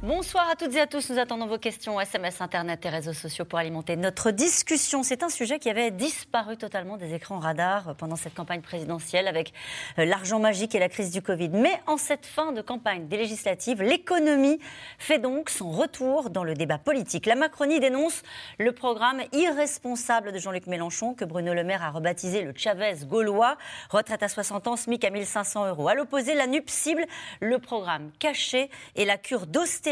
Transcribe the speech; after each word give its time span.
Bonsoir 0.00 0.48
à 0.48 0.54
toutes 0.54 0.76
et 0.76 0.80
à 0.80 0.86
tous. 0.86 1.10
Nous 1.10 1.18
attendons 1.18 1.48
vos 1.48 1.58
questions 1.58 2.00
SMS, 2.00 2.40
Internet 2.40 2.86
et 2.86 2.88
réseaux 2.88 3.12
sociaux 3.12 3.44
pour 3.44 3.58
alimenter 3.58 3.96
notre 3.96 4.30
discussion. 4.30 5.02
C'est 5.02 5.24
un 5.24 5.28
sujet 5.28 5.58
qui 5.58 5.68
avait 5.68 5.90
disparu 5.90 6.56
totalement 6.56 6.96
des 6.96 7.14
écrans 7.14 7.40
radars 7.40 7.96
pendant 7.96 8.14
cette 8.14 8.34
campagne 8.34 8.60
présidentielle 8.60 9.26
avec 9.26 9.52
euh, 9.98 10.04
l'argent 10.04 10.38
magique 10.38 10.76
et 10.76 10.78
la 10.78 10.88
crise 10.88 11.10
du 11.10 11.20
Covid. 11.20 11.48
Mais 11.48 11.82
en 11.88 11.96
cette 11.96 12.26
fin 12.26 12.52
de 12.52 12.62
campagne 12.62 13.08
des 13.08 13.16
législatives, 13.16 13.82
l'économie 13.82 14.60
fait 14.98 15.18
donc 15.18 15.50
son 15.50 15.68
retour 15.72 16.30
dans 16.30 16.44
le 16.44 16.54
débat 16.54 16.78
politique. 16.78 17.26
La 17.26 17.34
Macronie 17.34 17.80
dénonce 17.80 18.22
le 18.60 18.70
programme 18.70 19.22
irresponsable 19.32 20.30
de 20.30 20.38
Jean-Luc 20.38 20.68
Mélenchon 20.68 21.14
que 21.14 21.24
Bruno 21.24 21.54
Le 21.54 21.64
Maire 21.64 21.82
a 21.82 21.90
rebaptisé 21.90 22.42
le 22.42 22.52
Chavez 22.54 22.98
gaulois. 23.04 23.56
Retraite 23.90 24.22
à 24.22 24.28
60 24.28 24.68
ans, 24.68 24.76
SMIC 24.76 25.04
à 25.04 25.10
1500 25.10 25.66
euros. 25.66 25.88
À 25.88 25.94
l'opposé, 25.94 26.34
la 26.34 26.46
NUP 26.46 26.70
cible 26.70 27.04
le 27.40 27.58
programme 27.58 28.12
caché 28.20 28.70
et 28.94 29.04
la 29.04 29.18
cure 29.18 29.48
d'austérité 29.48 29.87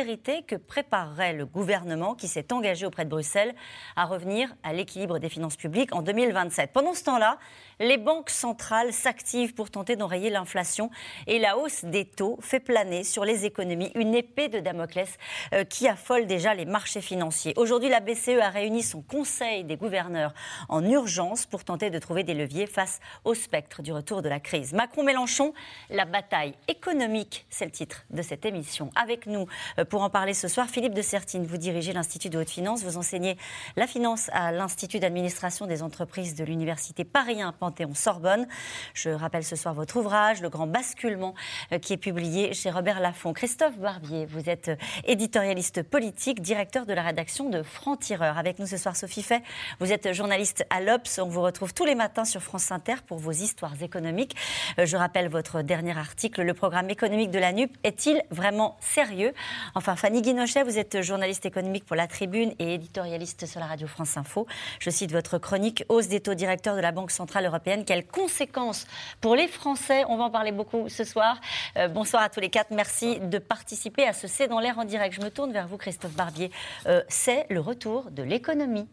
que 0.47 0.57
préparerait 0.57 1.33
le 1.33 1.47
gouvernement 1.47 2.15
qui 2.15 2.29
s'est 2.29 2.53
engagé 2.53 2.85
auprès 2.85 3.05
de 3.05 3.11
Bruxelles 3.11 3.55
à 3.97 4.05
revenir 4.05 4.55
à 4.63 4.75
l'équilibre 4.75 5.19
des 5.19 5.31
finances 5.31 5.57
publiques 5.57 5.95
en 5.95 6.03
2027. 6.03 6.73
Pendant 6.75 6.93
ce 6.93 7.05
temps-là, 7.05 7.39
les 7.81 7.97
banques 7.97 8.29
centrales 8.29 8.93
s'activent 8.93 9.55
pour 9.55 9.71
tenter 9.71 9.97
d'enrayer 9.97 10.29
l'inflation 10.29 10.91
et 11.27 11.39
la 11.39 11.57
hausse 11.57 11.85
des 11.85 12.05
taux 12.05 12.39
fait 12.43 12.61
planer 12.61 13.05
sur 13.05 13.25
les 13.25 13.47
économies 13.47 13.91
une 13.95 14.15
épée 14.15 14.49
de 14.49 14.61
Damoclès 14.61 15.17
euh, 15.55 15.65
qui 15.65 15.89
affole 15.89 16.27
déjà 16.27 16.55
les 16.55 16.67
marchés 16.67 17.01
financiers. 17.01 17.55
Aujourd'hui, 17.57 17.89
la 17.89 18.01
BCE 18.01 18.38
a 18.41 18.51
réuni 18.51 18.83
son 18.83 19.01
conseil 19.01 19.65
des 19.65 19.77
gouverneurs 19.77 20.35
en 20.69 20.85
urgence 20.85 21.47
pour 21.47 21.65
tenter 21.65 21.88
de 21.88 21.99
trouver 21.99 22.23
des 22.23 22.35
leviers 22.35 22.66
face 22.66 23.01
au 23.25 23.33
spectre 23.33 23.81
du 23.81 23.93
retour 23.93 24.21
de 24.21 24.29
la 24.29 24.41
crise. 24.41 24.75
Macron-Mélenchon, 24.75 25.55
la 25.88 26.05
bataille 26.05 26.55
économique, 26.69 27.47
c'est 27.49 27.65
le 27.65 27.71
titre 27.71 28.05
de 28.10 28.21
cette 28.21 28.45
émission. 28.45 28.91
Avec 28.95 29.27
nous 29.27 29.47
euh, 29.79 29.85
pour 29.88 30.02
en 30.02 30.10
parler 30.10 30.34
ce 30.34 30.48
soir, 30.48 30.68
Philippe 30.68 30.95
de 30.95 31.02
Sertine, 31.02 31.46
vous 31.46 31.56
dirigez 31.56 31.92
l'Institut 31.92 32.29
de 32.29 32.38
haute 32.38 32.51
finance, 32.51 32.82
vous 32.82 32.96
enseignez 32.96 33.37
la 33.76 33.87
finance 33.87 34.30
à 34.32 34.52
l'Institut 34.52 34.98
d'administration 34.98 35.66
des 35.66 35.82
entreprises 35.82 36.34
de 36.34 36.45
l'Université 36.45 37.04
Paris 37.04 37.42
1 37.42 37.52
Panthéon-Sorbonne. 37.52 38.46
Je 38.95 39.10
rappelle 39.10 39.45
ce 39.45 39.57
soir 39.57 39.74
votre 39.74 39.96
ouvrage, 39.96 40.40
Le 40.42 40.48
Grand 40.48 40.66
Basculement, 40.66 41.34
euh, 41.73 41.79
qui 41.79 41.92
est 41.92 41.98
publié 41.98 42.54
chez 42.54 42.70
Robert 42.70 43.01
Laffont. 43.01 43.32
Christophe 43.32 43.79
Barbier, 43.79 44.26
vous 44.26 44.48
êtes 44.48 44.68
euh, 44.68 44.76
éditorialiste 45.04 45.82
politique, 45.82 46.40
directeur 46.40 46.87
de 46.87 46.92
la 46.92 47.02
rédaction 47.02 47.48
de 47.48 47.62
Franc-Tireur. 47.62 48.38
Avec 48.38 48.59
nous 48.59 48.66
ce 48.66 48.76
soir, 48.76 48.96
Sophie 48.96 49.23
Fay, 49.23 49.42
vous 49.80 49.92
êtes 49.92 50.12
journaliste 50.12 50.66
à 50.70 50.80
l'Obs. 50.80 51.18
On 51.18 51.29
vous 51.29 51.42
retrouve 51.42 51.74
tous 51.74 51.84
les 51.84 51.95
matins 51.95 52.24
sur 52.24 52.42
France 52.42 52.73
Inter 52.73 52.96
pour 53.07 53.18
vos 53.18 53.32
histoires 53.32 53.80
économiques. 53.82 54.37
Euh, 54.79 54.87
je 54.87 54.96
rappelle 54.96 55.29
votre 55.29 55.62
dernier 55.62 55.96
article, 55.96 56.42
Le 56.42 56.54
programme 56.54 56.90
économique 56.90 57.30
de 57.30 57.38
la 57.38 57.52
NUP 57.52 57.70
est-il 57.84 58.23
vraiment 58.30 58.76
sérieux? 58.80 59.32
Enfin, 59.77 59.95
Fanny 59.95 60.23
Guinochet, 60.23 60.63
vous 60.63 60.79
êtes 60.79 61.02
journaliste 61.02 61.45
économique 61.45 61.85
pour 61.85 61.96
La 61.96 62.07
Tribune 62.07 62.55
et 62.59 62.73
éditorialiste 62.73 63.45
sur 63.45 63.60
la 63.60 63.66
radio 63.66 63.87
France 63.87 64.16
Info. 64.16 64.47
Je 64.81 64.88
cite 64.88 65.12
votre 65.12 65.37
chronique 65.37 65.84
Hausse 65.91 66.09
des 66.09 66.21
taux 66.21 66.32
directeurs 66.32 66.77
de 66.77 66.81
la 66.81 66.93
Banque 66.93 67.10
Centrale 67.10 67.44
Européenne 67.44 67.84
quelles 67.84 68.06
conséquences 68.06 68.87
pour 69.21 69.37
les 69.37 69.47
Français? 69.47 70.04
On 70.09 70.16
va 70.16 70.25
en 70.25 70.31
parler 70.31 70.50
beaucoup 70.50 70.88
ce 70.88 71.04
soir. 71.04 71.38
Euh, 71.77 71.88
bonsoir 71.88 72.22
à 72.22 72.31
tous 72.31 72.41
les 72.41 72.49
quatre. 72.49 72.71
Merci 72.71 73.21
de 73.21 73.37
participer 73.37 74.06
à 74.06 74.15
ce 74.15 74.27
C'est 74.28 74.49
dans 74.49 74.60
l'air 74.60 74.78
en 74.78 74.84
direct. 74.84 75.15
Je 75.15 75.21
me 75.21 75.28
tourne 75.28 75.53
vers 75.53 75.69
vous, 75.69 75.77
Christophe 75.77 76.15
Barbier. 76.15 76.50
Euh, 76.87 77.03
c'est 77.09 77.44
le 77.50 77.60
retour 77.60 78.10
de 78.10 78.22
l'économie. 78.22 78.88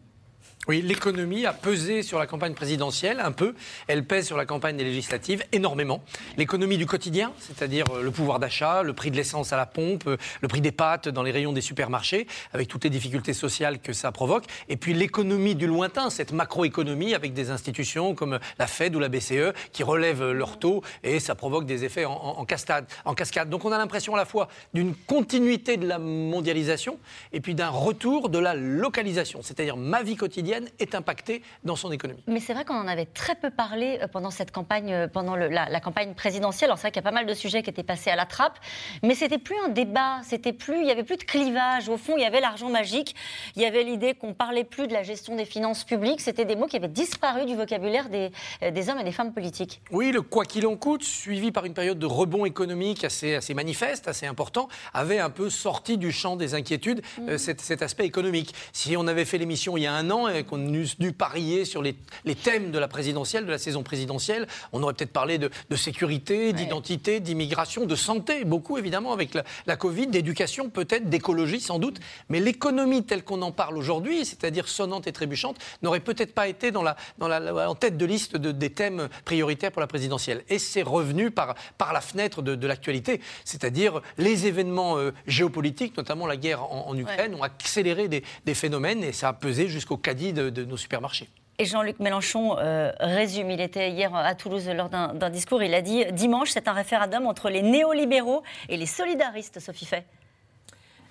Oui, 0.66 0.80
l'économie 0.80 1.44
a 1.44 1.52
pesé 1.52 2.02
sur 2.02 2.18
la 2.18 2.26
campagne 2.26 2.54
présidentielle 2.54 3.20
un 3.20 3.32
peu. 3.32 3.54
Elle 3.86 4.06
pèse 4.06 4.26
sur 4.26 4.38
la 4.38 4.46
campagne 4.46 4.78
des 4.78 4.84
législatives 4.84 5.44
énormément. 5.52 6.02
L'économie 6.38 6.78
du 6.78 6.86
quotidien, 6.86 7.34
c'est-à-dire 7.38 7.84
euh, 7.92 8.02
le 8.02 8.10
pouvoir 8.10 8.38
d'achat, 8.38 8.82
le 8.82 8.94
prix 8.94 9.10
de 9.10 9.16
l'essence 9.16 9.52
à 9.52 9.58
la 9.58 9.66
pompe, 9.66 10.06
euh, 10.06 10.16
le 10.40 10.48
prix 10.48 10.62
des 10.62 10.72
pâtes 10.72 11.10
dans 11.10 11.22
les 11.22 11.32
rayons 11.32 11.52
des 11.52 11.60
supermarchés, 11.60 12.26
avec 12.54 12.68
toutes 12.68 12.84
les 12.84 12.88
difficultés 12.88 13.34
sociales 13.34 13.78
que 13.78 13.92
ça 13.92 14.10
provoque. 14.10 14.44
Et 14.70 14.78
puis 14.78 14.94
l'économie 14.94 15.54
du 15.54 15.66
lointain, 15.66 16.08
cette 16.08 16.32
macroéconomie 16.32 17.14
avec 17.14 17.34
des 17.34 17.50
institutions 17.50 18.14
comme 18.14 18.38
la 18.58 18.66
Fed 18.66 18.96
ou 18.96 19.00
la 19.00 19.10
BCE 19.10 19.52
qui 19.72 19.82
relèvent 19.82 20.30
leurs 20.30 20.58
taux 20.58 20.82
et 21.02 21.20
ça 21.20 21.34
provoque 21.34 21.66
des 21.66 21.84
effets 21.84 22.06
en, 22.06 22.42
cascade, 22.46 22.86
en 23.04 23.12
cascade. 23.12 23.50
Donc 23.50 23.66
on 23.66 23.72
a 23.72 23.76
l'impression 23.76 24.14
à 24.14 24.18
la 24.18 24.24
fois 24.24 24.48
d'une 24.72 24.94
continuité 24.94 25.76
de 25.76 25.86
la 25.86 25.98
mondialisation 25.98 26.98
et 27.34 27.40
puis 27.40 27.54
d'un 27.54 27.68
retour 27.68 28.30
de 28.30 28.38
la 28.38 28.54
localisation, 28.54 29.40
c'est-à-dire 29.42 29.76
ma 29.76 30.02
vie 30.02 30.16
quotidienne 30.16 30.33
est 30.40 30.94
impactée 30.94 31.42
dans 31.64 31.76
son 31.76 31.92
économie. 31.92 32.22
Mais 32.26 32.40
c'est 32.40 32.54
vrai 32.54 32.64
qu'on 32.64 32.74
en 32.74 32.88
avait 32.88 33.06
très 33.06 33.34
peu 33.34 33.50
parlé 33.50 33.98
euh, 34.02 34.08
pendant 34.08 34.30
cette 34.30 34.50
campagne, 34.50 34.92
euh, 34.92 35.08
pendant 35.08 35.36
la, 35.36 35.80
campagne 35.80 36.14
présidentielle. 36.14 36.68
Alors 36.68 36.78
c'est 36.78 36.82
vrai 36.82 36.90
qu'il 36.92 37.02
y 37.02 37.06
a 37.06 37.10
pas 37.10 37.14
mal 37.14 37.26
de 37.26 37.34
sujets 37.34 37.62
qui 37.62 37.70
étaient 37.70 37.82
passés 37.82 38.10
à 38.10 38.16
la 38.16 38.26
trappe, 38.26 38.58
mais 39.02 39.14
c'était 39.14 39.38
plus 39.38 39.56
un 39.64 39.68
débat, 39.68 40.20
c'était 40.24 40.52
plus, 40.52 40.80
il 40.80 40.86
y 40.86 40.90
avait 40.90 41.04
plus 41.04 41.16
de 41.16 41.24
clivage. 41.24 41.88
Au 41.88 41.96
fond, 41.96 42.14
il 42.16 42.22
y 42.22 42.26
avait 42.26 42.40
l'argent 42.40 42.70
magique, 42.70 43.14
il 43.56 43.62
y 43.62 43.66
avait 43.66 43.82
l'idée 43.82 44.14
qu'on 44.14 44.34
parlait 44.34 44.64
plus 44.64 44.86
de 44.86 44.92
la 44.92 45.02
gestion 45.02 45.36
des 45.36 45.44
finances 45.44 45.84
publiques. 45.84 46.20
C'était 46.20 46.44
des 46.44 46.56
mots 46.56 46.66
qui 46.66 46.76
avaient 46.76 46.88
disparu 46.88 47.46
du 47.46 47.54
vocabulaire 47.54 48.08
des, 48.08 48.30
euh, 48.62 48.70
des 48.70 48.88
hommes 48.88 48.98
et 48.98 49.04
des 49.04 49.12
femmes 49.12 49.32
politiques. 49.32 49.80
Oui, 49.90 50.12
le 50.12 50.22
quoi 50.22 50.44
qu'il 50.44 50.66
en 50.66 50.76
coûte, 50.76 51.02
suivi 51.02 51.52
par 51.52 51.64
une 51.64 51.74
période 51.74 51.98
de 51.98 52.06
rebond 52.06 52.44
économique 52.44 53.04
assez, 53.04 53.34
assez 53.34 53.54
manifeste, 53.54 54.08
assez 54.08 54.26
important, 54.26 54.68
avait 54.92 55.18
un 55.18 55.30
peu 55.30 55.50
sorti 55.50 55.98
du 55.98 56.12
champ 56.12 56.36
des 56.36 56.54
inquiétudes 56.54 57.02
mmh. 57.18 57.38
cet, 57.38 57.60
cet, 57.60 57.82
aspect 57.82 58.06
économique. 58.06 58.54
Si 58.72 58.96
on 58.96 59.06
avait 59.06 59.24
fait 59.24 59.38
l'émission 59.38 59.76
il 59.76 59.82
y 59.82 59.86
a 59.86 59.94
un 59.94 60.10
an 60.10 60.23
qu'on 60.46 60.72
eût 60.72 60.88
dû 60.98 61.12
parier 61.12 61.64
sur 61.64 61.82
les, 61.82 61.94
thèmes 62.42 62.70
de 62.70 62.78
la 62.78 62.88
présidentielle, 62.88 63.46
de 63.46 63.50
la 63.50 63.58
saison 63.58 63.82
présidentielle. 63.82 64.46
On 64.72 64.82
aurait 64.82 64.94
peut-être 64.94 65.12
parlé 65.12 65.38
de, 65.38 65.50
sécurité, 65.76 66.52
d'identité, 66.52 67.20
d'immigration, 67.20 67.86
de 67.86 67.96
santé, 67.96 68.44
beaucoup 68.44 68.78
évidemment 68.78 69.12
avec 69.12 69.34
la, 69.34 69.76
Covid, 69.76 70.06
d'éducation 70.06 70.70
peut-être, 70.70 71.08
d'écologie 71.08 71.60
sans 71.60 71.78
doute. 71.78 72.00
Mais 72.28 72.40
l'économie 72.40 73.04
telle 73.04 73.24
qu'on 73.24 73.42
en 73.42 73.52
parle 73.52 73.76
aujourd'hui, 73.76 74.24
c'est-à-dire 74.24 74.68
sonnante 74.68 75.06
et 75.06 75.12
trébuchante, 75.12 75.56
n'aurait 75.82 76.00
peut-être 76.00 76.34
pas 76.34 76.48
été 76.48 76.70
dans 76.70 76.82
la, 76.82 76.96
dans 77.18 77.28
la, 77.28 77.68
en 77.68 77.74
tête 77.74 77.96
de 77.96 78.06
liste 78.06 78.36
des 78.36 78.70
thèmes 78.70 79.08
prioritaires 79.24 79.72
pour 79.72 79.80
la 79.80 79.86
présidentielle. 79.86 80.44
Et 80.48 80.58
c'est 80.58 80.82
revenu 80.82 81.30
par, 81.30 81.54
par 81.78 81.92
la 81.92 82.00
fenêtre 82.00 82.42
de, 82.42 82.66
l'actualité, 82.66 83.20
c'est-à-dire 83.44 84.00
les 84.16 84.46
événements 84.46 84.96
euh, 84.98 85.12
géopolitiques, 85.26 85.96
notamment 85.96 86.26
la 86.26 86.36
guerre 86.36 86.62
en, 86.62 86.96
Ukraine, 86.96 87.34
ont 87.34 87.42
accéléré 87.42 88.08
des, 88.08 88.22
des, 88.46 88.54
phénomènes 88.54 89.02
et 89.04 89.12
ça 89.12 89.28
a 89.28 89.32
pesé 89.32 89.68
jusqu'au 89.68 89.96
caddie 90.14 90.32
de, 90.32 90.64
nos 90.64 90.76
supermarchés. 90.76 91.28
Et 91.58 91.64
Jean-Luc 91.64 92.00
Mélenchon 92.00 92.56
euh, 92.58 92.92
résume, 92.98 93.50
il 93.50 93.60
était 93.60 93.90
hier 93.90 94.14
à 94.14 94.34
Toulouse 94.34 94.68
lors 94.68 94.88
d'un 94.88 95.30
discours, 95.30 95.62
il 95.62 95.74
a 95.74 95.82
dit 95.82 96.04
dimanche 96.12 96.50
c'est 96.50 96.66
un 96.68 96.72
référendum 96.72 97.26
entre 97.26 97.48
les 97.48 97.62
néolibéraux 97.62 98.42
et 98.68 98.76
les 98.76 98.86
solidaristes, 98.86 99.60
Sophie 99.60 99.86
Fay. 99.86 100.04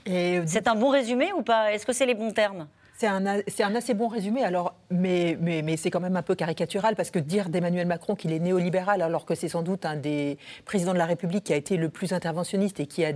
C'est 0.05 0.67
un 0.67 0.75
bon 0.75 0.89
résumé 0.89 1.31
ou 1.31 1.43
pas? 1.43 1.71
Est-ce 1.71 1.85
que 1.85 1.93
c'est 1.93 2.05
les 2.05 2.13
bons 2.13 2.31
termes? 2.31 2.67
C'est 2.95 3.07
un, 3.07 3.25
un, 3.25 3.75
assez 3.75 3.93
bon 3.93 4.07
résumé, 4.07 4.43
alors, 4.43 4.75
mais, 4.91 5.37
mais, 5.41 5.61
mais 5.63 5.77
c'est 5.77 5.89
quand 5.89 5.99
même 5.99 6.15
un 6.15 6.21
peu 6.21 6.35
caricatural, 6.35 6.95
parce 6.95 7.09
que 7.09 7.19
dire 7.19 7.49
d'Emmanuel 7.49 7.87
Macron 7.87 8.15
qu'il 8.15 8.31
est 8.31 8.39
néolibéral, 8.39 9.01
alors 9.01 9.25
que 9.25 9.33
c'est 9.35 9.49
sans 9.49 9.63
doute 9.63 9.85
un 9.85 9.95
des 9.95 10.37
présidents 10.65 10.93
de 10.93 10.99
la 10.99 11.05
République 11.05 11.45
qui 11.45 11.53
a 11.53 11.55
été 11.55 11.75
le 11.75 11.89
plus 11.89 12.13
interventionniste 12.13 12.79
et 12.79 12.85
qui 12.85 13.03
a 13.03 13.11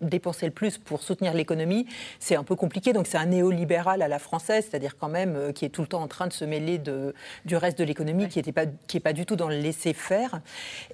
dépensé 0.00 0.46
le 0.46 0.52
plus 0.52 0.78
pour 0.78 1.02
soutenir 1.02 1.32
l'économie, 1.32 1.86
c'est 2.18 2.34
un 2.34 2.42
peu 2.42 2.56
compliqué. 2.56 2.92
Donc 2.92 3.06
c'est 3.06 3.18
un 3.18 3.26
néolibéral 3.26 4.02
à 4.02 4.08
la 4.08 4.18
française, 4.18 4.66
c'est-à-dire 4.68 4.96
quand 4.98 5.08
même 5.08 5.36
euh, 5.36 5.52
qui 5.52 5.64
est 5.64 5.68
tout 5.68 5.82
le 5.82 5.86
temps 5.86 6.02
en 6.02 6.08
train 6.08 6.26
de 6.26 6.32
se 6.32 6.44
mêler 6.44 6.78
de, 6.78 7.14
du 7.44 7.56
reste 7.56 7.78
de 7.78 7.84
l'économie, 7.84 8.28
qui 8.28 8.42
n'est 8.42 8.52
pas, 8.52 8.66
qui 8.88 8.96
est 8.96 9.00
pas 9.00 9.12
du 9.12 9.26
tout 9.26 9.36
dans 9.36 9.48
le 9.48 9.56
laisser-faire. 9.56 10.40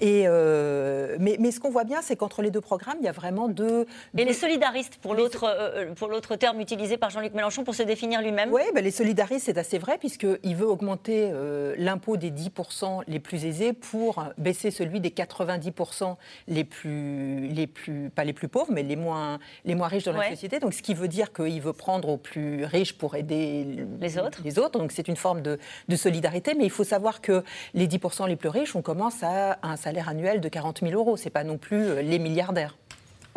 Et 0.01 0.25
euh, 0.27 1.17
mais, 1.19 1.37
mais, 1.41 1.51
ce 1.51 1.61
qu'on 1.61 1.71
voit 1.71 1.85
bien, 1.85 2.03
c'est 2.03 2.17
qu'entre 2.17 2.43
les 2.43 2.51
deux 2.51 2.61
programmes, 2.61 2.99
il 3.01 3.07
y 3.07 3.09
a 3.09 3.13
vraiment 3.13 3.49
deux... 3.49 3.87
Et 4.17 4.25
les 4.25 4.33
solidaristes, 4.33 4.97
pour 4.97 5.15
l'autre 5.15 5.45
euh, 5.47 6.37
terme 6.39 6.61
utilisé 6.61 6.99
par 6.99 7.11
Jean-Luc 7.11 7.33
Mélenchon, 7.33 7.65
pour 7.65 7.75
se 7.75 7.83
définir 7.83 8.21
lui-même? 8.27 8.53
Oui, 8.53 8.63
ben 8.75 8.85
les 8.85 8.91
solidaristes, 8.91 9.47
c'est 9.47 9.59
assez 9.59 9.79
vrai, 9.79 9.99
puisqu'il 9.99 10.57
veut 10.57 10.67
augmenter 10.67 11.31
euh, 11.33 11.75
l'impôt 11.79 12.17
des 12.17 12.31
10% 12.31 13.03
les 13.07 13.21
plus 13.21 13.45
aisés 13.45 13.73
pour 13.73 14.25
baisser 14.39 14.71
celui 14.71 15.01
des 15.01 15.11
90% 15.11 16.17
les 16.49 16.65
plus, 16.65 17.49
les 17.49 17.67
plus, 17.67 18.11
pas 18.11 18.25
les 18.25 18.33
plus 18.33 18.49
pauvres, 18.49 18.71
mais 18.71 18.83
les 18.83 18.97
moins, 18.97 19.39
les 19.65 19.75
moins 19.75 19.89
riches 19.89 20.05
dans 20.05 20.13
la 20.13 20.31
société. 20.31 20.59
Donc, 20.59 20.75
ce 20.75 20.83
qui 20.83 20.95
veut 20.95 21.09
dire 21.09 21.33
qu'il 21.33 21.61
veut 21.61 21.73
prendre 21.73 22.09
aux 22.09 22.17
plus 22.17 22.65
riches 22.65 22.97
pour 22.97 23.17
aider 23.17 23.67
les 24.01 24.19
autres. 24.19 24.41
Les 24.45 24.59
autres. 24.59 24.79
Donc, 24.79 24.93
c'est 24.93 25.09
une 25.09 25.17
forme 25.17 25.43
de, 25.43 25.59
de, 25.89 25.97
solidarité. 25.97 26.55
Mais 26.55 26.65
il 26.65 26.71
faut 26.71 26.85
savoir 26.85 27.21
que 27.21 27.43
les 27.75 27.87
10% 27.87 28.29
les 28.29 28.37
plus 28.37 28.49
riches, 28.49 28.77
on 28.77 28.83
commence 28.83 29.23
à 29.23 29.59
un 29.63 29.77
salaire 29.77 30.09
annuel 30.09 30.41
de 30.41 30.49
40 30.49 30.81
000 30.81 30.93
euros. 30.93 31.17
Ce 31.17 31.25
n'est 31.25 31.31
pas 31.31 31.45
non 31.45 31.59
plus 31.59 31.85
euh, 31.85 32.03
les 32.03 32.19
milliardaires. 32.19 32.77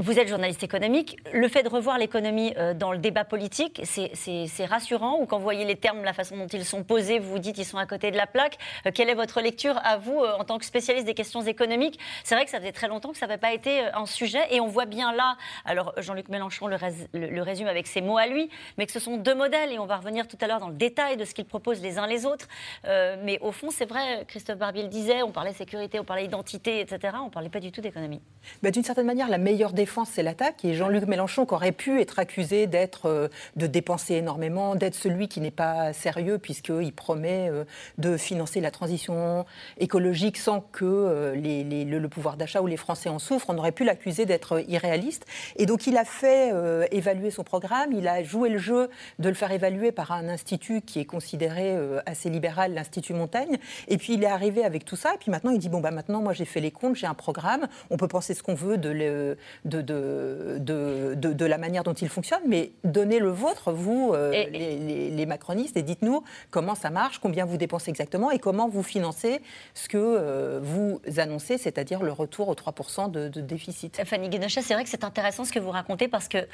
Vous 0.01 0.17
êtes 0.17 0.29
journaliste 0.29 0.63
économique. 0.63 1.17
Le 1.33 1.45
fait 1.49 1.61
de 1.61 1.67
revoir 1.67 1.97
l'économie 1.97 2.53
euh, 2.57 2.73
dans 2.73 2.93
le 2.93 2.99
débat 2.99 3.25
politique, 3.25 3.81
c'est 3.83 4.65
rassurant 4.65 5.19
Ou 5.19 5.25
quand 5.25 5.35
vous 5.35 5.43
voyez 5.43 5.65
les 5.65 5.75
termes, 5.75 6.05
la 6.05 6.13
façon 6.13 6.37
dont 6.37 6.47
ils 6.47 6.63
sont 6.63 6.85
posés, 6.85 7.19
vous 7.19 7.31
vous 7.31 7.39
dites 7.39 7.55
qu'ils 7.55 7.65
sont 7.65 7.77
à 7.77 7.85
côté 7.85 8.09
de 8.09 8.15
la 8.15 8.25
plaque 8.25 8.57
euh, 8.85 8.91
Quelle 8.93 9.09
est 9.09 9.13
votre 9.13 9.41
lecture 9.41 9.77
à 9.83 9.97
vous, 9.97 10.21
euh, 10.21 10.31
en 10.39 10.45
tant 10.45 10.57
que 10.57 10.63
spécialiste 10.63 11.05
des 11.05 11.13
questions 11.13 11.41
économiques? 11.41 11.99
C'est 12.23 12.33
vrai 12.33 12.45
que 12.45 12.49
ça 12.49 12.59
faisait 12.59 12.71
très 12.71 12.87
longtemps 12.87 13.11
que 13.11 13.17
ça 13.17 13.27
n'avait 13.27 13.41
pas 13.41 13.53
été 13.53 13.81
un 13.93 14.05
sujet. 14.05 14.39
Et 14.51 14.61
on 14.61 14.67
voit 14.67 14.85
bien 14.85 15.11
là, 15.11 15.35
alors 15.65 15.93
Jean-Luc 15.97 16.29
Mélenchon 16.29 16.67
le, 16.67 16.77
le, 17.13 17.41
résume 17.41 17.67
avec 17.67 17.85
ses 17.85 17.99
mots 17.99 18.17
à 18.17 18.27
lui, 18.27 18.49
mais 18.77 18.85
que 18.85 18.93
ce 18.93 19.01
sont 19.01 19.17
deux 19.17 19.35
modèles. 19.35 19.73
Et 19.73 19.79
on 19.79 19.85
va 19.85 19.97
revenir 19.97 20.29
tout 20.29 20.37
à 20.39 20.47
l'heure 20.47 20.61
dans 20.61 20.69
le 20.69 20.75
détail 20.75 21.17
de 21.17 21.25
ce 21.25 21.33
qu'ils 21.33 21.43
proposent 21.43 21.81
les 21.81 21.97
uns 21.97 22.07
les 22.07 22.25
autres. 22.25 22.47
mais 22.85 23.37
au 23.41 23.51
fond, 23.51 23.69
c'est 23.69 23.89
vrai, 23.89 24.23
Christophe 24.29 24.59
Barbier 24.59 24.83
le 24.83 24.89
disait, 24.89 25.23
on 25.23 25.31
parlait 25.31 25.51
sécurité, 25.51 25.99
on 25.99 26.05
parlait 26.05 26.23
identité, 26.23 26.79
etc. 26.79 27.17
On 27.21 27.25
ne 27.25 27.31
parlait 27.31 27.49
pas 27.49 27.59
du 27.59 27.73
tout 27.73 27.81
d'économie. 27.81 28.21
Bah, 28.63 28.71
d'une 28.71 28.85
certaine 28.85 29.05
manière, 29.05 29.27
la 29.27 29.37
meilleure 29.37 29.73
défense 29.73 29.88
c'est 30.05 30.23
l'attaque. 30.23 30.63
Et 30.65 30.73
Jean-Luc 30.73 31.05
Mélenchon, 31.05 31.45
qui 31.45 31.53
aurait 31.53 31.71
pu 31.71 32.01
être 32.01 32.19
accusé 32.19 32.67
d'être, 32.67 33.07
euh, 33.07 33.27
de 33.55 33.67
dépenser 33.67 34.15
énormément, 34.15 34.75
d'être 34.75 34.95
celui 34.95 35.27
qui 35.27 35.41
n'est 35.41 35.51
pas 35.51 35.93
sérieux, 35.93 36.37
puisqu'il 36.37 36.93
promet 36.93 37.49
euh, 37.49 37.63
de 37.97 38.17
financer 38.17 38.61
la 38.61 38.71
transition 38.71 39.45
écologique 39.79 40.37
sans 40.37 40.61
que 40.61 40.85
euh, 40.85 41.35
le, 41.35 42.07
pouvoir 42.07 42.37
d'achat 42.37 42.61
ou 42.61 42.67
les 42.67 42.77
Français 42.77 43.09
en 43.09 43.19
souffrent, 43.19 43.49
on 43.49 43.57
aurait 43.57 43.71
pu 43.71 43.83
l'accuser 43.83 44.25
d'être 44.25 44.63
irréaliste. 44.67 45.25
Et 45.57 45.65
donc, 45.65 45.85
il 45.85 45.97
a 45.97 46.05
fait 46.05 46.51
évaluer 46.91 47.29
son 47.29 47.43
programme, 47.43 47.91
il 47.93 48.07
a 48.07 48.23
joué 48.23 48.49
le 48.49 48.57
jeu 48.57 48.89
de 49.19 49.29
le 49.29 49.35
faire 49.35 49.51
évaluer 49.51 49.91
par 49.91 50.11
un 50.11 50.27
institut 50.27 50.81
qui 50.81 50.99
est 50.99 51.05
considéré 51.05 51.77
assez 52.07 52.29
libéral, 52.29 52.73
l'Institut 52.73 53.13
Montaigne. 53.13 53.57
Et 53.87 53.97
puis, 53.97 54.13
il 54.13 54.23
est 54.23 54.27
arrivé 54.27 54.63
avec 54.63 54.85
tout 54.85 54.95
ça. 54.95 55.13
Et 55.13 55.17
puis 55.17 55.29
maintenant, 55.29 55.51
il 55.51 55.59
dit 55.59 55.69
bon, 55.69 55.81
bah, 55.81 55.91
maintenant, 55.91 56.21
moi, 56.21 56.33
j'ai 56.33 56.45
fait 56.45 56.61
les 56.61 56.71
comptes, 56.71 56.95
j'ai 56.95 57.07
un 57.07 57.13
programme, 57.13 57.67
on 57.91 57.97
peut 57.97 58.07
penser 58.07 58.33
ce 58.33 58.41
qu'on 58.41 58.55
veut 58.55 58.77
de, 58.77 58.89
le, 58.89 59.37
de 59.65 59.78
de, 59.81 60.57
de, 60.59 61.45
la 61.45 61.57
manière 61.57 61.83
dont 61.83 61.93
il 61.93 62.09
fonctionne, 62.09 62.41
mais 62.47 62.71
donnez 62.83 63.19
le 63.19 63.29
vôtre, 63.29 63.71
vous, 63.71 64.11
euh, 64.13 64.31
les, 64.31 65.25
macronistes, 65.25 65.77
et 65.77 65.81
dites-nous 65.81 66.23
comment 66.51 66.75
ça 66.75 66.89
marche, 66.89 67.19
combien 67.19 67.45
vous 67.45 67.57
dépensez 67.57 67.89
exactement 67.89 68.31
et 68.31 68.39
comment 68.39 68.67
vous 68.67 68.83
financez 68.83 69.41
ce 69.73 69.87
que 69.87 69.97
euh, 69.97 70.59
vous 70.61 71.01
annoncez, 71.17 71.57
c'est-à-dire 71.57 72.01
le 72.01 72.11
retour 72.11 72.49
aux 72.49 72.55
3% 72.55 73.11
de, 73.11 73.27
déficit. 73.39 74.01
Fanny 74.05 74.29
Guénochet, 74.29 74.61
c'est 74.61 74.73
vrai 74.73 74.83
que 74.83 74.89
c'est 74.89 75.03
intéressant 75.03 75.45
ce 75.45 75.51
que 75.51 75.59
vous 75.59 75.71
racontez 75.71 76.07
parce 76.07 76.27
que 76.27 76.47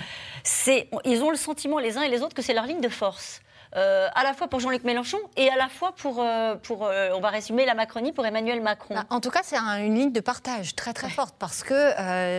ils 1.06 1.24
ont 1.24 1.31
le 1.31 1.38
sentiment 1.38 1.80
les 1.80 1.98
uns 1.98 2.04
et 2.04 2.10
les 2.10 2.22
autres 2.22 2.36
que 2.36 2.42
c'est 2.42 2.54
leur 2.54 2.66
ligne 2.66 2.81
de 2.81 2.89
force. 2.89 3.42
Euh, 3.75 4.07
à 4.16 4.24
la 4.24 4.33
fois 4.33 4.48
pour 4.48 4.62
Jean-Luc 4.62 4.86
Mélenchon 4.86 5.18
et 5.36 5.50
à 5.50 5.57
la 5.57 5.68
fois 5.68 5.94
pour, 5.95 6.22
euh, 6.22 6.56
pour 6.56 6.86
euh, 6.86 7.10
on 7.13 7.19
va 7.19 7.30
résumer 7.30 7.66
la 7.66 7.74
Macronie, 7.74 8.13
pour 8.13 8.25
Emmanuel 8.25 8.62
Macron. 8.62 8.95
Bah, 8.95 9.06
en 9.10 9.19
tout 9.19 9.31
cas, 9.31 9.42
c'est 9.44 9.57
une 9.57 9.95
ligne 9.95 10.12
de 10.13 10.22
partage 10.22 10.75
très 10.75 10.94
très 10.94 11.10
forte 11.10 11.36
parce 11.38 11.63
que 11.63 11.92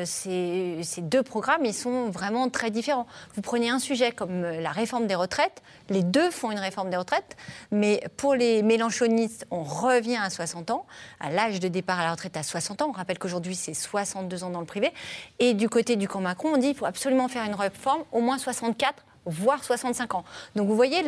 ces, 0.04 0.80
ces, 0.82 1.02
deux 1.02 1.22
programmes, 1.22 1.64
ils 1.64 1.74
sont 1.74 2.08
vraiment 2.08 2.48
très 2.48 2.70
différents. 2.70 3.06
Vous 3.34 3.42
prenez 3.42 3.68
un 3.68 3.78
sujet 3.78 4.12
comme 4.12 4.42
la 4.42 4.70
réforme 4.70 5.06
des 5.06 5.14
retraites, 5.14 5.62
les 5.90 6.02
deux 6.02 6.30
font 6.30 6.50
une 6.50 6.58
réforme 6.58 6.90
des 6.90 6.96
retraites, 6.96 7.36
mais 7.70 8.02
pour 8.16 8.34
les 8.34 8.62
mélenchonistes, 8.62 9.46
on 9.50 9.62
revient 9.62 10.16
à 10.16 10.30
60 10.30 10.70
ans, 10.70 10.86
à 11.20 11.30
l'âge 11.30 11.60
de 11.60 11.68
départ 11.68 12.00
à 12.00 12.04
la 12.04 12.12
retraite 12.12 12.36
à 12.36 12.42
60 12.42 12.82
ans. 12.82 12.88
On 12.88 12.92
rappelle 12.92 13.18
qu'aujourd'hui, 13.18 13.54
c'est 13.54 13.74
62 13.74 14.44
ans 14.44 14.50
dans 14.50 14.60
le 14.60 14.66
privé. 14.66 14.92
Et 15.38 15.54
du 15.54 15.68
côté 15.68 15.96
du 15.96 16.08
camp 16.08 16.20
Macron, 16.20 16.52
on 16.54 16.56
dit 16.56 16.68
qu'il 16.68 16.76
faut 16.76 16.86
absolument 16.86 17.28
faire 17.28 17.44
une 17.44 17.54
réforme, 17.54 18.02
au 18.12 18.20
moins 18.20 18.38
64 18.38 19.05
voire 19.26 19.62
65 19.62 20.14
ans. 20.14 20.24
Donc 20.54 20.68
vous 20.68 20.76
voyez, 20.76 21.02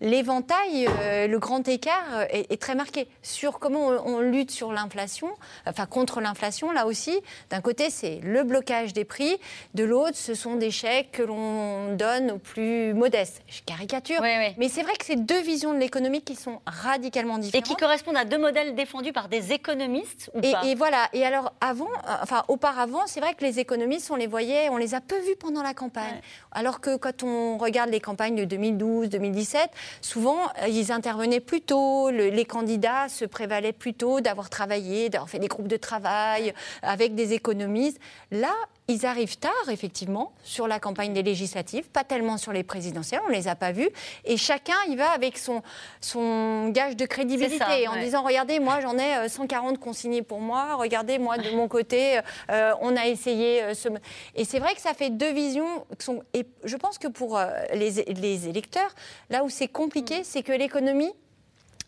l'éventail, 0.00 0.84
le, 0.84 0.90
euh, 1.00 1.26
le, 1.26 1.38
grand 1.38 1.66
écart 1.68 2.04
euh, 2.14 2.26
est, 2.30 2.60
très 2.60 2.74
marqué. 2.74 3.08
Sur 3.22 3.58
comment 3.58 3.86
on, 3.86 4.20
lutte 4.20 4.50
sur 4.50 4.72
l'inflation, 4.72 5.28
enfin 5.66 5.86
contre 5.86 6.20
l'inflation, 6.20 6.72
là 6.72 6.86
aussi, 6.86 7.18
d'un 7.50 7.60
côté 7.60 7.90
c'est 7.90 8.20
le 8.22 8.42
blocage 8.42 8.92
des 8.92 9.04
prix, 9.04 9.36
de 9.74 9.84
l'autre 9.84 10.16
ce 10.16 10.34
sont 10.34 10.56
des 10.56 10.70
chèques 10.70 11.12
que 11.12 11.22
l'on 11.22 11.94
donne 11.94 12.32
aux 12.32 12.38
plus 12.38 12.92
modestes. 12.94 13.42
Je 13.46 13.60
caricature, 13.62 14.20
mais 14.20 14.68
c'est 14.68 14.82
vrai 14.82 14.92
que 14.94 15.04
c'est 15.04 15.16
deux 15.24 15.40
visions 15.40 15.72
de 15.72 15.78
l'économie 15.78 16.22
qui 16.22 16.34
sont 16.34 16.60
radicalement 16.66 17.38
différentes. 17.38 17.66
Et 17.66 17.68
qui 17.68 17.76
correspondent 17.76 18.16
à 18.16 18.24
deux 18.24 18.38
modèles 18.38 18.74
défendus 18.74 19.12
par 19.12 19.28
des 19.28 19.52
économistes 19.52 20.30
ou 20.34 20.40
et, 20.42 20.52
pas? 20.52 20.64
et 20.64 20.74
voilà, 20.74 21.08
et 21.12 21.24
alors 21.24 21.52
avant, 21.60 21.86
euh, 21.86 22.16
enfin 22.22 22.44
auparavant, 22.48 23.06
c'est 23.06 23.20
vrai 23.20 23.34
que 23.34 23.44
les 23.44 23.60
économistes, 23.60 24.10
on 24.10 24.16
les 24.16 24.26
voyait, 24.26 24.68
on 24.70 24.76
les 24.76 24.94
a 24.94 25.00
peu 25.00 25.18
vus 25.20 25.36
pendant 25.38 25.62
la 25.62 25.74
campagne. 25.74 26.20
Alors 26.52 26.80
que 26.80 26.96
quand 26.96 27.22
on 27.22 27.27
on 27.28 27.58
regarde 27.58 27.90
les 27.90 28.00
campagnes 28.00 28.36
de 28.36 28.44
2012, 28.44 29.08
2017, 29.08 29.70
souvent, 30.00 30.38
euh, 30.62 30.68
ils 30.68 30.92
intervenaient 30.92 31.40
plus 31.40 31.60
tôt, 31.60 32.10
les 32.10 32.44
candidats 32.44 33.08
se 33.08 33.24
prévalaient 33.24 33.72
plus 33.72 33.94
tôt 33.94 34.20
d'avoir 34.20 34.50
travaillé, 34.50 35.08
d'avoir 35.08 35.28
fait 35.28 35.38
des 35.38 35.48
groupes 35.48 35.68
de 35.68 35.76
travail 35.76 36.54
avec 36.82 37.14
des 37.14 37.32
économistes. 37.32 37.98
Là, 38.30 38.54
ils 38.90 39.04
arrivent 39.04 39.36
tard, 39.36 39.52
effectivement, 39.70 40.32
sur 40.42 40.66
la 40.66 40.80
campagne 40.80 41.12
des 41.12 41.22
législatives, 41.22 41.88
pas 41.90 42.04
tellement 42.04 42.38
sur 42.38 42.54
les 42.54 42.62
présidentielles, 42.62 43.20
on 43.26 43.28
ne 43.28 43.34
les 43.34 43.46
a 43.46 43.54
pas 43.54 43.70
vus. 43.70 43.90
Et 44.24 44.38
chacun 44.38 44.76
y 44.88 44.96
va 44.96 45.10
avec 45.10 45.36
son, 45.36 45.62
son 46.00 46.70
gage 46.70 46.96
de 46.96 47.04
crédibilité, 47.04 47.86
en 47.86 47.96
disant, 47.96 48.22
regardez, 48.22 48.60
moi 48.60 48.80
j'en 48.80 48.96
ai 48.96 49.28
140 49.28 49.74
euh, 49.74 49.78
consignés 49.78 50.22
pour 50.22 50.40
moi, 50.40 50.76
regardez, 50.76 51.18
moi 51.18 51.36
de 51.36 51.50
mon 51.50 51.68
côté, 51.68 52.18
euh, 52.50 52.72
on 52.80 52.96
a 52.96 53.06
essayé 53.06 53.62
euh, 53.62 53.74
ce... 53.74 53.90
Et 54.34 54.46
c'est 54.46 54.58
vrai 54.58 54.74
que 54.74 54.80
ça 54.80 54.94
fait 54.94 55.10
deux 55.10 55.32
visions. 55.32 55.84
Et 56.32 56.46
je 56.64 56.76
pense 56.76 56.96
que 56.96 57.08
pour 57.08 57.38
les, 57.74 57.90
les 57.90 58.48
électeurs, 58.48 58.94
là 59.28 59.44
où 59.44 59.50
c'est 59.50 59.68
compliqué, 59.68 60.20
mm. 60.20 60.24
c'est 60.24 60.42
que 60.42 60.52
l'économie, 60.52 61.12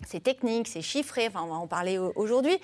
c'est 0.06 0.22
technique, 0.22 0.68
c'est 0.68 0.82
chiffré, 0.82 1.28
enfin, 1.28 1.42
on 1.44 1.48
va 1.48 1.56
en 1.56 1.66
parler 1.66 1.98
aujourd'hui. 1.98 2.54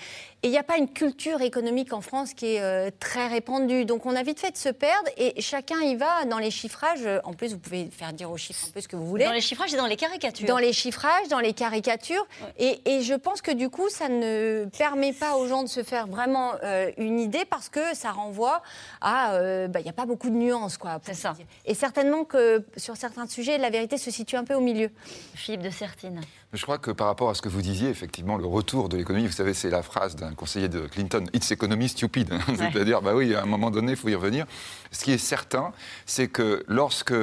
Et 0.42 0.48
il 0.48 0.50
n'y 0.50 0.58
a 0.58 0.62
pas 0.62 0.76
une 0.76 0.88
culture 0.88 1.40
économique 1.42 1.92
en 1.92 2.00
France 2.00 2.34
qui 2.34 2.54
est 2.54 2.60
euh, 2.60 2.90
très 2.98 3.26
répandue. 3.28 3.84
Donc 3.84 4.06
on 4.06 4.14
a 4.14 4.22
vite 4.22 4.40
fait 4.40 4.50
de 4.50 4.56
se 4.56 4.68
perdre 4.68 5.08
et 5.16 5.40
chacun 5.40 5.80
y 5.80 5.96
va 5.96 6.24
dans 6.24 6.38
les 6.38 6.50
chiffrages. 6.50 7.06
En 7.24 7.32
plus, 7.32 7.52
vous 7.52 7.58
pouvez 7.58 7.88
faire 7.90 8.12
dire 8.12 8.30
aux 8.30 8.36
chiffres 8.36 8.66
un 8.68 8.72
peu 8.72 8.80
ce 8.80 8.88
que 8.88 8.96
vous 8.96 9.06
voulez. 9.06 9.24
Dans 9.24 9.32
les 9.32 9.40
chiffrages 9.40 9.74
et 9.74 9.76
dans 9.76 9.86
les 9.86 9.96
caricatures. 9.96 10.46
Dans 10.46 10.58
les 10.58 10.72
chiffrages, 10.72 11.28
dans 11.28 11.40
les 11.40 11.52
caricatures. 11.52 12.26
Et, 12.58 12.80
je 13.02 13.14
pense 13.14 13.42
que 13.42 13.50
du 13.50 13.68
coup, 13.68 13.88
ça 13.88 14.08
ne 14.08 14.66
permet 14.76 15.12
pas 15.12 15.36
aux 15.36 15.46
gens 15.46 15.62
de 15.62 15.68
se 15.68 15.82
faire 15.82 16.06
vraiment 16.06 16.52
euh, 16.64 16.90
une 16.96 17.20
idée 17.20 17.44
parce 17.44 17.68
que 17.68 17.94
ça 17.94 18.10
renvoie 18.10 18.62
à. 19.00 19.34
Euh, 19.34 19.68
bah, 19.68 19.80
il 19.80 19.84
n'y 19.84 19.90
a 19.90 19.94
pas 19.94 20.06
beaucoup 20.06 20.30
de 20.30 20.34
nuances, 20.34 20.78
quoi. 20.78 20.98
C'est 21.04 21.14
ça. 21.14 21.34
Et 21.64 21.74
certainement 21.74 22.24
que 22.24 22.64
sur 22.76 22.96
certains 22.96 23.26
sujets, 23.26 23.58
la 23.58 23.70
vérité 23.70 23.98
se 23.98 24.10
situe 24.10 24.36
un 24.36 24.44
peu 24.44 24.54
au 24.54 24.60
milieu. 24.60 24.90
Philippe 25.34 25.62
de 25.62 25.70
Sertine. 25.70 26.20
Je 26.52 26.62
crois 26.62 26.78
que 26.78 26.90
par 26.90 27.08
rapport 27.08 27.28
à 27.28 27.34
ce 27.34 27.42
que 27.42 27.48
vous 27.48 27.60
disiez, 27.60 27.88
effectivement, 27.88 28.36
le 28.36 28.46
retour 28.46 28.88
de 28.88 28.96
l'économie, 28.96 29.26
vous 29.26 29.32
savez, 29.32 29.52
c'est 29.52 29.68
la 29.68 29.82
phrase 29.82 30.14
d'un 30.16 30.32
conseiller 30.32 30.68
de 30.68 30.86
Clinton, 30.86 31.24
It's 31.34 31.50
economy 31.50 31.88
stupid. 31.88 32.32
C'est-à-dire, 32.56 33.02
bah 33.02 33.14
oui, 33.14 33.34
à 33.34 33.42
un 33.42 33.46
moment 33.46 33.70
donné, 33.70 33.92
il 33.92 33.96
faut 33.96 34.08
y 34.08 34.14
revenir. 34.14 34.46
Ce 34.92 35.04
qui 35.04 35.12
est 35.12 35.18
certain, 35.18 35.72
c'est 36.06 36.28
que 36.28 36.64
lorsque 36.68 37.14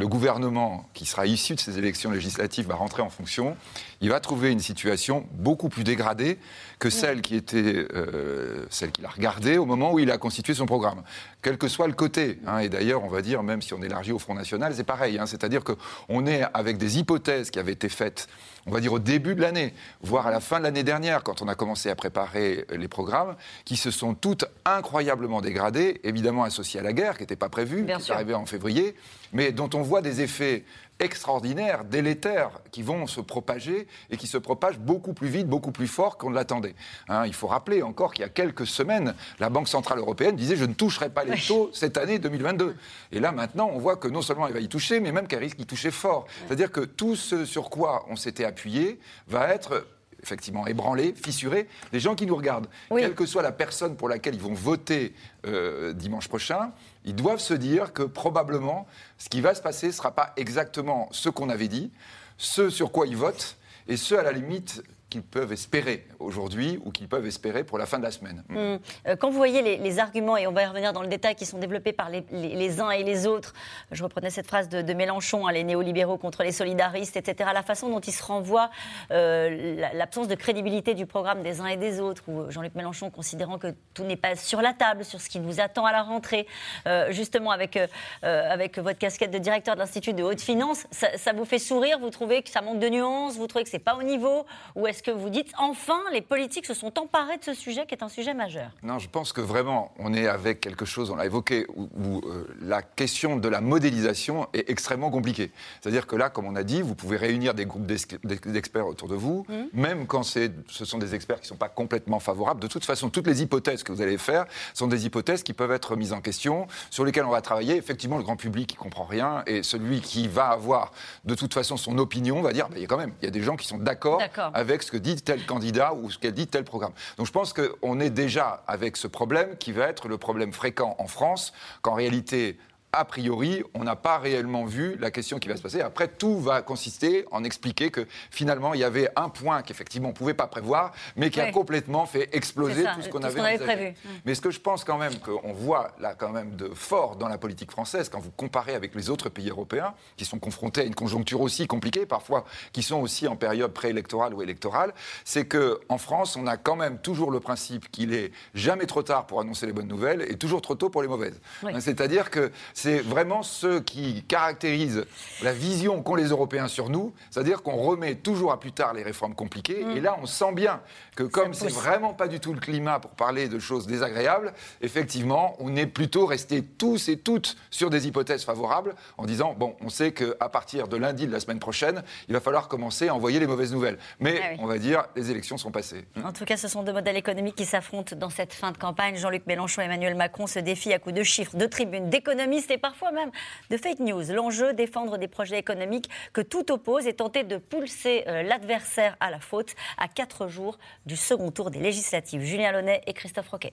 le 0.00 0.08
gouvernement 0.08 0.88
qui 0.94 1.04
sera 1.04 1.26
issu 1.26 1.56
de 1.56 1.60
ces 1.60 1.76
élections 1.76 2.10
législatives 2.10 2.66
va 2.66 2.74
rentrer 2.74 3.02
en 3.02 3.10
fonction, 3.10 3.54
il 4.00 4.08
va 4.08 4.18
trouver 4.18 4.50
une 4.50 4.60
situation 4.60 5.26
beaucoup 5.32 5.68
plus 5.68 5.84
dégradée 5.84 6.38
que 6.78 6.88
celle 6.88 7.20
qui 7.20 7.36
était 7.36 7.86
euh, 7.94 8.64
celle 8.70 8.92
qu'il 8.92 9.04
a 9.04 9.10
regardée 9.10 9.58
au 9.58 9.66
moment 9.66 9.92
où 9.92 9.98
il 9.98 10.10
a 10.10 10.16
constitué 10.16 10.54
son 10.54 10.64
programme, 10.64 11.02
quel 11.42 11.58
que 11.58 11.68
soit 11.68 11.86
le 11.86 11.92
côté. 11.92 12.38
Hein. 12.46 12.60
et 12.60 12.70
d'ailleurs, 12.70 13.04
on 13.04 13.10
va 13.10 13.20
dire, 13.20 13.42
même 13.42 13.60
si 13.60 13.74
on 13.74 13.82
élargit 13.82 14.12
au 14.12 14.18
Front 14.18 14.32
National, 14.32 14.74
c'est 14.74 14.84
pareil. 14.84 15.18
Hein. 15.18 15.26
C'est-à-dire 15.26 15.62
qu'on 15.62 16.26
est 16.26 16.44
avec 16.54 16.78
des 16.78 16.98
hypothèses 16.98 17.50
qui 17.50 17.58
avaient 17.58 17.72
été 17.72 17.90
faites, 17.90 18.26
on 18.64 18.70
va 18.70 18.80
dire 18.80 18.94
au 18.94 18.98
début 18.98 19.34
de 19.34 19.42
l'année, 19.42 19.74
voire 20.00 20.26
à 20.26 20.30
la 20.30 20.40
fin 20.40 20.60
de 20.60 20.64
l'année 20.64 20.82
dernière, 20.82 21.22
quand 21.22 21.42
on 21.42 21.48
a 21.48 21.54
commencé 21.54 21.90
à 21.90 21.94
préparer 21.94 22.64
les 22.70 22.88
programmes, 22.88 23.36
qui 23.66 23.76
se 23.76 23.90
sont 23.90 24.14
toutes 24.14 24.46
incroyablement 24.64 25.42
dégradées, 25.42 26.00
évidemment 26.04 26.44
associées 26.44 26.80
à 26.80 26.82
la 26.82 26.94
guerre, 26.94 27.18
qui 27.18 27.24
n'était 27.24 27.36
pas 27.36 27.50
prévue, 27.50 27.84
qui 27.84 27.92
est 27.92 28.10
arrivée 28.10 28.32
en 28.32 28.46
février, 28.46 28.96
mais 29.32 29.52
dont 29.52 29.70
on 29.74 29.82
voit 29.82 30.02
des 30.02 30.20
effets 30.20 30.64
extraordinaires, 31.00 31.84
délétères, 31.84 32.60
qui 32.70 32.82
vont 32.82 33.06
se 33.06 33.20
propager 33.20 33.86
et 34.10 34.16
qui 34.16 34.26
se 34.26 34.36
propagent 34.38 34.78
beaucoup 34.78 35.14
plus 35.14 35.28
vite, 35.28 35.46
beaucoup 35.46 35.72
plus 35.72 35.86
fort 35.86 36.18
qu'on 36.18 36.30
ne 36.30 36.34
l'attendait. 36.34 36.74
Hein, 37.08 37.26
il 37.26 37.32
faut 37.32 37.46
rappeler 37.46 37.82
encore 37.82 38.12
qu'il 38.12 38.22
y 38.22 38.26
a 38.26 38.28
quelques 38.28 38.66
semaines, 38.66 39.14
la 39.38 39.48
Banque 39.48 39.68
Centrale 39.68 39.98
Européenne 39.98 40.36
disait 40.36 40.56
je 40.56 40.66
ne 40.66 40.74
toucherai 40.74 41.08
pas 41.08 41.24
les 41.24 41.40
taux 41.40 41.70
cette 41.72 41.96
année 41.96 42.18
2022. 42.18 42.76
Et 43.12 43.20
là 43.20 43.32
maintenant, 43.32 43.70
on 43.72 43.78
voit 43.78 43.96
que 43.96 44.08
non 44.08 44.22
seulement 44.22 44.46
elle 44.46 44.54
va 44.54 44.60
y 44.60 44.68
toucher, 44.68 45.00
mais 45.00 45.10
même 45.10 45.26
qu'elle 45.26 45.40
risque 45.40 45.56
d'y 45.56 45.66
toucher 45.66 45.90
fort. 45.90 46.26
C'est-à-dire 46.46 46.70
que 46.70 46.80
tout 46.80 47.16
ce 47.16 47.44
sur 47.44 47.70
quoi 47.70 48.04
on 48.08 48.16
s'était 48.16 48.44
appuyé 48.44 49.00
va 49.26 49.48
être 49.48 49.86
effectivement 50.22 50.66
ébranlé, 50.66 51.14
fissuré, 51.14 51.68
les 51.92 52.00
gens 52.00 52.14
qui 52.14 52.26
nous 52.26 52.36
regardent, 52.36 52.68
quelle 52.88 53.14
que 53.14 53.26
soit 53.26 53.42
la 53.42 53.52
personne 53.52 53.96
pour 53.96 54.08
laquelle 54.08 54.34
ils 54.34 54.40
vont 54.40 54.54
voter 54.54 55.14
euh, 55.46 55.92
dimanche 55.92 56.28
prochain, 56.28 56.72
ils 57.04 57.14
doivent 57.14 57.40
se 57.40 57.54
dire 57.54 57.92
que 57.92 58.02
probablement 58.02 58.86
ce 59.18 59.28
qui 59.28 59.40
va 59.40 59.54
se 59.54 59.62
passer 59.62 59.88
ne 59.88 59.92
sera 59.92 60.14
pas 60.14 60.32
exactement 60.36 61.08
ce 61.12 61.28
qu'on 61.28 61.48
avait 61.48 61.68
dit, 61.68 61.90
ce 62.36 62.70
sur 62.70 62.92
quoi 62.92 63.06
ils 63.06 63.16
votent, 63.16 63.56
et 63.88 63.96
ce 63.96 64.14
à 64.14 64.22
la 64.22 64.32
limite 64.32 64.82
qu'ils 65.10 65.22
peuvent 65.22 65.52
espérer 65.52 66.06
aujourd'hui 66.20 66.80
ou 66.84 66.92
qu'ils 66.92 67.08
peuvent 67.08 67.26
espérer 67.26 67.64
pour 67.64 67.78
la 67.78 67.84
fin 67.84 67.98
de 67.98 68.04
la 68.04 68.10
semaine. 68.12 68.44
Mmh. 68.48 68.56
Euh, 68.56 69.16
quand 69.18 69.28
vous 69.28 69.36
voyez 69.36 69.76
les, 69.76 69.98
arguments, 69.98 70.36
et 70.36 70.46
on 70.46 70.52
va 70.52 70.62
y 70.62 70.66
revenir 70.66 70.92
dans 70.92 71.02
le 71.02 71.08
détail, 71.08 71.34
qui 71.34 71.44
sont 71.44 71.58
développés 71.58 71.92
par 71.92 72.08
les, 72.08 72.80
uns 72.80 72.90
et 72.90 73.02
les 73.02 73.26
autres, 73.26 73.52
je 73.90 74.02
reprenais 74.02 74.30
cette 74.30 74.46
phrase 74.46 74.68
de, 74.68 74.94
Mélenchon, 74.94 75.46
hein, 75.46 75.52
les 75.52 75.64
néolibéraux 75.64 76.16
contre 76.16 76.42
les 76.42 76.52
solidaristes, 76.52 77.16
etc., 77.16 77.50
la 77.52 77.62
façon 77.62 77.88
dont 77.88 78.00
ils 78.00 78.12
se 78.12 78.22
renvoient, 78.22 78.70
euh, 79.10 79.90
l'absence 79.94 80.28
de 80.28 80.34
crédibilité 80.34 80.94
du 80.94 81.06
programme 81.06 81.42
des 81.42 81.60
uns 81.60 81.66
et 81.66 81.76
des 81.76 82.00
autres, 82.00 82.22
ou 82.28 82.50
Jean-Luc 82.50 82.74
Mélenchon 82.74 83.10
considérant 83.10 83.58
que 83.58 83.74
tout 83.94 84.04
n'est 84.04 84.16
pas 84.16 84.36
sur 84.36 84.62
la 84.62 84.72
table, 84.72 85.04
sur 85.04 85.20
ce 85.20 85.28
qui 85.28 85.40
nous 85.40 85.60
attend 85.60 85.84
à 85.84 85.92
la 85.92 86.02
rentrée, 86.02 86.46
euh, 86.86 87.10
justement 87.10 87.50
avec, 87.50 87.78
avec 88.22 88.78
votre 88.78 88.98
casquette 88.98 89.32
de 89.32 89.38
directeur 89.38 89.74
de 89.74 89.80
l'Institut 89.80 90.12
de 90.12 90.22
haute 90.22 90.40
finance, 90.40 90.86
ça, 90.92 91.18
ça, 91.18 91.32
vous 91.32 91.44
fait 91.44 91.58
sourire 91.58 91.98
Vous 91.98 92.10
trouvez 92.10 92.42
que 92.42 92.50
ça 92.50 92.60
manque 92.60 92.78
de 92.78 92.88
nuances 92.88 93.36
Vous 93.36 93.46
trouvez 93.46 93.64
que 93.64 93.70
c'est 93.70 93.78
pas 93.78 93.96
au 93.96 94.02
niveau 94.02 94.46
Ou 94.76 94.86
est-ce 94.86 94.99
que 95.02 95.10
vous 95.10 95.30
dites 95.30 95.52
enfin 95.58 96.00
les 96.12 96.20
politiques 96.20 96.66
se 96.66 96.74
sont 96.74 96.98
emparés 96.98 97.38
de 97.38 97.44
ce 97.44 97.54
sujet 97.54 97.86
qui 97.86 97.94
est 97.94 98.02
un 98.02 98.08
sujet 98.08 98.34
majeur 98.34 98.70
Non, 98.82 98.98
je 98.98 99.08
pense 99.08 99.32
que 99.32 99.40
vraiment 99.40 99.92
on 99.98 100.14
est 100.14 100.26
avec 100.26 100.60
quelque 100.60 100.84
chose, 100.84 101.10
on 101.10 101.16
l'a 101.16 101.26
évoqué, 101.26 101.66
où, 101.76 102.20
euh, 102.24 102.46
la 102.60 102.82
question 102.82 103.36
de 103.36 103.48
la 103.48 103.60
modélisation 103.60 104.48
est 104.52 104.68
extrêmement 104.70 105.10
compliquée. 105.10 105.50
C'est-à-dire 105.80 106.06
que 106.06 106.16
là, 106.16 106.30
comme 106.30 106.46
on 106.46 106.56
a 106.56 106.62
dit, 106.62 106.82
vous 106.82 106.94
pouvez 106.94 107.16
réunir 107.16 107.54
des 107.54 107.66
groupes 107.66 107.86
d'experts 107.86 108.86
autour 108.86 109.08
de 109.08 109.14
vous, 109.14 109.46
mmh. 109.48 109.54
même 109.72 110.06
quand 110.06 110.22
ce 110.22 110.50
sont 110.68 110.98
des 110.98 111.14
experts 111.14 111.36
qui 111.36 111.44
ne 111.44 111.48
sont 111.48 111.56
pas 111.56 111.68
complètement 111.68 112.20
favorables. 112.20 112.60
De 112.60 112.66
toute 112.66 112.84
façon, 112.84 113.10
toutes 113.10 113.26
les 113.26 113.42
hypothèses 113.42 113.82
que 113.82 113.92
vous 113.92 114.02
allez 114.02 114.18
faire 114.18 114.46
sont 114.74 114.86
des 114.86 115.06
hypothèses 115.06 115.42
qui 115.42 115.52
peuvent 115.52 115.72
être 115.72 115.96
mises 115.96 116.12
en 116.12 116.20
question, 116.20 116.66
sur 116.90 117.04
lesquelles 117.04 117.24
on 117.24 117.30
va 117.30 117.40
travailler. 117.40 117.76
Effectivement, 117.76 118.18
le 118.18 118.22
grand 118.22 118.36
public 118.36 118.68
qui 118.68 118.76
comprend 118.76 119.04
rien 119.04 119.42
et 119.46 119.62
celui 119.62 120.00
qui 120.00 120.28
va 120.28 120.48
avoir 120.48 120.92
de 121.24 121.34
toute 121.34 121.54
façon 121.54 121.76
son 121.76 121.98
opinion 121.98 122.42
va 122.42 122.52
dire, 122.52 122.68
bah, 122.68 122.74
il 122.76 122.82
y 122.82 122.84
a 122.84 122.88
quand 122.88 122.96
même, 122.96 123.12
il 123.22 123.24
y 123.24 123.28
a 123.28 123.30
des 123.30 123.42
gens 123.42 123.56
qui 123.56 123.66
sont 123.66 123.78
d'accord 123.78 124.20
avec 124.54 124.82
ce 124.82 124.89
que 124.90 124.96
dit 124.96 125.16
tel 125.16 125.46
candidat 125.46 125.94
ou 125.94 126.10
ce 126.10 126.18
qu'elle 126.18 126.34
dit 126.34 126.46
tel 126.46 126.64
programme. 126.64 126.92
Donc 127.16 127.26
je 127.26 127.32
pense 127.32 127.54
qu'on 127.54 128.00
est 128.00 128.10
déjà 128.10 128.62
avec 128.66 128.96
ce 128.96 129.06
problème 129.06 129.56
qui 129.58 129.72
va 129.72 129.86
être 129.86 130.08
le 130.08 130.18
problème 130.18 130.52
fréquent 130.52 130.96
en 130.98 131.06
France, 131.06 131.52
qu'en 131.82 131.94
réalité, 131.94 132.58
a 132.92 133.04
priori, 133.04 133.62
on 133.74 133.84
n'a 133.84 133.96
pas 133.96 134.18
réellement 134.18 134.64
vu 134.64 134.96
la 134.98 135.10
question 135.10 135.38
qui 135.38 135.48
va 135.48 135.56
se 135.56 135.62
passer. 135.62 135.80
Après, 135.80 136.08
tout 136.08 136.40
va 136.40 136.62
consister 136.62 137.24
en 137.30 137.44
expliquer 137.44 137.90
que 137.90 138.06
finalement, 138.30 138.74
il 138.74 138.80
y 138.80 138.84
avait 138.84 139.08
un 139.16 139.28
point 139.28 139.62
qu'effectivement 139.62 140.08
on 140.08 140.12
ne 140.12 140.16
pouvait 140.16 140.34
pas 140.34 140.46
prévoir, 140.46 140.92
mais 141.16 141.30
qui 141.30 141.40
a 141.40 141.52
complètement 141.52 142.06
fait 142.06 142.34
exploser 142.34 142.84
tout 142.94 143.02
ce 143.02 143.08
qu'on 143.08 143.22
avait, 143.22 143.58
prévu. 143.58 143.94
Mais 144.24 144.34
ce 144.34 144.40
que 144.40 144.50
je 144.50 144.60
pense 144.60 144.84
quand 144.84 144.98
même 144.98 145.14
qu'on 145.18 145.52
voit 145.52 145.92
là 146.00 146.14
quand 146.14 146.30
même 146.30 146.56
de 146.56 146.68
fort 146.74 147.16
dans 147.16 147.28
la 147.28 147.38
politique 147.38 147.70
française, 147.70 148.08
quand 148.08 148.18
vous 148.18 148.30
comparez 148.30 148.74
avec 148.74 148.94
les 148.94 149.10
autres 149.10 149.28
pays 149.28 149.50
européens, 149.50 149.94
qui 150.16 150.24
sont 150.24 150.38
confrontés 150.38 150.80
à 150.80 150.84
une 150.84 150.94
conjoncture 150.94 151.40
aussi 151.40 151.66
compliquée, 151.66 152.06
parfois 152.06 152.44
qui 152.72 152.82
sont 152.82 153.00
aussi 153.00 153.28
en 153.28 153.36
période 153.36 153.72
préélectorale 153.72 154.34
ou 154.34 154.42
électorale, 154.42 154.92
c'est 155.24 155.46
qu'en 155.46 155.98
France, 155.98 156.36
on 156.36 156.46
a 156.46 156.56
quand 156.56 156.76
même 156.76 156.98
toujours 156.98 157.30
le 157.30 157.40
principe 157.40 157.90
qu'il 157.90 158.14
est 158.14 158.32
jamais 158.54 158.86
trop 158.86 159.02
tard 159.02 159.26
pour 159.26 159.40
annoncer 159.40 159.66
les 159.66 159.72
bonnes 159.72 159.88
nouvelles 159.88 160.22
et 160.22 160.36
toujours 160.36 160.62
trop 160.62 160.74
tôt 160.74 160.90
pour 160.90 161.02
les 161.02 161.08
mauvaises. 161.08 161.40
C'est-à-dire 161.78 162.30
que 162.30 162.50
c'est 162.80 163.00
vraiment 163.00 163.42
ce 163.42 163.78
qui 163.78 164.22
caractérise 164.22 165.04
la 165.42 165.52
vision 165.52 166.02
qu'ont 166.02 166.14
les 166.14 166.28
Européens 166.28 166.66
sur 166.66 166.88
nous, 166.88 167.12
c'est-à-dire 167.30 167.62
qu'on 167.62 167.76
remet 167.76 168.14
toujours 168.14 168.52
à 168.52 168.58
plus 168.58 168.72
tard 168.72 168.94
les 168.94 169.02
réformes 169.02 169.34
compliquées. 169.34 169.84
Mm. 169.84 169.96
Et 169.98 170.00
là, 170.00 170.16
on 170.22 170.24
sent 170.24 170.52
bien 170.54 170.80
que 171.14 171.22
comme 171.22 171.52
c'est 171.52 171.70
vraiment 171.70 172.14
pas 172.14 172.26
du 172.26 172.40
tout 172.40 172.54
le 172.54 172.60
climat 172.60 172.98
pour 172.98 173.10
parler 173.10 173.48
de 173.48 173.58
choses 173.58 173.86
désagréables, 173.86 174.54
effectivement, 174.80 175.56
on 175.58 175.76
est 175.76 175.84
plutôt 175.84 176.24
resté 176.24 176.62
tous 176.62 177.10
et 177.10 177.18
toutes 177.18 177.58
sur 177.70 177.90
des 177.90 178.08
hypothèses 178.08 178.44
favorables 178.44 178.94
en 179.18 179.26
disant 179.26 179.54
bon, 179.58 179.76
on 179.82 179.90
sait 179.90 180.12
qu'à 180.12 180.48
partir 180.48 180.88
de 180.88 180.96
lundi 180.96 181.26
de 181.26 181.32
la 181.32 181.40
semaine 181.40 181.58
prochaine, 181.58 182.02
il 182.28 182.32
va 182.32 182.40
falloir 182.40 182.68
commencer 182.68 183.08
à 183.08 183.14
envoyer 183.14 183.40
les 183.40 183.46
mauvaises 183.46 183.74
nouvelles. 183.74 183.98
Mais 184.20 184.40
ah 184.42 184.56
on 184.58 184.66
va 184.66 184.78
dire, 184.78 185.04
les 185.16 185.30
élections 185.30 185.58
sont 185.58 185.70
passées. 185.70 186.06
En 186.24 186.32
tout 186.32 186.46
cas, 186.46 186.56
ce 186.56 186.66
sont 186.66 186.82
deux 186.82 186.94
modèles 186.94 187.18
économiques 187.18 187.56
qui 187.56 187.66
s'affrontent 187.66 188.16
dans 188.16 188.30
cette 188.30 188.54
fin 188.54 188.72
de 188.72 188.78
campagne. 188.78 189.16
Jean-Luc 189.16 189.46
Mélenchon 189.46 189.82
et 189.82 189.84
Emmanuel 189.84 190.14
Macron 190.14 190.46
se 190.46 190.60
défient 190.60 190.94
à 190.94 190.98
coups 190.98 191.14
de 191.14 191.22
chiffres, 191.22 191.58
de 191.58 191.66
tribunes, 191.66 192.08
d'économistes 192.08 192.69
et 192.70 192.78
parfois 192.78 193.12
même 193.12 193.30
de 193.70 193.76
fake 193.76 194.00
news. 194.00 194.22
L'enjeu, 194.32 194.72
défendre 194.72 195.18
des 195.18 195.28
projets 195.28 195.58
économiques 195.58 196.08
que 196.32 196.40
tout 196.40 196.70
oppose 196.72 197.06
et 197.06 197.14
tenter 197.14 197.44
de 197.44 197.56
pousser 197.56 198.24
euh, 198.26 198.42
l'adversaire 198.42 199.16
à 199.20 199.30
la 199.30 199.40
faute 199.40 199.74
à 199.98 200.08
quatre 200.08 200.48
jours 200.48 200.78
du 201.06 201.16
second 201.16 201.50
tour 201.50 201.70
des 201.70 201.80
législatives. 201.80 202.42
Julien 202.42 202.72
Launay 202.72 203.00
et 203.06 203.12
Christophe 203.12 203.48
Roquet. 203.48 203.72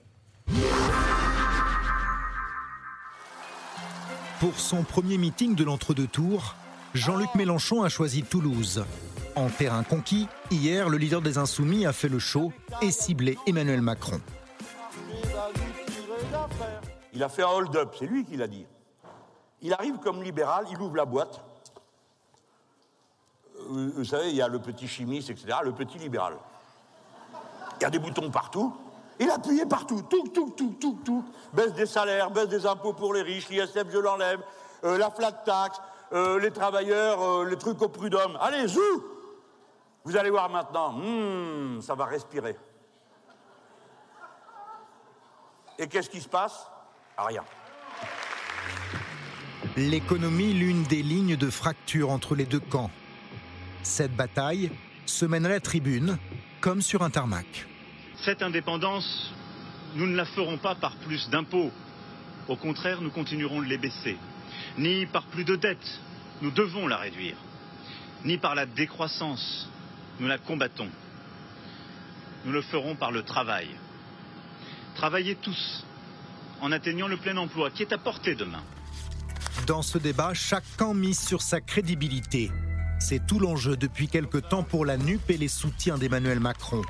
Pour 4.40 4.60
son 4.60 4.84
premier 4.84 5.18
meeting 5.18 5.56
de 5.56 5.64
l'entre-deux 5.64 6.06
tours, 6.06 6.54
Jean-Luc 6.94 7.34
Mélenchon 7.34 7.82
a 7.82 7.88
choisi 7.88 8.22
Toulouse. 8.22 8.84
En 9.34 9.48
terrain 9.48 9.82
conquis, 9.82 10.28
hier, 10.50 10.88
le 10.88 10.96
leader 10.96 11.20
des 11.20 11.38
Insoumis 11.38 11.86
a 11.86 11.92
fait 11.92 12.08
le 12.08 12.18
show 12.18 12.52
et 12.80 12.90
ciblé 12.90 13.36
Emmanuel 13.46 13.82
Macron. 13.82 14.20
Il 17.12 17.22
a 17.22 17.28
fait 17.28 17.42
un 17.42 17.48
hold-up, 17.48 17.94
c'est 17.98 18.06
lui 18.06 18.24
qui 18.24 18.36
l'a 18.36 18.46
dit. 18.46 18.66
Il 19.62 19.72
arrive 19.72 19.98
comme 19.98 20.22
libéral, 20.22 20.66
il 20.70 20.80
ouvre 20.80 20.96
la 20.96 21.04
boîte. 21.04 21.40
Euh, 23.56 23.92
vous 23.94 24.04
savez, 24.04 24.30
il 24.30 24.36
y 24.36 24.42
a 24.42 24.48
le 24.48 24.60
petit 24.60 24.86
chimiste, 24.86 25.30
etc., 25.30 25.58
le 25.64 25.72
petit 25.72 25.98
libéral. 25.98 26.34
Il 27.80 27.82
y 27.82 27.86
a 27.86 27.90
des 27.90 27.98
boutons 27.98 28.30
partout. 28.30 28.74
Il 29.18 29.30
appuyait 29.30 29.66
partout. 29.66 30.02
Tout, 30.02 30.28
tout, 30.28 30.50
tout, 30.50 30.76
tout, 30.80 30.98
tout. 31.04 31.24
Baisse 31.52 31.72
des 31.72 31.86
salaires, 31.86 32.30
baisse 32.30 32.48
des 32.48 32.66
impôts 32.66 32.92
pour 32.92 33.14
les 33.14 33.22
riches, 33.22 33.48
l'ISF, 33.48 33.90
je 33.90 33.98
l'enlève, 33.98 34.40
euh, 34.84 34.96
la 34.96 35.10
flat 35.10 35.32
tax, 35.32 35.80
euh, 36.12 36.38
les 36.38 36.52
travailleurs, 36.52 37.44
les 37.44 37.58
trucs 37.58 37.82
au 37.82 37.88
prud'homme. 37.88 38.38
Allez, 38.40 38.68
zou 38.68 38.80
Vous 40.04 40.16
allez 40.16 40.30
voir 40.30 40.48
maintenant, 40.48 40.92
hmm, 40.92 41.82
ça 41.82 41.96
va 41.96 42.04
respirer. 42.04 42.56
Et 45.78 45.88
qu'est-ce 45.88 46.10
qui 46.10 46.20
se 46.20 46.28
passe? 46.28 46.68
Rien. 47.16 47.44
L'économie, 49.78 50.54
l'une 50.54 50.82
des 50.82 51.04
lignes 51.04 51.36
de 51.36 51.50
fracture 51.50 52.10
entre 52.10 52.34
les 52.34 52.46
deux 52.46 52.58
camps. 52.58 52.90
Cette 53.84 54.12
bataille 54.12 54.72
se 55.06 55.24
mènerait 55.24 55.54
à 55.54 55.60
tribune, 55.60 56.18
comme 56.60 56.82
sur 56.82 57.04
un 57.04 57.10
tarmac. 57.10 57.46
Cette 58.16 58.42
indépendance, 58.42 59.32
nous 59.94 60.08
ne 60.08 60.16
la 60.16 60.24
ferons 60.24 60.58
pas 60.58 60.74
par 60.74 60.96
plus 60.96 61.30
d'impôts. 61.30 61.70
Au 62.48 62.56
contraire, 62.56 63.00
nous 63.02 63.10
continuerons 63.10 63.60
de 63.60 63.66
les 63.66 63.78
baisser. 63.78 64.16
Ni 64.78 65.06
par 65.06 65.26
plus 65.26 65.44
de 65.44 65.54
dettes, 65.54 66.00
nous 66.42 66.50
devons 66.50 66.88
la 66.88 66.96
réduire. 66.96 67.36
Ni 68.24 68.36
par 68.36 68.56
la 68.56 68.66
décroissance, 68.66 69.70
nous 70.18 70.26
la 70.26 70.38
combattons. 70.38 70.90
Nous 72.44 72.50
le 72.50 72.62
ferons 72.62 72.96
par 72.96 73.12
le 73.12 73.22
travail. 73.22 73.68
Travaillez 74.96 75.36
tous 75.36 75.84
en 76.60 76.72
atteignant 76.72 77.06
le 77.06 77.16
plein 77.16 77.36
emploi 77.36 77.70
qui 77.70 77.82
est 77.82 77.92
à 77.92 77.98
portée 77.98 78.34
demain. 78.34 78.64
Dans 79.66 79.82
ce 79.82 79.98
débat, 79.98 80.32
chaque 80.34 80.64
camp 80.76 80.94
mise 80.94 81.20
sur 81.20 81.42
sa 81.42 81.60
crédibilité. 81.60 82.50
C'est 82.98 83.26
tout 83.26 83.38
l'enjeu 83.38 83.76
depuis 83.76 84.08
quelque 84.08 84.38
temps 84.38 84.62
pour 84.62 84.84
la 84.84 84.96
NUP 84.96 85.30
et 85.30 85.36
les 85.36 85.48
soutiens 85.48 85.98
d'Emmanuel 85.98 86.40
Macron. 86.40 86.82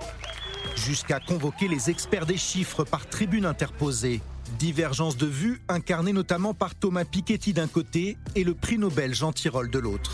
Jusqu'à 0.77 1.21
convoquer 1.21 1.69
les 1.69 1.91
experts 1.91 2.27
des 2.27 2.37
chiffres 2.37 2.85
par 2.85 3.09
tribune 3.09 3.47
interposée. 3.47 4.21
Divergence 4.59 5.17
de 5.17 5.27
vues 5.27 5.61
incarnée 5.69 6.13
notamment 6.13 6.55
par 6.55 6.75
Thomas 6.75 7.05
Piketty 7.05 7.53
d'un 7.53 7.67
côté 7.67 8.17
et 8.35 8.45
le 8.45 8.55
prix 8.55 8.79
Nobel 8.79 9.15
Jean 9.15 9.33
Tirole 9.33 9.71
de 9.71 9.79
l'autre. 9.79 10.13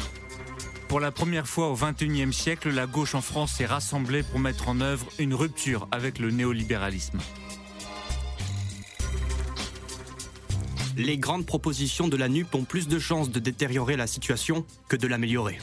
Pour 0.88 1.00
la 1.00 1.12
première 1.12 1.46
fois 1.46 1.70
au 1.70 1.76
XXIe 1.76 2.32
siècle, 2.32 2.70
la 2.70 2.86
gauche 2.86 3.14
en 3.14 3.20
France 3.20 3.52
s'est 3.54 3.66
rassemblée 3.66 4.22
pour 4.22 4.38
mettre 4.38 4.68
en 4.68 4.80
œuvre 4.80 5.06
une 5.18 5.34
rupture 5.34 5.88
avec 5.92 6.18
le 6.18 6.30
néolibéralisme. 6.30 7.18
Les 10.96 11.18
grandes 11.18 11.46
propositions 11.46 12.08
de 12.08 12.16
la 12.16 12.28
NUP 12.28 12.54
ont 12.54 12.64
plus 12.64 12.88
de 12.88 12.98
chances 12.98 13.30
de 13.30 13.40
détériorer 13.40 13.96
la 13.96 14.06
situation 14.06 14.64
que 14.88 14.96
de 14.96 15.06
l'améliorer. 15.06 15.58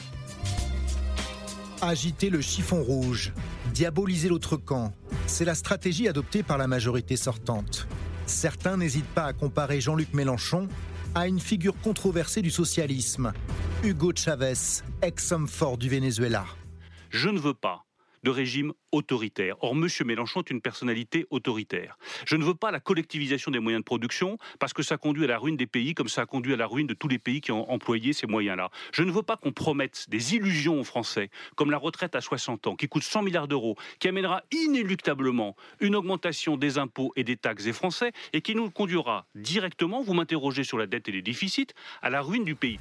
Agiter 1.80 2.30
le 2.30 2.40
chiffon 2.40 2.82
rouge, 2.82 3.32
diaboliser 3.74 4.28
l'autre 4.28 4.56
camp, 4.56 4.92
c'est 5.26 5.44
la 5.44 5.54
stratégie 5.54 6.06
adoptée 6.08 6.42
par 6.42 6.58
la 6.58 6.66
majorité 6.66 7.16
sortante. 7.16 7.88
Certains 8.26 8.76
n'hésitent 8.76 9.04
pas 9.06 9.24
à 9.24 9.32
comparer 9.32 9.80
Jean-Luc 9.80 10.14
Mélenchon 10.14 10.68
à 11.14 11.26
une 11.26 11.40
figure 11.40 11.74
controversée 11.82 12.40
du 12.40 12.50
socialisme, 12.50 13.32
Hugo 13.82 14.12
Chavez, 14.14 14.54
ex-homme 15.02 15.48
fort 15.48 15.76
du 15.76 15.88
Venezuela. 15.88 16.46
Je 17.10 17.28
ne 17.28 17.38
veux 17.38 17.54
pas 17.54 17.84
de 18.22 18.30
régime 18.30 18.72
autoritaire. 18.92 19.56
Or, 19.60 19.72
M. 19.72 19.88
Mélenchon 20.04 20.40
est 20.40 20.50
une 20.50 20.60
personnalité 20.60 21.26
autoritaire. 21.30 21.98
Je 22.26 22.36
ne 22.36 22.44
veux 22.44 22.54
pas 22.54 22.70
la 22.70 22.80
collectivisation 22.80 23.50
des 23.50 23.58
moyens 23.58 23.80
de 23.80 23.84
production 23.84 24.38
parce 24.58 24.72
que 24.72 24.82
ça 24.82 24.96
conduit 24.96 25.24
à 25.24 25.28
la 25.28 25.38
ruine 25.38 25.56
des 25.56 25.66
pays 25.66 25.94
comme 25.94 26.08
ça 26.08 26.22
a 26.22 26.26
conduit 26.26 26.52
à 26.52 26.56
la 26.56 26.66
ruine 26.66 26.86
de 26.86 26.94
tous 26.94 27.08
les 27.08 27.18
pays 27.18 27.40
qui 27.40 27.52
ont 27.52 27.70
employé 27.70 28.12
ces 28.12 28.26
moyens-là. 28.26 28.70
Je 28.92 29.02
ne 29.02 29.10
veux 29.10 29.22
pas 29.22 29.36
qu'on 29.36 29.52
promette 29.52 30.06
des 30.08 30.34
illusions 30.34 30.80
aux 30.80 30.84
Français 30.84 31.30
comme 31.56 31.70
la 31.70 31.78
retraite 31.78 32.14
à 32.14 32.20
60 32.20 32.66
ans 32.66 32.76
qui 32.76 32.88
coûte 32.88 33.02
100 33.02 33.22
milliards 33.22 33.48
d'euros, 33.48 33.76
qui 33.98 34.08
amènera 34.08 34.42
inéluctablement 34.52 35.56
une 35.80 35.96
augmentation 35.96 36.56
des 36.56 36.78
impôts 36.78 37.12
et 37.16 37.24
des 37.24 37.36
taxes 37.36 37.64
des 37.64 37.72
Français 37.72 38.12
et 38.32 38.40
qui 38.40 38.54
nous 38.54 38.70
conduira 38.70 39.26
directement, 39.34 40.02
vous 40.02 40.14
m'interrogez 40.14 40.64
sur 40.64 40.78
la 40.78 40.86
dette 40.86 41.08
et 41.08 41.12
les 41.12 41.22
déficits, 41.22 41.68
à 42.02 42.10
la 42.10 42.22
ruine 42.22 42.44
du 42.44 42.54
pays. 42.54 42.78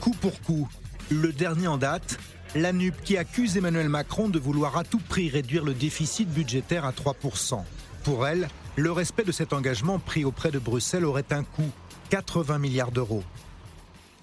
Coup 0.00 0.14
pour 0.20 0.40
coup, 0.42 0.68
le 1.10 1.32
dernier 1.32 1.66
en 1.68 1.78
date, 1.78 2.18
La 2.54 2.72
NUP 2.72 2.94
qui 3.04 3.18
accuse 3.18 3.58
Emmanuel 3.58 3.90
Macron 3.90 4.30
de 4.30 4.38
vouloir 4.38 4.78
à 4.78 4.84
tout 4.84 5.00
prix 5.00 5.28
réduire 5.28 5.64
le 5.64 5.74
déficit 5.74 6.28
budgétaire 6.30 6.86
à 6.86 6.92
3%. 6.92 7.62
Pour 8.04 8.26
elle, 8.26 8.48
le 8.76 8.90
respect 8.90 9.24
de 9.24 9.32
cet 9.32 9.52
engagement 9.52 9.98
pris 9.98 10.24
auprès 10.24 10.50
de 10.50 10.58
Bruxelles 10.58 11.04
aurait 11.04 11.30
un 11.30 11.44
coût, 11.44 11.70
80 12.08 12.58
milliards 12.58 12.90
d'euros. 12.90 13.22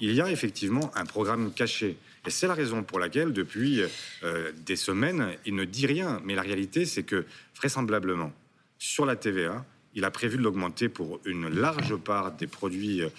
Il 0.01 0.11
y 0.13 0.21
a 0.21 0.31
effectivement 0.31 0.89
un 0.95 1.05
programme 1.05 1.53
caché. 1.53 1.97
Et 2.25 2.31
c'est 2.31 2.47
la 2.47 2.55
raison 2.55 2.81
pour 2.81 2.99
laquelle, 2.99 3.31
depuis 3.31 3.83
euh, 4.23 4.51
des 4.65 4.75
semaines, 4.75 5.27
il 5.45 5.53
ne 5.53 5.63
dit 5.63 5.85
rien. 5.85 6.19
Mais 6.25 6.33
la 6.33 6.41
réalité, 6.41 6.85
c'est 6.85 7.03
que, 7.03 7.25
vraisemblablement, 7.55 8.33
sur 8.79 9.05
la 9.05 9.15
TVA, 9.15 9.63
il 9.95 10.03
a 10.03 10.11
prévu 10.11 10.37
de 10.37 10.43
l'augmenter 10.43 10.89
pour 10.89 11.19
une 11.25 11.49
large 11.49 11.95
part 11.95 12.33
des 12.33 12.47
produits 12.47 13.01
euh, 13.01 13.09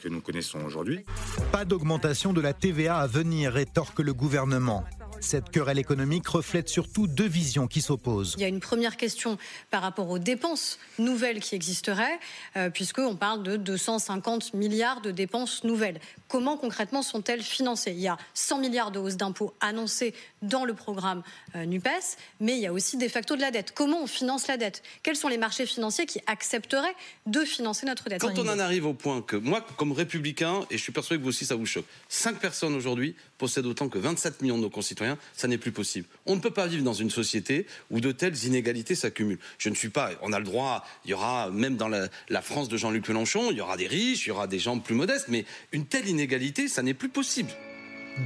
que 0.00 0.08
nous 0.08 0.20
connaissons 0.20 0.60
aujourd'hui. 0.64 1.04
Pas 1.52 1.64
d'augmentation 1.64 2.32
de 2.32 2.40
la 2.40 2.54
TVA 2.54 2.98
à 2.98 3.06
venir, 3.06 3.52
rétorque 3.52 4.00
le 4.00 4.14
gouvernement. 4.14 4.84
Cette 5.20 5.50
querelle 5.50 5.78
économique 5.78 6.26
reflète 6.28 6.68
surtout 6.68 7.06
deux 7.06 7.26
visions 7.26 7.66
qui 7.66 7.80
s'opposent. 7.80 8.34
Il 8.36 8.42
y 8.42 8.44
a 8.44 8.48
une 8.48 8.60
première 8.60 8.96
question 8.96 9.38
par 9.70 9.82
rapport 9.82 10.08
aux 10.10 10.18
dépenses 10.18 10.78
nouvelles 10.98 11.40
qui 11.40 11.54
existeraient, 11.54 12.18
euh, 12.56 12.70
puisqu'on 12.70 13.16
parle 13.16 13.42
de 13.42 13.56
250 13.56 14.54
milliards 14.54 15.00
de 15.00 15.10
dépenses 15.10 15.64
nouvelles. 15.64 16.00
Comment 16.28 16.56
concrètement 16.56 17.02
sont-elles 17.02 17.42
financées? 17.42 17.92
Il 17.92 18.00
y 18.00 18.08
a 18.08 18.16
100 18.34 18.58
milliards 18.58 18.90
de 18.90 18.98
hausse 18.98 19.16
d'impôts 19.16 19.54
annoncés 19.60 20.14
dans 20.42 20.64
le 20.64 20.74
programme 20.74 21.22
euh, 21.54 21.64
NUPES, 21.64 22.16
mais 22.40 22.56
il 22.56 22.60
y 22.60 22.66
a 22.66 22.72
aussi 22.72 22.96
de 22.96 23.08
facto 23.08 23.36
de 23.36 23.40
la 23.40 23.50
dette. 23.50 23.72
Comment 23.74 24.02
on 24.02 24.06
finance 24.06 24.46
la 24.48 24.56
dette? 24.56 24.82
Quels 25.02 25.16
sont 25.16 25.28
les 25.28 25.38
marchés 25.38 25.66
financiers 25.66 26.06
qui 26.06 26.20
accepteraient 26.26 26.94
de 27.26 27.40
financer 27.40 27.86
notre 27.86 28.08
dette? 28.08 28.20
Quand 28.20 28.38
on 28.38 28.48
en 28.48 28.58
arrive 28.58 28.86
au 28.86 28.94
point 28.94 29.22
que 29.22 29.36
moi, 29.36 29.64
comme 29.76 29.92
républicain, 29.92 30.66
et 30.70 30.76
je 30.76 30.82
suis 30.82 30.92
persuadé 30.92 31.18
que 31.18 31.24
vous 31.24 31.30
aussi 31.30 31.46
ça 31.46 31.54
vous 31.54 31.66
choque, 31.66 31.86
5 32.08 32.38
personnes 32.38 32.74
aujourd'hui 32.74 33.14
possèdent 33.38 33.66
autant 33.66 33.88
que 33.88 33.98
27 33.98 34.42
millions 34.42 34.56
de 34.56 34.62
nos 34.62 34.70
concitoyens, 34.70 35.05
ça 35.32 35.48
n'est 35.48 35.58
plus 35.58 35.72
possible. 35.72 36.06
On 36.26 36.36
ne 36.36 36.40
peut 36.40 36.50
pas 36.50 36.66
vivre 36.66 36.84
dans 36.84 36.92
une 36.92 37.10
société 37.10 37.66
où 37.90 38.00
de 38.00 38.12
telles 38.12 38.44
inégalités 38.44 38.94
s'accumulent. 38.94 39.38
Je 39.58 39.68
ne 39.68 39.74
suis 39.74 39.88
pas, 39.88 40.10
on 40.22 40.32
a 40.32 40.38
le 40.38 40.44
droit, 40.44 40.84
il 41.04 41.10
y 41.10 41.14
aura 41.14 41.50
même 41.50 41.76
dans 41.76 41.88
la, 41.88 42.08
la 42.28 42.42
France 42.42 42.68
de 42.68 42.76
Jean-Luc 42.76 43.08
Mélenchon, 43.08 43.50
il 43.50 43.58
y 43.58 43.60
aura 43.60 43.76
des 43.76 43.86
riches, 43.86 44.26
il 44.26 44.30
y 44.30 44.32
aura 44.32 44.46
des 44.46 44.58
gens 44.58 44.78
plus 44.78 44.94
modestes, 44.94 45.26
mais 45.28 45.44
une 45.72 45.86
telle 45.86 46.08
inégalité, 46.08 46.68
ça 46.68 46.82
n'est 46.82 46.94
plus 46.94 47.08
possible. 47.08 47.50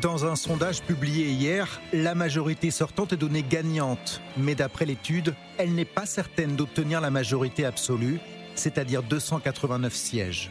Dans 0.00 0.24
un 0.24 0.36
sondage 0.36 0.82
publié 0.82 1.26
hier, 1.26 1.80
la 1.92 2.14
majorité 2.14 2.70
sortante 2.70 3.12
est 3.12 3.16
donnée 3.16 3.42
gagnante. 3.42 4.20
Mais 4.36 4.54
d'après 4.54 4.86
l'étude, 4.86 5.34
elle 5.58 5.74
n'est 5.74 5.84
pas 5.84 6.06
certaine 6.06 6.54
d'obtenir 6.54 7.00
la 7.00 7.10
majorité 7.10 7.64
absolue, 7.64 8.20
c'est-à-dire 8.54 9.02
289 9.02 9.92
sièges. 9.92 10.50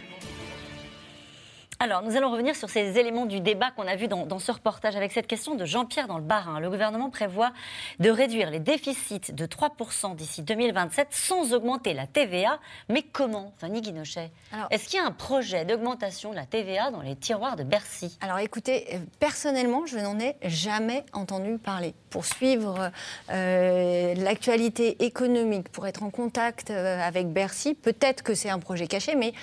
Alors, 1.82 2.02
nous 2.02 2.18
allons 2.18 2.30
revenir 2.30 2.58
sur 2.58 2.70
ces 2.70 3.00
éléments 3.00 3.26
du 3.26 3.40
débat 3.40 3.72
qu'on 3.72 3.88
a 3.88 3.96
vu 3.96 4.10
dans, 4.10 4.26
dans, 4.26 4.40
ce 4.40 4.52
reportage 4.52 4.98
avec 4.98 5.14
cette 5.14 5.28
question 5.28 5.56
de 5.56 5.64
Jean-Pierre 5.64 6.08
dans 6.08 6.18
le 6.18 6.24
Barin. 6.26 6.60
Le 6.60 6.70
gouvernement 6.70 7.10
prévoit 7.10 7.54
de 8.00 8.10
réduire 8.10 8.52
les 8.52 8.60
déficits 8.60 9.32
de 9.32 9.46
3% 9.46 10.14
d'ici 10.14 10.44
2027 10.44 11.08
sans 11.12 11.54
augmenter 11.54 11.94
la 11.94 12.06
TVA. 12.06 12.60
Mais 12.90 13.02
comment, 13.02 13.54
Fanny 13.60 13.80
Guinochet 13.80 14.30
Est-ce 14.72 14.90
qu'il 14.90 15.00
y 15.00 15.02
a 15.02 15.06
un 15.06 15.14
projet 15.14 15.64
d'augmentation 15.64 16.32
de 16.32 16.36
la 16.36 16.46
TVA 16.46 16.92
dans 16.92 17.00
les 17.00 17.16
tiroirs 17.16 17.56
de 17.56 17.64
Bercy? 17.64 18.18
Alors 18.20 18.40
écoutez, 18.40 18.96
euh, 18.96 18.98
personnellement, 19.22 19.86
je 19.86 20.00
n'en 20.00 20.20
ai 20.20 20.36
jamais 20.44 21.06
entendu 21.14 21.60
parler. 21.60 21.94
Pour 22.10 22.26
suivre 22.26 22.92
euh, 23.32 24.16
l'actualité 24.16 25.04
économique, 25.04 25.70
pour 25.70 25.88
être 25.88 26.04
en 26.04 26.10
contact 26.10 26.72
euh, 26.72 27.00
avec 27.02 27.28
Bercy, 27.28 27.76
peut-être 27.76 28.24
que 28.24 28.34
c'est 28.34 28.50
un 28.50 28.60
projet 28.60 28.88
caché, 28.88 29.16
mais 29.16 29.34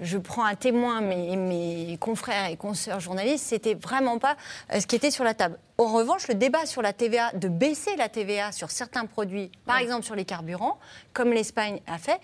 je 0.00 0.18
prends 0.18 0.44
à 0.44 0.56
témoin 0.56 1.00
mes, 1.00 1.36
mes 1.36 1.96
confrères 1.98 2.50
et 2.50 2.56
consoeurs 2.56 3.00
journalistes, 3.00 3.46
c'était 3.46 3.74
vraiment 3.74 4.18
pas 4.18 4.36
euh, 4.72 4.80
ce 4.80 4.86
qui 4.86 4.96
était 4.96 5.10
sur 5.10 5.24
la 5.24 5.34
table. 5.34 5.58
En 5.78 5.92
revanche, 5.92 6.28
le 6.28 6.34
débat 6.34 6.66
sur 6.66 6.82
la 6.82 6.92
TVA, 6.92 7.32
de 7.32 7.48
baisser 7.48 7.94
la 7.96 8.08
TVA 8.08 8.52
sur 8.52 8.70
certains 8.70 9.06
produits, 9.06 9.50
par 9.64 9.78
exemple 9.78 10.04
sur 10.04 10.14
les 10.14 10.24
carburants, 10.24 10.78
comme 11.12 11.32
l'Espagne 11.32 11.80
a 11.86 11.98
fait, 11.98 12.20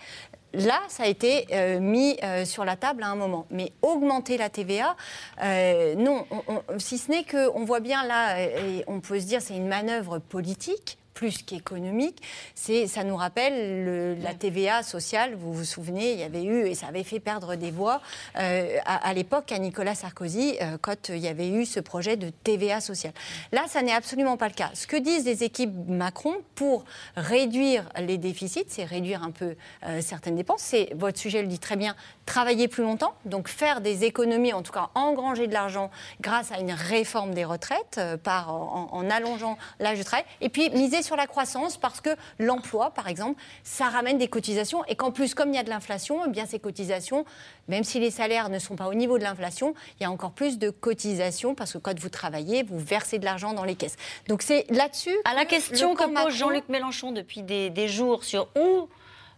là, 0.53 0.81
ça 0.87 1.03
a 1.03 1.07
été 1.07 1.47
euh, 1.51 1.79
mis 1.79 2.17
euh, 2.23 2.45
sur 2.45 2.65
la 2.65 2.75
table 2.75 3.03
à 3.03 3.07
un 3.07 3.15
moment. 3.15 3.45
Mais 3.49 3.71
augmenter 3.81 4.37
la 4.37 4.49
TVA, 4.49 4.95
euh, 5.43 5.95
non. 5.95 6.25
On, 6.31 6.41
on, 6.47 6.79
si 6.79 6.97
ce 6.97 7.11
n'est 7.11 7.25
qu'on 7.25 7.65
voit 7.65 7.79
bien 7.79 8.05
là, 8.05 8.41
et 8.41 8.83
on 8.87 8.99
peut 8.99 9.19
se 9.19 9.25
dire 9.25 9.41
c'est 9.41 9.55
une 9.55 9.67
manœuvre 9.67 10.19
politique 10.19 10.97
plus 11.13 11.43
qu'économique. 11.43 12.21
C'est, 12.55 12.87
ça 12.87 13.03
nous 13.03 13.15
rappelle 13.15 13.85
le, 13.85 14.15
la 14.15 14.33
TVA 14.33 14.83
sociale. 14.83 15.35
Vous 15.35 15.53
vous 15.53 15.65
souvenez, 15.65 16.13
il 16.13 16.19
y 16.19 16.23
avait 16.23 16.43
eu, 16.43 16.65
et 16.65 16.75
ça 16.75 16.87
avait 16.87 17.03
fait 17.03 17.19
perdre 17.19 17.55
des 17.55 17.71
voix 17.71 18.01
euh, 18.37 18.77
à, 18.85 19.07
à 19.07 19.13
l'époque 19.13 19.51
à 19.51 19.59
Nicolas 19.59 19.95
Sarkozy, 19.95 20.57
euh, 20.61 20.77
quand 20.81 21.09
il 21.09 21.19
y 21.19 21.27
avait 21.27 21.49
eu 21.49 21.65
ce 21.65 21.79
projet 21.79 22.17
de 22.17 22.29
TVA 22.29 22.81
sociale. 22.81 23.13
Là, 23.51 23.63
ça 23.67 23.81
n'est 23.81 23.93
absolument 23.93 24.37
pas 24.37 24.47
le 24.47 24.53
cas. 24.53 24.71
Ce 24.73 24.87
que 24.87 24.97
disent 24.97 25.25
les 25.25 25.43
équipes 25.43 25.71
Macron 25.87 26.35
pour 26.55 26.85
réduire 27.15 27.89
les 27.99 28.17
déficits, 28.17 28.65
c'est 28.67 28.85
réduire 28.85 29.23
un 29.23 29.31
peu 29.31 29.55
euh, 29.85 30.01
certaines 30.01 30.35
dépenses. 30.35 30.61
C'est, 30.61 30.89
votre 30.95 31.19
sujet 31.19 31.41
le 31.41 31.47
dit 31.47 31.59
très 31.59 31.75
bien, 31.75 31.95
travailler 32.25 32.67
plus 32.67 32.83
longtemps, 32.83 33.13
donc 33.25 33.47
faire 33.47 33.81
des 33.81 34.03
économies, 34.05 34.53
en 34.53 34.63
tout 34.63 34.71
cas 34.71 34.89
engranger 34.95 35.47
de 35.47 35.53
l'argent 35.53 35.91
grâce 36.21 36.51
à 36.51 36.59
une 36.59 36.71
réforme 36.71 37.33
des 37.33 37.45
retraites, 37.45 37.99
par, 38.23 38.53
en, 38.53 38.89
en 38.91 39.09
allongeant 39.09 39.57
l'âge 39.79 39.99
de 39.99 40.03
travail, 40.03 40.25
et 40.41 40.49
puis 40.49 40.69
miser 40.71 41.02
sur 41.03 41.15
la 41.15 41.27
croissance 41.27 41.77
parce 41.77 42.01
que 42.01 42.09
l'emploi, 42.39 42.91
par 42.91 43.07
exemple, 43.07 43.41
ça 43.63 43.89
ramène 43.89 44.17
des 44.17 44.27
cotisations 44.27 44.83
et 44.85 44.95
qu'en 44.95 45.11
plus, 45.11 45.35
comme 45.35 45.49
il 45.49 45.55
y 45.55 45.59
a 45.59 45.63
de 45.63 45.69
l'inflation, 45.69 46.25
eh 46.25 46.29
bien 46.29 46.45
ces 46.45 46.59
cotisations, 46.59 47.25
même 47.67 47.83
si 47.83 47.99
les 47.99 48.11
salaires 48.11 48.49
ne 48.49 48.59
sont 48.59 48.75
pas 48.75 48.87
au 48.87 48.93
niveau 48.93 49.17
de 49.17 49.23
l'inflation, 49.23 49.75
il 49.99 50.03
y 50.03 50.05
a 50.05 50.11
encore 50.11 50.31
plus 50.31 50.57
de 50.57 50.69
cotisations 50.69 51.55
parce 51.55 51.73
que 51.73 51.77
quand 51.77 51.97
vous 51.99 52.09
travaillez, 52.09 52.63
vous 52.63 52.79
versez 52.79 53.19
de 53.19 53.25
l'argent 53.25 53.53
dans 53.53 53.63
les 53.63 53.75
caisses. 53.75 53.97
Donc 54.27 54.41
c'est 54.41 54.65
là-dessus. 54.69 55.15
À 55.25 55.35
la 55.35 55.45
question 55.45 55.95
que 55.95 56.03
pose 56.03 56.33
Jean-Luc 56.33 56.69
Mélenchon 56.69 57.11
depuis 57.11 57.43
des, 57.43 57.69
des 57.69 57.87
jours 57.87 58.23
sur 58.23 58.47
où 58.55 58.89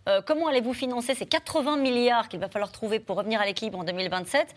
euh, 0.08 0.22
comment 0.26 0.48
allez-vous 0.48 0.74
financer 0.74 1.16
ces 1.16 1.26
80 1.26 1.78
milliards 1.78 2.30
qu'il 2.30 2.40
va 2.40 2.48
falloir 2.48 2.72
trouver 2.72 3.00
pour 3.00 3.18
revenir 3.18 3.42
à 3.42 3.46
l'équilibre 3.46 3.80
en 3.80 3.84
2027 3.84 4.54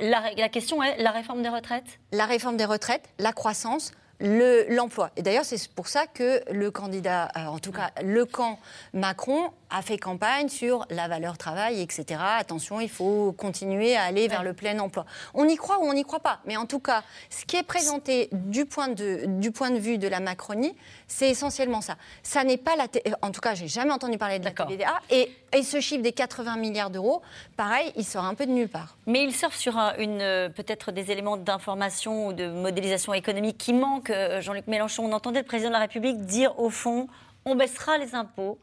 la, 0.00 0.22
la, 0.36 0.48
question 0.48 0.82
est 0.82 0.96
la 1.02 1.10
réforme 1.10 1.42
des 1.42 1.48
retraites? 1.48 1.98
La 2.12 2.24
réforme 2.24 2.56
des 2.56 2.64
retraites, 2.64 3.08
la 3.18 3.32
croissance, 3.32 3.92
l'emploi. 4.20 5.10
Le, 5.14 5.20
et 5.20 5.22
d'ailleurs, 5.22 5.44
c'est 5.44 5.68
pour 5.68 5.88
ça 5.88 6.06
que 6.06 6.42
le 6.52 6.70
candidat, 6.70 7.28
euh, 7.36 7.46
en 7.46 7.58
tout 7.58 7.72
cas 7.72 7.90
le 8.02 8.24
camp 8.24 8.58
Macron, 8.92 9.50
a 9.72 9.82
fait 9.82 9.98
campagne 9.98 10.48
sur 10.48 10.86
la 10.90 11.08
valeur 11.08 11.38
travail, 11.38 11.80
etc. 11.80 12.20
Attention, 12.38 12.80
il 12.80 12.90
faut 12.90 13.32
continuer 13.32 13.96
à 13.96 14.02
aller 14.04 14.28
vers 14.28 14.42
le 14.42 14.52
plein 14.52 14.78
emploi. 14.78 15.06
On 15.34 15.48
y 15.48 15.56
croit 15.56 15.78
ou 15.80 15.84
on 15.84 15.94
n'y 15.94 16.04
croit 16.04 16.20
pas. 16.20 16.40
Mais 16.44 16.56
en 16.56 16.66
tout 16.66 16.78
cas, 16.78 17.02
ce 17.30 17.44
qui 17.44 17.56
est 17.56 17.62
présenté 17.62 18.28
du 18.32 18.66
point 18.66 18.88
de, 18.88 19.24
du 19.26 19.50
point 19.50 19.70
de 19.70 19.78
vue 19.78 19.96
de 19.98 20.08
la 20.08 20.20
Macronie, 20.20 20.76
c'est 21.08 21.30
essentiellement 21.30 21.80
ça. 21.80 21.96
Ça 22.22 22.44
n'est 22.44 22.58
pas 22.58 22.76
la. 22.76 22.86
En 23.22 23.30
tout 23.30 23.40
cas, 23.40 23.54
j'ai 23.54 23.68
jamais 23.68 23.92
entendu 23.92 24.18
parler 24.18 24.38
de 24.38 24.44
la 24.44 24.52
TVA. 24.52 25.00
Et, 25.10 25.30
et, 25.52 25.62
ce 25.62 25.80
chiffre 25.80 26.02
des 26.02 26.12
80 26.12 26.56
milliards 26.56 26.90
d'euros, 26.90 27.22
pareil, 27.56 27.92
il 27.96 28.04
sort 28.04 28.24
un 28.24 28.34
peu 28.34 28.46
de 28.46 28.52
nulle 28.52 28.68
part. 28.68 28.96
Mais 29.06 29.24
il 29.24 29.34
sort 29.34 29.54
sur 29.54 29.78
un, 29.78 29.94
une 29.96 30.52
peut-être 30.54 30.92
des 30.92 31.10
éléments 31.10 31.36
d'information 31.38 32.28
ou 32.28 32.32
de 32.32 32.48
modélisation 32.48 33.14
économique 33.14 33.56
qui 33.58 33.72
manquent. 33.72 34.10
euh, 34.10 34.40
Jean-Luc 34.40 34.66
Mélenchon, 34.66 35.04
on 35.04 35.12
entendait 35.12 35.40
le 35.40 35.46
président 35.46 35.70
de 35.70 35.74
la 35.74 35.80
République 35.80 36.24
dire 36.26 36.58
au 36.58 36.70
fond, 36.70 37.08
on 37.44 37.54
baissera 37.54 37.98
les 37.98 38.14
impôts 38.14 38.58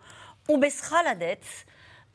on 0.49 0.57
baissera 0.57 1.03
la 1.03 1.15
dette. 1.15 1.65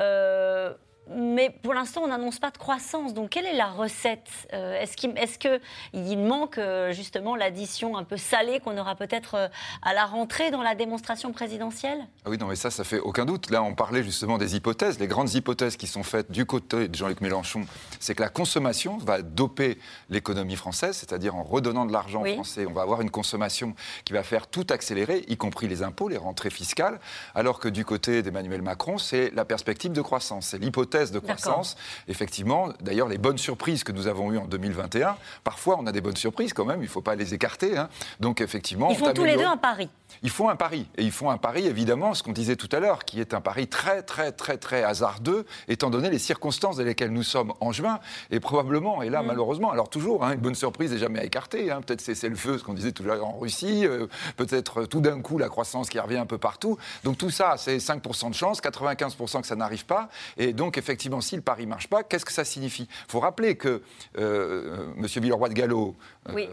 Euh, 0.01 0.75
mais 1.11 1.51
pour 1.63 1.75
l'instant, 1.75 2.03
on 2.03 2.09
n'annonce 2.09 2.39
pas 2.39 2.51
de 2.51 2.57
croissance. 2.57 3.13
Donc, 3.13 3.31
quelle 3.31 3.45
est 3.47 3.57
la 3.57 3.67
recette 3.67 4.31
euh, 4.53 4.81
Est-ce 4.81 4.97
qu'il 4.97 5.11
est 5.11 5.39
qu 5.39 5.49
il 5.93 6.19
manque 6.19 6.59
euh, 6.59 6.93
justement 6.93 7.37
l'addition 7.37 7.97
un 7.97 8.05
peu 8.05 8.17
salée 8.17 8.61
qu'on 8.61 8.79
aura 8.79 8.95
peut-être 8.95 9.35
euh, 9.35 9.49
à 9.83 9.93
la 9.93 10.07
rentrée 10.07 10.51
dans 10.51 10.63
la 10.63 10.75
démonstration 10.75 11.33
présidentielle? 11.33 12.07
Ah 12.25 12.31
Oui, 12.31 12.39
non, 12.39 12.47
mais 12.47 12.57
ça, 12.57 12.71
ça 12.71 12.85
fait 12.85 12.99
aucun 12.99 13.27
doute. 13.27 13.51
Là, 13.51 13.63
on 13.63 13.75
parlait 13.75 14.03
justement 14.03 14.39
des 14.39 14.57
hypothèses. 14.57 14.99
Les 14.99 15.07
grandes 15.07 15.35
hypothèses 15.35 15.77
qui 15.77 15.87
sont 15.87 16.03
faites 16.03 16.31
du 16.31 16.47
côté 16.47 16.89
de 16.89 16.95
Jean-Luc 16.95 17.21
Mélenchon, 17.21 17.67
c'est 18.01 18.15
que 18.15 18.23
la 18.23 18.31
consommation 18.31 18.97
va 18.97 19.21
doper 19.21 19.79
l'économie 20.09 20.57
française, 20.57 20.97
c'est-à-dire 20.97 21.35
en 21.35 21.43
redonnant 21.43 21.85
de 21.85 21.93
l'argent 21.93 22.23
oui. 22.23 22.35
français, 22.35 22.67
on 22.67 22.73
va 22.73 22.83
avoir 22.83 23.03
une 23.03 23.11
consommation 23.11 23.75
qui 24.05 24.15
va 24.15 24.23
faire 24.23 24.47
tout 24.47 24.67
accélérer, 24.71 25.25
y 25.29 25.37
compris 25.37 25.69
les 25.69 25.83
impôts, 25.83 26.09
les 26.09 26.17
rentrées 26.17 26.51
fiscales, 26.51 26.99
alors 27.35 27.59
que 27.61 27.69
du 27.69 27.85
côté 27.85 28.23
d'Emmanuel 28.23 28.63
Macron, 28.63 28.97
c'est 28.97 29.31
la 29.35 29.45
perspective 29.45 29.93
de 29.93 30.01
croissance, 30.01 30.47
c'est 30.47 30.59
l'hypothèse 30.59 30.94
de 30.95 31.19
croissance. 31.19 31.77
Effectivement, 32.09 32.69
d'ailleurs, 32.81 33.09
les 33.09 33.19
bonnes 33.19 33.39
surprises 33.39 33.85
que 33.85 33.93
nous 33.93 34.07
avons 34.07 34.33
eues 34.33 34.39
en 34.39 34.47
2021, 34.47 35.17
parfois 35.43 35.77
on 35.79 35.87
a 35.87 35.93
des 35.93 36.01
bonnes 36.01 36.17
surprises 36.17 36.53
quand 36.53 36.65
même, 36.65 36.81
il 36.81 36.85
ne 36.85 36.89
faut 36.89 37.03
pas 37.03 37.15
les 37.15 37.35
écarter. 37.35 37.77
Hein. 37.77 37.89
Donc 38.21 38.41
effectivement, 38.41 38.91
ils 38.91 38.97
font 38.97 39.13
tous 39.13 39.25
les 39.25 39.37
deux 39.37 39.45
un 39.45 39.57
pari. 39.57 39.89
Ils 40.23 40.31
font 40.31 40.49
un 40.49 40.57
pari. 40.57 40.87
Et 40.97 41.03
ils 41.03 41.13
font 41.13 41.31
un 41.31 41.39
pari, 41.39 41.67
évidemment, 41.67 42.15
ce 42.15 42.23
qu'on 42.23 42.33
disait 42.33 42.57
tout 42.57 42.69
à 42.73 42.81
l'heure, 42.81 43.05
qui 43.05 43.21
est 43.21 43.35
un 43.35 43.41
pari 43.41 43.67
très, 43.67 44.03
très, 44.03 44.33
très, 44.33 44.57
très 44.57 44.83
hasardeux, 44.85 45.45
étant 45.69 45.91
donné 45.91 46.09
les 46.09 46.19
circonstances 46.19 46.77
dans 46.77 46.85
lesquelles 46.85 47.13
nous 47.13 47.23
sommes 47.23 47.53
en 47.61 47.73
juin. 47.73 47.99
Et 48.31 48.41
probablement, 48.41 49.03
et 49.03 49.11
là, 49.11 49.23
mmh. 49.23 49.27
malheureusement, 49.27 49.71
alors 49.73 49.89
toujours, 49.89 50.25
hein, 50.25 50.33
une 50.33 50.41
bonne 50.41 50.55
surprise 50.55 50.93
n'est 50.93 50.99
jamais 50.99 51.19
à 51.21 51.25
écarter. 51.25 51.71
Hein. 51.71 51.81
Peut-être 51.83 52.01
c'est 52.01 52.29
le 52.29 52.37
feu, 52.37 52.59
ce 52.59 52.65
qu'on 52.65 52.75
disait 52.75 52.93
tout 52.93 53.03
à 53.03 53.07
l'heure 53.07 53.27
en 53.27 53.39
Russie. 53.39 53.87
Euh, 53.87 54.07
Peut-être 54.37 54.85
tout 54.85 55.01
d'un 55.01 55.21
coup, 55.21 55.39
la 55.39 55.49
croissance 55.49 55.89
qui 55.89 55.99
revient 55.99 56.17
un 56.17 56.27
peu 56.27 56.39
partout. 56.39 56.79
Donc 57.03 57.19
tout 57.19 57.31
ça, 57.31 57.55
c'est 57.57 57.77
5% 57.77 58.31
de 58.31 58.35
chance, 58.35 58.61
95% 58.61 59.41
que 59.41 59.47
ça 59.47 59.57
n'arrive 59.57 59.85
pas. 59.87 60.09
Et 60.37 60.53
donc, 60.53 60.79
effectivement, 60.85 61.23
si 61.23 61.35
le 61.35 61.43
pari 61.43 61.65
ne 61.65 61.71
marche 61.71 61.89
pas, 61.89 62.03
qu'est-ce 62.03 62.27
que 62.27 62.33
ça 62.33 62.45
signifie? 62.45 62.87
Il 62.91 63.11
faut 63.11 63.21
rappeler 63.21 63.57
que 63.57 63.81
euh, 64.19 64.93
M. 64.99 65.07
Villeroy 65.07 65.49
de 65.49 65.55
Gallo, 65.55 65.97
oui. 66.33 66.49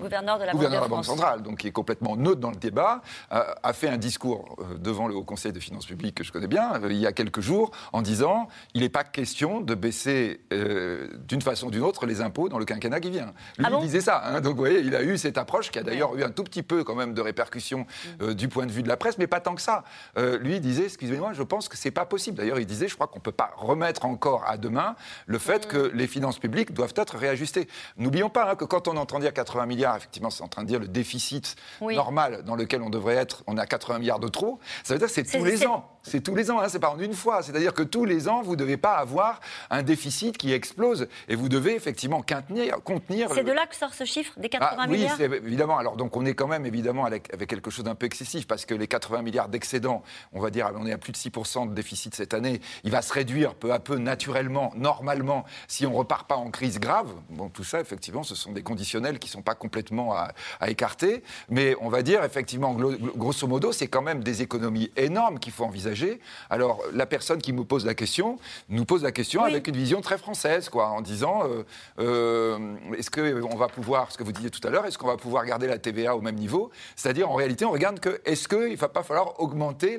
gouverneur 0.00 0.38
de 0.38 0.44
la, 0.44 0.52
gouverneur 0.52 0.80
Banque, 0.80 0.88
de 0.88 0.92
la 0.92 0.96
Banque 0.96 1.04
centrale, 1.04 1.42
donc 1.42 1.58
qui 1.58 1.68
est 1.68 1.72
complètement 1.72 2.16
neutre 2.16 2.40
dans 2.40 2.50
le 2.50 2.56
débat, 2.56 3.02
a 3.30 3.72
fait 3.72 3.88
un 3.88 3.96
discours 3.96 4.56
devant 4.78 5.08
le 5.08 5.14
Haut 5.14 5.24
Conseil 5.24 5.52
des 5.52 5.60
finances 5.60 5.86
publiques 5.86 6.16
que 6.16 6.24
je 6.24 6.32
connais 6.32 6.46
bien, 6.46 6.80
il 6.84 6.96
y 6.96 7.06
a 7.06 7.12
quelques 7.12 7.40
jours, 7.40 7.70
en 7.92 8.02
disant 8.02 8.48
il 8.74 8.82
n'est 8.82 8.88
pas 8.88 9.04
question 9.04 9.60
de 9.60 9.74
baisser 9.74 10.40
d'une 11.26 11.42
façon 11.42 11.68
ou 11.68 11.70
d'une 11.70 11.82
autre 11.82 12.06
les 12.06 12.20
impôts 12.20 12.48
dans 12.48 12.58
le 12.58 12.64
quinquennat 12.64 13.00
qui 13.00 13.10
vient. 13.10 13.32
Lui, 13.58 13.66
ah 13.66 13.70
il 13.72 13.80
disait 13.80 14.00
ça. 14.00 14.22
Hein, 14.24 14.40
donc, 14.40 14.54
vous 14.54 14.60
voyez, 14.60 14.80
il 14.80 14.94
a 14.94 15.02
eu 15.02 15.18
cette 15.18 15.38
approche 15.38 15.70
qui 15.70 15.78
a 15.78 15.82
d'ailleurs 15.82 16.14
eu 16.16 16.22
un 16.22 16.30
tout 16.30 16.44
petit 16.44 16.62
peu 16.62 16.84
quand 16.84 16.94
même 16.94 17.14
de 17.14 17.20
répercussions 17.20 17.86
mm. 18.20 18.34
du 18.34 18.48
point 18.48 18.66
de 18.66 18.72
vue 18.72 18.82
de 18.82 18.88
la 18.88 18.96
presse, 18.96 19.18
mais 19.18 19.26
pas 19.26 19.40
tant 19.40 19.54
que 19.54 19.62
ça. 19.62 19.84
lui, 20.40 20.60
disait, 20.60 20.84
excusez-moi, 20.84 21.32
je 21.32 21.42
pense 21.42 21.68
que 21.68 21.76
c'est 21.76 21.90
pas 21.90 22.04
possible. 22.04 22.36
D'ailleurs, 22.36 22.58
il 22.58 22.66
disait, 22.66 22.88
je 22.88 22.94
crois 22.94 23.06
qu'on 23.06 23.20
peut 23.20 23.32
pas 23.32 23.52
remettre 23.56 24.04
encore 24.04 24.44
à 24.46 24.56
demain 24.56 24.96
le 25.26 25.38
fait 25.38 25.66
que 25.66 25.90
les 25.94 26.06
finances 26.06 26.38
publiques 26.38 26.72
doivent 26.72 26.94
être 26.96 27.16
réajustées. 27.16 27.68
N'oublions 27.96 28.30
pas 28.30 28.50
hein, 28.50 28.54
que 28.56 28.64
quand 28.64 28.81
on 28.88 28.96
entend 28.96 29.18
dire 29.18 29.32
80 29.32 29.66
milliards, 29.66 29.96
effectivement, 29.96 30.30
c'est 30.30 30.42
en 30.42 30.48
train 30.48 30.62
de 30.62 30.68
dire 30.68 30.80
le 30.80 30.88
déficit 30.88 31.56
normal 31.96 32.42
dans 32.44 32.56
lequel 32.56 32.82
on 32.82 32.90
devrait 32.90 33.16
être, 33.16 33.42
on 33.46 33.56
a 33.56 33.66
80 33.66 33.98
milliards 33.98 34.20
de 34.20 34.28
trop. 34.28 34.58
Ça 34.84 34.94
veut 34.94 34.98
dire 34.98 35.08
que 35.08 35.14
c'est 35.14 35.24
tous 35.24 35.44
les 35.44 35.66
ans. 35.66 35.91
C'est 36.02 36.20
tous 36.20 36.34
les 36.34 36.50
ans, 36.50 36.60
hein, 36.60 36.68
c'est 36.68 36.80
pas 36.80 36.90
en 36.90 36.98
une 36.98 37.14
fois. 37.14 37.42
C'est-à-dire 37.42 37.74
que 37.74 37.82
tous 37.82 38.04
les 38.04 38.28
ans, 38.28 38.42
vous 38.42 38.52
ne 38.52 38.56
devez 38.56 38.76
pas 38.76 38.94
avoir 38.94 39.40
un 39.70 39.82
déficit 39.82 40.36
qui 40.36 40.52
explose 40.52 41.06
et 41.28 41.36
vous 41.36 41.48
devez 41.48 41.74
effectivement 41.74 42.22
contenir. 42.22 42.82
contenir 42.82 43.30
c'est 43.32 43.44
de 43.44 43.52
là 43.52 43.66
que 43.66 43.76
sort 43.76 43.94
ce 43.94 44.04
chiffre, 44.04 44.32
des 44.38 44.48
80 44.48 44.76
ah, 44.78 44.86
milliards 44.88 45.16
Oui, 45.18 45.24
évidemment. 45.24 45.78
Alors, 45.78 45.96
donc, 45.96 46.16
on 46.16 46.26
est 46.26 46.34
quand 46.34 46.48
même 46.48 46.66
évidemment 46.66 47.04
avec, 47.04 47.32
avec 47.32 47.48
quelque 47.48 47.70
chose 47.70 47.84
d'un 47.84 47.94
peu 47.94 48.06
excessif 48.06 48.46
parce 48.46 48.64
que 48.64 48.74
les 48.74 48.88
80 48.88 49.22
milliards 49.22 49.48
d'excédent, 49.48 50.02
on 50.32 50.40
va 50.40 50.50
dire, 50.50 50.70
on 50.74 50.86
est 50.86 50.92
à 50.92 50.98
plus 50.98 51.12
de 51.12 51.16
6% 51.16 51.68
de 51.68 51.74
déficit 51.74 52.14
cette 52.14 52.34
année, 52.34 52.60
il 52.82 52.90
va 52.90 53.02
se 53.02 53.12
réduire 53.12 53.54
peu 53.54 53.72
à 53.72 53.78
peu, 53.78 53.96
naturellement, 53.96 54.72
normalement, 54.76 55.44
si 55.68 55.86
on 55.86 55.92
ne 55.92 55.96
repart 55.96 56.28
pas 56.28 56.36
en 56.36 56.50
crise 56.50 56.80
grave. 56.80 57.08
Bon, 57.30 57.48
tout 57.48 57.64
ça, 57.64 57.80
effectivement, 57.80 58.24
ce 58.24 58.34
sont 58.34 58.52
des 58.52 58.62
conditionnels 58.62 59.18
qui 59.18 59.28
ne 59.28 59.32
sont 59.32 59.42
pas 59.42 59.54
complètement 59.54 60.14
à, 60.14 60.32
écarter. 60.66 61.22
Mais 61.48 61.76
on 61.80 61.88
va 61.88 62.02
dire, 62.02 62.24
effectivement, 62.24 62.74
grosso 62.74 63.46
modo, 63.46 63.72
c'est 63.72 63.88
quand 63.88 64.02
même 64.02 64.22
des 64.22 64.42
économies 64.42 64.90
énormes 64.96 65.38
qu'il 65.38 65.52
faut 65.52 65.64
envisager 65.64 65.91
alors, 66.50 66.82
la 66.92 67.06
personne 67.06 67.40
qui 67.40 67.52
nous 67.52 67.64
pose 67.64 67.84
la 67.86 67.94
question 67.94 68.38
nous 68.68 68.84
pose 68.84 69.02
la 69.02 69.12
question 69.12 69.44
avec 69.44 69.68
une 69.68 69.76
vision 69.76 70.00
très 70.00 70.18
française, 70.18 70.68
quoi, 70.68 70.88
en 70.88 71.00
disant 71.00 71.42
euh, 71.44 71.62
euh, 71.98 72.74
est-ce 72.96 73.10
qu'on 73.10 73.56
va 73.56 73.68
pouvoir, 73.68 74.10
ce 74.10 74.18
que 74.18 74.22
vous 74.22 74.32
disiez 74.32 74.50
tout 74.50 74.66
à 74.66 74.70
l'heure, 74.70 74.86
est-ce 74.86 74.98
qu'on 74.98 75.06
va 75.06 75.16
pouvoir 75.16 75.44
garder 75.44 75.66
la 75.66 75.78
TVA 75.78 76.16
au 76.16 76.20
même 76.20 76.36
niveau? 76.36 76.70
C'est-à-dire, 76.96 77.30
en 77.30 77.34
réalité, 77.34 77.64
on 77.64 77.70
regarde 77.70 78.00
que 78.00 78.20
est-ce 78.24 78.48
qu'il 78.48 78.72
ne 78.72 78.76
va 78.76 78.88
pas 78.88 79.02
falloir 79.02 79.40
augmenter 79.40 79.98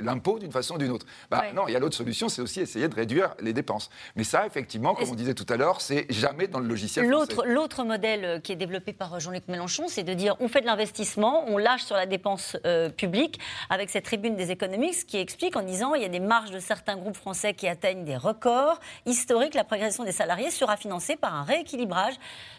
l'impôt 0.00 0.38
d'une 0.38 0.52
façon 0.52 0.74
ou 0.74 0.78
d'une 0.78 0.90
autre? 0.90 1.06
Bah, 1.30 1.44
Non, 1.54 1.68
il 1.68 1.72
y 1.72 1.76
a 1.76 1.78
l'autre 1.78 1.96
solution, 1.96 2.28
c'est 2.28 2.42
aussi 2.42 2.60
essayer 2.60 2.88
de 2.88 2.94
réduire 2.94 3.34
les 3.40 3.52
dépenses. 3.52 3.90
Mais 4.14 4.24
ça, 4.24 4.46
effectivement, 4.46 4.94
comme 4.94 5.10
on 5.10 5.14
disait 5.14 5.34
tout 5.34 5.46
à 5.48 5.56
l'heure, 5.56 5.80
c'est 5.80 6.06
jamais 6.10 6.48
dans 6.48 6.60
le 6.60 6.66
logiciel 6.66 7.06
L'autre 7.06 7.84
modèle 7.84 8.24
euh, 8.24 8.40
qui 8.40 8.52
est 8.52 8.56
développé 8.56 8.92
par 8.92 9.18
Jean-Luc 9.20 9.48
Mélenchon, 9.48 9.86
c'est 9.88 10.02
de 10.02 10.14
dire 10.14 10.36
on 10.40 10.48
fait 10.48 10.60
de 10.60 10.66
l'investissement, 10.66 11.44
on 11.48 11.58
lâche 11.58 11.84
sur 11.84 11.96
la 11.96 12.06
dépense 12.06 12.56
publique 12.96 13.38
avec 13.70 13.90
cette 13.90 14.04
tribune 14.04 14.36
des 14.36 14.50
économies 14.86 15.06
qui 15.06 15.18
explique 15.18 15.56
en 15.56 15.62
disant 15.62 15.94
il 15.94 16.02
y 16.02 16.04
a 16.04 16.08
des 16.08 16.20
marges 16.20 16.50
de 16.50 16.58
certains 16.58 16.96
groupes 16.96 17.16
français 17.16 17.54
qui 17.54 17.68
atteignent 17.68 18.04
des 18.04 18.16
records 18.16 18.80
historiques. 19.04 19.54
La 19.54 19.64
progression 19.64 20.04
des 20.04 20.12
salariés 20.12 20.50
sera 20.50 20.76
financée 20.76 21.16
par 21.16 21.34
un 21.34 21.42
rééquilibrage 21.42 22.14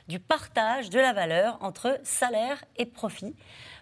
du 0.07 0.19
partage 0.19 0.89
de 0.89 0.99
la 0.99 1.13
valeur 1.13 1.57
entre 1.61 1.99
salaire 2.03 2.63
et 2.77 2.85
profit. 2.85 3.35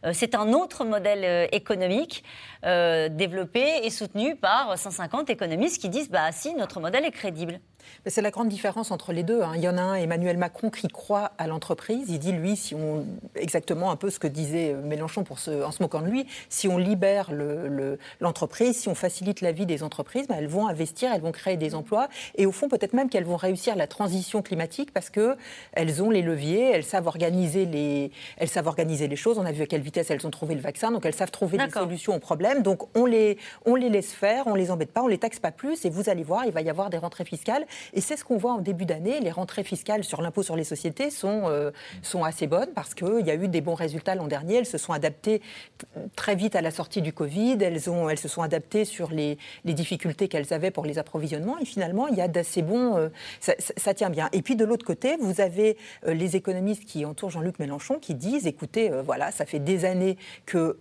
Euh, 0.06 0.12
c'est 0.14 0.36
un 0.36 0.54
autre 0.54 0.86
modèle 0.86 1.24
euh, 1.24 1.48
économique 1.52 2.24
euh, 2.66 3.10
développé 3.10 3.66
et 3.84 3.90
soutenu 3.90 4.36
par 4.36 4.78
150 4.78 5.30
économistes 5.30 5.82
qui 5.82 5.90
disent 5.90 6.10
bah 6.10 6.32
si 6.32 6.54
notre 6.56 6.80
modèle 6.80 7.06
est 7.06 7.12
crédible. 7.12 7.60
C'est 8.08 8.22
la 8.22 8.32
grande 8.32 8.50
différence 8.50 8.92
entre 8.92 9.14
les 9.14 9.24
deux. 9.24 9.42
Hein. 9.42 9.54
Il 9.56 9.62
y 9.62 9.68
en 9.68 9.78
a 9.78 9.82
un, 9.82 9.96
Emmanuel 9.96 10.38
Macron, 10.38 10.70
qui 10.70 10.88
croit 10.88 11.32
à 11.38 11.48
l'entreprise. 11.48 12.10
Il 12.10 12.20
dit, 12.20 12.32
lui, 12.32 12.56
si 12.56 12.76
on, 12.76 13.06
exactement 13.36 13.92
un 13.92 13.96
peu 13.96 14.10
ce 14.10 14.20
que 14.20 14.28
disait 14.28 14.74
Mélenchon 14.74 15.24
pour 15.24 15.40
se, 15.40 15.64
en 15.64 15.72
se 15.72 15.82
moquant 15.82 16.02
de 16.02 16.08
lui, 16.08 16.28
si 16.50 16.68
on 16.68 16.78
libère 16.78 17.32
l'entreprise, 18.20 18.78
si 18.78 18.90
on 18.90 18.96
facilite 18.96 19.42
la 19.42 19.52
vie 19.52 19.66
des 19.66 19.84
entreprises, 19.84 20.28
ben, 20.28 20.36
elles 20.38 20.48
vont 20.48 20.68
investir, 20.68 21.12
elles 21.14 21.22
vont 21.22 21.32
créer 21.32 21.58
des 21.58 21.76
emplois. 21.76 22.10
Et 22.36 22.46
au 22.46 22.52
fond, 22.52 22.70
peut-être 22.70 22.94
même 22.94 23.10
qu'elles 23.10 23.26
vont 23.26 23.38
réussir 23.38 23.76
la 23.76 23.88
transition 23.88 24.42
climatique 24.42 24.92
parce 24.94 25.10
qu'elles 25.10 26.04
ont 26.04 26.10
les 26.10 26.22
leviers, 26.22 26.72
elles 26.72 26.84
savent, 26.84 27.08
organiser 27.08 27.66
les, 27.66 28.12
elles 28.38 28.48
savent 28.48 28.68
organiser 28.68 29.08
les 29.08 29.16
choses. 29.16 29.38
On 29.38 29.46
a 29.46 29.52
vu 29.52 29.64
à 29.64 29.66
quelle 29.68 29.82
vitesse 29.82 30.10
elles 30.10 30.26
ont 30.26 30.32
trouvé 30.32 30.56
le 30.56 30.62
vaccin, 30.62 30.92
donc 30.92 31.06
elles 31.06 31.16
savent 31.16 31.32
trouver 31.32 31.58
des 31.58 31.70
solutions 31.70 32.16
aux 32.16 32.20
problèmes. 32.20 32.62
Donc 32.62 32.84
on 32.96 33.06
les, 33.06 33.38
on 33.66 33.76
les 33.76 33.90
laisse 33.90 34.14
faire, 34.14 34.48
on 34.48 34.56
les 34.56 34.72
embête 34.72 34.92
pas, 34.92 35.02
on 35.02 35.08
les 35.08 35.18
taxe 35.18 35.40
pas 35.40 35.52
plus. 35.52 35.86
Et 35.86 35.90
vous 35.90 36.10
allez 36.10 36.24
voir, 36.24 36.46
il 36.46 36.52
va 36.52 36.62
y 36.62 36.70
avoir 36.70 36.90
des 36.90 36.98
rentrées 36.98 37.26
fiscales. 37.26 37.66
Et 37.94 38.02
c'est 38.02 38.18
ce 38.18 38.24
qu'on 38.24 38.38
voit 38.38 38.54
en 38.54 38.60
début 38.60 38.86
d'année. 38.86 39.20
Les 39.20 39.32
rentrées 39.32 39.64
fiscales 39.64 40.04
sur 40.04 40.22
l'impôt 40.22 40.44
sur 40.44 40.56
les 40.56 40.64
sociétés 40.64 41.10
sont, 41.10 41.44
euh, 41.46 41.72
sont 42.02 42.24
assez 42.24 42.48
bonnes 42.48 42.72
parce 42.74 42.94
qu'il 42.94 43.26
y 43.26 43.32
a 43.32 43.36
eu 43.36 43.48
des 43.48 43.62
bons 43.62 43.74
résultats 43.74 44.16
l'an 44.16 44.28
dernier. 44.28 44.56
Elles 44.56 44.66
se 44.66 44.78
sont 44.78 44.94
adaptées 44.94 45.42
très 46.16 46.36
vite 46.36 46.56
à 46.56 46.62
la 46.62 46.72
sortie 46.72 47.02
du 47.02 47.14
Covid. 47.14 47.58
Elles, 47.62 47.90
ont, 47.90 48.10
elles 48.10 48.20
se 48.20 48.28
sont 48.28 48.42
adaptées 48.42 48.86
sur 48.86 49.12
les, 49.12 49.38
difficultés 49.64 50.28
qu'elles 50.28 50.54
avaient 50.54 50.72
pour 50.72 50.86
les 50.86 50.98
approvisionnements. 50.98 51.58
Et 51.60 51.66
finalement, 51.66 52.08
il 52.08 52.16
y 52.16 52.22
a 52.22 52.28
d'assez 52.28 52.62
bons. 52.62 52.98
Euh, 52.98 53.10
ça, 53.40 53.94
tient 53.94 54.10
bien. 54.10 54.30
Et 54.32 54.42
puis 54.42 54.56
de 54.56 54.66
l'autre 54.66 54.86
côté, 54.86 55.18
vous 55.20 55.42
avez 55.42 55.78
euh, 56.08 56.14
les 56.14 56.36
économistes 56.36 56.86
qui 56.86 57.06
entourent 57.06 57.32
Jean-Luc 57.32 57.60
Mélenchon 57.60 58.00
qui 58.00 58.16
disent 58.16 58.48
écoutez, 58.48 58.90
voilà, 59.04 59.32
ça 59.32 59.46
fait 59.46 59.60
des 59.60 59.86
années 59.86 60.18
que, 60.46 60.78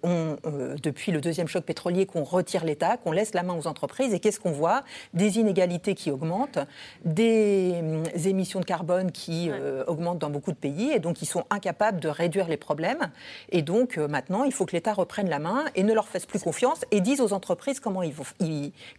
depuis 0.83 1.12
le 1.12 1.20
deuxième 1.20 1.48
choc 1.48 1.64
pétrolier, 1.64 2.07
qu'on 2.07 2.22
retire 2.22 2.64
l'État, 2.64 2.96
qu'on 2.96 3.12
laisse 3.12 3.35
la 3.35 3.42
main 3.42 3.54
aux 3.54 3.66
entreprises. 3.66 4.14
Et 4.14 4.20
qu'est-ce 4.20 4.40
qu'on 4.40 4.52
voit? 4.52 4.83
Des 5.12 5.38
inégalités 5.38 5.94
qui 5.94 6.11
augmentent, 6.11 6.59
des 7.04 7.74
hum, 7.80 8.02
émissions 8.24 8.60
de 8.60 8.64
carbone 8.64 9.12
qui 9.12 9.50
euh, 9.50 9.84
augmentent 9.86 10.18
dans 10.18 10.30
beaucoup 10.30 10.52
de 10.52 10.56
pays 10.56 10.90
et 10.90 10.98
donc 10.98 11.22
ils 11.22 11.26
sont 11.26 11.44
incapables 11.50 12.00
de 12.00 12.08
réduire 12.08 12.48
les 12.48 12.56
problèmes. 12.56 13.10
Et 13.50 13.62
donc 13.62 13.98
euh, 13.98 14.08
maintenant, 14.08 14.44
il 14.44 14.52
faut 14.52 14.66
que 14.66 14.72
l'État 14.72 14.92
reprenne 14.92 15.28
la 15.28 15.38
main 15.38 15.64
et 15.74 15.82
ne 15.82 15.92
leur 15.92 16.08
fasse 16.08 16.26
plus 16.26 16.38
confiance 16.38 16.84
et 16.90 17.00
dise 17.00 17.20
aux 17.20 17.32
entreprises 17.32 17.80
comment 17.80 18.02
ils 18.02 18.12
vont, 18.12 18.24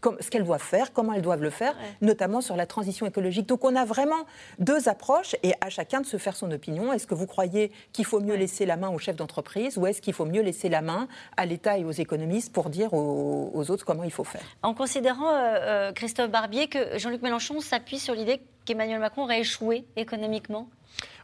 comme, 0.02 0.18
ce 0.20 0.30
qu'elles 0.30 0.44
doivent 0.44 0.62
faire, 0.62 0.94
comment 0.94 1.14
elles 1.14 1.22
doivent 1.22 1.44
le 1.44 1.50
faire, 1.50 1.76
notamment 2.02 2.42
sur 2.42 2.56
la 2.56 2.66
transition 2.66 3.06
écologique. 3.06 3.48
Donc 3.48 3.64
on 3.64 3.76
a 3.76 3.86
vraiment 3.86 4.26
deux 4.60 4.90
approches 4.90 5.36
et 5.44 5.54
à 5.62 5.70
chacun 5.70 6.02
de 6.02 6.06
se 6.06 6.18
faire 6.18 6.36
son 6.36 6.52
opinion. 6.52 6.94
Est-ce 6.94 7.08
que 7.08 7.16
vous 7.16 7.28
croyez 7.28 7.72
qu'il 7.94 8.06
faut 8.06 8.20
mieux 8.20 8.36
laisser 8.36 8.66
la 8.66 8.78
main 8.78 8.90
aux 8.90 9.00
chefs 9.00 9.16
d'entreprise 9.16 9.78
ou 9.78 9.88
est-ce 9.88 10.02
qu'il 10.02 10.14
faut 10.14 10.26
mieux 10.26 10.42
laisser 10.42 10.70
la 10.70 10.82
main 10.82 11.08
à 11.38 11.46
l'État 11.46 11.78
et 11.78 11.86
aux 11.86 11.92
économistes 11.92 12.54
pour 12.54 12.70
dire 12.70 12.94
aux, 12.94 13.70
autres 13.70 13.86
comment 13.86 14.04
il 14.04 14.12
faut 14.12 14.24
faire? 14.24 14.44
En 14.62 14.74
considérant, 14.74 15.32
euh, 15.34 15.92
Christophe 15.92 16.30
Barbier, 16.30 16.68
que 16.68 16.98
Jean-Luc 16.98 17.22
Mélenchon 17.22 17.62
s'appuie 17.76 18.00
sur 18.00 18.16
l'idée 18.16 18.40
qu'Emmanuel 18.66 19.00
Macron 19.00 19.24
aurait 19.24 19.42
échoué 19.42 19.86
économiquement 19.96 20.68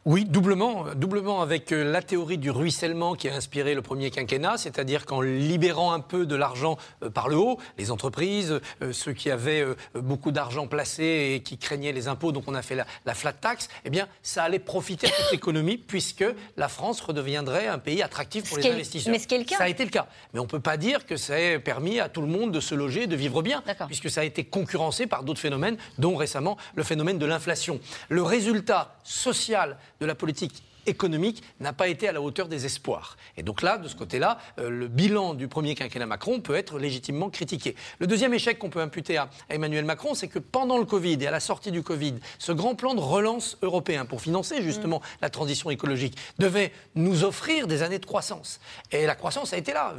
oui, 0.05 0.25
doublement, 0.25 0.85
doublement 0.95 1.43
avec 1.43 1.71
euh, 1.71 1.83
la 1.83 2.01
théorie 2.01 2.39
du 2.39 2.49
ruissellement 2.49 3.13
qui 3.13 3.29
a 3.29 3.35
inspiré 3.35 3.75
le 3.75 3.83
premier 3.83 4.09
quinquennat, 4.09 4.57
c'est-à-dire 4.57 5.05
qu'en 5.05 5.21
libérant 5.21 5.93
un 5.93 5.99
peu 5.99 6.25
de 6.25 6.35
l'argent 6.35 6.77
euh, 7.03 7.11
par 7.11 7.29
le 7.29 7.37
haut, 7.37 7.59
les 7.77 7.91
entreprises, 7.91 8.59
euh, 8.81 8.93
ceux 8.93 9.13
qui 9.13 9.29
avaient 9.29 9.63
beaucoup 9.93 10.31
d'argent 10.31 10.65
placé 10.65 11.33
et 11.35 11.43
qui 11.43 11.59
craignaient 11.59 11.91
les 11.91 12.07
impôts, 12.07 12.31
donc 12.31 12.45
on 12.47 12.55
a 12.55 12.63
fait 12.63 12.75
la, 12.75 13.13
flat 13.13 13.33
tax, 13.33 13.69
eh 13.85 13.91
bien, 13.91 14.07
ça 14.23 14.41
allait 14.41 14.57
profiter 14.57 15.05
à 15.05 15.11
toute 15.11 15.31
l'économie 15.33 15.77
puisque 15.87 16.25
la 16.57 16.67
France 16.67 16.99
redeviendrait 16.99 17.67
un 17.67 17.77
pays 17.77 18.01
attractif 18.01 18.49
pour 18.49 18.57
les 18.57 18.71
investisseurs. 18.71 19.11
Mais 19.11 19.19
ce 19.19 19.37
le 19.37 19.43
cas. 19.43 19.57
Ça 19.57 19.65
a 19.65 19.69
été 19.69 19.83
le 19.83 19.91
cas. 19.91 20.07
Mais 20.33 20.39
on 20.39 20.45
ne 20.45 20.49
peut 20.49 20.59
pas 20.59 20.77
dire 20.77 21.05
que 21.05 21.15
ça 21.15 21.39
ait 21.39 21.59
permis 21.59 21.99
à 21.99 22.09
tout 22.09 22.21
le 22.21 22.27
monde 22.27 22.51
de 22.51 22.59
se 22.59 22.73
loger, 22.73 23.05
de 23.05 23.15
vivre 23.15 23.43
bien, 23.43 23.63
puisque 23.85 24.09
ça 24.09 24.21
a 24.21 24.23
été 24.23 24.45
concurrencé 24.45 25.05
par 25.05 25.23
d'autres 25.23 25.39
phénomènes, 25.39 25.77
dont 25.99 26.15
récemment 26.15 26.57
le 26.73 26.81
phénomène 26.81 27.19
de 27.19 27.25
l'inflation. 27.31 27.79
Le 28.09 28.21
résultat 28.21 28.95
social 29.03 29.77
de 29.99 30.05
la 30.05 30.15
politique 30.15 30.63
économique 30.85 31.43
n'a 31.59 31.73
pas 31.73 31.87
été 31.87 32.07
à 32.07 32.11
la 32.11 32.21
hauteur 32.21 32.47
des 32.47 32.65
espoirs. 32.65 33.17
Et 33.37 33.43
donc 33.43 33.61
là, 33.61 33.77
de 33.77 33.87
ce 33.87 33.95
côté-là, 33.95 34.37
euh, 34.59 34.69
le 34.69 34.87
bilan 34.87 35.33
du 35.33 35.47
premier 35.47 35.75
quinquennat 35.75 36.05
Macron 36.05 36.39
peut 36.39 36.55
être 36.55 36.79
légitimement 36.79 37.29
critiqué. 37.29 37.75
Le 37.99 38.07
deuxième 38.07 38.33
échec 38.33 38.57
qu'on 38.57 38.69
peut 38.69 38.81
imputer 38.81 39.17
à, 39.17 39.29
Emmanuel 39.49 39.85
Macron, 39.85 40.13
c'est 40.13 40.27
que 40.27 40.39
pendant 40.39 40.77
le 40.77 40.85
Covid 40.85 41.17
et 41.21 41.27
à 41.27 41.31
la 41.31 41.39
sortie 41.39 41.71
du 41.71 41.83
Covid, 41.83 42.15
ce 42.39 42.51
grand 42.51 42.75
plan 42.75 42.95
de 42.95 42.99
relance 42.99 43.57
européen 43.61 44.05
pour 44.05 44.21
financer 44.21 44.61
justement 44.61 44.99
mm. 44.99 45.17
la 45.21 45.29
transition 45.29 45.69
écologique 45.69 46.17
devait 46.39 46.71
nous 46.95 47.23
offrir 47.23 47.67
des 47.67 47.83
années 47.83 47.99
de 47.99 48.05
croissance. 48.05 48.59
Et 48.91 49.05
la 49.05 49.15
croissance 49.15 49.53
a 49.53 49.57
été 49.57 49.73
là, 49.73 49.93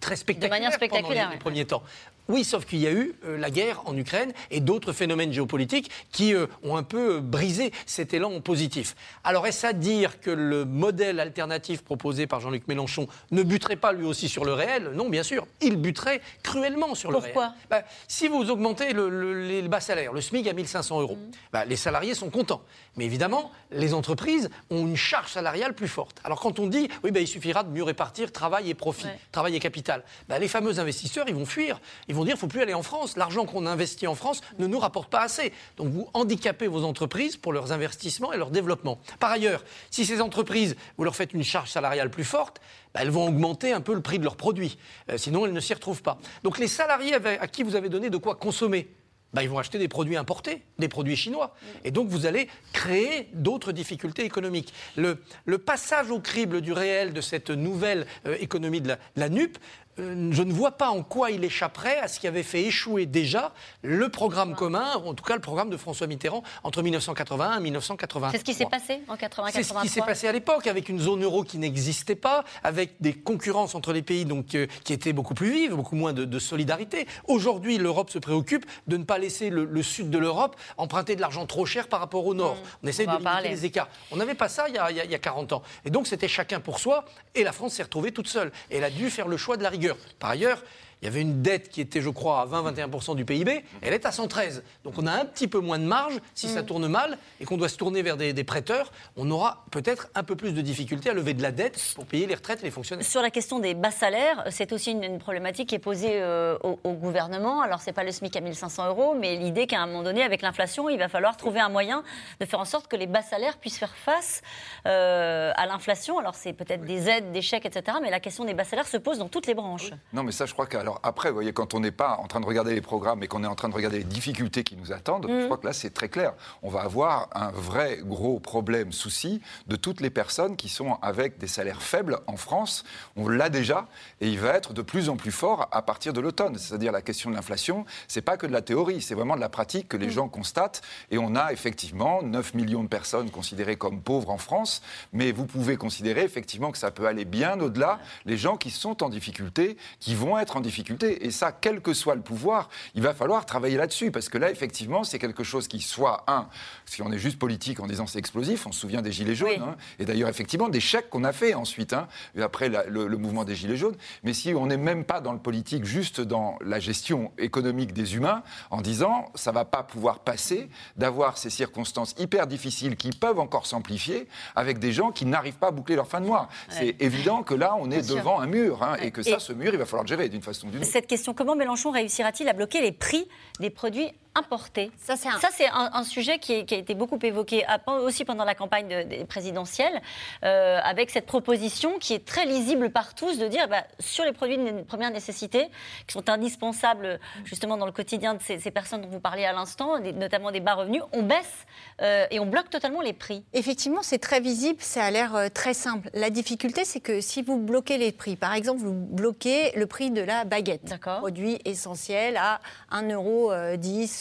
très 0.00 0.16
spectaculaire, 0.16 0.58
de 0.58 0.62
manière 0.62 0.72
spectaculaire 0.72 1.24
pendant 1.24 1.32
les, 1.32 1.38
premiers 1.38 1.64
temps. 1.64 1.82
Oui, 2.28 2.44
sauf 2.44 2.66
qu'il 2.66 2.80
y 2.80 2.86
a 2.86 2.92
eu 2.92 3.14
euh, 3.24 3.38
la 3.38 3.50
guerre 3.50 3.80
en 3.86 3.96
Ukraine 3.96 4.34
et 4.50 4.60
d'autres 4.60 4.92
phénomènes 4.92 5.32
géopolitiques 5.32 5.90
qui 6.12 6.34
euh, 6.34 6.46
ont 6.62 6.76
un 6.76 6.82
peu 6.82 7.16
euh, 7.16 7.20
brisé 7.20 7.72
cet 7.86 8.12
élan 8.12 8.42
positif. 8.42 8.96
Alors 9.24 9.46
est-ce 9.46 9.66
à 9.66 9.72
dire 9.72 10.20
que 10.20 10.30
le 10.30 10.66
modèle 10.66 11.20
alternatif 11.20 11.82
proposé 11.82 12.26
par 12.26 12.40
Jean-Luc 12.40 12.68
Mélenchon 12.68 13.08
ne 13.30 13.42
buterait 13.42 13.76
pas 13.76 13.92
lui 13.92 14.04
aussi 14.04 14.28
sur 14.28 14.44
le 14.44 14.52
réel? 14.52 14.90
Non, 14.94 15.08
bien 15.08 15.22
sûr, 15.22 15.46
il 15.62 15.76
buterait 15.76 16.20
cruellement 16.42 16.94
sur 16.94 17.10
le 17.10 17.16
réel. 17.16 17.32
Pourquoi 17.32 17.54
bah, 17.70 17.82
Si 18.08 18.28
vous 18.28 18.50
augmentez 18.50 18.92
les 18.92 19.62
bas 19.62 19.80
salaires, 19.80 20.12
le 20.12 20.20
SMIC 20.20 20.48
à 20.48 20.52
1500 20.52 21.00
euros, 21.00 21.16
mmh. 21.16 21.30
bah, 21.54 21.64
les 21.64 21.76
salariés 21.76 22.14
sont 22.14 22.28
contents. 22.28 22.60
Mais 22.98 23.06
évidemment, 23.06 23.52
les 23.70 23.94
entreprises 23.94 24.50
ont 24.68 24.86
une 24.86 24.96
charge 24.96 25.32
salariale 25.32 25.72
plus 25.72 25.88
forte. 25.88 26.20
Alors 26.24 26.40
quand 26.40 26.58
on 26.58 26.66
dit, 26.66 26.88
oui, 27.04 27.10
bah, 27.10 27.20
il 27.20 27.26
suffira 27.26 27.62
de 27.62 27.70
mieux 27.70 27.84
répartir 27.84 28.32
travail 28.32 28.68
et 28.68 28.74
profit, 28.74 29.08
travail 29.32 29.56
et 29.56 29.60
capital, 29.60 30.02
les 30.38 30.48
fameux 30.48 30.78
investisseurs, 30.78 31.24
ils 31.26 31.34
vont 31.34 31.46
fuir. 31.46 31.80
Ils 32.06 32.14
vont 32.14 32.17
dire, 32.24 32.34
il 32.34 32.36
ne 32.36 32.40
faut 32.40 32.46
plus 32.46 32.62
aller 32.62 32.74
en 32.74 32.82
France. 32.82 33.16
L'argent 33.16 33.44
qu'on 33.44 33.66
investit 33.66 34.06
en 34.06 34.14
France 34.14 34.40
ne 34.58 34.66
nous 34.66 34.78
rapporte 34.78 35.10
pas 35.10 35.20
assez. 35.20 35.52
Donc 35.76 35.88
vous 35.88 36.08
handicapez 36.14 36.66
vos 36.66 36.84
entreprises 36.84 37.36
pour 37.36 37.52
leurs 37.52 37.72
investissements 37.72 38.32
et 38.32 38.36
leur 38.36 38.50
développement. 38.50 38.98
Par 39.18 39.30
ailleurs, 39.30 39.64
si 39.90 40.04
ces 40.04 40.20
entreprises, 40.20 40.76
vous 40.96 41.04
leur 41.04 41.16
faites 41.16 41.32
une 41.32 41.44
charge 41.44 41.70
salariale 41.70 42.10
plus 42.10 42.24
forte, 42.24 42.60
bah, 42.94 43.00
elles 43.02 43.10
vont 43.10 43.28
augmenter 43.28 43.72
un 43.72 43.80
peu 43.80 43.94
le 43.94 44.00
prix 44.00 44.18
de 44.18 44.24
leurs 44.24 44.36
produits. 44.36 44.78
Euh, 45.10 45.18
sinon, 45.18 45.46
elles 45.46 45.52
ne 45.52 45.60
s'y 45.60 45.74
retrouvent 45.74 46.02
pas. 46.02 46.18
Donc 46.42 46.58
les 46.58 46.68
salariés 46.68 47.14
à 47.14 47.46
qui 47.46 47.62
vous 47.62 47.76
avez 47.76 47.88
donné 47.88 48.10
de 48.10 48.16
quoi 48.16 48.34
consommer, 48.34 48.88
bah, 49.34 49.42
ils 49.42 49.48
vont 49.48 49.58
acheter 49.58 49.78
des 49.78 49.88
produits 49.88 50.16
importés, 50.16 50.62
des 50.78 50.88
produits 50.88 51.16
chinois. 51.16 51.54
Et 51.84 51.90
donc 51.90 52.08
vous 52.08 52.24
allez 52.24 52.48
créer 52.72 53.28
d'autres 53.34 53.72
difficultés 53.72 54.24
économiques. 54.24 54.72
Le, 54.96 55.18
passage 55.58 56.10
au 56.10 56.20
crible 56.20 56.62
du 56.62 56.72
réel 56.72 57.12
de 57.12 57.20
cette 57.20 57.50
nouvelle 57.50 58.06
euh, 58.26 58.36
économie 58.40 58.80
de 58.80 58.94
la, 59.16 59.28
NUP 59.28 59.58
je 59.98 60.42
ne 60.42 60.52
vois 60.52 60.72
pas 60.72 60.90
en 60.90 61.02
quoi 61.02 61.30
il 61.30 61.44
échapperait 61.44 61.98
à 61.98 62.08
ce 62.08 62.20
qui 62.20 62.26
avait 62.26 62.42
fait 62.42 62.62
échouer 62.62 63.06
déjà 63.06 63.52
le 63.82 64.08
programme 64.08 64.54
commun, 64.54 64.96
ou 65.02 65.08
en 65.08 65.14
tout 65.14 65.24
cas 65.24 65.34
le 65.34 65.40
programme 65.40 65.70
de 65.70 65.76
François 65.76 66.06
Mitterrand 66.06 66.42
entre 66.62 66.82
1981 66.82 67.58
et 67.58 67.60
1983. 67.60 68.30
C'est 68.30 68.38
ce 68.38 68.44
qui 68.44 68.54
s'est 68.54 68.66
passé 68.66 69.00
en 69.08 69.16
80 69.16 69.48
C'est 69.52 69.62
ce 69.62 69.74
qui 69.80 69.88
s'est 69.88 70.00
passé 70.00 70.28
à 70.28 70.32
l'époque, 70.32 70.66
avec 70.66 70.88
une 70.88 71.00
zone 71.00 71.22
euro 71.24 71.42
qui 71.42 71.58
n'existait 71.58 72.14
pas, 72.14 72.44
avec 72.62 72.94
des 73.00 73.12
concurrences 73.12 73.74
entre 73.74 73.92
les 73.92 74.02
pays 74.02 74.24
donc, 74.24 74.54
euh, 74.54 74.66
qui 74.84 74.92
étaient 74.92 75.12
beaucoup 75.12 75.34
plus 75.34 75.50
vives, 75.50 75.74
beaucoup 75.74 75.96
moins 75.96 76.12
de, 76.12 76.38
solidarité. 76.38 77.06
Aujourd'hui, 77.26 77.78
l'Europe 77.78 78.10
se 78.10 78.18
préoccupe 78.18 78.64
de 78.86 78.96
ne 78.96 79.02
pas 79.02 79.18
laisser 79.18 79.50
le, 79.50 79.82
sud 79.82 80.10
de 80.10 80.18
l'Europe 80.18 80.54
emprunter 80.76 81.16
de 81.16 81.20
l'argent 81.20 81.46
trop 81.46 81.66
cher 81.66 81.88
par 81.88 81.98
rapport 81.98 82.24
au 82.26 82.34
nord. 82.34 82.54
Mmh. 82.54 82.84
On 82.84 82.86
essaie 82.86 83.06
de 83.06 83.10
limiter 83.10 83.48
les 83.48 83.64
écarts. 83.64 83.88
On 84.12 84.16
n'avait 84.16 84.34
pas 84.34 84.48
ça 84.48 84.68
il 84.68 84.74
y, 84.74 84.78
a, 84.78 84.90
il 84.90 85.10
y 85.10 85.14
a 85.14 85.18
40 85.18 85.52
ans. 85.52 85.62
Et 85.84 85.90
donc 85.90 86.06
c'était 86.06 86.28
chacun 86.28 86.60
pour 86.60 86.78
soi, 86.78 87.04
et 87.34 87.42
la 87.42 87.52
France 87.52 87.74
s'est 87.74 87.82
retrouvée 87.82 88.12
toute 88.12 88.28
seule. 88.28 88.52
Et 88.70 88.76
elle 88.76 88.84
a 88.84 88.90
dû 88.90 89.10
faire 89.10 89.26
le 89.26 89.36
choix 89.36 89.56
de 89.56 89.62
la 89.64 89.70
rigueur. 89.70 89.87
Par 90.18 90.30
ailleurs, 90.30 90.62
il 91.00 91.04
y 91.04 91.08
avait 91.08 91.20
une 91.20 91.42
dette 91.42 91.68
qui 91.68 91.80
était, 91.80 92.00
je 92.00 92.10
crois, 92.10 92.40
à 92.40 92.46
20-21% 92.46 93.14
du 93.14 93.24
PIB. 93.24 93.64
Elle 93.82 93.94
est 93.94 94.04
à 94.04 94.12
113. 94.12 94.64
Donc 94.84 94.94
on 94.98 95.06
a 95.06 95.12
un 95.12 95.24
petit 95.24 95.46
peu 95.46 95.60
moins 95.60 95.78
de 95.78 95.84
marge. 95.84 96.18
Si 96.34 96.48
ça 96.48 96.62
mm. 96.62 96.66
tourne 96.66 96.88
mal 96.88 97.18
et 97.40 97.44
qu'on 97.44 97.56
doit 97.56 97.68
se 97.68 97.76
tourner 97.76 98.02
vers 98.02 98.16
des, 98.16 98.44
prêteurs, 98.44 98.92
on 99.16 99.30
aura 99.30 99.64
peut-être 99.70 100.08
un 100.14 100.24
peu 100.24 100.34
plus 100.34 100.52
de 100.52 100.60
difficultés 100.60 101.10
à 101.10 101.14
lever 101.14 101.34
de 101.34 101.42
la 101.42 101.52
dette 101.52 101.80
pour 101.94 102.06
payer 102.06 102.26
les 102.26 102.34
retraites 102.34 102.60
et 102.60 102.64
les 102.64 102.70
fonctionnaires. 102.70 103.06
Sur 103.06 103.22
la 103.22 103.30
question 103.30 103.58
des 103.60 103.74
bas 103.74 103.90
salaires, 103.90 104.44
c'est 104.50 104.72
aussi 104.72 104.92
une, 104.92 105.18
problématique 105.18 105.68
qui 105.68 105.74
est 105.74 105.80
posée 105.80 106.20
euh, 106.22 106.56
au, 106.62 106.92
gouvernement. 106.92 107.60
Alors 107.60 107.80
c'est 107.80 107.92
pas 107.92 108.04
le 108.04 108.12
SMIC 108.12 108.34
à 108.36 108.40
1500 108.40 108.88
euros, 108.88 109.14
mais 109.14 109.36
l'idée 109.36 109.66
qu'à 109.66 109.80
un 109.80 109.86
moment 109.86 110.02
donné, 110.02 110.22
avec 110.22 110.42
l'inflation, 110.42 110.88
il 110.88 110.98
va 110.98 111.08
falloir 111.08 111.36
trouver 111.36 111.60
un 111.60 111.68
moyen 111.68 112.02
de 112.40 112.46
faire 112.46 112.60
en 112.60 112.64
sorte 112.64 112.88
que 112.88 112.96
les 112.96 113.06
bas 113.06 113.22
salaires 113.22 113.58
puissent 113.58 113.78
faire 113.78 113.94
face 113.94 114.42
euh, 114.86 115.52
à 115.54 115.66
l'inflation. 115.66 116.18
Alors 116.18 116.34
c'est 116.34 116.52
peut-être 116.52 116.84
des 116.84 117.08
aides, 117.08 117.32
des 117.32 117.42
chèques, 117.42 117.66
etc. 117.66 117.98
Mais 118.02 118.10
la 118.10 118.20
question 118.20 118.44
des 118.44 118.54
bas 118.54 118.64
salaires 118.64 118.88
se 118.88 118.96
pose 118.96 119.18
dans 119.18 119.28
toutes 119.28 119.46
les 119.46 119.54
branches. 119.54 119.90
Non, 120.12 120.22
mais 120.22 120.32
ça, 120.32 120.46
je 120.46 120.52
crois 120.52 120.66
qu'à 120.66 120.82
alors 120.88 121.00
après, 121.02 121.28
vous 121.28 121.34
voyez, 121.34 121.52
quand 121.52 121.74
on 121.74 121.80
n'est 121.80 121.90
pas 121.90 122.16
en 122.16 122.26
train 122.28 122.40
de 122.40 122.46
regarder 122.46 122.74
les 122.74 122.80
programmes 122.80 123.22
et 123.22 123.26
qu'on 123.26 123.44
est 123.44 123.46
en 123.46 123.54
train 123.54 123.68
de 123.68 123.74
regarder 123.74 123.98
les 123.98 124.04
difficultés 124.04 124.64
qui 124.64 124.74
nous 124.74 124.90
attendent, 124.90 125.26
je 125.28 125.34
mm. 125.34 125.44
crois 125.44 125.58
que 125.58 125.66
là, 125.66 125.74
c'est 125.74 125.90
très 125.90 126.08
clair. 126.08 126.32
On 126.62 126.70
va 126.70 126.80
avoir 126.80 127.28
un 127.34 127.50
vrai 127.50 128.00
gros 128.02 128.40
problème, 128.40 128.90
souci 128.90 129.42
de 129.66 129.76
toutes 129.76 130.00
les 130.00 130.08
personnes 130.08 130.56
qui 130.56 130.70
sont 130.70 130.96
avec 131.02 131.36
des 131.36 131.46
salaires 131.46 131.82
faibles 131.82 132.20
en 132.26 132.38
France. 132.38 132.84
On 133.16 133.28
l'a 133.28 133.50
déjà 133.50 133.86
et 134.22 134.28
il 134.28 134.38
va 134.40 134.54
être 134.54 134.72
de 134.72 134.80
plus 134.80 135.10
en 135.10 135.16
plus 135.16 135.30
fort 135.30 135.68
à 135.72 135.82
partir 135.82 136.14
de 136.14 136.22
l'automne. 136.22 136.56
C'est-à-dire 136.56 136.90
la 136.90 137.02
question 137.02 137.28
de 137.28 137.34
l'inflation, 137.34 137.84
c'est 138.06 138.22
pas 138.22 138.38
que 138.38 138.46
de 138.46 138.52
la 138.52 138.62
théorie, 138.62 139.02
c'est 139.02 139.14
vraiment 139.14 139.36
de 139.36 139.40
la 139.40 139.50
pratique 139.50 139.88
que 139.88 139.98
les 139.98 140.06
mm. 140.06 140.12
gens 140.12 140.28
constatent. 140.28 140.80
Et 141.10 141.18
on 141.18 141.36
a 141.36 141.52
effectivement 141.52 142.22
9 142.22 142.54
millions 142.54 142.82
de 142.82 142.88
personnes 142.88 143.30
considérées 143.30 143.76
comme 143.76 144.00
pauvres 144.00 144.30
en 144.30 144.38
France, 144.38 144.80
mais 145.12 145.32
vous 145.32 145.44
pouvez 145.44 145.76
considérer 145.76 146.22
effectivement 146.22 146.72
que 146.72 146.78
ça 146.78 146.90
peut 146.90 147.06
aller 147.06 147.26
bien 147.26 147.60
au-delà. 147.60 147.98
Les 148.24 148.38
gens 148.38 148.56
qui 148.56 148.70
sont 148.70 149.02
en 149.02 149.10
difficulté, 149.10 149.76
qui 150.00 150.14
vont 150.14 150.38
être 150.38 150.56
en 150.56 150.62
difficulté. 150.62 150.77
Et 151.22 151.30
ça, 151.30 151.52
quel 151.52 151.80
que 151.80 151.92
soit 151.92 152.14
le 152.14 152.20
pouvoir, 152.20 152.68
il 152.94 153.02
va 153.02 153.14
falloir 153.14 153.46
travailler 153.46 153.76
là-dessus. 153.76 154.10
Parce 154.10 154.28
que 154.28 154.38
là, 154.38 154.50
effectivement, 154.50 155.04
c'est 155.04 155.18
quelque 155.18 155.44
chose 155.44 155.68
qui 155.68 155.80
soit, 155.80 156.24
un, 156.26 156.48
si 156.86 157.02
on 157.02 157.12
est 157.12 157.18
juste 157.18 157.38
politique 157.38 157.80
en 157.80 157.86
disant 157.86 158.06
c'est 158.06 158.18
explosif, 158.18 158.66
on 158.66 158.72
se 158.72 158.80
souvient 158.80 159.02
des 159.02 159.12
Gilets 159.12 159.34
jaunes. 159.34 159.62
Hein. 159.62 159.76
et 159.98 160.04
d'ailleurs, 160.04 160.28
effectivement, 160.28 160.68
des 160.68 160.80
chèques 160.80 161.10
qu'on 161.10 161.24
a 161.24 161.32
fait 161.32 161.54
ensuite, 161.54 161.92
hein, 161.92 162.08
après 162.40 162.68
le, 162.68 163.08
mouvement 163.16 163.44
des 163.44 163.54
Gilets 163.54 163.76
jaunes. 163.76 163.96
Mais 164.22 164.32
si 164.32 164.54
on 164.54 164.66
n'est 164.66 164.76
même 164.76 165.04
pas 165.04 165.20
dans 165.20 165.32
le 165.32 165.38
politique, 165.38 165.84
juste 165.84 166.20
dans 166.20 166.58
la 166.60 166.80
gestion 166.80 167.32
économique 167.38 167.92
des 167.92 168.16
humains, 168.16 168.42
en 168.70 168.80
disant 168.80 169.30
ça 169.34 169.52
va 169.52 169.64
pas 169.64 169.82
pouvoir 169.82 170.20
passer 170.20 170.68
d'avoir 170.96 171.38
ces 171.38 171.50
circonstances 171.50 172.14
hyper 172.18 172.46
difficiles 172.46 172.96
qui 172.96 173.10
peuvent 173.10 173.38
encore 173.38 173.66
s'amplifier 173.66 174.28
avec 174.54 174.78
des 174.78 174.92
gens 174.92 175.10
qui 175.10 175.26
n'arrivent 175.26 175.58
pas 175.58 175.68
à 175.68 175.70
boucler 175.70 175.96
leur 175.96 176.08
fin 176.08 176.20
de 176.20 176.26
mois. 176.26 176.48
C'est 176.68 176.96
évident 177.00 177.42
que 177.42 177.54
là, 177.54 177.76
on 177.78 177.90
est 177.90 178.08
devant 178.08 178.40
un 178.40 178.46
mur 178.46 178.82
hein, 178.82 178.96
et 179.00 179.10
que 179.10 179.22
ça, 179.22 179.38
ce 179.38 179.52
mur, 179.52 179.72
il 179.72 179.78
va 179.78 179.86
falloir 179.86 180.04
le 180.04 180.08
gérer 180.08 180.28
d'une 180.28 180.42
façon 180.42 180.67
autre 180.76 181.06
question. 181.06 181.34
Comment 181.34 181.56
Mélenchon 181.56 181.90
réussira-t-il 181.90 182.48
à 182.48 182.52
bloquer 182.52 182.80
les 182.80 182.92
prix 182.92 183.26
des 183.60 183.70
produits 183.70 184.10
importés 184.34 184.90
Ça, 184.98 185.16
c'est 185.16 185.68
un... 185.72 186.04
sujet 186.04 186.38
qui, 186.38 186.52
a 186.52 186.76
été 186.76 186.94
beaucoup 186.94 187.18
évoqué 187.22 187.64
aussi 188.02 188.24
pendant 188.24 188.44
la 188.44 188.54
campagne 188.54 189.26
présidentielle, 189.28 190.00
euh, 190.44 190.80
avec 190.82 191.10
cette 191.10 191.26
proposition 191.26 191.98
qui 191.98 192.14
est 192.14 192.24
très 192.24 192.46
lisible 192.46 192.90
par 192.90 193.14
tous 193.14 193.38
de 193.38 193.48
dire 193.48 193.68
bah, 193.68 193.84
sur 193.98 194.24
les 194.24 194.32
produits 194.32 194.56
de 194.58 194.82
première 194.82 195.10
nécessité, 195.10 195.68
qui 196.06 196.12
sont 196.12 196.28
indispensables 196.28 197.18
justement 197.44 197.76
dans 197.76 197.86
le 197.86 197.92
quotidien 197.92 198.34
de 198.34 198.40
ces, 198.42 198.70
personnes 198.70 199.02
dont 199.02 199.08
vous 199.08 199.20
parliez 199.20 199.44
à 199.44 199.52
l'instant, 199.52 199.98
notamment 199.98 200.50
des 200.50 200.60
bas 200.60 200.74
revenus, 200.74 201.02
on 201.12 201.22
baisse 201.22 201.66
euh, 202.02 202.26
et 202.30 202.38
on 202.38 202.46
bloque 202.46 202.70
totalement 202.70 203.00
les 203.00 203.12
prix. 203.12 203.44
Effectivement, 203.52 204.02
c'est 204.02 204.18
très 204.18 204.40
visible, 204.40 204.80
ça 204.80 205.04
a 205.04 205.10
l'air 205.10 205.34
euh, 205.34 205.48
très 205.52 205.74
simple. 205.74 206.10
La 206.14 206.30
difficulté, 206.30 206.84
c'est 206.84 207.00
que 207.00 207.20
si 207.20 207.42
vous 207.42 207.58
bloquez 207.58 207.98
les 207.98 208.12
prix, 208.12 208.36
par 208.36 208.54
exemple, 208.54 208.80
vous 208.80 208.92
bloquez 208.92 209.72
le 209.76 209.86
prix 209.86 210.10
de 210.10 210.20
la 210.20 210.44
baguette, 210.44 210.94
produit 211.00 211.58
essentiel 211.64 212.36
à 212.36 212.60
1,10 212.92 213.12
euro, 213.12 213.52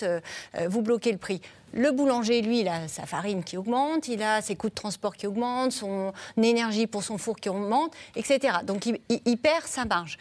euh, 0.04 0.20
vous 0.68 0.82
bloquez 0.82 1.12
le 1.12 1.18
prix. 1.18 1.42
Le 1.74 1.92
boulanger, 1.92 2.42
lui, 2.42 2.62
il 2.62 2.68
a 2.68 2.88
sa 2.88 3.06
farine 3.06 3.44
qui 3.44 3.58
augmente, 3.58 4.08
il 4.08 4.24
a 4.24 4.42
ses 4.42 4.56
coûts 4.56 4.70
de 4.70 4.76
transport 4.76 5.16
qui 5.16 5.28
augmentent, 5.28 5.74
son 5.74 6.14
énergie 6.42 6.88
pour 6.88 7.04
son 7.04 7.18
four 7.18 7.36
qui 7.36 7.50
augmente, 7.50 7.94
etc. 8.16 8.60
Donc 8.64 8.86
il, 8.86 9.38
perd 9.38 9.66
sa 9.66 9.86
marge. 9.86 10.18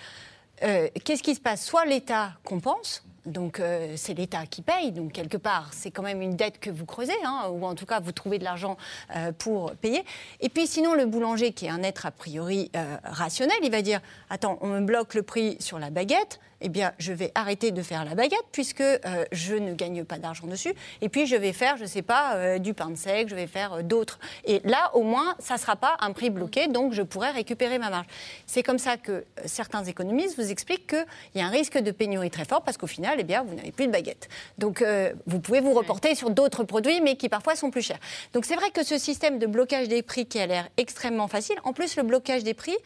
Qu'est-ce 0.60 1.22
qui 1.22 1.34
se 1.34 1.40
passe? 1.40 1.64
Soit 1.64 1.84
l'État 1.84 2.32
compense, 2.44 3.04
donc 3.26 3.60
euh, 3.60 3.94
c'est 3.96 4.14
l'État 4.14 4.46
qui 4.46 4.62
paye, 4.62 4.92
donc 4.92 5.12
quelque 5.12 5.36
part 5.36 5.70
c'est 5.72 5.90
quand 5.90 6.02
même 6.02 6.22
une 6.22 6.36
dette 6.36 6.58
que 6.58 6.70
vous 6.70 6.86
creusez, 6.86 7.12
hein, 7.24 7.50
ou 7.50 7.64
en 7.64 7.74
tout 7.74 7.86
cas 7.86 8.00
vous 8.00 8.12
trouvez 8.12 8.38
de 8.38 8.44
l'argent 8.44 8.76
euh, 9.14 9.32
pour 9.32 9.72
payer. 9.72 10.04
Et 10.40 10.48
puis 10.48 10.66
sinon 10.66 10.94
le 10.94 11.06
boulanger 11.06 11.52
qui 11.52 11.66
est 11.66 11.70
un 11.70 11.82
être 11.82 12.06
a 12.06 12.10
priori 12.10 12.70
euh, 12.76 12.96
rationnel, 13.04 13.56
il 13.62 13.70
va 13.70 13.82
dire 13.82 14.00
attends 14.30 14.58
on 14.60 14.68
me 14.68 14.80
bloque 14.80 15.14
le 15.14 15.22
prix 15.22 15.56
sur 15.60 15.78
la 15.78 15.90
baguette, 15.90 16.40
eh 16.62 16.70
bien, 16.70 16.92
je 16.98 17.12
vais 17.12 17.32
arrêter 17.34 17.70
de 17.70 17.82
faire 17.82 18.06
la 18.06 18.14
baguette 18.14 18.46
puisque 18.50 18.82
je 19.30 19.54
ne 19.54 19.74
gagne 19.74 20.04
pas 20.04 20.16
d'argent 20.16 20.46
dessus. 20.46 20.72
Et 21.02 21.10
puis, 21.10 21.26
je 21.26 21.36
vais 21.36 21.52
faire, 21.52 21.76
je 21.76 21.82
ne 21.82 21.86
sais 21.86 22.00
pas, 22.00 22.58
du 22.58 22.72
pain 22.72 22.88
de 22.88 22.96
sec, 22.96 23.28
je 23.28 23.34
vais 23.34 23.46
faire 23.46 23.84
d'autres. 23.84 24.18
Et 24.46 24.62
là, 24.64 24.90
au 24.94 25.02
moins, 25.02 25.34
ça 25.38 25.54
ne 25.54 25.58
sera 25.58 25.76
pas 25.76 25.98
un 26.00 26.12
prix 26.12 26.30
bloqué, 26.30 26.68
donc 26.68 26.94
je 26.94 27.02
pourrai 27.02 27.30
récupérer 27.30 27.78
ma 27.78 27.90
marge. 27.90 28.06
C'est 28.46 28.62
comme 28.62 28.78
ça 28.78 28.96
que 28.96 29.26
certains 29.44 29.84
économistes 29.84 30.40
vous 30.40 30.50
expliquent 30.50 30.86
qu'il 30.86 31.06
y 31.34 31.40
a 31.40 31.46
un 31.46 31.50
risque 31.50 31.76
de 31.76 31.90
pénurie 31.90 32.30
très 32.30 32.46
fort 32.46 32.62
parce 32.62 32.78
qu'au 32.78 32.86
final, 32.86 33.15
eh 33.18 33.24
bien, 33.24 33.42
vous 33.42 33.54
n'avez 33.54 33.72
plus 33.72 33.86
de 33.86 33.92
baguette. 33.92 34.28
Donc, 34.58 34.84
vous 35.26 35.40
pouvez 35.40 35.60
vous 35.60 35.72
reporter 35.72 36.14
sur 36.14 36.30
d'autres 36.30 36.64
produits, 36.64 37.00
mais 37.00 37.16
qui 37.16 37.28
parfois 37.28 37.56
sont 37.56 37.70
plus 37.70 37.82
chers. 37.82 37.98
Donc, 38.32 38.44
c'est 38.44 38.56
vrai 38.56 38.70
que 38.70 38.84
ce 38.84 38.98
système 38.98 39.38
de 39.38 39.46
blocage 39.46 39.88
des 39.88 40.02
prix 40.02 40.26
qui 40.26 40.38
a 40.38 40.46
l'air 40.46 40.68
extrêmement 40.76 41.28
facile, 41.28 41.56
en 41.64 41.72
plus, 41.72 41.96
le 41.96 42.02
blocage 42.02 42.44
des 42.44 42.54
prix, 42.54 42.76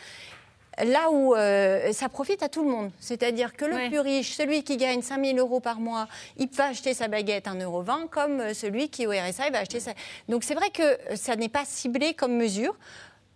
là 0.85 1.11
où 1.11 1.35
euh, 1.35 1.93
ça 1.93 2.09
profite 2.09 2.43
à 2.43 2.49
tout 2.49 2.63
le 2.63 2.71
monde. 2.71 2.91
C'est-à-dire 3.01 3.55
que 3.55 3.65
le 3.65 3.89
plus 3.89 4.01
riche, 4.01 4.35
celui 4.35 4.63
qui 4.63 4.77
gagne 4.77 5.03
5 5.03 5.25
000 5.25 5.39
euros 5.39 5.61
par 5.61 5.81
mois, 5.81 6.09
il 6.37 6.49
va 6.51 6.67
acheter 6.67 6.95
sa 6.95 7.09
baguette 7.09 7.47
à 7.47 7.53
1,20 7.53 7.63
euro, 7.65 7.85
comme 8.11 8.41
euh, 8.41 8.55
celui 8.55 8.89
qui, 8.89 9.07
au 9.07 9.11
RSA, 9.11 9.47
il 9.47 9.53
va 9.53 9.61
acheter 9.61 9.81
sa... 9.81 9.93
Donc 10.29 10.45
c'est 10.45 10.55
vrai 10.55 10.71
que 10.71 10.99
ça 11.17 11.37
n'est 11.37 11.49
pas 11.49 11.65
ciblé 11.65 12.15
comme 12.15 12.37
mesure. 12.37 12.77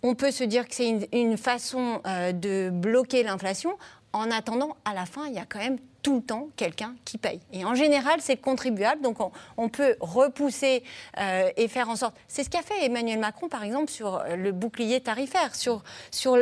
On 0.02 0.14
peut 0.14 0.30
se 0.30 0.44
dire 0.44 0.68
que 0.68 0.74
c'est 0.74 1.08
une, 1.12 1.36
façon 1.38 2.00
euh, 2.06 2.32
de 2.32 2.70
bloquer 2.70 3.22
l'inflation. 3.22 3.76
En 4.12 4.30
attendant, 4.30 4.76
à 4.84 4.94
la 4.94 5.06
fin, 5.06 5.26
il 5.26 5.34
y 5.34 5.38
a 5.38 5.46
quand 5.46 5.58
même 5.58 5.78
tout 6.04 6.16
le 6.16 6.22
temps 6.22 6.48
quelqu'un 6.56 6.94
qui 7.04 7.16
paye. 7.18 7.40
Et 7.52 7.64
en 7.64 7.74
général, 7.74 8.20
c'est 8.20 8.34
le 8.34 8.40
contribuable. 8.40 9.00
Donc 9.00 9.16
on, 9.56 9.68
peut 9.70 9.96
repousser 10.00 10.84
euh, 11.18 11.50
et 11.56 11.66
faire 11.66 11.88
en 11.88 11.96
sorte. 11.96 12.14
C'est 12.28 12.44
ce 12.44 12.50
qu'a 12.50 12.62
fait 12.62 12.84
Emmanuel 12.84 13.18
Macron, 13.18 13.48
par 13.48 13.64
exemple, 13.64 13.90
sur 13.90 14.16
euh, 14.16 14.36
le 14.36 14.52
bouclier 14.52 15.00
tarifaire, 15.00 15.56
sur, 15.56 15.82
sur 16.12 16.36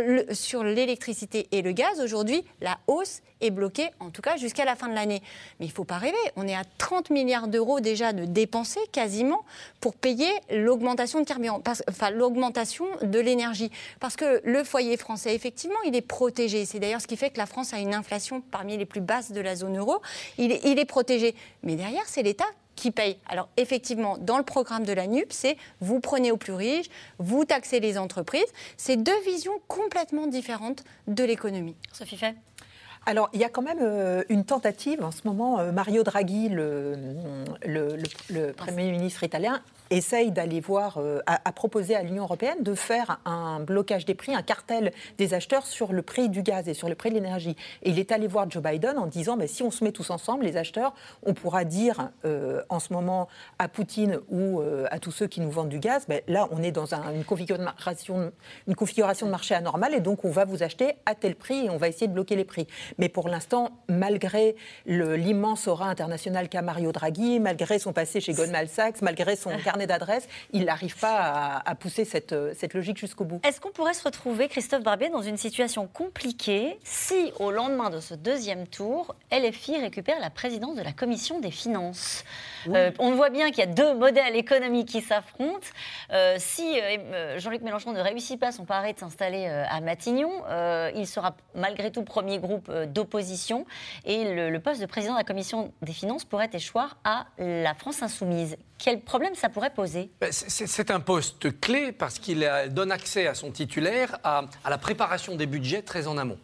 l'électricité 0.64 1.46
sur 1.50 1.58
et 1.58 1.62
le 1.62 1.72
gaz. 1.72 2.00
Aujourd'hui, 2.00 2.44
la 2.60 2.78
hausse 2.88 3.22
est 3.40 3.50
bloquée, 3.50 3.90
en 4.00 4.10
tout 4.10 4.22
cas 4.22 4.36
jusqu'à 4.36 4.64
la 4.64 4.76
fin 4.76 4.88
de 4.88 4.94
l'année. 4.94 5.22
Mais 5.60 5.66
il 5.66 5.68
ne 5.68 5.74
faut 5.74 5.84
pas 5.84 5.98
rêver. 5.98 6.16
On 6.36 6.46
est 6.46 6.54
à 6.54 6.64
30 6.78 7.10
milliards 7.10 7.48
d'euros 7.48 7.80
déjà 7.80 8.12
de 8.12 8.24
dépensés 8.24 8.80
quasiment 8.90 9.44
pour 9.80 9.94
payer 9.94 10.30
l'augmentation 10.50 11.20
de 11.20 11.24
carburant, 11.24 11.62
enfin 11.88 12.10
l'augmentation 12.10 12.86
de 13.02 13.18
l'énergie. 13.18 13.70
Parce 14.00 14.16
que 14.16 14.40
le 14.44 14.64
foyer 14.64 14.96
français, 14.96 15.34
effectivement, 15.34 15.80
il 15.86 15.94
est 15.94 16.02
protégé. 16.02 16.64
C'est 16.64 16.78
d'ailleurs 16.78 17.00
ce 17.00 17.06
qui 17.06 17.16
fait 17.16 17.30
que 17.30 17.38
la 17.38 17.46
France 17.46 17.74
a 17.74 17.78
une 17.78 17.94
inflation 17.94 18.40
parmi 18.40 18.76
les 18.76 18.86
plus 18.86 19.00
basses 19.00 19.32
de 19.32 19.40
la 19.40 19.51
zone 19.56 19.78
euro, 19.78 20.00
il 20.38 20.50
est, 20.52 20.84
protégé. 20.84 21.34
Mais 21.62 21.76
derrière, 21.76 22.02
c'est 22.06 22.22
l'État 22.22 22.46
qui 22.76 22.90
paye. 22.90 23.18
Alors 23.28 23.48
effectivement, 23.56 24.16
dans 24.18 24.38
le 24.38 24.44
programme 24.44 24.84
de 24.84 24.92
la 24.92 25.06
NUP, 25.06 25.32
c'est 25.32 25.56
vous 25.80 26.00
prenez 26.00 26.32
aux 26.32 26.36
plus 26.36 26.54
riches, 26.54 26.86
vous 27.18 27.44
taxez 27.44 27.80
les 27.80 27.98
entreprises. 27.98 28.46
C'est 28.76 28.96
deux 28.96 29.20
visions 29.26 29.52
complètement 29.68 30.26
différentes 30.26 30.82
de 31.06 31.22
l'économie. 31.24 31.76
Sophie 31.92 32.16
Fay 32.16 32.34
Alors, 33.06 33.28
il 33.34 33.40
y 33.40 33.44
a 33.44 33.48
quand 33.50 33.62
même 33.62 33.80
euh, 33.82 34.24
une 34.30 34.44
tentative. 34.44 35.02
En 35.04 35.10
ce 35.10 35.20
moment, 35.26 35.58
euh, 35.58 35.70
Mario 35.70 36.02
Draghi, 36.02 36.48
le, 36.48 36.94
le- 37.66 37.96
le- 37.96 38.02
le 38.30 38.52
Premier 38.52 38.90
ministre 38.90 39.22
italien, 39.22 39.60
essaye 39.90 40.30
d'aller 40.30 40.60
voir, 40.60 40.98
euh, 40.98 41.20
à, 41.26 41.40
à 41.46 41.52
proposer 41.52 41.94
à 41.94 42.02
l'Union 42.02 42.22
européenne 42.24 42.58
de 42.62 42.74
faire 42.74 43.20
un 43.24 43.60
blocage 43.60 44.04
des 44.04 44.14
prix, 44.14 44.34
un 44.34 44.42
cartel 44.42 44.92
des 45.18 45.34
acheteurs 45.34 45.66
sur 45.66 45.92
le 45.92 46.02
prix 46.02 46.28
du 46.28 46.42
gaz 46.42 46.68
et 46.68 46.74
sur 46.74 46.88
le 46.88 46.94
prix 46.94 47.10
de 47.10 47.14
l'énergie. 47.14 47.56
Et 47.82 47.90
il 47.90 47.98
est 47.98 48.10
allé 48.12 48.26
voir 48.26 48.50
Joe 48.50 48.62
Biden 48.62 48.96
en 48.98 49.06
disant, 49.06 49.36
mais 49.36 49.46
si 49.46 49.62
on 49.62 49.70
se 49.70 49.84
met 49.84 49.92
tous 49.92 50.10
ensemble, 50.10 50.44
les 50.44 50.56
acheteurs, 50.56 50.94
on 51.24 51.34
pourra 51.34 51.64
dire 51.64 52.10
euh, 52.24 52.62
en 52.68 52.78
ce 52.80 52.92
moment 52.92 53.28
à 53.58 53.68
Poutine 53.68 54.18
ou 54.30 54.60
euh, 54.60 54.86
à 54.90 54.98
tous 54.98 55.10
ceux 55.12 55.26
qui 55.26 55.40
nous 55.40 55.50
vendent 55.50 55.68
du 55.68 55.78
gaz, 55.78 56.06
ben, 56.08 56.20
là, 56.28 56.48
on 56.52 56.62
est 56.62 56.72
dans 56.72 56.94
un- 56.94 57.12
une, 57.14 57.24
configuration, 57.24 58.32
une 58.66 58.74
configuration 58.74 59.26
de 59.26 59.30
marché 59.30 59.54
anormale 59.54 59.94
et 59.94 60.00
donc 60.00 60.24
on 60.24 60.30
va 60.30 60.44
vous 60.44 60.62
acheter 60.62 60.94
à 61.06 61.14
tel 61.14 61.34
prix 61.34 61.66
et 61.66 61.70
on 61.70 61.76
va 61.76 61.88
essayer 61.88 62.08
de 62.08 62.12
bloquer 62.14 62.36
les 62.36 62.44
prix. 62.44 62.66
Mais 62.98 63.08
pour 63.08 63.28
l'instant, 63.28 63.70
malgré 63.88 64.56
l'immense 64.86 65.68
aura 65.68 65.86
international 65.88 66.48
qu'a 66.48 66.62
Mario 66.62 66.92
Draghi, 66.92 67.40
malgré 67.40 67.78
son 67.78 67.92
passé 67.92 68.20
chez 68.20 68.32
Goldman 68.32 68.66
Sachs, 68.68 69.02
malgré 69.02 69.36
son 69.36 69.50
carnet 69.64 69.81
d'adresses, 69.86 70.28
il 70.52 70.64
n'arrive 70.64 70.96
pas 70.98 71.62
à, 71.64 71.74
pousser 71.74 72.04
cette, 72.04 72.34
cette 72.54 72.74
logique 72.74 72.98
jusqu'au 72.98 73.24
bout. 73.24 73.40
Est-ce 73.46 73.60
qu'on 73.60 73.70
pourrait 73.70 73.94
se 73.94 74.04
retrouver, 74.04 74.48
Christophe 74.48 74.82
Barbier, 74.82 75.08
dans 75.08 75.22
une 75.22 75.36
situation 75.36 75.86
compliquée 75.86 76.78
si, 76.84 77.32
au 77.38 77.50
lendemain 77.50 77.90
de 77.90 78.00
ce 78.00 78.14
deuxième 78.14 78.66
tour, 78.66 79.14
LFI 79.30 79.78
récupère 79.78 80.20
la 80.20 80.30
présidence 80.30 80.76
de 80.76 80.82
la 80.82 80.92
Commission 80.92 81.40
des 81.40 81.50
finances? 81.50 82.24
Euh, 82.68 82.90
On 82.98 83.12
voit 83.12 83.30
bien 83.30 83.50
qu'il 83.50 83.60
y 83.60 83.62
a 83.62 83.66
deux 83.66 83.94
modèles 83.94 84.36
économiques 84.36 84.88
qui 84.88 85.00
s'affrontent. 85.00 85.66
Euh, 86.12 86.36
si 86.38 86.80
euh, 86.80 87.38
Jean-Luc 87.38 87.62
Mélenchon 87.62 87.92
ne 87.92 88.00
réussit 88.00 88.38
pas 88.38 88.52
son 88.52 88.64
pari 88.64 88.94
de 88.94 88.98
s'installer 88.98 89.46
à 89.46 89.80
Matignon, 89.80 90.30
il 90.94 91.06
sera 91.06 91.36
malgré 91.54 91.90
tout 91.90 92.02
premier 92.02 92.38
groupe 92.38 92.70
d'opposition 92.86 93.66
et 94.04 94.34
le, 94.34 94.58
poste 94.60 94.80
de 94.80 94.86
président 94.86 95.14
de 95.14 95.18
la 95.18 95.24
Commission 95.24 95.72
des 95.82 95.92
finances 95.92 96.24
pourrait 96.24 96.50
échoir 96.52 96.96
à 97.04 97.26
la 97.38 97.74
France 97.74 98.02
insoumise. 98.02 98.56
Quel 98.78 99.00
problème 99.00 99.34
ça 99.34 99.48
pourrait 99.48 99.70
poser? 99.70 100.10
Ben, 100.20 100.30
c'est- 100.32 100.90
un 100.90 101.00
poste 101.00 101.60
clé 101.60 101.92
parce 101.92 102.18
qu'il 102.18 102.48
donne 102.70 102.90
accès 102.92 103.26
à 103.26 103.34
son 103.34 103.50
titulaire 103.50 104.18
à 104.24 104.44
la 104.68 104.78
préparation 104.78 105.36
des 105.36 105.46
budgets 105.46 105.82
très 105.82 106.06
en 106.06 106.18
amont. 106.18 106.38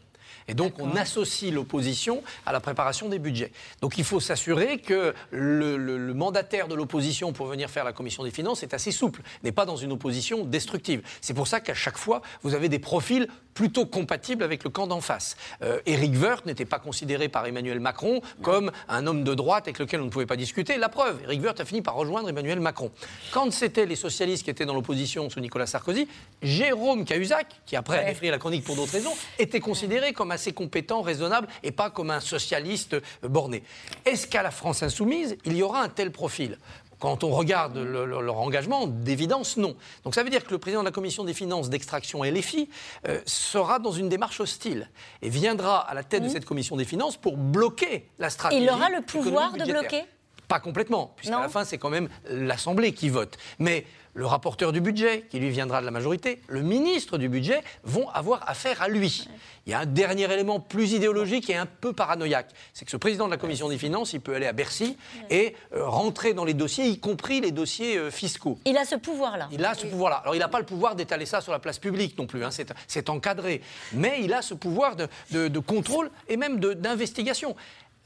Et 0.48 0.54
donc, 0.54 0.74
on 0.80 0.96
associe 0.96 1.52
l'opposition 1.52 2.22
à 2.46 2.52
la 2.52 2.60
préparation 2.60 3.08
des 3.08 3.18
budgets. 3.18 3.52
Donc, 3.82 3.98
il 3.98 4.04
faut 4.04 4.18
s'assurer 4.20 4.78
que 4.78 5.14
le, 5.30 5.76
le- 5.76 5.98
le 5.98 6.14
mandataire 6.14 6.68
de 6.68 6.74
l'opposition 6.74 7.32
pour 7.32 7.46
venir 7.46 7.68
faire 7.70 7.84
la 7.84 7.92
commission 7.92 8.24
des 8.24 8.30
finances 8.30 8.62
est 8.62 8.74
assez 8.74 8.90
souple, 8.90 9.20
n'est 9.44 9.52
pas 9.52 9.66
dans 9.66 9.76
une 9.76 9.92
opposition 9.92 10.44
destructive. 10.44 11.02
C'est 11.20 11.34
pour 11.34 11.46
ça 11.46 11.60
qu'à 11.60 11.74
chaque 11.74 11.98
fois, 11.98 12.22
vous 12.42 12.54
avez 12.54 12.68
des 12.68 12.78
profils 12.78 13.28
plutôt 13.54 13.86
compatibles 13.86 14.44
avec 14.44 14.62
le 14.64 14.70
camp 14.70 14.86
d'en 14.86 15.00
face. 15.00 15.36
Euh, 15.62 15.80
Éric 15.84 16.14
Woerth 16.20 16.46
n'était 16.46 16.64
pas 16.64 16.78
considéré 16.78 17.28
par 17.28 17.44
Emmanuel 17.46 17.80
Macron 17.80 18.20
comme 18.42 18.70
un 18.88 19.06
homme 19.06 19.24
de 19.24 19.34
droite 19.34 19.64
avec 19.64 19.78
lequel 19.80 20.00
on 20.00 20.04
ne 20.04 20.10
pouvait 20.10 20.26
pas 20.26 20.36
discuter. 20.36 20.78
La 20.78 20.88
preuve, 20.88 21.20
Éric 21.24 21.42
Woerth 21.42 21.60
a 21.60 21.64
fini 21.64 21.82
par 21.82 21.94
rejoindre 21.94 22.28
Emmanuel 22.28 22.60
Macron. 22.60 22.90
Quand 23.32 23.52
c'était 23.52 23.84
les 23.84 23.96
socialistes 23.96 24.44
qui 24.44 24.50
étaient 24.50 24.64
dans 24.64 24.74
l'opposition 24.74 25.28
sous 25.28 25.40
Nicolas 25.40 25.66
Sarkozy, 25.66 26.06
Jérôme 26.42 27.04
Cahuzac, 27.04 27.46
qui 27.66 27.76
après 27.76 27.98
a 27.98 28.08
Ouais. 28.08 28.30
la 28.30 28.38
chronique 28.38 28.64
pour 28.64 28.76
d'autres 28.76 28.92
raisons, 28.92 29.14
était 29.38 29.60
considéré 29.60 30.12
comme 30.12 30.30
assez 30.38 30.52
compétent, 30.52 31.02
raisonnable 31.02 31.48
et 31.64 31.72
pas 31.72 31.90
comme 31.90 32.10
un 32.10 32.20
socialiste 32.20 32.94
euh, 32.94 33.28
borné. 33.28 33.64
Est-ce 34.04 34.26
qu'à 34.28 34.42
la 34.44 34.52
France 34.52 34.82
insoumise, 34.84 35.36
il 35.44 35.56
y 35.56 35.62
aura 35.64 35.82
un 35.82 35.88
tel 35.88 36.12
profil? 36.12 36.58
Quand 37.00 37.22
on 37.22 37.30
regarde 37.30 37.76
le- 37.76 38.06
le- 38.06 38.20
leur 38.20 38.38
engagement, 38.38 38.86
d'évidence, 38.88 39.56
non. 39.56 39.76
Donc 40.04 40.14
ça 40.16 40.22
veut 40.24 40.30
dire 40.30 40.44
que 40.44 40.50
le 40.50 40.58
président 40.58 40.80
de 40.82 40.86
la 40.86 40.90
commission 40.92 41.22
des 41.24 41.34
finances 41.34 41.70
d'extraction 41.70 42.24
LFI 42.24 42.68
euh, 43.08 43.20
sera 43.24 43.78
dans 43.78 43.92
une 43.92 44.08
démarche 44.08 44.40
hostile 44.40 44.88
et 45.22 45.28
viendra 45.28 45.78
à 45.78 45.94
la 45.94 46.02
tête 46.02 46.22
de 46.24 46.28
cette 46.28 46.44
commission 46.44 46.76
des 46.76 46.84
finances 46.84 47.16
pour 47.16 47.36
bloquer 47.36 48.08
la 48.18 48.30
stratégie. 48.30 48.62
Il 48.64 48.70
aura 48.70 48.90
le 48.90 49.00
pouvoir 49.02 49.52
de 49.52 49.58
bloquer? 49.80 50.04
Pas 50.48 50.60
complètement, 50.60 51.12
puisqu'à 51.16 51.36
la 51.42 51.48
fin, 51.50 51.64
c'est 51.64 51.78
quand 51.78 51.90
même 51.90 52.08
l'Assemblée 52.30 52.92
qui 52.92 53.10
vote. 53.10 53.36
Mais 53.58 53.84
le 54.14 54.24
rapporteur 54.26 54.72
du 54.72 54.80
budget, 54.80 55.26
qui 55.30 55.38
lui 55.38 55.50
viendra 55.50 55.80
de 55.80 55.84
la 55.84 55.92
majorité, 55.92 56.40
le 56.48 56.62
ministre 56.62 57.18
du 57.18 57.28
budget, 57.28 57.62
vont 57.84 58.08
avoir 58.08 58.48
affaire 58.48 58.80
à 58.82 58.88
lui. 58.88 59.28
Il 59.66 59.70
y 59.70 59.74
a 59.74 59.80
un 59.80 59.86
dernier 59.86 60.24
élément 60.32 60.58
plus 60.58 60.92
idéologique 60.92 61.50
et 61.50 61.54
un 61.56 61.66
peu 61.66 61.92
paranoïaque. 61.92 62.48
C'est 62.72 62.84
que 62.86 62.90
ce 62.90 62.96
président 62.96 63.26
de 63.26 63.30
la 63.30 63.36
Commission 63.36 63.68
des 63.68 63.76
finances, 63.78 64.14
il 64.14 64.20
peut 64.20 64.34
aller 64.34 64.46
à 64.46 64.52
Bercy 64.54 64.96
et 65.30 65.54
euh, 65.74 65.86
rentrer 65.86 66.32
dans 66.32 66.46
les 66.46 66.54
dossiers, 66.54 66.86
y 66.86 66.98
compris 66.98 67.40
les 67.42 67.52
dossiers 67.52 67.96
euh, 67.98 68.10
fiscaux. 68.10 68.58
Il 68.64 68.76
a 68.78 68.86
ce 68.86 68.96
pouvoir-là. 68.96 69.48
Il 69.52 69.64
a 69.64 69.74
ce 69.74 69.86
pouvoir-là. 69.86 70.16
Alors, 70.16 70.34
il 70.34 70.38
n'a 70.38 70.48
pas 70.48 70.58
le 70.58 70.66
pouvoir 70.66 70.96
d'étaler 70.96 71.26
ça 71.26 71.40
sur 71.42 71.52
la 71.52 71.58
place 71.58 71.78
publique 71.78 72.18
non 72.18 72.26
plus, 72.26 72.42
hein, 72.42 72.50
c'est- 72.50 73.10
encadré. 73.10 73.60
Mais 73.92 74.20
il 74.22 74.32
a 74.32 74.40
ce 74.42 74.54
pouvoir 74.54 74.96
de, 74.96 75.06
de- 75.30 75.48
de 75.48 75.58
contrôle 75.58 76.10
et 76.28 76.36
même 76.38 76.58
d'investigation. 76.58 77.54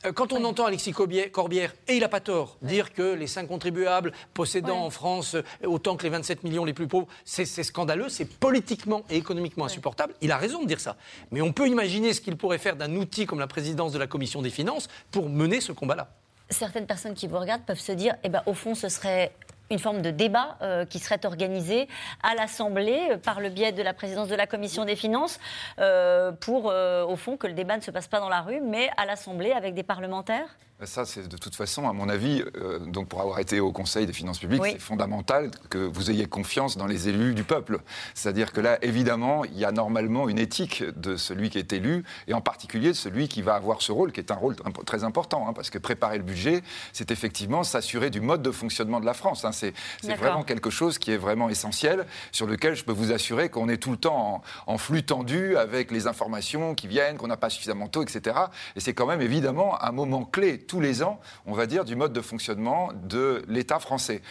Euh, 0.05 0.13
Quand 0.13 0.33
on 0.33 0.45
entend 0.45 0.67
Alexis 0.67 0.93
Corbière, 0.93 1.75
et 1.89 1.95
il 1.95 2.01
n'a 2.01 2.09
pas 2.09 2.21
tort, 2.21 2.57
dire 2.63 2.93
que 2.93 3.15
les 3.15 3.27
cinq 3.27 3.47
contribuables 3.47 4.13
possédant 4.35 4.85
en 4.85 4.91
France 4.91 5.35
euh, 5.35 5.43
autant 5.65 5.97
que 5.97 6.03
les 6.03 6.11
27 6.11 6.45
millions 6.45 6.65
les 6.65 6.73
plus 6.73 6.89
pauvres, 6.89 7.07
c'est 7.25 7.45
c'est 7.45 7.63
scandaleux, 7.63 8.09
c'est 8.09 8.25
politiquement 8.25 9.03
et 9.11 9.17
économiquement 9.17 9.65
insupportable. 9.65 10.15
Il 10.21 10.33
a 10.33 10.37
raison 10.37 10.63
de 10.63 10.67
dire 10.67 10.81
ça. 10.81 10.97
Mais 11.31 11.41
on 11.41 11.53
peut 11.53 11.69
imaginer 11.69 12.13
ce 12.13 12.21
qu'il 12.21 12.37
pourrait 12.37 12.59
faire 12.59 12.77
d'un 12.77 12.95
outil 12.97 13.27
comme 13.27 13.41
la 13.41 13.47
présidence 13.47 13.93
de 13.93 13.99
la 13.99 14.07
Commission 14.07 14.43
des 14.43 14.51
finances 14.51 14.89
pour 15.11 15.29
mener 15.29 15.61
ce 15.61 15.73
combat-là. 15.73 16.09
certaines 16.51 16.87
personnes 16.87 17.15
qui 17.15 17.27
vous 17.27 17.39
regardent 17.39 17.65
peuvent 17.65 17.79
se 17.79 17.93
dire, 17.93 18.15
eh 18.25 18.29
ben, 18.29 18.43
au 18.47 18.55
fond, 18.55 18.75
ce 18.75 18.89
serait 18.89 19.33
une 19.73 19.79
forme 19.79 20.03
de 20.03 20.11
débat 20.11 20.57
euh, 20.63 20.85
qui 20.85 20.99
serait 20.99 21.25
organisé 21.25 21.89
à 22.23 22.35
l'Assemblée 22.35 23.09
euh, 23.11 23.17
par 23.17 23.41
le 23.41 23.49
biais 23.49 23.73
de 23.73 23.83
la 23.83 23.95
présidence 23.95 24.29
de 24.29 24.35
la 24.35 24.47
Commission 24.47 24.85
des 24.85 24.97
finances 24.97 25.41
euh, 25.79 26.31
pour, 26.33 26.67
au 26.67 27.17
fond, 27.17 27.37
que 27.37 27.47
le 27.47 27.55
débat 27.55 27.77
ne 27.77 27.83
se 27.83 27.91
passe 27.91 28.07
pas 28.07 28.21
dans 28.21 28.29
la 28.29 28.43
rue, 28.43 28.61
mais 28.61 28.91
à 28.97 29.07
l'Assemblée 29.07 29.53
avec 29.53 29.75
des 29.75 29.83
parlementaires 29.83 30.59
Ça, 30.85 31.05
c'est 31.05 31.29
de 31.29 31.37
toute 31.37 31.55
façon, 31.55 31.89
à 31.89 31.93
mon 31.93 32.09
avis, 32.09 32.43
euh, 32.57 32.79
donc 32.81 33.07
pour 33.09 33.21
avoir 33.21 33.39
été 33.39 33.61
au 33.61 33.71
Conseil 33.73 34.05
des 34.07 34.13
finances 34.13 34.39
publiques, 34.41 34.63
Oui. 34.63 34.71
c'est 34.73 34.81
fondamental 34.81 35.51
que 35.71 35.79
vous 35.79 36.11
ayez 36.11 36.27
confiance 36.27 36.77
dans 36.77 36.87
les 36.87 37.09
élus 37.09 37.35
du 37.35 37.45
peuple. 37.45 37.79
C'est-à-dire 38.15 38.53
que 38.53 38.61
là, 38.61 38.79
évidemment, 38.83 39.45
il 39.45 39.59
y 39.59 39.65
a 39.65 39.71
normalement 39.71 40.29
une 40.29 40.39
éthique 40.39 40.83
de 40.97 41.17
celui 41.17 41.51
qui 41.51 41.59
est 41.59 41.73
élu, 41.73 42.05
et 42.27 42.35
en 42.35 42.41
particulier 42.41 42.89
de 42.89 42.93
celui 42.95 43.29
qui 43.29 43.43
va 43.43 43.55
avoir 43.55 43.81
ce 43.81 43.93
rôle, 43.93 44.11
qui 44.13 44.19
est 44.21 44.31
un 44.33 44.35
rôle 44.35 44.57
très 44.85 45.05
important, 45.05 45.47
hein, 45.49 45.53
parce 45.53 45.71
que 45.71 45.79
préparer 45.79 46.19
le 46.19 46.25
budget, 46.25 46.63
c'est 46.93 47.11
effectivement 47.13 47.63
s'assurer 47.63 48.11
du 48.11 48.21
mode 48.21 48.43
de 48.43 48.51
fonctionnement 48.51 48.99
de 48.99 49.07
la 49.07 49.15
France. 49.15 49.45
hein. 49.45 49.53
C'est 49.53 49.75
vraiment 50.17 50.43
quelque 50.43 50.71
chose 50.71 50.99
qui 50.99 51.13
est 51.13 51.17
vraiment 51.17 51.49
essentiel, 51.49 52.07
sur 52.33 52.47
lequel 52.47 52.75
je 52.75 52.85
peux 52.85 52.93
vous 52.93 53.13
assurer 53.13 53.51
qu'on 53.51 53.69
est 53.69 53.77
tout 53.77 53.91
le 53.93 53.97
temps 53.99 54.43
en, 54.67 54.73
en 54.73 54.79
flux 54.79 55.05
tendu 55.05 55.57
avec 55.57 55.91
les 55.91 56.07
informations 56.09 56.75
qui 56.75 56.89
viennent, 56.89 57.17
qu'on 57.19 57.29
n'a 57.29 57.37
pas 57.37 57.51
suffisamment 57.51 57.87
tôt, 57.89 58.03
etc. 58.03 58.37
Et 58.75 58.81
c'est 58.81 58.95
quand 58.95 59.07
même 59.07 59.21
évidemment 59.21 59.81
un 59.83 59.93
moment 59.93 60.25
clé 60.25 60.59
tous 60.73 60.81
les 60.81 61.03
ans, 61.03 61.21
on 61.45 61.53
va 61.53 61.67
dire, 61.67 61.85
du 61.85 61.97
mode 61.97 62.15
de 62.15 62.23
fonctionnement 62.23 62.95
de 62.95 63.43
l'État 63.47 63.79
français. 63.79 64.23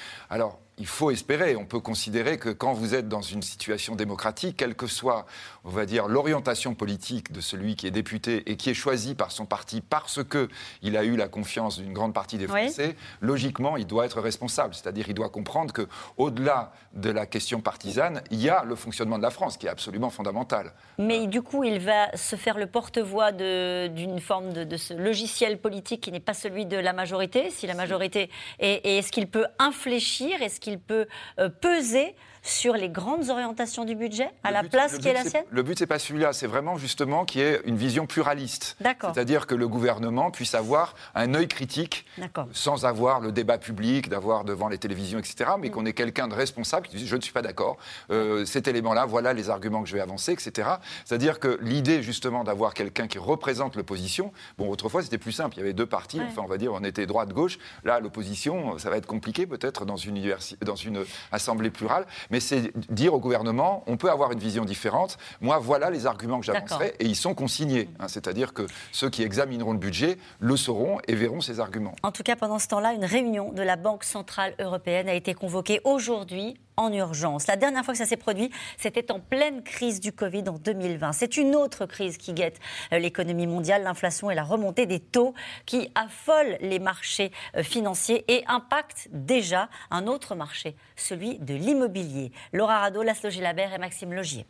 Il 0.78 0.88
faut 0.88 1.12
espérer, 1.12 1.56
on 1.56 1.66
peut 1.66 1.80
considérer 1.80 2.38
que 2.38 2.50
quand 2.50 2.74
vous 2.74 2.96
êtes 2.96 3.08
dans 3.08 3.22
une 3.22 3.42
situation 3.42 3.96
démocratique, 3.96 4.58
quelle 4.58 4.76
que 4.76 4.88
soit, 4.88 5.26
on 5.64 5.70
va 5.70 5.86
dire, 5.86 6.08
l'orientation 6.08 6.74
politique 6.74 7.32
de 7.32 7.42
celui 7.42 7.76
qui 7.76 7.88
est 7.88 7.92
député 7.92 8.50
et 8.50 8.58
qui 8.58 8.70
est 8.70 8.74
choisi 8.74 9.14
par 9.14 9.32
son 9.32 9.46
parti 9.46 9.82
parce 9.82 10.24
que 10.24 10.48
il 10.82 10.98
a 10.98 11.04
eu 11.04 11.16
la 11.16 11.28
confiance 11.28 11.80
d'une 11.80 11.94
grande 11.94 12.14
partie 12.14 12.38
des 12.38 12.48
Oui. 12.48 12.64
Français, 12.64 12.96
logiquement, 13.20 13.78
il 13.78 13.86
doit 13.86 14.06
être 14.06 14.22
responsable. 14.22 14.74
C'est-à-dire, 14.74 15.06
il 15.08 15.14
doit 15.14 15.30
comprendre 15.30 15.74
que, 15.74 15.88
au-delà 16.18 16.72
de 16.94 17.10
la 17.10 17.26
question 17.26 17.62
partisane, 17.62 18.24
il 18.32 18.42
y 18.42 18.50
a 18.50 18.64
le 18.64 18.76
fonctionnement 18.76 19.18
de 19.18 19.24
la 19.24 19.30
France 19.30 19.58
qui 19.58 19.68
est 19.68 19.70
absolument 19.70 20.10
fondamental. 20.10 20.74
Mais 20.98 21.28
du 21.28 21.42
coup, 21.42 21.64
il 21.64 21.80
va 21.80 22.16
se 22.16 22.36
faire 22.36 22.58
le 22.58 22.68
porte-voix 22.68 23.32
d'une 23.32 24.20
forme 24.20 24.54
de, 24.54 24.64
de 24.64 24.78
ce 24.78 24.94
logiciel 24.94 25.60
politique 25.60 26.02
qui 26.02 26.12
n'est 26.12 26.20
pas 26.20 26.34
celui 26.34 26.66
de 26.66 26.78
la 26.78 26.94
majorité. 26.94 27.50
Si 27.50 27.68
la 27.68 27.76
majorité 27.76 28.30
est, 28.60 28.82
et 28.84 28.98
est-ce 28.98 29.12
qu'il 29.12 29.28
peut 29.28 29.46
infléchir, 29.60 30.42
qu'il 30.62 30.80
peut 30.80 31.08
euh, 31.40 31.50
peser 31.50 32.16
sur 32.44 32.74
les 32.74 32.90
grandes 32.90 33.30
orientations 33.30 33.86
du 33.86 33.96
budget 33.96 34.30
à 34.44 34.50
Le 34.50 34.54
la 34.56 34.62
but- 34.64 34.70
place 34.72 34.98
qui 34.98 35.08
est 35.08 35.14
la 35.14 35.24
sienne? 35.24 35.44
Le 35.52 35.64
but, 35.64 35.78
c'est 35.78 35.86
pas 35.88 36.00
celui-là, 36.00 36.34
c'est 36.34 36.48
vraiment 36.48 36.78
justement 36.78 37.24
qu'il 37.26 37.42
y 37.42 37.44
ait 37.44 37.62
une 37.66 37.78
vision 37.78 38.08
pluraliste. 38.08 38.76
D'accord. 38.82 39.12
C'est-à-dire 39.14 39.46
que 39.48 39.54
le 39.56 39.68
gouvernement 39.68 40.32
puisse 40.32 40.56
avoir 40.56 40.96
un 41.16 41.34
œil 41.36 41.48
critique, 41.48 42.06
sans 42.54 42.86
avoir 42.86 43.20
le 43.20 43.32
débat 43.32 43.58
public, 43.58 44.10
d'avoir 44.10 44.44
devant 44.44 44.68
les 44.70 44.78
télévisions, 44.78 45.20
etc., 45.20 45.52
Mm. 45.58 45.62
mais 45.62 45.70
qu'on 45.70 45.86
ait 45.86 45.94
quelqu'un 45.94 46.28
de 46.28 46.34
responsable 46.34 46.88
qui 46.88 46.98
dise 46.98 47.08
je 47.08 47.16
ne 47.16 47.22
suis 47.22 47.34
pas 47.34 47.42
d'accord, 47.42 47.78
euh, 48.10 48.46
cet 48.46 48.68
élément-là, 48.68 49.06
voilà 49.06 49.34
les 49.34 49.50
arguments 49.50 49.84
que 49.84 49.90
je 49.90 49.94
vais 49.96 50.02
avancer, 50.02 50.32
etc. 50.32 50.70
C'est-à-dire 51.06 51.40
que 51.40 51.60
l'idée 51.62 52.02
justement 52.02 52.44
d'avoir 52.44 52.74
quelqu'un 52.74 53.08
qui 53.08 53.18
représente 53.20 53.76
l'opposition, 53.76 54.32
bon, 54.58 54.70
autrefois 54.70 55.04
c'était 55.04 55.18
plus 55.18 55.32
simple, 55.32 55.56
il 55.56 55.60
y 55.60 55.64
avait 55.64 55.74
deux 55.74 55.86
partis, 55.86 56.20
Ouais. 56.20 56.26
enfin 56.30 56.42
on 56.44 56.48
va 56.48 56.58
dire 56.58 56.74
on 56.74 56.84
était 56.84 57.06
droite-gauche, 57.06 57.60
là 57.84 58.00
l'opposition, 58.00 58.78
ça 58.80 58.90
va 58.90 58.98
être 58.98 59.06
compliqué 59.08 59.46
peut-être 59.46 59.86
dans 59.86 59.98
une, 59.98 60.36
dans 60.62 60.76
une 60.76 61.04
assemblée 61.32 61.70
plurale, 61.70 62.06
mais 62.32 62.40
c'est 62.40 62.72
dire 62.92 63.14
au 63.14 63.20
gouvernement, 63.20 63.84
on 63.88 63.98
peut 63.98 64.10
avoir 64.10 64.32
une 64.32 64.40
vision 64.40 64.66
différente, 64.66 65.18
moi 65.42 65.60
voilà 65.60 65.90
les 65.90 66.06
arguments 66.06 66.40
que 66.40 66.46
j'avancerai, 66.46 66.96
et 67.00 67.06
ils 67.06 67.16
sont 67.16 67.34
consignés, 67.34 67.90
hein. 68.00 68.08
c'est-à-dire 68.08 68.54
que 68.54 68.66
ceux 68.92 69.10
qui 69.10 69.24
examineront 69.24 69.74
le 69.74 69.80
budget 69.80 70.18
le 70.40 70.58
sauront 70.58 71.00
et 71.08 71.16
verront 71.16 71.42
ces 71.42 71.60
arguments. 71.60 71.96
En 72.04 72.12
tout 72.12 72.24
cas, 72.24 72.36
pendant 72.36 72.60
ce 72.60 72.68
temps-là, 72.70 72.94
une 72.94 73.06
réunion 73.06 73.52
de 73.52 73.62
la 73.62 73.76
Banque 73.76 74.04
Centrale 74.04 74.56
Européenne 74.60 75.10
a 75.10 75.14
été 75.14 75.34
convoquée 75.34 75.82
aujourd'hui 75.84 76.56
en 76.78 76.92
urgence. 76.94 77.48
La 77.48 77.56
dernière 77.56 77.84
fois 77.84 77.94
que 77.94 77.98
ça 77.98 78.06
s'est 78.06 78.18
produit, 78.18 78.50
c'était 78.78 79.12
en 79.12 79.20
pleine 79.20 79.64
crise 79.64 80.00
du 80.00 80.12
Covid 80.12 80.44
en 80.48 80.54
2020. 80.54 81.12
C'est 81.14 81.38
une 81.38 81.56
autre 81.56 81.86
crise 81.86 82.18
qui 82.18 82.34
guette 82.34 82.60
euh, 82.94 83.00
l'économie 83.00 83.48
mondiale, 83.48 83.84
l'inflation 83.84 84.32
et 84.32 84.36
la 84.36 84.44
remontée 84.44 84.86
des 84.86 85.00
taux 85.00 85.34
qui 85.66 85.90
affolent 85.96 86.58
les 86.62 86.80
marchés 86.80 87.32
euh, 87.56 87.64
financiers 87.64 88.26
et 88.28 88.44
impactent 88.48 89.08
déjà 89.12 89.70
un 89.90 90.08
autre 90.08 90.36
marché, 90.36 90.76
celui 90.96 91.40
de 91.40 91.54
l'immobilier. 91.54 92.32
Laura 92.54 92.80
Rado, 92.80 93.04
Laszlo 93.04 93.30
Gilabert 93.30 93.74
et 93.74 93.78
Maxime 93.78 94.14
Logier. 94.14 94.46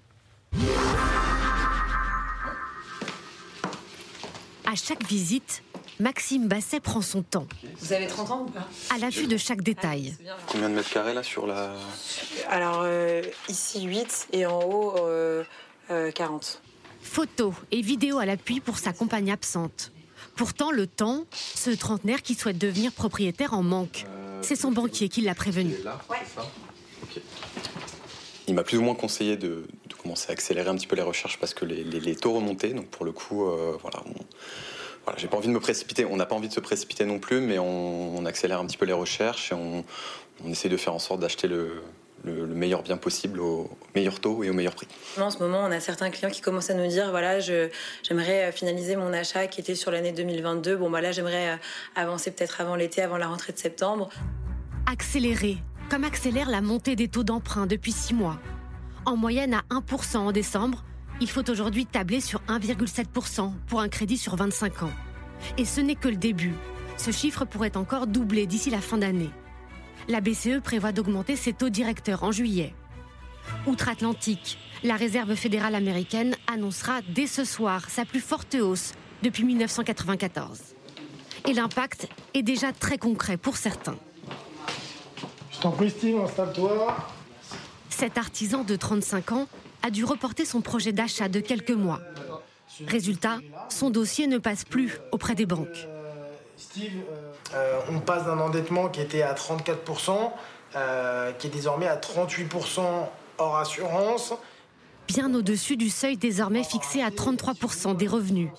À 4.66 4.76
chaque 4.76 5.04
visite, 5.04 5.64
Maxime 6.06 6.48
Basset 6.48 6.80
prend 6.80 7.02
son 7.02 7.22
temps. 7.22 7.46
Vous 7.80 7.94
avez 7.94 8.08
30 8.08 8.32
ans 8.32 8.46
ou 8.48 8.52
pas 8.52 8.68
À 8.90 8.98
l'affût 8.98 9.28
de 9.28 9.38
chaque 9.38 9.62
détail. 9.62 10.16
Combien 10.48 10.68
de 10.70 10.74
mètres 10.74 10.90
carrés 10.90 11.14
là 11.14 11.22
sur 11.22 11.46
la. 11.46 11.74
Alors 12.50 12.82
euh, 12.84 13.22
ici 13.50 13.84
8 13.84 14.30
et 14.34 14.48
en 14.48 14.60
haut 14.64 14.96
euh, 14.98 15.44
euh, 15.92 16.12
40. 16.12 16.62
Photos 17.04 17.54
et 17.72 17.82
vidéos 17.82 18.18
à 18.18 18.26
l'appui 18.26 18.60
pour 18.62 18.80
sa 18.80 18.94
compagne 18.94 19.32
absente. 19.32 19.92
Pourtant, 20.36 20.72
le 20.72 20.88
temps, 20.88 21.26
ce 21.32 21.70
trentenaire 21.70 22.24
qui 22.24 22.34
souhaite 22.34 22.58
devenir 22.58 22.92
propriétaire 22.94 23.54
en 23.54 23.62
manque. 23.62 24.06
C'est 24.42 24.56
son 24.56 24.72
banquier 24.72 25.08
qui 25.08 25.22
l'a 25.22 25.36
prévenu. 25.36 25.76
Il 28.48 28.56
m'a 28.56 28.64
plus 28.64 28.78
ou 28.78 28.82
moins 28.82 28.96
conseillé 28.96 29.38
de, 29.38 29.66
de 29.88 29.94
commencer 29.94 30.30
à 30.30 30.34
accélérer 30.34 30.70
un 30.70 30.76
petit 30.76 30.88
peu 30.88 30.96
les 30.96 31.02
recherches 31.04 31.38
parce 31.40 31.54
que 31.54 31.64
les, 31.64 31.84
les- 31.84 32.00
les 32.00 32.16
taux 32.16 32.34
remontaient. 32.34 32.74
Donc 32.74 32.88
pour 32.88 33.06
le 33.06 33.12
coup, 33.12 33.46
euh, 33.46 33.78
voilà, 33.82 34.02
on- 34.08 34.26
voilà, 35.06 35.18
j'ai 35.20 35.28
pas 35.28 35.38
envie 35.38 35.48
de 35.48 35.54
me 35.54 35.60
précipiter. 35.60 36.06
On 36.06 36.16
n'a 36.18 36.26
pas 36.26 36.36
envie 36.36 36.48
de 36.48 36.54
se 36.54 36.60
précipiter 36.60 37.06
non 37.06 37.20
plus, 37.20 37.42
mais 37.42 37.58
on, 37.60 38.18
on 38.18 38.26
accélère 38.26 38.60
un 38.60 38.66
petit 38.66 38.78
peu 38.78 38.86
les 38.86 38.94
recherches 38.94 39.52
et 39.52 39.56
on, 39.56 39.84
on 40.46 40.50
essaie 40.52 40.70
de 40.70 40.78
faire 40.78 40.94
en 40.94 41.00
sorte 41.00 41.20
d'acheter 41.20 41.48
le, 41.48 41.82
le- 42.24 42.46
le 42.46 42.54
meilleur 42.54 42.84
bien 42.84 42.98
possible 42.98 43.40
au 43.40 43.70
meilleur 43.96 44.20
taux 44.20 44.44
et 44.44 44.50
au 44.50 44.54
meilleur 44.54 44.76
prix. 44.76 44.88
En 45.20 45.32
ce 45.32 45.40
moment, 45.40 45.62
on 45.64 45.72
a 45.72 45.80
certains 45.80 46.12
clients 46.12 46.30
qui 46.30 46.42
commencent 46.42 46.70
à 46.70 46.76
nous 46.76 46.86
dire 46.88 47.10
voilà, 47.10 47.40
je- 47.40 47.70
j'aimerais 48.04 48.50
euh, 48.50 48.52
finaliser 48.52 48.96
mon 48.96 49.12
achat 49.12 49.48
qui 49.48 49.60
était 49.62 49.74
sur 49.76 49.90
l'année 49.92 50.12
2022. 50.12 50.76
Bon, 50.78 50.90
bah 50.92 51.02
là, 51.02 51.12
j'aimerais 51.12 51.50
euh, 51.50 51.56
avancer 51.96 52.30
peut-être 52.32 52.62
avant 52.62 52.76
l'été, 52.76 53.02
avant 53.02 53.18
la 53.18 53.28
rentrée 53.28 53.54
de 53.54 53.58
septembre. 53.58 54.10
Accélérer, 54.86 55.58
comme 55.90 56.04
accélère 56.04 56.50
la 56.50 56.62
montée 56.62 56.96
des 56.96 57.08
taux 57.08 57.24
d'emprunt 57.24 57.66
depuis 57.66 57.92
six 57.92 58.14
mois. 58.14 58.38
En 59.06 59.16
moyenne 59.16 59.54
à 59.56 59.64
1% 59.74 60.18
en 60.18 60.32
décembre, 60.32 60.84
il 61.22 61.30
faut 61.30 61.48
aujourd'hui 61.52 61.86
tabler 61.86 62.20
sur 62.20 62.42
1,7% 62.50 63.52
pour 63.68 63.80
un 63.80 63.88
crédit 63.88 64.18
sur 64.18 64.36
25 64.36 64.84
ans. 64.84 64.92
Et 65.58 65.66
ce 65.66 65.80
n'est 65.80 65.96
que 65.96 66.08
le 66.08 66.18
début. 66.18 66.56
Ce 66.98 67.12
chiffre 67.12 67.46
pourrait 67.46 67.78
encore 67.78 68.08
doubler 68.08 68.48
d'ici 68.48 68.72
la 68.72 68.82
fin 68.82 68.98
d'année. 68.98 69.30
La 70.08 70.20
BCE 70.20 70.60
prévoit 70.64 70.92
d'augmenter 70.92 71.36
ses 71.36 71.54
taux 71.54 71.70
directeurs 71.70 72.24
en 72.24 72.32
juillet. 72.32 72.74
Outre-Atlantique, 73.68 74.58
la 74.84 74.96
Réserve 74.96 75.36
fédérale 75.36 75.76
américaine 75.76 76.36
annoncera 76.52 77.02
dès 77.08 77.28
ce 77.28 77.46
soir 77.46 77.88
sa 77.90 78.04
plus 78.04 78.20
forte 78.20 78.56
hausse 78.56 78.94
depuis 79.22 79.44
1994. 79.44 80.60
Et 81.48 81.54
l'impact 81.54 82.08
est 82.34 82.44
déjà 82.44 82.72
très 82.72 82.98
concret 82.98 83.38
pour 83.38 83.58
certains. 83.58 83.98
Je 85.52 85.60
t'en 85.60 85.72
prie, 85.72 85.92
Steve, 85.92 86.20
installe-toi. 86.20 86.98
Cet 87.90 88.18
artisan 88.18 88.64
de 88.64 88.76
35 88.76 89.32
ans 89.34 89.48
a 89.84 89.90
dû 89.90 90.04
reporter 90.06 90.46
son 90.46 90.62
projet 90.62 90.92
d'achat 90.92 91.30
de 91.30 91.40
quelques 91.40 91.72
mois. 91.72 92.02
Résultat, 92.88 93.40
son 93.70 93.90
dossier 93.90 94.28
ne 94.28 94.38
passe 94.38 94.64
plus 94.64 95.00
auprès 95.12 95.36
des 95.36 95.46
banques. 95.46 95.88
Steve, 96.58 96.92
euh, 97.54 97.80
on 97.90 98.00
passe 98.00 98.26
d'un 98.26 98.40
endettement 98.40 98.90
qui 98.90 99.02
était 99.02 99.24
à 99.24 99.34
34%, 99.34 100.32
euh, 100.76 101.32
qui 101.34 101.48
est 101.48 101.50
désormais 101.50 101.88
à 101.88 101.98
38% 101.98 103.10
hors 103.38 103.58
assurance. 103.58 104.34
Bien 105.08 105.34
au-dessus 105.34 105.76
du 105.76 105.90
seuil 105.90 106.18
désormais 106.18 106.64
fixé 106.64 107.02
à 107.02 107.10
33% 107.10 107.98
des 107.98 108.08
revenus. 108.08 108.50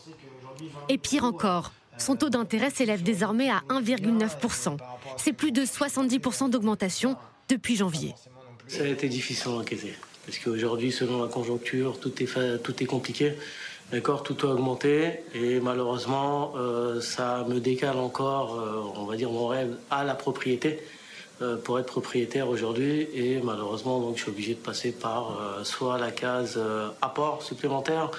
Et 0.89 0.99
pire 0.99 1.25
encore, 1.25 1.73
son 1.97 2.17
taux 2.17 2.29
d'intérêt 2.29 2.71
s'élève 2.71 3.03
désormais 3.03 3.49
à 3.49 3.63
1,9%. 3.69 4.77
C'est 5.17 5.33
plus 5.33 5.53
de 5.53 5.65
70% 5.65 6.51
d'augmentation 6.51 7.17
depuis 7.49 7.77
janvier. 7.77 8.15
Ça 8.67 8.83
a 8.83 8.87
été 8.87 9.09
difficile 9.09 9.53
à 9.53 9.55
encaisser. 9.55 9.95
Parce 10.27 10.39
qu'aujourd'hui, 10.39 10.93
selon 10.93 11.23
la 11.23 11.29
conjoncture, 11.29 11.99
tout 11.99 12.23
est, 12.23 12.63
tout 12.63 12.83
est 12.83 12.87
compliqué. 12.87 13.35
D'accord, 13.93 14.23
tout 14.23 14.47
a 14.47 14.51
augmenté 14.51 15.21
et 15.35 15.61
malheureusement, 15.61 16.55
euh, 16.57 17.03
ça 17.03 17.45
me 17.47 17.61
décale 17.61 17.99
encore, 17.99 18.59
euh, 18.59 18.81
on 18.97 19.05
va 19.05 19.17
dire, 19.17 19.31
mon 19.31 19.49
rêve 19.49 19.77
à 19.91 20.03
la 20.03 20.15
propriété 20.15 20.83
euh, 21.43 21.59
pour 21.59 21.79
être 21.79 21.85
propriétaire 21.87 22.49
aujourd'hui. 22.49 23.07
Et 23.13 23.39
malheureusement, 23.43 24.01
donc, 24.01 24.17
je 24.17 24.23
suis 24.23 24.31
obligé 24.31 24.55
de 24.55 24.61
passer 24.61 24.93
par 24.93 25.39
soit 25.65 25.99
la 25.99 26.11
case 26.11 26.59
apport 27.03 27.43
supplémentaire, 27.43 28.11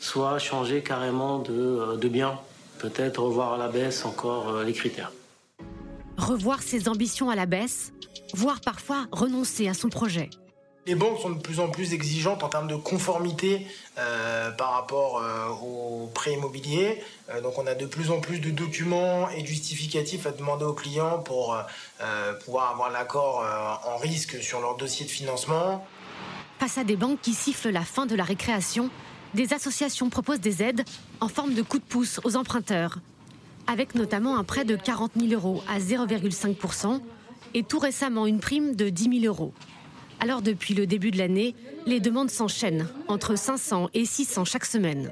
soit 0.00 0.38
changer 0.38 0.82
carrément 0.82 1.38
de, 1.38 1.96
de 1.96 2.08
bien. 2.08 2.38
Peut-être 2.78 3.22
revoir 3.22 3.54
à 3.54 3.56
la 3.56 3.68
baisse 3.68 4.04
encore 4.04 4.62
les 4.64 4.74
critères. 4.74 5.12
Revoir 6.18 6.62
ses 6.62 6.90
ambitions 6.90 7.30
à 7.30 7.36
la 7.36 7.46
baisse, 7.46 7.94
voire 8.34 8.60
parfois 8.60 9.06
renoncer 9.12 9.66
à 9.66 9.72
son 9.72 9.88
projet. 9.88 10.28
Les 10.84 10.96
banques 10.96 11.20
sont 11.20 11.30
de 11.30 11.40
plus 11.40 11.60
en 11.60 11.68
plus 11.68 11.94
exigeantes 11.94 12.42
en 12.42 12.48
termes 12.48 12.66
de 12.66 12.74
conformité 12.74 13.68
euh, 13.98 14.50
par 14.50 14.72
rapport 14.72 15.18
euh, 15.18 15.48
aux 15.50 16.10
prêts 16.12 16.32
immobiliers. 16.32 17.00
Euh, 17.30 17.40
donc 17.40 17.56
on 17.56 17.68
a 17.68 17.76
de 17.76 17.86
plus 17.86 18.10
en 18.10 18.18
plus 18.18 18.40
de 18.40 18.50
documents 18.50 19.28
et 19.28 19.42
de 19.42 19.46
justificatifs 19.46 20.26
à 20.26 20.32
demander 20.32 20.64
aux 20.64 20.72
clients 20.72 21.20
pour 21.20 21.56
pouvoir 22.44 22.72
avoir 22.72 22.90
l'accord 22.90 23.44
en 23.86 23.96
risque 23.96 24.42
sur 24.42 24.60
leur 24.60 24.76
dossier 24.76 25.06
de 25.06 25.10
financement. 25.10 25.86
Face 26.58 26.78
à 26.78 26.84
des 26.84 26.96
banques 26.96 27.20
qui 27.20 27.32
sifflent 27.32 27.70
la 27.70 27.82
fin 27.82 28.06
de 28.06 28.16
la 28.16 28.24
récréation, 28.24 28.90
des 29.34 29.52
associations 29.52 30.10
proposent 30.10 30.40
des 30.40 30.62
aides 30.62 30.84
en 31.20 31.28
forme 31.28 31.54
de 31.54 31.62
coup 31.62 31.78
de 31.78 31.84
pouce 31.84 32.20
aux 32.24 32.36
emprunteurs, 32.36 32.98
avec 33.68 33.94
notamment 33.94 34.36
un 34.36 34.44
prêt 34.44 34.64
de 34.64 34.74
40 34.74 35.12
000 35.16 35.32
euros 35.32 35.62
à 35.68 35.78
0,5% 35.78 37.00
et 37.54 37.62
tout 37.62 37.78
récemment 37.78 38.26
une 38.26 38.40
prime 38.40 38.74
de 38.74 38.88
10 38.88 39.20
000 39.20 39.32
euros. 39.32 39.52
Alors 40.20 40.42
depuis 40.42 40.74
le 40.74 40.86
début 40.86 41.10
de 41.10 41.18
l'année, 41.18 41.54
les 41.86 42.00
demandes 42.00 42.30
s'enchaînent, 42.30 42.86
entre 43.08 43.36
500 43.36 43.90
et 43.94 44.04
600 44.04 44.44
chaque 44.44 44.64
semaine. 44.64 45.10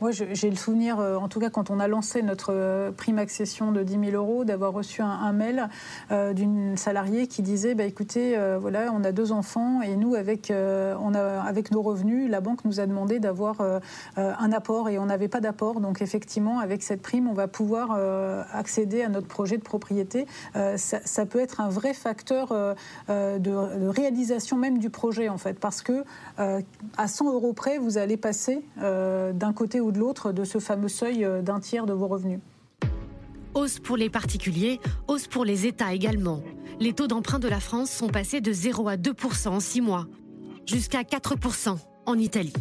Moi, 0.00 0.12
j'ai 0.12 0.48
le 0.48 0.56
souvenir, 0.56 0.98
euh, 0.98 1.16
en 1.16 1.28
tout 1.28 1.40
cas 1.40 1.50
quand 1.50 1.68
on 1.68 1.78
a 1.78 1.86
lancé 1.86 2.22
notre 2.22 2.54
euh, 2.54 2.90
prime 2.90 3.18
accession 3.18 3.70
de 3.70 3.82
10 3.82 4.10
000 4.12 4.12
euros, 4.12 4.46
d'avoir 4.46 4.72
reçu 4.72 5.02
un, 5.02 5.32
mail 5.32 5.68
euh, 6.10 6.32
d'une 6.32 6.78
salariée 6.78 7.26
qui 7.26 7.42
disait 7.42 7.74
bah, 7.74 7.84
écoutez, 7.84 8.38
voilà, 8.58 8.90
on 8.94 9.04
a 9.04 9.12
deux 9.12 9.30
enfants 9.32 9.82
et 9.82 9.96
nous, 9.96 10.14
avec, 10.14 10.50
on 10.52 11.14
a, 11.14 11.40
avec 11.42 11.70
nos 11.70 11.82
revenus, 11.82 12.30
la 12.30 12.40
banque 12.40 12.64
nous 12.64 12.80
a 12.80 12.86
demandé 12.86 13.18
d'avoir 13.18 13.56
un 14.16 14.52
apport 14.52 14.88
et 14.88 14.98
on 14.98 15.06
n'avait 15.06 15.28
pas 15.28 15.40
d'apport. 15.40 15.80
Donc, 15.80 16.02
effectivement, 16.02 16.58
avec 16.58 16.82
cette 16.82 17.02
prime, 17.02 17.28
on 17.28 17.32
va 17.32 17.48
pouvoir 17.48 17.98
accéder 18.52 19.02
à 19.02 19.08
notre 19.08 19.26
projet 19.26 19.56
de 19.56 19.62
propriété. 19.62 20.26
Ça, 20.76 21.26
peut 21.26 21.40
être 21.40 21.60
un 21.60 21.68
vrai 21.68 21.94
facteur 21.94 22.48
de, 23.08 23.88
réalisation 23.88 24.56
même 24.56 24.78
du 24.78 24.90
projet, 24.90 25.28
en 25.28 25.38
fait, 25.38 25.58
parce 25.58 25.82
que 25.82 26.04
à 26.36 27.08
100 27.08 27.32
euros 27.32 27.52
près, 27.52 27.78
vous 27.78 27.98
allez 27.98 28.16
passer 28.16 28.64
d'un 28.76 29.52
côté 29.52 29.80
de 29.90 29.98
l'autre 29.98 30.32
de 30.32 30.44
ce 30.44 30.58
fameux 30.58 30.88
seuil 30.88 31.24
euh, 31.24 31.42
d'un 31.42 31.60
tiers 31.60 31.86
de 31.86 31.92
vos 31.92 32.08
revenus. 32.08 32.40
Hausse 33.54 33.80
pour 33.80 33.96
les 33.96 34.10
particuliers, 34.10 34.80
hausse 35.08 35.26
pour 35.26 35.44
les 35.44 35.66
États 35.66 35.92
également. 35.92 36.42
Les 36.78 36.92
taux 36.92 37.08
d'emprunt 37.08 37.38
de 37.38 37.48
la 37.48 37.60
France 37.60 37.90
sont 37.90 38.08
passés 38.08 38.40
de 38.40 38.52
0 38.52 38.88
à 38.88 38.96
2% 38.96 39.48
en 39.48 39.60
six 39.60 39.80
mois, 39.80 40.06
jusqu'à 40.66 41.02
4% 41.02 41.76
en 42.06 42.18
Italie. 42.18 42.52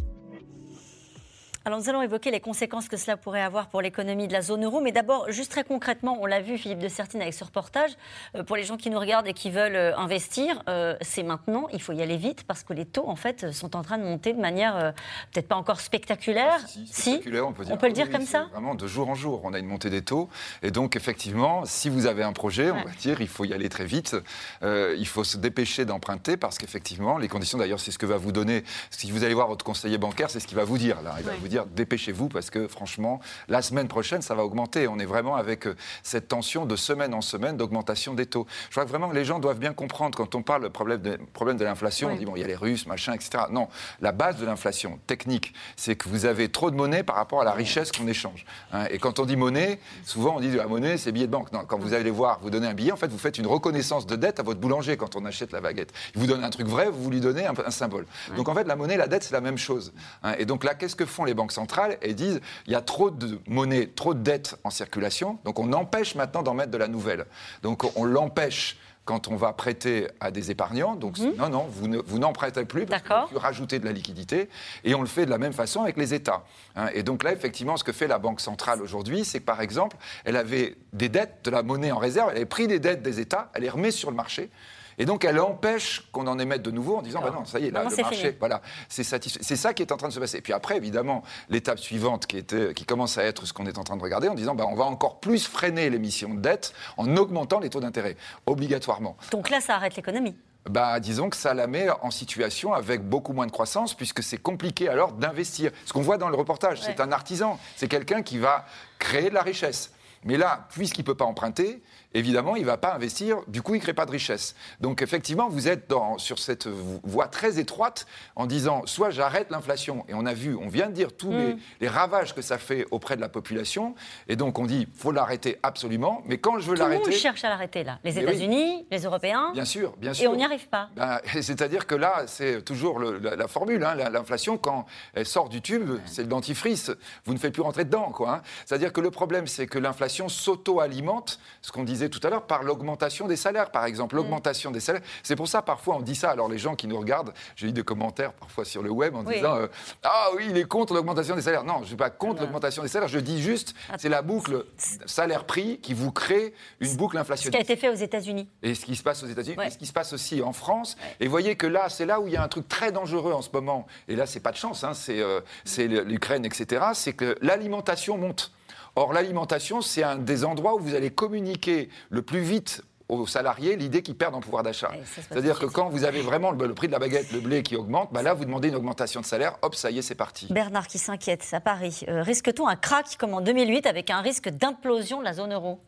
Alors 1.66 1.78
nous 1.78 1.90
allons 1.90 2.02
évoquer 2.02 2.32
les 2.32 2.40
conséquences 2.40 2.88
que 2.88 2.96
cela 2.96 3.18
pourrait 3.18 3.42
avoir 3.42 3.68
pour 3.68 3.82
l'économie 3.82 4.28
de 4.28 4.34
la 4.34 4.42
zone 4.42 4.64
euro. 4.64 4.80
Mais 4.80 4.94
d'abord, 4.94 5.30
juste 5.30 5.52
très 5.52 5.66
concrètement, 5.66 6.18
on 6.22 6.26
l'a 6.26 6.40
vu, 6.40 6.58
Philippe 6.58 6.80
de 6.80 6.88
Sertine, 6.88 7.22
avec 7.22 7.34
ce 7.34 7.44
reportage, 7.44 7.92
euh, 8.36 8.44
pour 8.44 8.56
les 8.56 8.64
gens 8.64 8.78
qui 8.78 8.90
nous 8.90 9.00
regardent 9.00 9.28
et 9.28 9.34
qui 9.34 9.50
veulent 9.52 9.76
euh, 9.76 9.96
investir, 9.98 10.64
euh, 10.70 10.96
c'est 11.02 11.22
maintenant, 11.22 11.68
il 11.74 11.82
faut 11.82 11.92
y 11.92 12.02
aller 12.02 12.16
vite 12.16 12.46
parce 12.46 12.64
que 12.64 12.72
les 12.72 12.86
taux, 12.86 13.10
en 13.10 13.18
fait, 13.18 13.52
sont 13.52 13.76
en 13.76 13.82
train 13.82 13.98
de 13.98 14.04
monter 14.04 14.32
de 14.32 14.40
manière 14.40 14.94
peut-être 15.32 15.50
pas 15.50 15.58
encore 15.58 15.82
spectaculaire. 15.82 16.60
Si, 16.68 16.86
spectaculaire, 16.86 17.48
on 17.48 17.52
peut, 17.52 17.66
dire. 17.66 17.74
On 17.74 17.78
peut 17.78 17.88
le 17.88 17.94
dire 17.94 18.06
Oui, 18.08 18.14
comme 18.14 18.26
ça 18.26 18.48
Vraiment, 18.54 18.76
de 18.76 18.88
jour 18.88 19.10
en 19.10 19.16
jour, 19.16 19.42
on 19.44 19.54
a 19.54 19.60
une 19.60 19.68
montée 19.68 19.90
des 19.90 20.02
taux. 20.02 20.30
Et 20.64 20.72
donc, 20.72 20.96
effectivement, 20.96 21.66
si 21.66 21.90
vous 21.90 22.06
avez 22.06 22.24
un 22.24 22.34
projet, 22.34 22.72
on 22.72 22.84
va 22.84 22.92
dire, 23.00 23.20
il 23.20 23.28
faut 23.28 23.44
y 23.44 23.54
aller 23.54 23.70
très 23.70 23.86
vite. 23.86 24.16
Euh, 24.64 24.96
il 24.98 25.08
faut 25.08 25.26
se 25.26 25.38
dépêcher 25.38 25.84
d'emprunter 25.84 26.38
parce 26.38 26.58
qu'effectivement, 26.58 27.18
les 27.18 27.28
conditions, 27.28 27.58
d'ailleurs, 27.58 27.82
c'est 27.82 27.92
ce 27.92 28.00
que 28.00 28.06
va 28.06 28.18
vous 28.18 28.32
donner. 28.32 28.64
Si 28.92 29.12
vous 29.12 29.26
allez 29.26 29.34
voir 29.34 29.48
votre 29.48 29.66
conseiller 29.66 29.98
bancaire, 29.98 30.30
c'est 30.30 30.40
ce 30.40 30.48
qu'il 30.48 30.58
va 30.58 30.64
vous 30.64 30.78
dire. 30.78 31.02
Là. 31.02 31.16
Il 31.20 31.26
va 31.26 31.34
vous 31.36 31.49
dire 31.50 31.66
dépêchez-vous 31.66 32.30
parce 32.30 32.50
que 32.50 32.68
franchement, 32.68 33.20
la 33.48 33.62
semaine 33.62 33.88
prochaine, 33.88 34.22
ça 34.22 34.36
va 34.36 34.44
augmenter. 34.46 34.88
On 34.88 35.00
est 35.00 35.06
vraiment 35.06 35.36
avec 35.36 35.68
euh, 35.68 35.76
cette 36.04 36.28
tension 36.28 36.66
de 36.66 36.76
semaine 36.76 37.14
en 37.14 37.22
semaine 37.22 37.58
d'augmentation 37.58 38.14
des 38.14 38.26
taux. 38.26 38.46
Je 38.70 38.72
crois 38.76 38.86
que 38.86 38.90
vraiment 38.90 39.12
les 39.12 39.26
gens 39.26 39.40
doivent 39.40 39.60
bien 39.60 39.74
comprendre 39.74 40.18
quand 40.18 40.36
on 40.36 40.42
parle 40.42 40.70
problème 40.70 41.02
de, 41.02 41.18
problème 41.34 41.58
de 41.58 41.64
l'inflation, 41.66 42.10
on 42.10 42.16
dit 42.16 42.26
bon, 42.26 42.36
il 42.36 42.42
y 42.42 42.44
a 42.44 42.48
les 42.48 42.56
Russes, 42.56 42.86
machin, 42.88 43.14
etc. 43.14 43.44
Non, 43.52 43.68
la 44.02 44.12
base 44.12 44.38
de 44.38 44.46
l'inflation 44.46 45.00
technique, 45.08 45.54
c'est 45.76 45.96
que 45.96 46.08
vous 46.10 46.26
avez 46.26 46.50
trop 46.50 46.72
de 46.72 46.76
monnaie 46.76 47.04
par 47.04 47.16
rapport 47.16 47.42
à 47.42 47.44
la 47.44 47.52
richesse 47.54 47.92
qu'on 47.92 48.08
échange. 48.08 48.46
hein. 48.72 48.86
Et 48.92 49.00
quand 49.00 49.20
on 49.20 49.26
dit 49.26 49.36
monnaie, 49.36 49.80
souvent 50.04 50.36
on 50.38 50.40
dit 50.40 50.52
la 50.52 50.68
monnaie, 50.68 50.98
c'est 50.98 51.12
billet 51.12 51.28
de 51.28 51.32
banque. 51.32 51.52
Non, 51.52 51.64
quand 51.68 51.78
vous 51.80 51.94
allez 51.94 52.12
voir, 52.12 52.40
vous 52.42 52.50
donnez 52.50 52.68
un 52.68 52.74
billet, 52.74 52.92
en 52.92 52.98
fait, 52.98 53.08
vous 53.08 53.18
faites 53.18 53.38
une 53.38 53.48
reconnaissance 53.48 54.06
de 54.06 54.16
dette 54.16 54.40
à 54.40 54.44
votre 54.44 54.60
boulanger 54.60 54.98
quand 54.98 55.16
on 55.16 55.26
achète 55.26 55.52
la 55.52 55.62
baguette. 55.62 55.92
Il 56.16 56.22
vous 56.22 56.28
donne 56.28 56.44
un 56.44 56.50
truc 56.50 56.68
vrai, 56.68 56.90
vous 56.92 57.10
lui 57.10 57.20
donnez 57.20 57.46
un, 57.46 57.54
un 57.66 57.72
symbole. 57.72 58.06
Donc 58.36 58.48
en 58.50 58.54
fait, 58.54 58.64
la 58.66 58.76
monnaie, 58.76 58.98
la 58.98 59.08
dette, 59.08 59.24
c'est 59.24 59.34
la 59.34 59.42
même 59.42 59.58
chose. 59.58 59.94
hein. 60.24 60.34
Et 60.38 60.46
donc 60.46 60.64
là, 60.64 60.74
qu'est-ce 60.76 60.96
que 60.96 61.06
font 61.06 61.24
les 61.24 61.34
banques 61.40 61.52
centrales 61.54 61.98
Elles 62.02 62.16
disent 62.16 62.42
il 62.68 62.74
y 62.74 62.76
a 62.76 62.82
trop 62.82 63.10
de 63.10 63.40
monnaie, 63.48 63.88
trop 63.88 64.14
de 64.14 64.20
dettes 64.22 64.56
en 64.64 64.70
circulation, 64.70 65.40
donc 65.46 65.58
on 65.60 65.72
empêche 65.74 66.16
maintenant 66.16 66.44
d'en 66.44 66.54
mettre 66.54 66.72
de 66.72 66.78
la 66.78 66.88
nouvelle. 66.88 67.26
Donc 67.64 67.84
on 67.98 68.04
l'empêche 68.06 68.78
quand 69.06 69.28
on 69.28 69.36
va 69.36 69.54
prêter 69.54 70.08
à 70.20 70.30
des 70.30 70.52
épargnants. 70.52 70.96
Donc 70.96 71.18
non, 71.18 71.50
non, 71.50 71.66
vous, 71.68 71.88
ne- 71.88 71.98
vous 72.06 72.20
n'en 72.20 72.32
prêtez 72.32 72.64
plus 72.66 72.86
parce 72.86 73.02
que 73.02 73.08
vous 73.22 73.28
plus 73.30 73.38
rajouter 73.38 73.80
de 73.80 73.86
la 73.86 73.92
liquidité. 73.92 74.50
Et 74.84 74.94
on 74.94 75.02
le 75.02 75.08
fait 75.08 75.26
de 75.26 75.32
la 75.32 75.40
même 75.40 75.54
façon 75.54 75.82
avec 75.82 75.98
les 75.98 76.14
États. 76.14 76.44
hein. 76.76 76.90
Et 76.94 77.02
donc 77.02 77.24
là, 77.24 77.32
effectivement, 77.34 77.76
ce 77.76 77.84
que 77.84 77.92
fait 77.92 78.06
la 78.08 78.20
Banque 78.20 78.40
centrale 78.40 78.84
aujourd'hui, 78.84 79.26
c'est 79.26 79.40
que 79.40 79.46
par 79.46 79.62
exemple, 79.62 79.98
elle 80.26 80.36
avait 80.36 80.76
des 80.94 81.10
dettes, 81.10 81.40
de 81.44 81.50
la 81.50 81.64
monnaie 81.64 81.92
en 81.92 81.98
réserve, 81.98 82.30
elle 82.30 82.38
avait 82.38 82.46
pris 82.46 82.68
des 82.68 82.80
dettes 82.80 83.02
des 83.02 83.20
États, 83.20 83.50
elle 83.56 83.64
les 83.64 83.70
remet 83.70 83.90
sur 83.90 84.12
le 84.12 84.16
marché. 84.16 84.52
Et 85.00 85.06
donc, 85.06 85.24
elle 85.24 85.40
empêche 85.40 86.08
qu'on 86.12 86.28
en 86.28 86.38
émette 86.38 86.62
de 86.62 86.72
nouveau 86.72 86.98
en 86.98 87.02
disant, 87.02 87.22
bah 87.22 87.32
non, 87.34 87.46
ça 87.46 87.60
y 87.60 87.68
est, 87.68 87.72
là, 87.72 87.86
le 87.86 87.96
marché, 87.96 88.16
fini. 88.18 88.36
voilà, 88.38 88.62
c'est 88.90 89.04
satisfait. 89.04 89.40
C'est 89.42 89.56
ça 89.56 89.74
qui 89.74 89.82
est 89.82 89.94
en 89.94 89.98
train 89.98 90.10
de 90.10 90.14
se 90.14 90.20
passer. 90.20 90.38
Et 90.38 90.42
puis 90.42 90.52
après, 90.52 90.76
évidemment, 90.76 91.24
l'étape 91.50 91.80
suivante 91.80 92.28
qui, 92.28 92.38
était, 92.38 92.74
qui 92.74 92.84
commence 92.84 93.18
à 93.18 93.24
être 93.24 93.48
ce 93.48 93.54
qu'on 93.54 93.66
est 93.66 93.78
en 93.78 93.86
train 93.86 93.96
de 93.96 94.04
regarder, 94.04 94.28
en 94.28 94.36
disant, 94.36 94.56
bah, 94.56 94.66
on 94.70 94.76
va 94.76 94.84
encore 94.84 95.22
plus 95.22 95.48
freiner 95.48 95.90
l'émission 95.90 96.34
de 96.34 96.42
dette 96.42 96.74
en 96.98 97.16
augmentant 97.16 97.62
les 97.62 97.70
taux 97.70 97.80
d'intérêt, 97.80 98.18
obligatoirement. 98.46 99.16
Donc 99.32 99.50
là, 99.50 99.62
ça 99.62 99.76
arrête 99.76 99.96
l'économie. 99.96 100.36
Bah, 100.70 101.00
disons 101.00 101.30
que 101.30 101.38
ça 101.38 101.54
la 101.54 101.68
met 101.68 101.88
en 102.02 102.12
situation 102.12 102.74
avec 102.74 103.02
beaucoup 103.02 103.32
moins 103.32 103.48
de 103.48 103.52
croissance, 103.52 103.94
puisque 103.94 104.22
c'est 104.22 104.38
compliqué 104.38 104.90
alors 104.90 105.14
d'investir. 105.14 105.72
Ce 105.86 105.94
qu'on 105.94 106.02
voit 106.02 106.18
dans 106.18 106.30
le 106.30 106.36
reportage, 106.36 106.82
c'est 106.82 107.00
un 107.00 107.14
artisan, 107.14 107.58
c'est 107.78 107.88
quelqu'un 107.88 108.22
qui 108.22 108.38
va 108.38 108.66
créer 109.00 109.30
de 109.30 109.34
la 109.34 109.42
richesse. 109.42 109.94
Mais 110.26 110.36
là, 110.36 110.68
puisqu'il 110.72 111.02
ne 111.02 111.06
peut 111.06 111.16
pas 111.16 111.26
emprunter, 111.26 111.82
évidemment, 112.14 112.56
il 112.56 112.62
ne 112.62 112.68
va 112.68 112.78
pas 112.78 112.94
investir, 112.94 113.38
du 113.48 113.62
coup, 113.62 113.76
il 113.76 113.80
ne 113.80 113.84
crée 113.84 113.94
pas 113.94 114.06
de 114.06 114.12
richesse. 114.12 114.56
Donc, 114.80 115.02
effectivement, 115.02 115.48
vous 115.50 115.68
êtes 115.68 115.90
dans, 115.90 116.18
sur 116.18 116.40
cette 116.40 116.68
voie 116.68 117.28
très 117.28 117.60
étroite 117.60 118.06
en 118.36 118.46
disant 118.46 118.82
soit 118.86 119.10
j'arrête 119.10 119.50
l'inflation, 119.52 120.06
et 120.08 120.14
on 120.14 120.26
a 120.26 120.34
vu, 120.34 120.56
on 120.56 120.68
vient 120.68 120.88
de 120.88 120.94
dire 120.94 121.16
tous 121.16 121.32
les, 121.32 121.54
Mm. 121.54 121.60
les 121.82 121.88
ravages 121.88 122.34
que 122.36 122.42
ça 122.42 122.58
fait 122.58 122.86
auprès 122.92 123.16
de 123.16 123.22
la 123.22 123.30
population, 123.30 123.96
et 124.28 124.36
donc 124.36 124.60
on 124.60 124.66
dit 124.66 124.88
faut 124.96 125.12
l'arrêter 125.12 125.58
absolument, 125.64 126.22
mais 126.26 126.38
quand 126.38 126.60
je 126.60 126.70
veux 126.70 126.76
Tout 126.76 126.84
le 126.84 126.90
monde 126.90 127.00
l'arrêter. 127.00 127.12
cherche 127.12 127.44
à 127.44 127.50
l'arrêter 127.50 127.84
là. 127.84 128.00
Les 128.04 128.14
oui. 128.16 128.22
États-Unis, 128.24 128.86
les 128.92 129.04
Européens. 129.04 129.52
Bien 129.54 129.66
sûr, 129.66 129.96
bien 129.98 130.14
sûr. 130.14 130.26
Et 130.26 130.28
on 130.28 130.36
n'y 130.36 130.44
arrive 130.46 130.68
pas. 130.70 130.90
Ben, 130.96 131.20
C'est-à-dire 131.42 131.88
que 131.88 131.96
là, 131.96 132.24
c'est 132.28 132.64
toujours 132.64 133.00
le- 133.00 133.18
la, 133.20 133.36
la 133.36 133.48
formule. 133.48 133.84
hein, 133.84 133.96
la- 133.96 134.10
L'inflation, 134.10 134.58
quand 134.58 134.86
elle 135.14 135.26
sort 135.26 135.50
du 135.50 135.62
tube, 135.62 135.92
c'est 136.06 136.22
le 136.24 136.28
dentifrice. 136.28 136.92
Vous 137.26 137.34
ne 137.34 137.40
faites 137.40 137.54
plus 137.54 137.62
rentrer 137.62 137.86
dedans. 137.86 138.12
quoi, 138.12 138.36
hein. 138.36 138.42
C'est-à-dire 138.66 138.92
que 138.94 139.02
le 139.02 139.12
problème, 139.12 139.48
c'est 139.48 139.68
que 139.68 139.78
l'inflation 139.80 140.30
s'auto-alimente, 140.30 141.40
ce 141.62 141.72
qu'on 141.72 141.84
disait 141.84 141.99
tout 142.08 142.20
à 142.26 142.30
l'heure, 142.30 142.44
par 142.44 142.64
l'augmentation 142.64 143.28
des 143.28 143.36
salaires, 143.36 143.72
par 143.72 143.84
exemple. 143.86 144.16
L'augmentation 144.16 144.72
des 144.72 144.80
salaires. 144.80 145.02
C'est 145.24 145.36
pour 145.36 145.48
ça, 145.50 145.62
parfois, 145.62 145.96
on 145.96 146.02
dit 146.02 146.16
ça. 146.16 146.30
Alors, 146.30 146.48
les 146.48 146.58
gens 146.60 146.76
qui 146.76 146.88
nous 146.88 146.98
regardent, 147.00 147.34
j'ai 147.56 147.68
eu 147.68 147.72
des 147.74 147.84
commentaires 147.84 148.32
parfois 148.32 148.64
sur 148.64 148.82
le 148.84 148.92
web 148.92 149.16
en 149.16 149.26
Oui. 149.26 149.36
disant 149.36 149.56
euh, 149.58 149.68
Ah 150.04 150.28
oui, 150.38 150.48
il 150.52 150.58
est 150.58 150.66
contre 150.66 150.94
l'augmentation 150.94 151.36
des 151.36 151.42
salaires. 151.42 151.64
Non, 151.64 151.78
je 151.78 151.82
ne 151.82 151.86
suis 151.88 151.96
pas 151.98 152.10
contre 152.12 152.42
l'augmentation 152.44 152.84
des 152.84 152.88
salaires. 152.90 153.10
Je 153.10 153.20
dis 153.20 153.42
juste, 153.42 153.74
c'est 153.98 154.08
la 154.10 154.22
boucle 154.22 154.64
salaire-prix 155.06 155.80
qui 155.80 155.94
vous 155.94 156.12
crée 156.12 156.54
une 156.80 156.96
boucle 156.96 157.10
Ce 157.10 157.12
qui 157.14 157.18
a 157.18 157.22
inflationniste 157.22 157.62
été 157.64 157.76
fait 157.76 157.90
aux 157.90 157.96
États-Unis. 157.96 158.48
et 158.62 158.76
ce 158.76 158.86
qui 158.86 158.96
se 158.96 159.04
passe 159.04 159.24
aux 159.24 159.28
États-Unis, 159.28 159.58
Ouais. 159.58 159.68
et 159.68 159.72
ce 159.72 159.78
qui 159.78 159.86
se 159.88 159.94
passe 159.94 160.14
aussi 160.14 160.42
en 160.42 160.54
France. 160.54 160.96
Et 161.20 161.26
vous 161.26 161.32
voyez 161.32 161.56
que 161.56 161.68
là, 161.68 161.90
c'est 161.90 162.06
là 162.06 162.20
où 162.20 162.28
il 162.28 162.34
y 162.34 162.38
a 162.38 162.44
un 162.44 162.48
truc 162.48 162.68
très 162.68 162.92
dangereux 162.92 163.34
en 163.34 163.42
ce 163.42 163.50
moment. 163.52 163.88
Et 164.08 164.16
là, 164.16 164.26
c'est 164.26 164.40
pas 164.40 164.52
de 164.52 164.58
chance, 164.58 164.84
hein, 164.84 164.94
c'est 164.94 165.20
euh, 165.20 165.42
c'est 165.66 165.88
l'Ukraine, 165.88 166.46
etc. 166.46 166.86
C'est 166.94 167.14
que 167.14 167.36
l'alimentation 167.42 168.18
monte. 168.18 168.52
Or, 168.96 169.14
l'alimentation, 169.14 169.82
c'est 169.82 170.04
un 170.04 170.16
des 170.18 170.44
endroits 170.46 170.76
où 170.76 170.80
vous 170.80 170.96
allez 170.96 171.10
communiquer 171.12 171.90
le 172.10 172.22
plus 172.22 172.42
vite 172.42 172.82
aux 173.08 173.26
salariés 173.26 173.76
l'idée 173.76 174.04
qu'ils 174.04 174.16
perdent 174.16 174.36
en 174.36 174.40
pouvoir 174.40 174.62
d'achat. 174.62 174.92
C'est-à-dire 175.16 175.58
que 175.58 175.66
quand 175.66 175.90
vous 175.90 176.04
avez 176.04 176.22
vraiment 176.22 176.52
le, 176.52 176.68
le 176.68 176.74
prix 176.76 176.86
de 176.88 176.92
la 176.92 177.00
baguette, 177.00 177.32
le 177.32 177.40
blé 177.40 177.64
qui 177.64 177.76
augmente, 177.76 178.14
bah 178.14 178.22
là, 178.22 178.36
vous 178.36 178.46
demandez 178.46 178.68
une 178.68 178.76
augmentation 178.76 179.20
de 179.22 179.26
salaire, 179.26 179.58
hop, 179.64 179.74
ça 179.74 179.90
y 179.90 179.98
est, 179.98 180.02
c'est 180.04 180.14
parti. 180.14 180.46
Bernard 180.52 180.86
qui 180.88 181.00
s'inquiète 181.00 181.44
à 181.54 181.60
Paris. 181.60 182.02
Euh, 182.08 182.22
Risque-t-on 182.22 182.68
un 182.68 182.76
crack 182.76 183.18
comme 183.18 183.34
en 183.34 183.42
2008 183.42 183.88
avec 183.88 184.12
un 184.12 184.22
risque 184.22 184.50
d'implosion 184.50 185.20
de 185.20 185.24
la 185.24 185.34
zone 185.34 185.54
euro? 185.54 185.80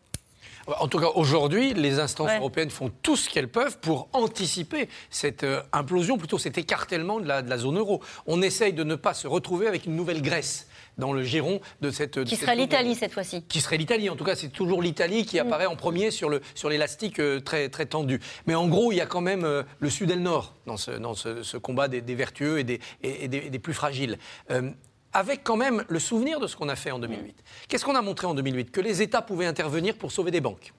En 0.79 0.87
tout 0.87 0.99
cas, 0.99 1.09
aujourd'hui, 1.15 1.73
les 1.73 1.99
instances 1.99 2.29
Ouais. 2.29 2.37
européennes 2.37 2.69
font 2.71 2.91
tout 3.01 3.15
ce 3.15 3.29
qu'elles 3.29 3.49
peuvent 3.51 3.79
pour 3.79 4.09
anticiper 4.13 4.89
cette 5.11 5.43
euh, 5.43 5.61
implosion, 5.73 6.17
plutôt 6.17 6.37
cet 6.39 6.57
écartèlement 6.57 7.19
de 7.19 7.27
la, 7.27 7.41
de 7.43 7.49
la 7.49 7.57
zone 7.57 7.77
euro. 7.77 8.01
On 8.27 8.41
essaye 8.41 8.73
de 8.73 8.83
ne 8.83 8.95
pas 8.95 9.13
se 9.13 9.27
retrouver 9.27 9.67
avec 9.67 9.85
une 9.85 9.95
nouvelle 9.95 10.21
Grèce 10.21 10.67
dans 10.97 11.13
le 11.13 11.23
giron 11.23 11.61
de 11.81 11.91
cette. 11.91 12.23
Qui 12.23 12.35
serait 12.35 12.55
l'Italie 12.55 12.95
cette 12.95 13.13
fois-ci 13.13 13.43
Qui 13.43 13.61
serait 13.61 13.77
l'Italie. 13.77 14.09
En 14.09 14.15
tout 14.15 14.23
cas, 14.23 14.35
c'est 14.35 14.49
toujours 14.49 14.81
l'Italie 14.81 15.25
qui 15.25 15.39
apparaît 15.39 15.65
en 15.65 15.75
premier 15.75 16.11
sur 16.11 16.29
le 16.29 16.41
sur 16.55 16.69
l'élastique 16.69 17.19
euh, 17.19 17.39
très 17.39 17.69
très 17.69 17.85
tendu. 17.85 18.19
Mais 18.47 18.55
en 18.55 18.67
gros, 18.67 18.91
il 18.91 18.95
y 18.95 19.01
a 19.01 19.05
quand 19.05 19.21
même 19.21 19.43
euh, 19.43 19.63
le 19.79 19.89
Sud 19.89 20.11
et 20.11 20.15
le 20.15 20.21
Nord 20.21 20.55
dans 20.65 20.77
ce 20.77 20.91
dans 20.91 21.13
ce, 21.13 21.43
ce 21.43 21.57
combat 21.57 21.87
des, 21.87 22.01
des 22.01 22.15
vertueux 22.15 22.59
et 22.59 22.63
des 22.63 22.79
et, 23.03 23.25
et 23.25 23.27
des, 23.27 23.37
et 23.37 23.49
des 23.49 23.59
plus 23.59 23.73
fragiles. 23.73 24.17
Euh, 24.49 24.69
avec 25.13 25.43
quand 25.43 25.57
même 25.57 25.83
le 25.89 25.99
souvenir 25.99 26.39
de 26.39 26.47
ce 26.47 26.55
qu'on 26.55 26.69
a 26.69 26.75
fait 26.75 26.91
en 26.91 26.99
2008. 26.99 27.35
Qu'est-ce 27.67 27.83
qu'on 27.83 27.95
a 27.95 28.01
montré 28.01 28.27
en 28.27 28.33
2008 28.33 28.71
Que 28.71 28.79
les 28.79 29.01
États 29.01 29.21
pouvaient 29.21 29.45
intervenir 29.45 29.95
pour 29.95 30.11
sauver 30.11 30.31
des 30.31 30.39
banques. 30.39 30.73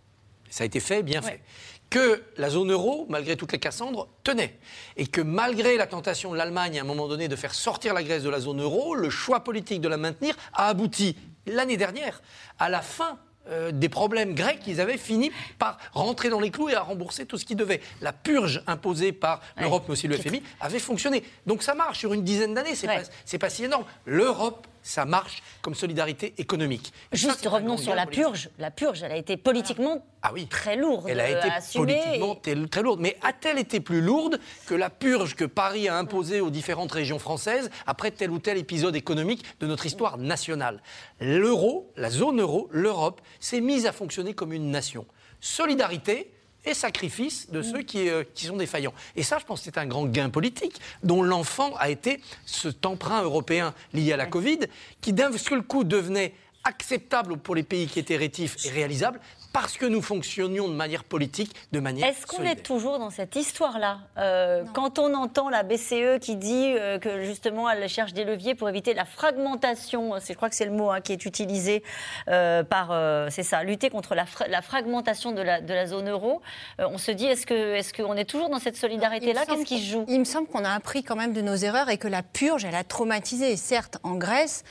Ça 0.53 0.64
a 0.64 0.66
été 0.66 0.80
fait, 0.80 1.03
bien 1.03 1.22
fait. 1.22 1.40
Que 1.88 2.22
la 2.36 2.50
zone 2.50 2.72
euro, 2.72 3.07
malgré 3.09 3.38
toutes 3.38 3.53
les 3.53 3.59
Cassandres, 3.59 4.09
tenait. 4.22 4.59
Et 4.98 5.07
que 5.07 5.22
malgré 5.22 5.78
la 5.78 5.86
tentation 5.86 6.30
de 6.30 6.36
l'Allemagne, 6.36 6.78
à 6.78 6.82
un 6.82 6.84
moment 6.84 7.09
donné, 7.09 7.26
de 7.26 7.36
faire 7.36 7.55
sortir 7.55 7.94
la 7.94 8.03
Grèce 8.03 8.22
de 8.22 8.28
la 8.28 8.38
zone 8.38 8.61
euro, 8.61 8.94
le 8.94 9.09
choix 9.09 9.44
politique 9.44 9.80
de 9.80 9.88
la 9.88 9.96
maintenir 9.96 10.36
a 10.53 10.68
abouti 10.68 11.16
l'année 11.46 11.78
dernière 11.78 12.20
à 12.59 12.68
la 12.68 12.82
fin 12.82 13.18
euh, 13.48 13.72
des 13.72 13.88
problèmes 13.88 14.34
grecs, 14.34 14.61
ils 14.66 14.78
avaient 14.78 14.98
fini 14.98 15.32
par 15.59 15.78
rentrer 15.94 16.28
dans 16.28 16.38
les 16.38 16.50
clous 16.50 16.68
et 16.68 16.74
à 16.74 16.82
rembourser 16.82 17.24
tout 17.24 17.38
ce 17.38 17.46
qu'ils 17.46 17.57
devaient. 17.57 17.80
La 18.03 18.12
purge 18.12 18.62
imposée 18.66 19.12
par 19.12 19.40
l'Europe, 19.57 19.84
mais 19.88 19.92
aussi 19.92 20.07
le 20.07 20.18
FMI, 20.18 20.42
avait 20.61 20.78
fonctionné. 20.80 21.24
Donc 21.46 21.62
ça 21.62 21.74
marche 21.74 21.98
sur 21.98 22.12
une 22.12 22.24
dizaine 22.24 22.53
d'années, 22.53 22.74
c'est 22.74 22.86
pas, 22.86 23.00
c'est 23.24 23.38
pas 23.38 23.48
si 23.48 23.64
énorme. 23.64 23.86
L'Europe, 24.05 24.66
ça 24.83 25.05
marche 25.05 25.43
comme 25.62 25.74
solidarité 25.74 26.35
économique. 26.39 26.93
Et 27.12 27.16
Juste 27.16 27.47
revenons 27.47 27.76
sur 27.76 27.95
la 27.95 28.05
politique. 28.05 28.24
purge. 28.24 28.51
La 28.59 28.70
purge, 28.70 29.03
elle 29.03 29.12
a 29.12 29.16
été 29.16 29.37
politiquement 29.37 30.05
très 30.49 30.76
lourde 30.76 31.07
Elle 31.09 31.20
a 31.20 31.30
été 31.30 31.49
politiquement 31.74 32.35
très 32.70 32.83
lourde. 32.83 33.01
Mais 33.01 33.16
a-t-elle 33.22 33.59
été 33.59 33.80
plus 33.80 34.01
lourde 34.01 34.39
que 34.66 34.74
la 34.74 34.91
purge 34.91 35.35
que 35.35 35.45
Paris 35.45 35.89
a 35.89 35.97
imposée 35.97 36.41
aux 36.41 36.51
différentes 36.51 36.93
régions 36.93 37.18
françaises 37.18 37.70
après 37.87 38.11
tel 38.11 38.30
ou 38.30 38.39
tel 38.39 38.59
épisode 38.59 38.97
économique 38.97 39.45
de 39.61 39.66
notre 39.66 39.87
histoire 39.87 40.18
nationale? 40.18 40.83
L'euro, 41.20 41.93
la 41.97 42.11
zone 42.11 42.41
euro, 42.41 42.68
l'Europe, 42.72 43.20
s'est 43.41 43.61
mise 43.61 43.87
à 43.87 43.93
fonctionner 43.93 44.35
comme 44.35 44.53
une 44.53 44.70
nation. 44.70 45.07
Solidarité 45.41 46.32
et 46.64 46.74
sacrifice 46.74 47.50
de 47.50 47.62
ceux 47.62 47.82
qui, 47.82 48.08
euh, 48.08 48.24
qui 48.34 48.46
sont 48.46 48.56
défaillants. 48.56 48.94
Et 49.16 49.22
ça, 49.22 49.38
je 49.38 49.44
pense 49.44 49.60
que 49.60 49.64
c'est 49.64 49.78
un 49.78 49.86
grand 49.86 50.06
gain 50.06 50.30
politique 50.30 50.80
dont 51.02 51.22
l'enfant 51.22 51.74
a 51.76 51.90
été 51.90 52.20
cet 52.46 52.86
emprunt 52.86 53.22
européen 53.22 53.74
lié 53.92 54.12
à 54.12 54.16
la 54.16 54.26
Covid, 54.26 54.60
qui 55.00 55.12
d'un 55.12 55.36
seul 55.36 55.62
coup 55.62 55.84
devenait 55.84 56.34
acceptable 56.64 57.36
pour 57.38 57.54
les 57.54 57.64
pays 57.64 57.86
qui 57.86 57.98
étaient 57.98 58.16
rétifs 58.16 58.64
et 58.64 58.70
réalisable 58.70 59.20
parce 59.53 59.76
que 59.76 59.86
nous 59.86 60.00
fonctionnions 60.03 60.68
de 60.68 60.74
manière 60.74 61.05
politique, 61.05 61.55
de 61.72 61.80
manière 61.80 62.07
Est-ce 62.09 62.26
qu'on 62.26 62.42
est 62.42 62.62
toujours 62.62 62.98
dans 62.98 63.11
cette 63.11 63.36
histoire-là 63.36 63.98
Euh, 64.18 64.64
Quand 64.74 64.98
on 64.98 65.12
entend 65.14 65.48
la 65.50 65.62
BCE 65.62 66.18
qui 66.20 66.36
dit 66.36 66.74
euh, 66.78 66.98
que 66.98 67.22
justement 67.24 67.68
elle 67.68 67.86
cherche 67.88 68.12
des 68.14 68.24
leviers 68.24 68.55
pour 68.55 68.68
éviter 68.68 68.94
la 68.94 69.05
fragmentation, 69.05 70.14
c'est- 70.20 70.32
je 70.32 70.36
crois 70.36 70.48
que 70.48 70.55
c'est 70.55 70.64
le 70.64 70.70
mot 70.72 70.90
hein, 70.90 71.00
qui 71.00 71.12
est 71.12 71.24
utilisé 71.26 71.82
euh, 72.28 72.62
par, 72.62 72.88
euh, 72.92 73.28
c'est 73.30 73.42
ça, 73.42 73.62
lutter 73.62 73.90
contre 73.90 74.14
la, 74.14 74.26
fra- 74.26 74.48
la 74.48 74.62
fragmentation 74.62 75.32
de 75.32 75.42
la, 75.42 75.61
de 75.61 75.74
la 75.74 75.86
zone 75.86 76.09
euro, 76.09 76.40
euh, 76.80 76.86
on 76.90 76.98
se 76.98 77.11
dit 77.11 77.26
est-ce 77.26 77.46
que 77.46 77.74
est-ce 77.74 77.92
qu'on 77.92 78.14
est 78.16 78.24
toujours 78.24 78.48
dans 78.48 78.59
cette 78.59 78.76
solidarité-là? 78.76 79.44
Qu'est-ce 79.46 79.64
qui 79.64 79.80
se 79.80 79.90
joue? 79.92 80.05
Il 80.09 80.20
me 80.20 80.24
semble 80.24 80.46
qu'on 80.48 80.64
a 80.64 80.70
appris 80.70 81.03
quand 81.03 81.16
même 81.16 81.32
de 81.32 81.40
nos 81.42 81.55
erreurs 81.57 81.90
et 81.90 81.98
que 81.98 82.09
la 82.09 82.22
purge, 82.22 82.64
elle 82.64 82.74
a 82.74 82.84
traumatisé. 82.84 83.53
Et 83.53 83.57
certes, 83.57 83.98
en 84.03 84.14
Grèce, 84.14 84.64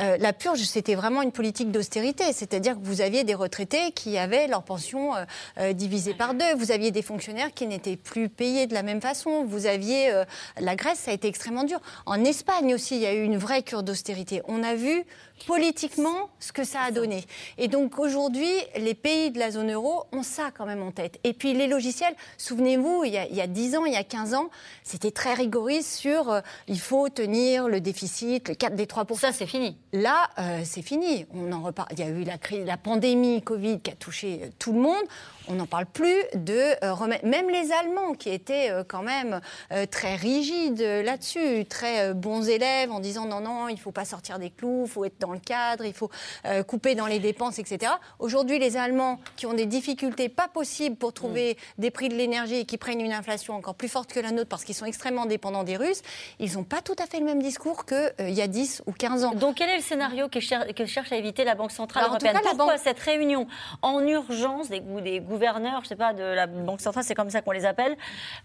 euh, 0.00 0.16
la 0.18 0.32
purge, 0.32 0.60
c'était 0.60 0.94
vraiment 0.94 1.22
une 1.22 1.32
politique 1.32 1.70
d'austérité. 1.70 2.32
C'est-à-dire 2.32 2.74
que 2.74 2.84
vous 2.84 3.00
aviez 3.00 3.24
des 3.24 3.34
retraités 3.34 3.92
qui 3.92 4.18
avaient 4.18 4.46
leur 4.46 4.62
pension 4.62 5.14
euh, 5.14 5.24
euh, 5.58 5.72
divisée 5.72 6.14
par 6.14 6.34
deux. 6.34 6.54
Vous 6.56 6.72
aviez 6.72 6.90
des 6.90 7.02
fonctionnaires 7.02 7.52
qui 7.54 7.66
n'étaient 7.66 7.96
plus 7.96 8.28
payés 8.28 8.66
de 8.66 8.74
la 8.74 8.82
même 8.82 9.00
façon. 9.00 9.44
Vous 9.44 9.66
aviez. 9.66 10.12
la 10.58 10.76
Grèce, 10.76 11.00
ça 11.00 11.10
a 11.10 11.14
été 11.14 11.28
extrêmement 11.28 11.64
dur. 11.64 11.80
En 12.06 12.24
Espagne 12.24 12.74
aussi, 12.74 12.96
il 12.96 13.02
y 13.02 13.06
a 13.06 13.14
eu 13.14 13.22
une 13.22 13.36
vraie 13.36 13.62
cure 13.62 13.82
d'austérité. 13.82 14.42
On 14.48 14.62
a 14.62 14.74
vu 14.74 15.04
politiquement 15.46 16.30
ce 16.40 16.52
que 16.52 16.64
ça 16.64 16.80
a 16.80 16.90
donné. 16.90 17.24
Et 17.58 17.68
donc 17.68 17.98
aujourd'hui, 17.98 18.52
les 18.76 18.94
pays 18.94 19.30
de 19.30 19.38
la 19.38 19.50
zone 19.50 19.72
euro 19.72 20.04
ont 20.12 20.22
ça 20.22 20.50
quand 20.56 20.66
même 20.66 20.82
en 20.82 20.90
tête. 20.90 21.18
Et 21.24 21.32
puis 21.32 21.52
les 21.52 21.66
logiciels, 21.66 22.14
souvenez-vous, 22.38 23.04
il, 23.04 23.12
y 23.12 23.40
a 23.40 23.46
10 23.46 23.76
ans, 23.76 23.84
il 23.84 23.92
y 23.92 23.96
a 23.96 24.04
15 24.04 24.34
ans, 24.34 24.50
c'était 24.82 25.10
très 25.10 25.34
rigoriste 25.34 25.92
sur 25.92 26.40
il 26.68 26.80
faut 26.80 27.08
tenir 27.08 27.68
le 27.68 27.80
déficit, 27.80 28.48
le 28.48 28.54
4 28.54 28.74
des 28.74 28.86
3 28.86 29.06
Ça, 29.16 29.32
c'est 29.32 29.46
fini. 29.46 29.76
Là, 29.92 30.28
euh, 30.38 30.60
c'est 30.64 30.82
fini. 30.82 31.26
On 31.34 31.52
en 31.52 31.62
repart. 31.62 31.88
Il 31.92 31.98
y 31.98 32.02
a 32.02 32.08
eu 32.08 32.24
la 32.24 32.38
crise, 32.38 32.64
la 32.66 32.76
pandémie 32.76 33.42
Covid 33.42 33.80
qui 33.80 33.90
a 33.90 33.94
touché 33.94 34.40
euh, 34.42 34.48
tout 34.58 34.72
le 34.72 34.80
monde 34.80 35.04
on 35.48 35.54
n'en 35.54 35.66
parle 35.66 35.86
plus 35.86 36.22
de 36.34 36.84
euh, 36.84 36.92
remettre. 36.92 37.26
Même 37.26 37.50
les 37.50 37.72
Allemands, 37.72 38.14
qui 38.14 38.30
étaient 38.30 38.70
euh, 38.70 38.84
quand 38.86 39.02
même 39.02 39.40
euh, 39.72 39.86
très 39.86 40.16
rigides 40.16 40.80
là-dessus, 40.80 41.64
très 41.66 42.14
bons 42.14 42.48
élèves, 42.48 42.90
en 42.90 43.00
disant 43.00 43.26
non, 43.26 43.40
non, 43.40 43.68
il 43.68 43.74
ne 43.74 43.78
faut 43.78 43.92
pas 43.92 44.04
sortir 44.04 44.38
des 44.38 44.50
clous, 44.50 44.84
il 44.86 44.90
faut 44.90 45.04
être 45.04 45.18
dans 45.18 45.32
le 45.32 45.38
cadre, 45.38 45.84
il 45.84 45.92
faut 45.92 46.10
couper 46.66 46.94
dans 46.94 47.06
les 47.06 47.18
dépenses, 47.18 47.58
etc. 47.58 47.92
Aujourd'hui, 48.18 48.58
les 48.58 48.76
Allemands, 48.76 49.20
qui 49.36 49.46
ont 49.46 49.54
des 49.54 49.66
difficultés 49.66 50.28
pas 50.28 50.48
possibles 50.48 50.96
pour 50.96 51.12
trouver 51.12 51.56
mm. 51.78 51.80
des 51.82 51.90
prix 51.90 52.08
de 52.08 52.14
l'énergie 52.14 52.56
et 52.56 52.64
qui 52.64 52.78
prennent 52.78 53.00
une 53.00 53.12
inflation 53.12 53.54
encore 53.54 53.74
plus 53.74 53.88
forte 53.88 54.12
que 54.12 54.20
la 54.20 54.30
nôtre 54.30 54.48
parce 54.48 54.64
qu'ils 54.64 54.74
sont 54.74 54.86
extrêmement 54.86 55.26
dépendants 55.26 55.64
des 55.64 55.76
Russes, 55.76 56.02
ils 56.38 56.54
n'ont 56.54 56.64
pas 56.64 56.82
tout 56.82 56.96
à 56.98 57.06
fait 57.06 57.18
le 57.18 57.24
même 57.24 57.42
discours 57.42 57.84
qu'il 57.86 58.30
y 58.30 58.40
a 58.40 58.46
10 58.46 58.82
ou 58.86 58.92
15 58.92 59.24
ans. 59.24 59.34
Donc, 59.34 59.56
quel 59.56 59.70
est 59.70 59.76
le 59.76 59.82
scénario 59.82 60.28
que, 60.28 60.40
cherche 60.40 61.12
à 61.12 61.16
éviter 61.16 61.44
la 61.44 61.54
Banque 61.54 61.72
Centrale 61.72 62.06
Européenne 62.08 62.38
Pourquoi 62.42 62.78
cette 62.78 63.00
réunion 63.00 63.46
en 63.82 64.00
urgence 64.06 64.68
des, 64.68 64.80
des 64.80 65.20
gouverneurs, 65.34 65.80
je 65.82 65.88
sais 65.88 65.96
pas, 65.96 66.12
de 66.12 66.22
la 66.22 66.46
Banque 66.46 66.80
centrale, 66.80 67.04
c'est 67.04 67.14
comme 67.14 67.30
ça 67.30 67.42
qu'on 67.42 67.50
les 67.50 67.66
appelle, 67.66 67.96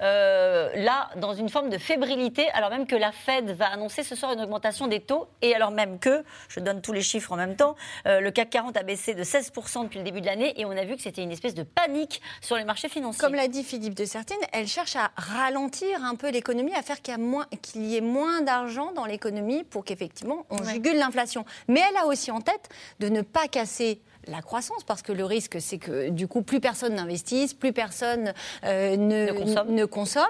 euh, 0.02 0.70
là, 0.76 1.10
dans 1.18 1.34
une 1.34 1.50
forme 1.50 1.70
de 1.70 1.78
fébrilité, 1.78 2.50
alors 2.52 2.70
même 2.70 2.88
que 2.88 2.96
la 2.96 3.12
Fed 3.12 3.52
va 3.52 3.68
annoncer 3.68 4.04
ce 4.04 4.16
soir 4.16 4.34
une 4.34 4.42
augmentation 4.42 4.88
des 4.88 5.00
taux, 5.00 5.28
et 5.42 5.54
alors 5.54 5.72
même 5.72 6.00
que, 6.00 6.24
je 6.48 6.60
donne 6.60 6.82
tous 6.82 6.94
les 6.94 7.02
chiffres 7.02 7.32
en 7.32 7.36
même 7.36 7.56
temps, 7.56 7.76
euh, 8.08 8.20
le 8.20 8.32
CAC 8.32 8.50
40 8.50 8.78
a 8.78 8.84
baissé 8.84 9.14
de 9.14 9.24
16% 9.24 9.84
depuis 9.84 10.00
le 10.00 10.04
début 10.04 10.22
de 10.22 10.26
l'année, 10.26 10.60
et 10.60 10.66
on 10.66 10.72
a 10.72 10.84
vu 10.84 10.96
que 10.96 11.02
c'était 11.02 11.22
une 11.22 11.32
espèce 11.32 11.54
de 11.54 11.64
panique 11.64 12.22
sur 12.42 12.56
les 12.56 12.64
marchés 12.64 12.90
financiers. 12.90 13.22
Comme 13.22 13.36
l'a 13.36 13.48
dit 13.48 13.64
Philippe 13.64 13.94
de 13.94 14.06
Sertine, 14.06 14.38
elle 14.52 14.68
cherche 14.68 14.96
à 14.96 15.12
ralentir 15.16 16.04
un 16.04 16.16
peu 16.16 16.32
l'économie, 16.32 16.74
à 16.74 16.82
faire 16.82 17.02
qu'il 17.02 17.16
y, 17.16 17.90
y, 17.90 17.98
ait 17.98 18.02
moins 18.02 18.42
d'argent 18.42 18.92
dans 18.94 19.06
l'économie 19.06 19.64
pour 19.64 19.86
qu'effectivement 19.86 20.46
on 20.50 20.64
jugule 20.64 20.98
l'inflation. 20.98 21.46
Mais 21.68 21.82
elle 21.88 21.98
a 21.98 22.06
aussi 22.06 22.32
en 22.32 22.42
tête 22.42 22.70
de 23.00 23.10
ne 23.10 23.22
pas 23.22 23.48
casser 23.48 24.02
la 24.28 24.42
croissance, 24.42 24.84
parce 24.84 25.02
que 25.02 25.12
le 25.12 25.26
risque, 25.26 25.58
c'est 25.60 25.78
que 25.78 26.10
du 26.10 26.28
coup, 26.28 26.42
plus 26.42 26.60
personne 26.60 26.96
n'investisse, 26.96 27.54
plus 27.54 27.74
personne 27.74 28.34
euh, 28.66 28.96
ne, 28.98 29.86
consomme. 29.86 30.28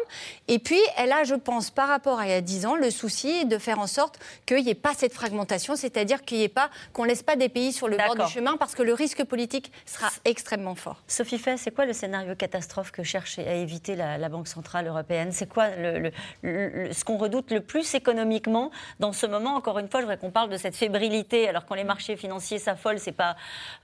Et 0.48 0.60
puis, 0.60 0.80
elle 0.98 1.12
a, 1.12 1.24
je 1.24 1.36
pense, 1.36 1.70
par 1.72 1.88
rapport 1.88 2.20
à 2.20 2.26
il 2.26 2.32
y 2.32 2.34
a 2.34 2.42
10 2.42 2.66
ans, 2.66 2.76
le 2.76 2.92
souci 2.92 3.46
de 3.46 3.58
faire 3.58 3.80
en 3.80 3.88
sorte 3.88 4.20
qu'il 4.46 4.64
n'y 4.64 4.70
ait 4.70 4.76
pas 4.76 4.94
cette 4.96 5.14
fragmentation, 5.14 5.76
c'est-à-dire 5.76 6.24
qu'il 6.24 6.38
n'y 6.38 6.44
ait 6.44 6.50
pas, 6.50 6.70
qu'on 6.94 7.04
laisse 7.04 7.24
pas 7.24 7.36
des 7.36 7.50
pays 7.50 7.74
sur 7.74 7.88
le 7.88 7.98
bord 7.98 8.16
du 8.16 8.32
chemin, 8.32 8.58
parce 8.58 8.76
que 8.76 8.84
le 8.84 8.94
risque 8.94 9.24
politique 9.24 9.72
sera 9.86 10.10
extrêmement 10.26 10.76
fort. 10.76 11.02
Sophie 11.08 11.40
Fay, 11.40 11.58
c'est 11.58 11.72
quoi 11.72 11.86
le 11.86 11.94
scénario 11.94 12.36
catastrophe 12.36 12.92
que 12.92 13.04
cherche 13.04 13.40
à 13.40 13.54
éviter 13.54 13.96
la, 13.96 14.30
Banque 14.30 14.48
Centrale 14.48 14.88
Européenne? 14.88 15.32
C'est 15.32 15.50
quoi 15.50 15.70
le, 15.76 16.12
ce 16.44 17.04
qu'on 17.04 17.18
redoute 17.18 17.52
le 17.52 17.62
plus 17.62 17.96
économiquement 17.96 18.72
dans 19.00 19.14
ce 19.14 19.26
moment? 19.26 19.56
Encore 19.56 19.80
une 19.80 19.90
fois, 19.90 20.02
je 20.02 20.06
voudrais 20.06 20.18
qu'on 20.18 20.30
parle 20.30 20.50
de 20.50 20.58
cette 20.58 20.76
fébrilité, 20.76 21.50
alors 21.50 21.66
quand 21.66 21.76
les 21.76 21.84
marchés 21.84 22.16
financiers 22.16 22.60
s'affolent, 22.60 23.00
c'est 23.00 23.12
pas 23.12 23.36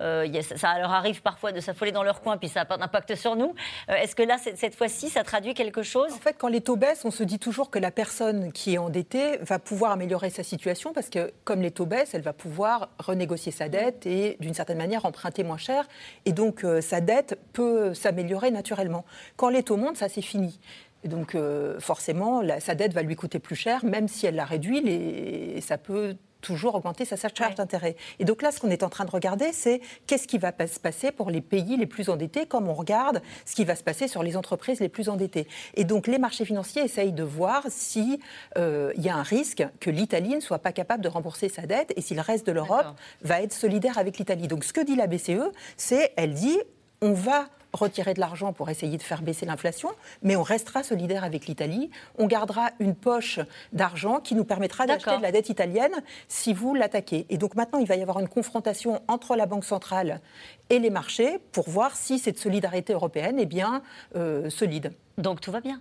euh, 0.02 0.42
ça 0.56 0.78
leur 0.80 0.92
arrive 0.92 1.22
parfois 1.22 1.52
de 1.52 1.60
s'affoler 1.60 1.92
dans 1.92 2.04
leur 2.04 2.22
coin, 2.22 2.38
puis 2.38 2.50
ça 2.50 2.62
n'a 2.62 2.66
pas 2.66 2.78
d'impact 2.78 3.16
sur 3.16 3.36
nous. 3.36 3.54
Euh, 3.90 3.96
est-ce 3.96 4.16
que 4.16 4.24
là, 4.24 4.38
cette 4.38 4.76
fois-ci, 4.76 5.10
ça 5.10 5.24
traduit 5.24 5.54
quelque 5.54 5.84
chose? 5.84 6.12
En 6.14 6.18
fait, 6.18 6.36
quand 6.38 6.48
les 6.48 6.62
taux 6.62 6.76
baissent, 6.76 7.06
on 7.06 7.12
se 7.12 7.24
dit 7.24 7.40
toujours 7.40 7.70
que 7.70 7.80
la 7.80 7.92
personne 7.92 8.52
qui 8.52 8.76
est 8.76 8.78
endettée 8.78 9.38
va 9.38 9.60
pouvoir 9.60 9.92
améliorer 9.92 10.30
sa 10.30 10.44
situation 10.44 10.94
parce 10.94 11.10
que, 11.10 11.32
comme 11.44 11.62
les 11.62 11.72
taux 11.72 11.86
baissent, 11.86 12.14
elle 12.14 12.22
va 12.22 12.34
pouvoir 12.34 12.90
renégocier 13.00 13.52
sa 13.52 13.70
dette 13.70 14.06
et, 14.06 14.38
d'une 14.40 14.54
certaine 14.54 14.78
manière, 14.78 15.06
emprunter 15.06 15.44
moins 15.44 15.58
cher. 15.58 15.88
Et 16.26 16.34
donc, 16.34 16.64
euh, 16.64 16.82
sa 16.82 17.02
dette 17.02 17.40
peut 17.54 17.94
s'améliorer 17.94 18.52
naturellement. 18.52 19.06
Quand 19.38 19.50
les 19.50 19.64
taux 19.64 19.78
montent, 19.78 19.98
ça, 19.98 20.10
c'est 20.10 20.22
fini. 20.22 20.60
Donc, 21.04 21.38
forcément, 21.78 22.42
sa 22.60 22.74
dette 22.74 22.92
va 22.94 23.04
lui 23.04 23.16
coûter 23.16 23.38
plus 23.38 23.56
cher, 23.56 23.86
même 23.86 24.08
si 24.08 24.26
elle 24.26 24.34
la 24.34 24.46
réduit, 24.46 24.80
et 24.88 25.62
ça 25.62 25.78
peut 25.78 26.16
toujours 26.46 26.76
augmenter 26.76 27.06
sa 27.06 27.16
charge 27.18 27.56
d'intérêt. 27.56 27.96
Et 28.20 28.26
donc 28.26 28.42
là, 28.44 28.52
ce 28.52 28.60
qu'on 28.60 28.70
est 28.70 28.84
en 28.84 28.90
train 28.90 29.04
de 29.04 29.12
regarder, 29.12 29.52
c'est 29.52 29.82
qu'est-ce 30.06 30.28
qui 30.28 30.38
va 30.38 30.54
se 30.68 30.80
passer 30.80 31.12
pour 31.12 31.32
les 31.32 31.42
pays 31.42 31.76
les 31.76 31.88
plus 31.88 32.10
endettés, 32.10 32.46
comme 32.46 32.70
on 32.70 32.74
regarde 32.74 33.22
ce 33.46 33.56
qui 33.56 33.66
va 33.66 33.76
se 33.76 33.84
passer 33.84 34.08
sur 34.08 34.22
les 34.22 34.38
entreprises 34.38 34.80
les 34.80 34.90
plus 34.90 35.10
endettées. 35.10 35.48
Et 35.74 35.84
donc 35.84 36.06
les 36.06 36.20
marchés 36.20 36.46
financiers 36.46 36.84
essayent 36.84 37.14
de 37.14 37.24
voir 37.24 37.64
s'il 37.70 38.20
euh, 38.58 38.94
y 38.96 39.10
a 39.10 39.16
un 39.16 39.24
risque 39.24 39.66
que 39.80 39.90
l'Italie 39.90 40.36
ne 40.36 40.40
soit 40.40 40.60
pas 40.60 40.72
capable 40.72 41.04
de 41.04 41.10
rembourser 41.10 41.50
sa 41.50 41.64
dette 41.64 41.92
et 41.96 42.02
si 42.02 42.14
le 42.14 42.22
reste 42.22 42.46
de 42.46 42.52
l'Europe 42.52 42.96
va 43.24 43.42
être 43.42 43.54
solidaire 43.54 43.98
avec 43.98 44.20
l'Italie. 44.20 44.48
Donc 44.48 44.64
ce 44.64 44.74
que 44.74 44.82
dit 44.82 44.96
la 44.96 45.08
BCE, 45.08 45.52
c'est, 45.78 46.14
elle 46.16 46.34
dit, 46.34 46.60
on 47.02 47.14
va 47.14 47.48
retirer 47.76 48.14
de 48.14 48.20
l'argent 48.20 48.54
pour 48.54 48.70
essayer 48.70 48.98
de 48.98 49.04
faire 49.04 49.22
baisser 49.22 49.46
l'inflation, 49.46 49.90
mais 50.24 50.36
on 50.36 50.44
restera 50.44 50.84
solidaire 50.84 51.24
avec 51.24 51.48
l'Italie. 51.48 51.90
On 52.18 52.28
gardera 52.28 52.72
une 52.80 52.96
poche 52.96 53.40
d'argent 53.74 54.20
qui 54.20 54.36
nous 54.36 54.46
permettra 54.46 54.86
d'acheter 54.86 55.18
de 55.18 55.22
la 55.22 55.32
dette 55.32 55.50
italienne 55.50 55.94
si 56.28 56.54
vous 56.54 56.74
l'attaquez. 56.74 57.26
Et 57.30 57.38
donc 57.38 57.56
maintenant, 57.56 57.80
il 57.80 57.88
va 57.88 57.96
y 57.96 58.02
avoir 58.02 58.20
une 58.20 58.28
confrontation 58.28 59.02
entre 59.08 59.36
la 59.36 59.46
Banque 59.46 59.66
centrale 59.66 60.22
et 60.70 60.80
les 60.80 60.90
marchés 60.90 61.40
pour 61.52 61.70
voir 61.70 61.96
si 61.96 62.20
cette 62.20 62.40
solidarité 62.40 62.94
européenne 62.94 63.40
est 63.40 63.46
bien 63.46 63.82
euh, 64.16 64.50
solide. 64.50 64.94
Donc 65.18 65.42
tout 65.42 65.52
va 65.52 65.62
bien 65.62 65.80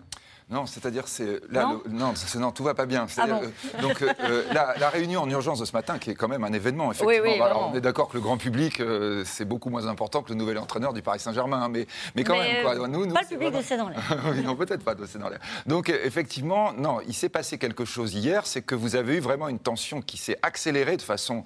non, 0.50 0.66
c'est-à-dire, 0.66 1.08
c'est 1.08 1.40
là, 1.50 1.62
non, 1.64 1.82
non, 1.88 2.14
non, 2.36 2.50
tout 2.52 2.64
va 2.64 2.74
pas 2.74 2.84
bien. 2.84 3.06
Ah 3.16 3.26
euh, 3.28 3.48
donc 3.80 4.02
euh, 4.02 4.12
euh, 4.20 4.42
la, 4.52 4.90
réunion 4.90 5.22
en 5.22 5.30
urgence 5.30 5.58
de 5.58 5.64
ce 5.64 5.72
matin, 5.72 5.98
qui 5.98 6.10
est 6.10 6.14
quand 6.14 6.28
même 6.28 6.44
un 6.44 6.52
événement, 6.52 6.92
effectivement. 6.92 7.44
alors, 7.44 7.70
on 7.72 7.76
est 7.76 7.80
d'accord 7.80 8.08
que 8.10 8.18
le 8.18 8.20
grand 8.20 8.36
public, 8.36 8.82
c'est 9.24 9.46
beaucoup 9.46 9.70
moins 9.70 9.86
important 9.86 10.22
que 10.22 10.28
le 10.28 10.34
nouvel 10.34 10.58
entraîneur 10.58 10.92
du 10.92 11.00
Paris 11.00 11.20
Saint-Germain, 11.20 11.62
hein, 11.62 11.68
mais, 11.70 11.86
mais 12.14 12.24
quand 12.24 12.36
même, 12.36 12.62
quoi. 12.62 12.88
Nous, 12.88 13.06
nous, 13.06 13.14
pas 13.14 13.22
le 13.22 13.26
public 13.26 13.52
de 13.52 13.62
c'est 13.62 13.78
dans 13.78 13.88
l'air. 13.88 14.02
non, 14.44 14.54
peut-être 14.54 14.84
pas 14.84 14.94
de 14.94 15.06
c'est 15.06 15.18
dans 15.18 15.30
l'air. 15.30 15.40
Donc, 15.66 15.88
effectivement, 15.88 16.74
non, 16.74 16.98
il 17.08 17.14
s'est 17.14 17.30
passé 17.30 17.56
quelque 17.56 17.86
chose 17.86 18.12
hier, 18.12 18.46
c'est 18.46 18.60
que 18.60 18.74
vous 18.74 18.96
avez 18.96 19.16
eu 19.16 19.20
vraiment 19.20 19.48
une 19.48 19.58
tension 19.58 20.02
qui 20.02 20.18
s'est 20.18 20.38
accélérée 20.42 20.98
de 20.98 21.02
façon 21.02 21.44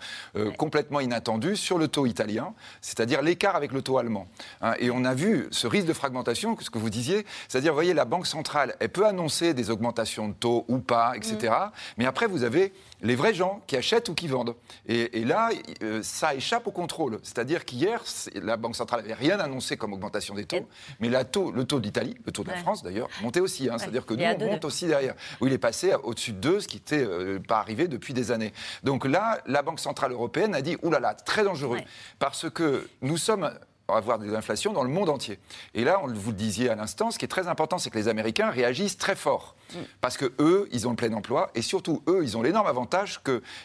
complètement 0.57 0.99
inattendue 0.99 1.55
sur 1.55 1.79
le 1.79 1.87
taux 1.87 2.07
italien, 2.07 2.53
c'est-à-dire 2.81 3.23
l'écart 3.23 3.55
avec 3.55 3.71
le 3.71 3.81
taux 3.81 3.99
allemand. 3.99 4.27
Hein. 4.61 4.75
et 4.81 4.91
on 4.91 5.05
a 5.05 5.15
vu 5.15 5.47
ce 5.53 5.69
risque 5.69 5.87
de 5.87 5.93
fragmentation, 5.93 6.57
ce 6.61 6.71
que 6.71 6.79
vous 6.79 6.91
disiez, 6.91 7.25
c'est-à-dire, 7.49 7.73
vous 7.73 7.77
voyez, 7.77 7.95
la 7.95 8.05
Banque 8.05 8.27
centrale, 8.27 8.75
peut 8.89 9.07
annoncer 9.07 9.55
des 9.55 9.71
augmentations 9.71 10.29
de 10.29 10.35
taux 10.35 10.65
ou 10.69 10.79
pas, 10.79 11.13
etc. 11.17 11.37
Mm. 11.37 11.71
Mais 11.99 12.07
après, 12.07 12.27
vous 12.27 12.43
avez 12.43 12.73
les 13.03 13.15
vrais 13.15 13.35
gens 13.35 13.63
qui 13.67 13.77
achètent 13.77 14.09
ou 14.09 14.15
qui 14.15 14.29
vendent. 14.29 14.55
Et, 14.87 15.25
là, 15.25 15.51
euh, 15.83 16.01
ça 16.03 16.35
échappe 16.35 16.67
au 16.67 16.73
contrôle. 16.73 17.19
C'est-à-dire 17.23 17.65
qu'hier, 17.65 18.03
la 18.35 18.57
Banque 18.57 18.77
centrale 18.77 19.03
n'avait 19.03 19.15
rien 19.15 19.39
annoncé 19.39 19.77
comme 19.77 19.93
augmentation 19.93 20.35
des 20.35 20.45
taux, 20.45 20.67
mais 21.01 21.09
la 21.09 21.25
taux, 21.25 21.53
le 21.53 21.65
taux 21.65 21.81
d'Italie, 21.81 22.17
le 22.25 22.33
taux 22.33 22.43
de 22.43 22.51
la 22.51 22.57
France 22.57 22.83
d'ailleurs, 22.83 23.09
montait 23.23 23.41
aussi. 23.41 23.69
Hein. 23.69 23.79
C'est-à-dire 23.79 24.07
que 24.07 24.15
nous, 24.15 24.25
on 24.25 24.51
monte 24.51 24.65
aussi 24.65 24.87
derrière. 24.87 25.15
Où 25.41 25.47
il 25.47 25.53
est 25.53 25.59
passé 25.59 25.95
au-dessus 26.03 26.33
de 26.33 26.39
2, 26.39 26.61
ce 26.61 26.69
qui 26.69 26.77
n'était 26.77 27.05
euh, 27.05 27.39
pas 27.39 27.59
arrivé 27.59 27.89
depuis 27.89 28.15
des 28.15 28.31
années. 28.33 28.53
Donc 28.83 29.05
là, 29.05 29.41
la 29.47 29.63
Banque 29.63 29.81
centrale 29.81 30.13
européenne 30.13 30.55
a 30.55 30.63
dit, 30.63 30.77
oulala, 30.83 31.15
très 31.15 31.45
dangereux, 31.45 31.79
parce 32.19 32.51
que 32.51 32.89
nous 33.03 33.17
sommes 33.17 33.51
avoir 33.97 34.19
de 34.19 34.31
l'inflation 34.31 34.73
dans 34.73 34.83
le 34.83 34.91
monde 34.91 35.09
entier. 35.09 35.39
Et 35.75 35.85
là, 35.85 36.01
on 36.03 36.09
vous 36.09 36.31
le 36.31 36.37
disiez 36.37 36.69
à 36.69 36.75
l'instant, 36.75 37.11
ce 37.11 37.19
qui 37.19 37.25
est 37.25 37.29
très 37.29 37.49
important, 37.49 37.79
c'est 37.79 37.91
que 37.91 37.99
les 37.99 38.09
Américains 38.09 38.51
réagissent 38.51 38.99
très 38.99 39.17
fort. 39.17 39.55
Mm. 39.73 39.79
Parce 40.01 40.17
que 40.17 40.33
eux, 40.39 40.69
ils 40.73 40.87
ont 40.87 40.91
le 40.91 40.97
plein 40.97 41.13
emploi 41.13 41.51
et 41.55 41.63
surtout, 41.63 42.03
eux, 42.09 42.21
ils 42.23 42.37
ont 42.37 42.43
l'énorme 42.43 42.67
avantage 42.67 43.21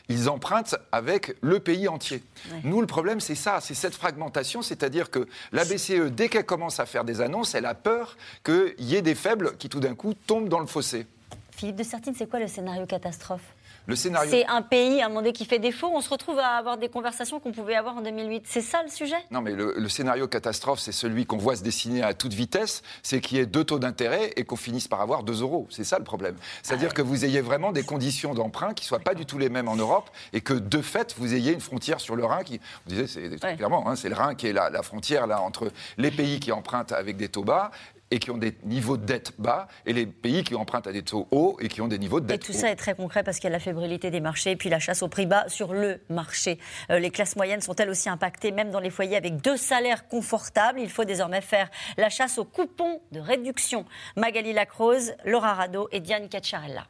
qu'ils 0.07 0.29
empruntent 0.29 0.75
avec 0.91 1.35
le 1.41 1.59
pays 1.59 1.87
entier. 1.87 2.23
Nous, 2.63 2.79
le 2.79 2.87
problème, 2.87 3.19
c'est 3.19 3.35
ça, 3.35 3.59
c'est 3.61 3.73
cette 3.73 3.95
fragmentation, 3.95 4.61
c'est-à-dire 4.61 5.09
que 5.09 5.27
la 5.51 5.65
BCE, 5.65 6.11
dès 6.11 6.29
qu'elle 6.29 6.45
commence 6.45 6.79
à 6.79 6.85
faire 6.85 7.03
des 7.03 7.21
annonces, 7.21 7.55
elle 7.55 7.65
a 7.65 7.75
peur 7.75 8.17
qu'il 8.43 8.73
y 8.79 8.95
ait 8.95 9.01
des 9.01 9.15
faibles 9.15 9.57
qui 9.57 9.69
tout 9.69 9.79
d'un 9.79 9.95
coup 9.95 10.13
tombent 10.13 10.49
dans 10.49 10.59
le 10.59 10.67
fossé. 10.67 11.05
Philippe 11.51 11.75
de 11.75 11.83
Sertine, 11.83 12.13
c'est 12.17 12.29
quoi 12.29 12.39
le 12.39 12.47
scénario 12.47 12.85
catastrophe? 12.85 13.53
Scénario. 13.95 14.31
C'est 14.31 14.45
un 14.47 14.61
pays, 14.61 15.01
à 15.01 15.07
un 15.07 15.09
moment 15.09 15.31
qui 15.31 15.45
fait 15.45 15.59
défaut. 15.59 15.91
On 15.93 16.01
se 16.01 16.09
retrouve 16.09 16.39
à 16.39 16.57
avoir 16.57 16.77
des 16.77 16.89
conversations 16.89 17.39
qu'on 17.39 17.51
pouvait 17.51 17.75
avoir 17.75 17.97
en 17.97 18.01
2008. 18.01 18.45
C'est 18.47 18.61
ça 18.61 18.81
le 18.83 18.89
sujet? 18.89 19.17
Non, 19.31 19.41
mais 19.41 19.53
le, 19.53 19.89
scénario 19.89 20.27
catastrophe, 20.27 20.79
c'est 20.79 20.91
celui 20.91 21.25
qu'on 21.25 21.37
voit 21.37 21.55
se 21.55 21.63
dessiner 21.63 22.03
à 22.03 22.13
toute 22.13 22.33
vitesse. 22.33 22.81
C'est 23.03 23.21
qu'il 23.21 23.37
y 23.37 23.41
ait 23.41 23.45
deux 23.45 23.63
taux 23.63 23.79
d'intérêt 23.79 24.31
et 24.35 24.45
qu'on 24.45 24.55
finisse 24.55 24.87
par 24.87 25.01
avoir 25.01 25.23
deux 25.23 25.41
euros. 25.41 25.67
C'est 25.69 25.83
ça 25.83 25.97
le 25.97 26.03
problème. 26.03 26.35
C'est-à-dire 26.61 26.89
ah 26.91 26.95
que 26.95 27.01
vous 27.01 27.25
ayez 27.25 27.41
vraiment 27.41 27.71
des 27.71 27.83
conditions 27.83 28.33
d'emprunt 28.33 28.73
qui 28.73 28.85
ne 28.85 28.87
soient 28.87 28.99
pas 28.99 29.13
du 29.13 29.25
tout 29.25 29.37
les 29.37 29.49
mêmes 29.49 29.67
en 29.67 29.75
Europe 29.75 30.09
et 30.31 30.41
que 30.41 30.53
de 30.53 30.81
fait, 30.81 31.15
vous 31.17 31.33
ayez 31.33 31.51
une 31.51 31.61
frontière 31.61 31.99
sur 31.99 32.15
le 32.15 32.25
Rhin 32.25 32.43
qui, 32.43 32.59
vous 32.85 32.95
disiez, 32.95 33.07
c'est 33.07 33.57
clairement, 33.57 33.89
hein, 33.89 33.95
c'est 33.95 34.09
le 34.09 34.15
Rhin 34.15 34.35
qui 34.35 34.47
est 34.47 34.53
la, 34.53 34.69
la 34.69 34.81
frontière 34.81 35.27
là 35.27 35.41
entre 35.41 35.71
les 35.97 36.11
pays 36.11 36.39
qui 36.39 36.51
empruntent 36.51 36.91
avec 36.91 37.17
des 37.17 37.29
taux 37.29 37.43
bas 37.43 37.71
et 38.13 38.19
qui 38.19 38.29
ont 38.29 38.37
des 38.37 38.55
niveaux 38.63 38.95
de 38.95 39.05
dette 39.05 39.33
bas, 39.39 39.67
et 39.87 39.91
les 39.91 40.05
pays 40.05 40.43
qui 40.43 40.53
empruntent 40.53 40.85
à 40.85 40.91
des 40.91 41.01
taux 41.01 41.27
hauts 41.31 41.57
et 41.59 41.67
qui 41.67 41.81
ont 41.81 41.87
des 41.87 41.97
niveaux 41.97 42.19
de 42.19 42.25
Et 42.25 42.27
dette 42.27 42.43
tout 42.45 42.51
hauts. 42.51 42.55
ça 42.55 42.69
est 42.69 42.75
très 42.75 42.93
concret 42.93 43.23
parce 43.23 43.37
qu'il 43.37 43.45
y 43.45 43.47
a 43.47 43.51
la 43.53 43.59
fébrilité 43.59 44.11
des 44.11 44.19
marchés 44.19 44.51
et 44.51 44.55
puis 44.55 44.69
la 44.69 44.77
chasse 44.77 45.01
au 45.01 45.07
prix 45.07 45.25
bas 45.25 45.49
sur 45.49 45.73
le 45.73 45.99
marché. 46.09 46.59
Euh, 46.91 46.99
les 46.99 47.09
classes 47.09 47.35
moyennes 47.35 47.61
sont 47.61 47.75
elles 47.75 47.89
aussi 47.89 48.09
impactées, 48.09 48.51
même 48.51 48.69
dans 48.69 48.79
les 48.79 48.91
foyers 48.91 49.17
avec 49.17 49.41
deux 49.41 49.57
salaires 49.57 50.07
confortables. 50.07 50.79
Il 50.79 50.91
faut 50.91 51.05
désormais 51.05 51.41
faire 51.41 51.71
la 51.97 52.09
chasse 52.09 52.37
aux 52.37 52.45
coupons 52.45 53.01
de 53.11 53.19
réduction. 53.19 53.83
Magali 54.15 54.53
Lacrose, 54.53 55.13
Laura 55.25 55.55
Rado 55.55 55.89
et 55.91 55.99
Diane 55.99 56.29
Cacciarella. 56.29 56.85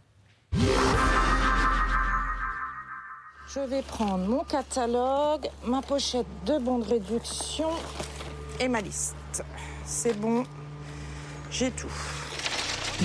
Je 3.48 3.60
vais 3.62 3.82
prendre 3.82 4.28
mon 4.28 4.44
catalogue, 4.44 5.48
ma 5.64 5.82
pochette 5.82 6.26
de 6.46 6.58
bons 6.58 6.80
de 6.80 6.90
réduction 6.90 7.70
et 8.60 8.68
ma 8.68 8.82
liste. 8.82 9.16
C'est 9.86 10.20
bon, 10.20 10.44
j'ai 11.54 11.72
tout. 11.72 11.88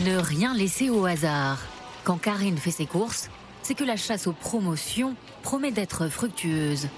Ne 0.05 0.16
rien 0.16 0.55
laisser 0.55 0.90
au 0.90 1.05
hasard. 1.05 1.59
Quand 2.05 2.16
Karine 2.16 2.57
fait 2.57 2.70
ses 2.70 2.86
courses, 2.86 3.30
c'est 3.62 3.74
que 3.74 3.84
la 3.84 3.96
chasse 3.96 4.26
aux 4.26 4.32
promotions 4.32 5.14
promet 5.42 5.70
d'être 5.70 6.09
fructueuse. 6.09 6.88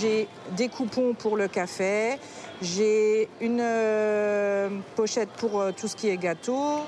J'ai 0.00 0.28
des 0.56 0.68
coupons 0.68 1.14
pour 1.14 1.36
le 1.36 1.48
café, 1.48 2.18
j'ai 2.60 3.28
une 3.40 3.60
euh, 3.60 4.68
pochette 4.94 5.30
pour 5.30 5.60
euh, 5.60 5.72
tout 5.72 5.88
ce 5.88 5.96
qui 5.96 6.08
est 6.08 6.18
gâteau. 6.18 6.80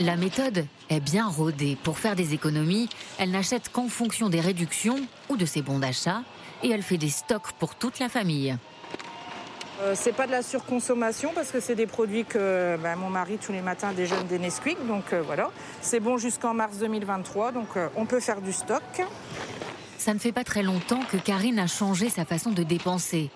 La 0.00 0.16
méthode 0.16 0.66
est 0.88 1.00
bien 1.00 1.28
rodée. 1.28 1.76
Pour 1.82 1.98
faire 1.98 2.16
des 2.16 2.32
économies, 2.32 2.88
elle 3.18 3.30
n'achète 3.30 3.68
qu'en 3.68 3.88
fonction 3.88 4.30
des 4.30 4.40
réductions 4.40 5.06
ou 5.28 5.36
de 5.36 5.44
ses 5.44 5.62
bons 5.62 5.78
d'achat 5.78 6.22
et 6.62 6.70
elle 6.70 6.82
fait 6.82 6.96
des 6.96 7.10
stocks 7.10 7.52
pour 7.58 7.74
toute 7.74 7.98
la 7.98 8.08
famille. 8.08 8.56
Euh, 9.80 9.94
c'est 9.96 10.12
pas 10.12 10.26
de 10.26 10.30
la 10.30 10.42
surconsommation 10.42 11.32
parce 11.34 11.50
que 11.50 11.58
c'est 11.58 11.74
des 11.74 11.86
produits 11.86 12.24
que 12.24 12.76
ben, 12.80 12.94
mon 12.96 13.10
mari 13.10 13.38
tous 13.38 13.52
les 13.52 13.60
matins 13.60 13.92
déjeune 13.92 14.26
des 14.28 14.38
Nesquik, 14.38 14.86
donc 14.86 15.12
euh, 15.12 15.22
voilà. 15.22 15.50
C'est 15.80 16.00
bon 16.00 16.16
jusqu'en 16.16 16.54
mars 16.54 16.78
2023, 16.78 17.52
donc 17.52 17.68
euh, 17.76 17.88
on 17.96 18.06
peut 18.06 18.20
faire 18.20 18.40
du 18.40 18.52
stock. 18.52 18.82
Ça 19.98 20.14
ne 20.14 20.18
fait 20.20 20.32
pas 20.32 20.44
très 20.44 20.62
longtemps 20.62 21.00
que 21.10 21.16
Karine 21.16 21.58
a 21.58 21.66
changé 21.66 22.08
sa 22.08 22.24
façon 22.24 22.50
de 22.50 22.62
dépenser, 22.62 23.30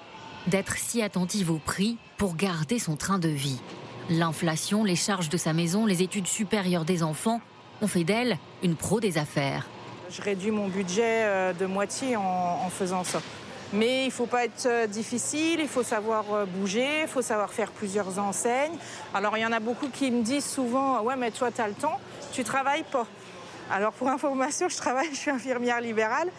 d'être 0.46 0.76
si 0.76 1.02
attentive 1.02 1.50
au 1.50 1.58
prix 1.58 1.98
pour 2.16 2.36
garder 2.36 2.78
son 2.78 2.94
train 2.94 3.18
de 3.18 3.28
vie. 3.28 3.60
L'inflation, 4.08 4.84
les 4.84 4.96
charges 4.96 5.30
de 5.30 5.36
sa 5.36 5.52
maison, 5.52 5.86
les 5.86 6.02
études 6.02 6.28
supérieures 6.28 6.84
des 6.84 7.02
enfants 7.02 7.40
ont 7.82 7.88
fait 7.88 8.04
d'elle 8.04 8.38
une 8.62 8.76
pro 8.76 9.00
des 9.00 9.18
affaires. 9.18 9.66
Je 10.10 10.22
réduis 10.22 10.50
mon 10.50 10.68
budget 10.68 11.52
de 11.58 11.66
moitié 11.66 12.16
en, 12.16 12.22
en 12.22 12.70
faisant 12.70 13.04
ça. 13.04 13.20
Mais 13.72 14.06
il 14.06 14.10
faut 14.10 14.26
pas 14.26 14.44
être 14.44 14.66
euh, 14.66 14.86
difficile, 14.86 15.60
il 15.60 15.68
faut 15.68 15.82
savoir 15.82 16.24
euh, 16.32 16.46
bouger, 16.46 17.02
il 17.02 17.08
faut 17.08 17.20
savoir 17.20 17.50
faire 17.52 17.70
plusieurs 17.70 18.18
enseignes. 18.18 18.76
Alors 19.12 19.36
il 19.36 19.42
y 19.42 19.46
en 19.46 19.52
a 19.52 19.60
beaucoup 19.60 19.88
qui 19.88 20.10
me 20.10 20.22
disent 20.22 20.46
souvent 20.46 21.02
Ouais, 21.02 21.16
mais 21.16 21.30
toi, 21.30 21.50
tu 21.50 21.60
as 21.60 21.68
le 21.68 21.74
temps, 21.74 22.00
tu 22.32 22.44
travailles 22.44 22.84
pas. 22.90 23.06
Alors 23.70 23.92
pour 23.92 24.08
information, 24.08 24.70
je 24.70 24.76
travaille, 24.76 25.08
je 25.10 25.18
suis 25.18 25.30
infirmière 25.30 25.82
libérale. 25.82 26.30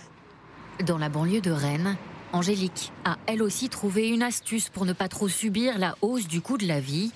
Dans 0.83 0.97
la 0.97 1.09
banlieue 1.09 1.41
de 1.41 1.51
Rennes, 1.51 1.97
Angélique 2.33 2.91
a 3.05 3.17
elle 3.27 3.43
aussi 3.43 3.69
trouvé 3.69 4.09
une 4.09 4.23
astuce 4.23 4.69
pour 4.69 4.85
ne 4.85 4.93
pas 4.93 5.07
trop 5.07 5.27
subir 5.27 5.77
la 5.77 5.95
hausse 6.01 6.27
du 6.27 6.41
coût 6.41 6.57
de 6.57 6.67
la 6.67 6.79
vie. 6.79 7.11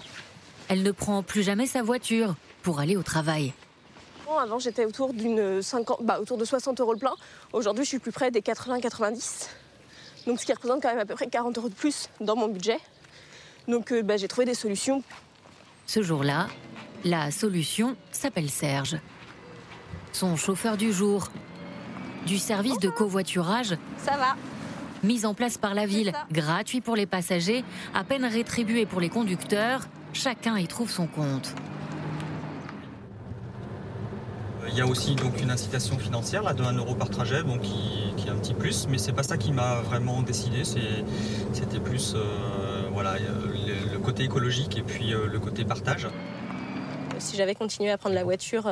Elle 0.68 0.84
ne 0.84 0.92
prend 0.92 1.24
plus 1.24 1.42
jamais 1.42 1.66
sa 1.66 1.82
voiture 1.82 2.36
pour 2.62 2.80
aller 2.80 2.98
au 2.98 3.04
travail. 3.04 3.54
Bon, 4.26 4.38
Avant, 4.38 4.60
j'étais 4.60 4.86
autour, 4.86 5.14
d'une 5.14 5.62
50 5.62 6.04
bah, 6.04 6.20
autour 6.20 6.38
de 6.38 6.46
60 6.46 6.80
euros 6.80 6.94
le 6.94 7.00
plein. 7.00 7.16
Aujourd'hui, 7.52 7.84
je 7.84 7.90
suis 7.90 8.00
plus 8.00 8.12
près 8.12 8.32
des 8.32 8.42
80-90. 8.42 9.50
Donc, 10.28 10.40
ce 10.40 10.46
qui 10.46 10.54
représente 10.54 10.82
quand 10.82 10.90
même 10.90 11.00
à 11.00 11.06
peu 11.06 11.16
près 11.16 11.28
40 11.28 11.58
euros 11.58 11.70
de 11.70 11.74
plus 11.74 12.10
dans 12.22 12.36
mon 12.36 12.48
budget. 12.48 12.80
Donc, 13.68 13.92
euh, 13.92 14.02
bah, 14.02 14.18
j'ai 14.18 14.28
trouvé 14.28 14.46
des 14.46 14.54
solutions. 14.54 15.04
Ce 15.86 16.02
jour-là, 16.02 16.48
la 17.04 17.32
solution 17.32 17.96
s'appelle 18.12 18.50
Serge. 18.50 18.98
Son 20.12 20.36
chauffeur 20.36 20.78
du 20.78 20.94
jour. 20.94 21.30
Du 22.26 22.38
service 22.38 22.80
de 22.80 22.90
covoiturage 22.90 23.76
Ça 23.98 24.16
va. 24.16 24.36
mis 25.04 25.26
en 25.26 25.34
place 25.34 25.58
par 25.58 25.74
la 25.74 25.86
ville, 25.86 26.14
gratuit 26.32 26.80
pour 26.80 26.96
les 26.96 27.06
passagers, 27.06 27.66
à 27.94 28.06
peine 28.06 28.24
rétribué 28.24 28.86
pour 28.86 29.02
les 29.02 29.10
conducteurs, 29.10 29.82
chacun 30.14 30.58
y 30.58 30.68
trouve 30.68 30.90
son 30.90 31.08
compte. 31.08 31.54
Il 34.74 34.80
y 34.80 34.82
a 34.82 34.88
aussi 34.88 35.14
donc 35.14 35.40
une 35.40 35.52
incitation 35.52 36.00
financière 36.00 36.42
là, 36.42 36.54
de 36.54 36.64
1 36.64 36.74
euro 36.78 36.96
par 36.96 37.08
trajet, 37.10 37.44
bon, 37.44 37.60
qui, 37.60 38.14
qui 38.18 38.28
est 38.28 38.32
un 38.32 38.36
petit 38.36 38.56
plus, 38.56 38.88
mais 38.90 38.98
c'est 38.98 39.12
pas 39.14 39.22
ça 39.22 39.38
qui 39.38 39.52
m'a 39.52 39.82
vraiment 39.82 40.22
décidé. 40.24 40.64
C'était 40.66 41.80
plus 41.80 42.14
euh, 42.16 42.82
voilà, 42.92 43.12
euh, 43.14 43.18
le, 43.68 43.94
le 43.94 44.00
côté 44.00 44.24
écologique 44.24 44.76
et 44.78 44.82
puis 44.82 45.14
euh, 45.14 45.28
le 45.32 45.40
côté 45.40 45.64
partage. 45.64 46.08
Si 47.20 47.38
j'avais 47.38 47.54
continué 47.54 47.92
à 47.92 47.98
prendre 48.00 48.16
la 48.16 48.24
voiture 48.24 48.70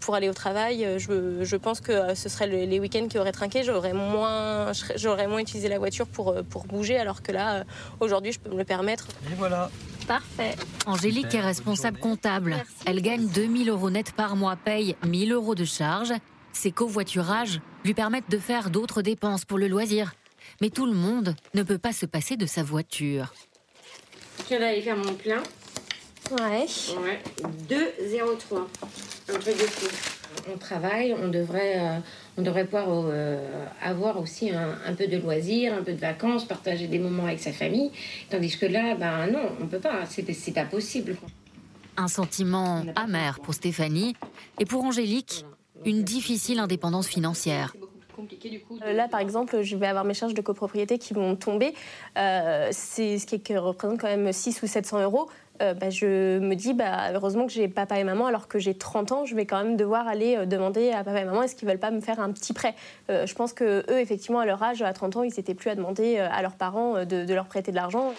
pour 0.00 0.14
aller 0.14 0.28
au 0.30 0.32
travail, 0.32 0.84
je, 0.96 1.44
je 1.44 1.56
pense 1.56 1.80
que 1.82 2.14
ce 2.14 2.28
serait 2.30 2.46
le- 2.46 2.64
les 2.64 2.80
week-ends 2.80 3.06
qui 3.08 3.18
auraient 3.18 3.30
trinqué. 3.30 3.62
J'aurais 3.62 3.92
moins, 3.92 4.72
j'aurais 4.96 5.26
moins 5.28 5.38
utilisé 5.40 5.68
la 5.68 5.78
voiture 5.78 6.06
pour, 6.06 6.34
pour 6.48 6.64
bouger, 6.64 6.96
alors 6.98 7.22
que 7.22 7.30
là, 7.30 7.64
aujourd'hui, 8.00 8.32
je 8.32 8.40
peux 8.40 8.50
me 8.50 8.56
le 8.56 8.64
permettre. 8.64 9.06
Et 9.30 9.34
voilà. 9.36 9.70
Parfait. 10.08 10.56
Angélique 10.86 11.34
est 11.34 11.40
responsable 11.40 11.98
comptable. 11.98 12.56
Elle 12.86 13.02
gagne 13.02 13.28
2000 13.28 13.68
euros 13.68 13.90
net 13.90 14.12
par 14.12 14.36
mois, 14.36 14.56
paye 14.56 14.96
1000 15.06 15.32
euros 15.32 15.54
de 15.54 15.66
charges. 15.66 16.14
Ses 16.54 16.72
covoiturages 16.72 17.60
lui 17.84 17.92
permettent 17.92 18.30
de 18.30 18.38
faire 18.38 18.70
d'autres 18.70 19.02
dépenses 19.02 19.44
pour 19.44 19.58
le 19.58 19.68
loisir. 19.68 20.14
Mais 20.62 20.70
tout 20.70 20.86
le 20.86 20.94
monde 20.94 21.36
ne 21.52 21.62
peut 21.62 21.76
pas 21.76 21.92
se 21.92 22.06
passer 22.06 22.38
de 22.38 22.46
sa 22.46 22.62
voiture. 22.62 23.34
Je 24.50 24.56
vais 24.56 24.64
aller 24.64 24.80
faire 24.80 24.96
mon 24.96 25.12
plein. 25.12 25.42
Ouais. 26.30 26.66
Ouais. 27.02 27.22
2,03. 27.68 28.66
Un 29.28 29.38
truc 29.38 29.58
de 29.58 29.62
fou. 29.64 29.94
On 30.50 30.56
travaille, 30.56 31.14
on 31.22 31.28
devrait, 31.28 31.78
euh, 31.78 31.98
on 32.38 32.42
devrait 32.42 32.64
pouvoir 32.64 32.86
euh, 32.88 33.66
avoir 33.82 34.18
aussi 34.20 34.50
un, 34.50 34.78
un 34.86 34.94
peu 34.94 35.08
de 35.08 35.16
loisirs, 35.18 35.74
un 35.74 35.82
peu 35.82 35.92
de 35.92 36.00
vacances, 36.00 36.44
partager 36.44 36.86
des 36.86 37.00
moments 37.00 37.24
avec 37.24 37.40
sa 37.40 37.52
famille. 37.52 37.90
Tandis 38.30 38.56
que 38.56 38.66
là, 38.66 38.94
ben 38.94 39.26
non, 39.26 39.50
on 39.60 39.66
peut 39.66 39.80
pas. 39.80 40.06
C'est 40.06 40.32
c'est 40.32 40.52
pas 40.52 40.64
possible. 40.64 41.16
Un 41.96 42.06
sentiment 42.08 42.84
amer 42.94 43.40
pour 43.40 43.54
Stéphanie 43.54 44.14
et 44.60 44.64
pour 44.64 44.84
Angélique, 44.84 45.44
une 45.84 46.04
difficile 46.04 46.60
indépendance 46.60 47.08
financière. 47.08 47.74
Euh, 48.82 48.92
Là, 48.92 49.08
par 49.08 49.20
exemple, 49.20 49.62
je 49.62 49.76
vais 49.76 49.86
avoir 49.86 50.04
mes 50.04 50.14
charges 50.14 50.34
de 50.34 50.40
copropriété 50.40 50.98
qui 50.98 51.14
vont 51.14 51.36
tomber. 51.36 51.74
Euh, 52.16 52.68
c'est 52.72 53.18
ce 53.18 53.26
qui 53.26 53.56
représente 53.56 54.00
quand 54.00 54.08
même 54.08 54.32
6 54.32 54.62
ou 54.62 54.66
700 54.66 55.02
euros. 55.02 55.28
Euh, 55.60 55.74
bah, 55.74 55.90
je 55.90 56.38
me 56.38 56.54
dis, 56.54 56.72
bah, 56.72 57.12
heureusement 57.12 57.46
que 57.46 57.52
j'ai 57.52 57.68
papa 57.68 57.98
et 57.98 58.04
maman, 58.04 58.26
alors 58.26 58.48
que 58.48 58.58
j'ai 58.58 58.74
30 58.74 59.12
ans, 59.12 59.24
je 59.24 59.34
vais 59.34 59.46
quand 59.46 59.62
même 59.62 59.76
devoir 59.76 60.06
aller 60.06 60.36
euh, 60.36 60.46
demander 60.46 60.90
à 60.90 61.02
papa 61.02 61.20
et 61.20 61.24
maman 61.24 61.42
est-ce 61.42 61.56
qu'ils 61.56 61.66
veulent 61.66 61.78
pas 61.78 61.90
me 61.90 62.00
faire 62.00 62.20
un 62.20 62.30
petit 62.32 62.52
prêt? 62.52 62.74
Euh, 63.10 63.26
je 63.26 63.34
pense 63.34 63.52
que 63.52 63.84
eux, 63.90 63.98
effectivement, 63.98 64.38
à 64.38 64.46
leur 64.46 64.62
âge, 64.62 64.82
à 64.82 64.92
30 64.92 65.16
ans, 65.16 65.22
ils 65.24 65.34
n'étaient 65.36 65.54
plus 65.54 65.70
à 65.70 65.74
demander 65.74 66.18
à 66.18 66.42
leurs 66.42 66.56
parents 66.56 67.04
de, 67.04 67.24
de 67.24 67.34
leur 67.34 67.46
prêter 67.46 67.70
de 67.70 67.76
l'argent. 67.76 68.14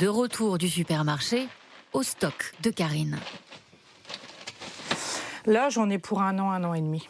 De 0.00 0.06
retour 0.06 0.58
du 0.58 0.68
supermarché 0.68 1.48
au 1.92 2.02
stock 2.02 2.52
de 2.62 2.70
Karine. 2.70 3.18
Là, 5.46 5.70
j'en 5.70 5.88
ai 5.88 5.98
pour 5.98 6.20
un 6.20 6.38
an, 6.38 6.50
un 6.50 6.62
an 6.64 6.74
et 6.74 6.80
demi. 6.80 7.08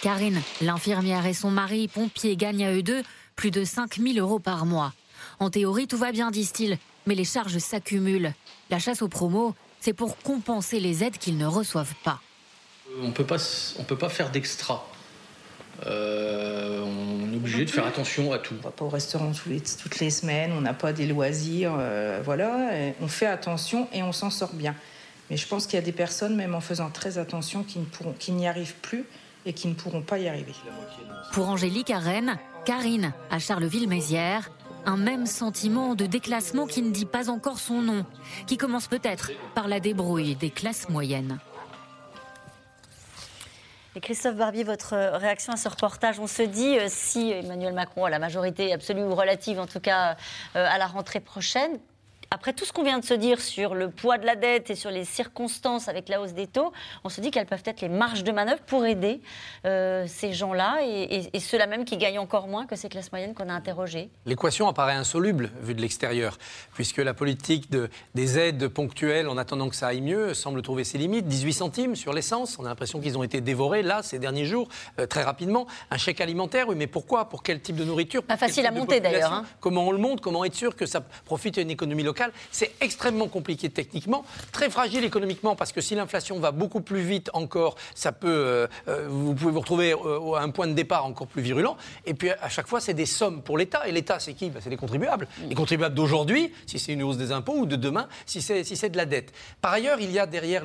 Karine, 0.00 0.40
l'infirmière 0.60 1.26
et 1.26 1.34
son 1.34 1.50
mari, 1.50 1.88
pompier, 1.88 2.36
gagnent 2.36 2.66
à 2.66 2.72
eux 2.72 2.82
deux 2.82 3.02
plus 3.34 3.50
de 3.50 3.64
5000 3.64 4.18
euros 4.20 4.38
par 4.38 4.64
mois. 4.64 4.92
En 5.40 5.50
théorie, 5.50 5.86
tout 5.86 5.96
va 5.96 6.12
bien, 6.12 6.30
disent-ils, 6.30 6.78
mais 7.08 7.14
les 7.14 7.24
charges 7.24 7.56
s'accumulent. 7.58 8.32
La 8.70 8.78
chasse 8.78 9.00
aux 9.02 9.08
promos, 9.08 9.54
c'est 9.80 9.94
pour 9.94 10.18
compenser 10.18 10.78
les 10.78 11.02
aides 11.02 11.16
qu'ils 11.18 11.38
ne 11.38 11.46
reçoivent 11.46 11.94
pas. 12.04 12.20
On 13.02 13.10
peut 13.12 13.24
pas, 13.24 13.38
on 13.78 13.84
peut 13.84 13.96
pas 13.96 14.10
faire 14.10 14.30
d'extra. 14.30 14.86
Euh, 15.86 16.82
on 16.82 17.32
est 17.32 17.36
obligé 17.36 17.64
de 17.64 17.70
faire 17.70 17.86
attention 17.86 18.32
à 18.32 18.38
tout. 18.38 18.54
On 18.60 18.62
va 18.64 18.70
pas 18.70 18.84
au 18.84 18.88
restaurant 18.88 19.32
toutes 19.32 19.98
les 20.00 20.10
semaines, 20.10 20.52
on 20.52 20.60
n'a 20.60 20.74
pas 20.74 20.92
des 20.92 21.06
loisirs, 21.06 21.74
euh, 21.78 22.20
voilà. 22.24 22.70
on 23.00 23.08
fait 23.08 23.26
attention 23.26 23.88
et 23.92 24.02
on 24.02 24.12
s'en 24.12 24.30
sort 24.30 24.52
bien. 24.52 24.74
Mais 25.30 25.36
je 25.36 25.46
pense 25.46 25.66
qu'il 25.66 25.76
y 25.76 25.82
a 25.82 25.84
des 25.84 25.92
personnes, 25.92 26.34
même 26.36 26.54
en 26.54 26.60
faisant 26.60 26.90
très 26.90 27.16
attention, 27.18 27.62
qui 27.62 27.78
ne 27.78 27.84
pourront- 27.84 28.14
qui 28.18 28.32
n'y 28.32 28.48
arrivent 28.48 28.74
plus 28.82 29.04
et 29.46 29.52
qui 29.52 29.68
ne 29.68 29.74
pourront 29.74 30.02
pas 30.02 30.18
y 30.18 30.26
arriver. 30.28 30.52
Pour 31.32 31.48
Angélique 31.48 31.90
à 31.90 31.98
Rennes, 31.98 32.38
Karine 32.64 33.12
à 33.30 33.38
Charleville-Mézières, 33.38 34.50
un 34.86 34.96
même 34.96 35.26
sentiment 35.26 35.94
de 35.94 36.06
déclassement 36.06 36.66
qui 36.66 36.82
ne 36.82 36.90
dit 36.90 37.06
pas 37.06 37.30
encore 37.30 37.58
son 37.58 37.82
nom, 37.82 38.04
qui 38.46 38.56
commence 38.56 38.86
peut-être 38.86 39.30
par 39.54 39.68
la 39.68 39.80
débrouille 39.80 40.34
des 40.34 40.50
classes 40.50 40.88
moyennes. 40.88 41.38
Et 43.98 44.00
Christophe 44.00 44.36
Barbier, 44.36 44.62
votre 44.62 44.94
réaction 45.16 45.52
à 45.52 45.56
ce 45.56 45.68
reportage, 45.68 46.20
on 46.20 46.28
se 46.28 46.42
dit 46.42 46.78
euh, 46.78 46.86
si 46.88 47.32
Emmanuel 47.32 47.74
Macron 47.74 48.04
a 48.04 48.10
la 48.10 48.20
majorité 48.20 48.72
absolue 48.72 49.02
ou 49.02 49.14
relative, 49.14 49.58
en 49.58 49.66
tout 49.66 49.80
cas 49.80 50.12
euh, 50.54 50.66
à 50.68 50.78
la 50.78 50.86
rentrée 50.86 51.20
prochaine, 51.20 51.80
après 52.30 52.52
tout 52.52 52.66
ce 52.66 52.72
qu'on 52.72 52.82
vient 52.82 52.98
de 52.98 53.04
se 53.04 53.14
dire 53.14 53.40
sur 53.40 53.74
le 53.74 53.88
poids 53.88 54.18
de 54.18 54.26
la 54.26 54.36
dette 54.36 54.68
et 54.68 54.74
sur 54.74 54.90
les 54.90 55.04
circonstances 55.06 55.88
avec 55.88 56.10
la 56.10 56.20
hausse 56.20 56.34
des 56.34 56.46
taux, 56.46 56.72
on 57.04 57.08
se 57.08 57.22
dit 57.22 57.30
qu'elles 57.30 57.46
peuvent 57.46 57.62
être 57.64 57.80
les 57.80 57.88
marges 57.88 58.22
de 58.22 58.32
manœuvre 58.32 58.60
pour 58.66 58.84
aider 58.84 59.22
euh, 59.64 60.04
ces 60.06 60.34
gens-là 60.34 60.80
et, 60.82 61.30
et 61.32 61.40
ceux-là 61.40 61.66
même 61.66 61.86
qui 61.86 61.96
gagnent 61.96 62.18
encore 62.18 62.46
moins 62.46 62.66
que 62.66 62.76
ces 62.76 62.90
classes 62.90 63.10
moyennes 63.12 63.32
qu'on 63.34 63.48
a 63.48 63.52
interrogées. 63.54 64.10
L'équation 64.26 64.68
apparaît 64.68 64.92
insoluble 64.92 65.50
vue 65.62 65.74
de 65.74 65.80
l'extérieur, 65.80 66.36
puisque 66.74 66.98
la 66.98 67.14
politique 67.14 67.70
de, 67.70 67.88
des 68.14 68.38
aides 68.38 68.68
ponctuelles 68.68 69.28
en 69.28 69.38
attendant 69.38 69.70
que 69.70 69.76
ça 69.76 69.86
aille 69.86 70.02
mieux 70.02 70.34
semble 70.34 70.60
trouver 70.60 70.84
ses 70.84 70.98
limites. 70.98 71.26
18 71.26 71.52
centimes 71.54 71.96
sur 71.96 72.12
l'essence, 72.12 72.58
on 72.58 72.66
a 72.66 72.68
l'impression 72.68 73.00
qu'ils 73.00 73.16
ont 73.16 73.22
été 73.22 73.40
dévorés 73.40 73.82
là 73.82 74.02
ces 74.02 74.18
derniers 74.18 74.44
jours, 74.44 74.68
euh, 74.98 75.06
très 75.06 75.22
rapidement. 75.22 75.66
Un 75.90 75.96
chèque 75.96 76.20
alimentaire, 76.20 76.68
oui, 76.68 76.74
mais 76.76 76.86
pourquoi? 76.86 77.30
Pour 77.30 77.42
quel 77.42 77.62
type 77.62 77.76
de 77.76 77.84
nourriture? 77.84 78.22
Pas 78.22 78.36
facile 78.36 78.66
à 78.66 78.70
monter 78.70 79.00
d'ailleurs. 79.00 79.32
Hein. 79.32 79.46
Comment 79.60 79.84
on 79.88 79.92
le 79.92 79.98
monte 79.98 80.20
Comment 80.20 80.44
être 80.44 80.54
sûr 80.54 80.76
que 80.76 80.84
ça 80.84 81.00
profite 81.00 81.56
à 81.56 81.62
une 81.62 81.70
économie 81.70 82.02
locale? 82.02 82.17
C'est 82.50 82.74
extrêmement 82.80 83.28
compliqué 83.28 83.70
techniquement, 83.70 84.24
très 84.52 84.70
fragile 84.70 85.04
économiquement, 85.04 85.56
parce 85.56 85.72
que 85.72 85.80
si 85.80 85.94
l'inflation 85.94 86.38
va 86.38 86.50
beaucoup 86.50 86.80
plus 86.80 87.00
vite 87.00 87.30
encore, 87.32 87.76
ça 87.94 88.12
peut, 88.12 88.28
euh, 88.28 88.66
euh, 88.88 89.06
vous 89.08 89.34
pouvez 89.34 89.52
vous 89.52 89.60
retrouver 89.60 89.92
à 90.36 90.42
un 90.42 90.50
point 90.50 90.66
de 90.66 90.72
départ 90.72 91.04
encore 91.04 91.26
plus 91.26 91.42
virulent. 91.42 91.76
Et 92.06 92.14
puis 92.14 92.30
à 92.30 92.48
chaque 92.48 92.66
fois, 92.66 92.80
c'est 92.80 92.94
des 92.94 93.06
sommes 93.06 93.42
pour 93.42 93.58
l'État. 93.58 93.86
Et 93.86 93.92
l'État, 93.92 94.18
c'est 94.18 94.34
qui? 94.34 94.50
Ben, 94.50 94.60
C'est 94.62 94.70
les 94.70 94.76
contribuables. 94.76 95.28
Les 95.48 95.54
contribuables 95.54 95.94
d'aujourd'hui, 95.94 96.52
si 96.66 96.78
c'est 96.78 96.92
une 96.92 97.02
hausse 97.02 97.16
des 97.16 97.32
impôts, 97.32 97.56
ou 97.56 97.66
de 97.66 97.76
demain, 97.76 98.08
si 98.26 98.42
c'est 98.42 98.64
si 98.64 98.74
de 98.88 98.96
la 98.96 99.06
dette. 99.06 99.32
Par 99.60 99.72
ailleurs, 99.72 100.00
il 100.00 100.10
y 100.10 100.18
a 100.18 100.26
derrière 100.26 100.64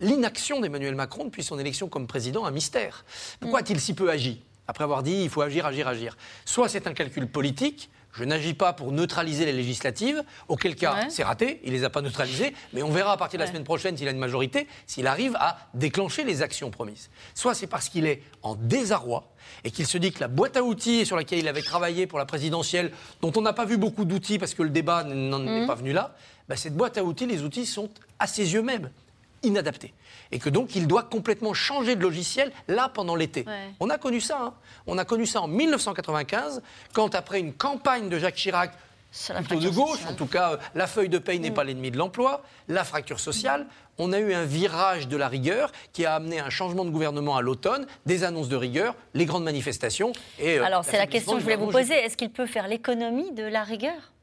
l'inaction 0.00 0.60
d'Emmanuel 0.60 0.94
Macron 0.94 1.24
depuis 1.24 1.42
son 1.42 1.58
élection 1.58 1.88
comme 1.88 2.06
président 2.06 2.44
un 2.44 2.50
mystère. 2.50 3.04
Pourquoi 3.40 3.60
a-t-il 3.60 3.80
si 3.80 3.94
peu 3.94 4.10
agi? 4.10 4.42
Après 4.66 4.84
avoir 4.84 5.02
dit 5.02 5.22
il 5.22 5.28
faut 5.28 5.42
agir, 5.42 5.66
agir, 5.66 5.88
agir. 5.88 6.16
Soit 6.44 6.68
c'est 6.68 6.86
un 6.86 6.94
calcul 6.94 7.26
politique, 7.26 7.90
je 8.14 8.24
n'agis 8.24 8.54
pas 8.54 8.72
pour 8.72 8.92
neutraliser 8.92 9.44
les 9.44 9.52
législatives, 9.52 10.22
auquel 10.48 10.76
cas 10.76 11.08
c'est 11.08 11.24
raté, 11.24 11.60
il 11.64 11.72
ne 11.72 11.76
les 11.76 11.84
a 11.84 11.90
pas 11.90 12.00
neutralisées, 12.00 12.54
mais 12.72 12.82
on 12.82 12.90
verra 12.90 13.12
à 13.12 13.16
partir 13.16 13.38
de 13.38 13.44
la 13.44 13.48
semaine 13.48 13.64
prochaine 13.64 13.96
s'il 13.96 14.06
a 14.06 14.12
une 14.12 14.18
majorité, 14.18 14.68
s'il 14.86 15.06
arrive 15.06 15.36
à 15.36 15.58
déclencher 15.74 16.22
les 16.24 16.40
actions 16.40 16.70
promises. 16.70 17.10
Soit 17.34 17.54
c'est 17.54 17.66
parce 17.66 17.88
qu'il 17.88 18.06
est 18.06 18.22
en 18.42 18.54
désarroi 18.54 19.32
et 19.64 19.70
qu'il 19.70 19.86
se 19.86 19.98
dit 19.98 20.12
que 20.12 20.20
la 20.20 20.28
boîte 20.28 20.56
à 20.56 20.62
outils 20.62 21.04
sur 21.04 21.16
laquelle 21.16 21.40
il 21.40 21.48
avait 21.48 21.62
travaillé 21.62 22.06
pour 22.06 22.18
la 22.18 22.24
présidentielle, 22.24 22.92
dont 23.20 23.32
on 23.36 23.42
n'a 23.42 23.52
pas 23.52 23.64
vu 23.64 23.76
beaucoup 23.76 24.04
d'outils 24.04 24.38
parce 24.38 24.54
que 24.54 24.62
le 24.62 24.70
débat 24.70 25.02
n'en 25.04 25.44
est 25.46 25.64
mmh. 25.64 25.66
pas 25.66 25.74
venu 25.74 25.92
là, 25.92 26.14
bah, 26.48 26.56
cette 26.56 26.76
boîte 26.76 26.98
à 26.98 27.04
outils, 27.04 27.26
les 27.26 27.42
outils 27.42 27.66
sont 27.66 27.90
à 28.18 28.26
ses 28.26 28.52
yeux 28.52 28.62
même 28.62 28.90
inadaptés 29.44 29.94
et 30.32 30.38
que 30.38 30.48
donc 30.48 30.74
il 30.74 30.86
doit 30.86 31.04
complètement 31.04 31.54
changer 31.54 31.96
de 31.96 32.02
logiciel 32.02 32.52
là 32.68 32.88
pendant 32.88 33.14
l'été. 33.14 33.44
On 33.80 33.90
a 33.90 33.98
connu 33.98 34.20
ça. 34.20 34.38
Hein. 34.40 34.54
On 34.86 34.98
a 34.98 35.04
connu 35.04 35.26
ça 35.26 35.42
en 35.42 35.48
1995 35.48 36.62
quand 36.92 37.14
après 37.14 37.40
une 37.40 37.52
campagne 37.52 38.08
de 38.08 38.18
Jacques 38.18 38.36
Chirac 38.36 38.72
plutôt 39.46 39.60
de 39.60 39.68
gauche, 39.68 40.00
en 40.08 40.14
tout 40.14 40.26
cas 40.26 40.58
la 40.74 40.86
feuille 40.86 41.08
de 41.08 41.18
paye 41.18 41.38
n'est 41.38 41.50
mm. 41.50 41.54
pas 41.54 41.64
l'ennemi 41.64 41.90
de 41.90 41.96
l'emploi, 41.96 42.42
la 42.68 42.84
fracture 42.84 43.20
sociale, 43.20 43.66
on 43.98 44.12
a 44.12 44.18
eu 44.18 44.34
un 44.34 44.44
virage 44.44 45.06
de 45.06 45.16
la 45.16 45.28
rigueur 45.28 45.70
qui 45.92 46.04
a 46.04 46.16
amené 46.16 46.40
un 46.40 46.50
changement 46.50 46.84
de 46.84 46.90
gouvernement 46.90 47.36
à 47.36 47.42
l'automne, 47.42 47.86
des 48.06 48.24
annonces 48.24 48.48
de 48.48 48.56
rigueur, 48.56 48.96
les 49.14 49.24
grandes 49.24 49.44
manifestations. 49.44 50.12
Et, 50.40 50.58
euh, 50.58 50.64
Alors 50.64 50.84
c'est 50.84 50.98
la 50.98 51.06
question 51.06 51.34
que 51.34 51.38
je 51.38 51.44
voulais 51.44 51.56
vous 51.56 51.70
poser, 51.70 51.94
est-ce 51.94 52.16
qu'il 52.16 52.30
peut 52.30 52.46
faire 52.46 52.66
l'économie 52.66 53.30
de 53.32 53.44
la 53.44 53.62
rigueur? 53.62 54.13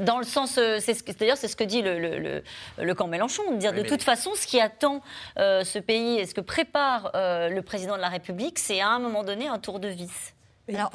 Dans 0.00 0.18
le 0.18 0.24
sens, 0.24 0.56
euh, 0.58 0.78
d'ailleurs, 1.18 1.36
c'est 1.36 1.48
ce 1.48 1.56
que 1.56 1.64
dit 1.64 1.82
le, 1.82 2.94
camp 2.94 3.06
Mélenchon, 3.08 3.42
de 3.52 3.56
dire 3.56 3.72
de 3.72 3.82
toute 3.82 4.02
façon, 4.02 4.30
ce 4.34 4.46
qui 4.46 4.60
attend 4.60 5.02
euh, 5.38 5.64
ce 5.64 5.78
pays 5.78 6.18
et 6.18 6.26
ce 6.26 6.34
que 6.34 6.40
prépare 6.40 7.10
euh, 7.14 7.48
le 7.48 7.62
président 7.62 7.96
de 7.96 8.00
la 8.00 8.08
République, 8.08 8.58
c'est 8.58 8.80
à 8.80 8.88
un 8.88 8.98
moment 8.98 9.22
donné 9.22 9.48
un 9.48 9.58
tour 9.58 9.78
de 9.78 9.88
vis. 9.88 10.32
Alors, 10.72 10.92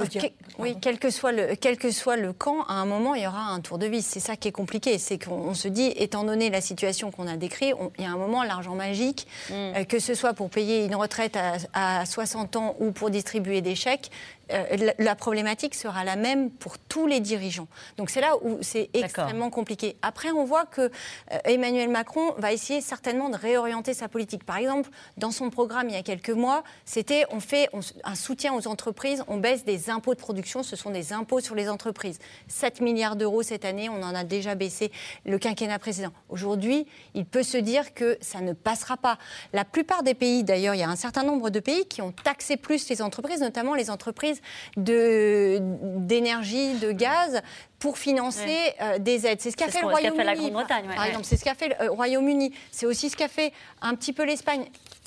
oui, 0.58 0.78
quel 0.82 1.00
que, 1.00 1.10
soit 1.10 1.34
le, 1.34 1.56
quel 1.56 1.78
que 1.78 1.92
soit 1.92 2.16
le 2.16 2.32
camp, 2.32 2.64
à 2.70 2.76
un 2.76 2.86
moment, 2.86 3.14
il 3.14 3.24
y 3.24 3.28
aura 3.28 3.42
un 3.42 3.60
tour 3.60 3.78
de 3.78 3.86
vis. 3.86 4.06
C'est 4.06 4.22
ça 4.22 4.38
qui 4.38 4.48
est 4.48 4.54
compliqué. 4.54 4.98
C'est 4.98 5.20
qu'on 5.20 5.54
se 5.54 5.68
dit, 5.68 5.92
étant 5.98 6.24
donné 6.24 6.50
la 6.50 6.62
situation 6.62 7.12
qu'on 7.12 7.28
a 7.28 7.36
décrite, 7.36 7.76
il 7.98 8.06
y 8.06 8.08
a 8.08 8.12
un 8.12 8.16
moment, 8.16 8.44
l'argent 8.44 8.74
magique, 8.74 9.28
mm. 9.50 9.84
que 9.90 10.00
ce 10.00 10.14
soit 10.14 10.34
pour 10.34 10.50
payer 10.50 10.86
une 10.86 10.96
retraite 10.96 11.36
à, 11.36 11.58
à, 12.00 12.06
60 12.06 12.56
ans 12.56 12.78
ou 12.80 12.92
pour 12.92 13.10
distribuer 13.10 13.60
des 13.60 13.76
chèques, 13.76 14.12
euh, 14.52 14.92
la 15.00 15.16
problématique 15.16 15.76
sera 15.76 16.04
la 16.04 16.16
même 16.16 16.52
pour 16.52 16.78
tous 16.78 17.08
les 17.08 17.20
dirigeants. 17.20 17.68
Donc 17.98 18.10
c'est 18.10 18.22
là 18.22 18.36
où 18.42 18.60
c'est 18.62 18.90
extrêmement 18.94 19.50
compliqué. 19.50 19.98
Après, 20.02 20.32
on 20.32 20.46
voit 20.46 20.66
que 20.66 20.82
euh, 20.82 21.38
Emmanuel 21.46 21.90
Macron 21.90 22.34
va 22.38 22.54
essayer 22.54 22.82
certainement 22.82 23.30
de 23.30 23.38
réorienter 23.38 23.94
sa 23.94 24.08
politique. 24.08 24.44
Par 24.44 24.58
exemple, 24.58 24.90
dans 25.18 25.32
son 25.32 25.50
programme 25.50 25.90
il 25.90 25.96
y 25.96 25.98
a 25.98 26.04
quelques 26.04 26.30
mois, 26.30 26.64
c'était 26.86 27.26
on 27.32 27.40
fait 27.40 27.70
un 28.04 28.16
soutien 28.16 28.54
aux 28.54 28.68
entreprises, 28.68 29.24
on 29.28 29.38
baisse 29.38 29.66
des 29.66 29.90
impôts 29.90 30.14
de 30.14 30.20
production, 30.20 30.64
ce 30.64 30.76
sont 30.76 30.92
des 30.92 31.14
impôts 31.14 31.40
sur 31.40 31.56
les 31.56 31.70
entreprises. 31.70 32.20
7 32.48 32.82
milliards 32.82 33.16
d'euros 33.16 33.44
cette 33.44 33.66
année, 33.66 33.90
on 33.90 34.02
en 34.04 34.16
a 34.16 34.24
déjà 34.24 34.56
baissé 34.56 34.92
le 35.26 35.40
quinquennat 35.40 35.80
précédent. 35.80 36.12
Aujourd'hui, 36.30 36.86
il 37.14 37.26
peut 37.26 37.44
se 37.44 37.58
dire 37.58 37.94
que 37.94 38.18
ça 38.22 38.42
ne 38.42 38.54
passera 38.54 38.98
pas. 38.98 39.18
La 39.54 39.66
plupart 39.66 40.04
des 40.04 40.14
pays, 40.14 40.44
d'ailleurs, 40.44 40.76
il 40.76 40.80
y 40.80 40.84
a 40.84 40.90
un 40.90 40.96
certain 40.96 41.24
nombre 41.24 41.50
de 41.50 41.60
pays 41.60 41.86
qui 41.86 42.02
ont 42.02 42.12
taxé 42.12 42.58
plus 42.58 42.88
les 42.90 43.02
entreprises, 43.02 43.42
notamment 43.42 43.74
les 43.74 43.90
entreprises 43.90 44.35
d'énergie, 44.78 46.74
de, 46.76 46.92
gaz 46.92 47.42
pour 47.80 47.98
financer 47.98 48.74
euh, 48.82 49.00
des 49.00 49.28
aides. 49.28 49.42
C'est 49.42 49.52
ce 49.52 49.58
qu'a 49.58 49.68
fait 49.68 49.82
le 49.82 49.88
Royaume-Uni. 49.88 50.52
Par 50.96 51.06
exemple, 51.06 51.26
c'est 51.26 51.38
ce 51.38 51.44
qu'a 51.44 51.56
fait 51.56 51.76
le 51.80 51.90
Royaume-Uni. 51.90 52.54
C'est 52.72 52.86
aussi 52.86 53.10
ce 53.10 53.18
qu'a 53.18 53.28
fait 53.28 53.54
un 53.82 53.96
petit 53.96 54.14
peu 54.14 54.24
l'Espagne. 54.24 54.66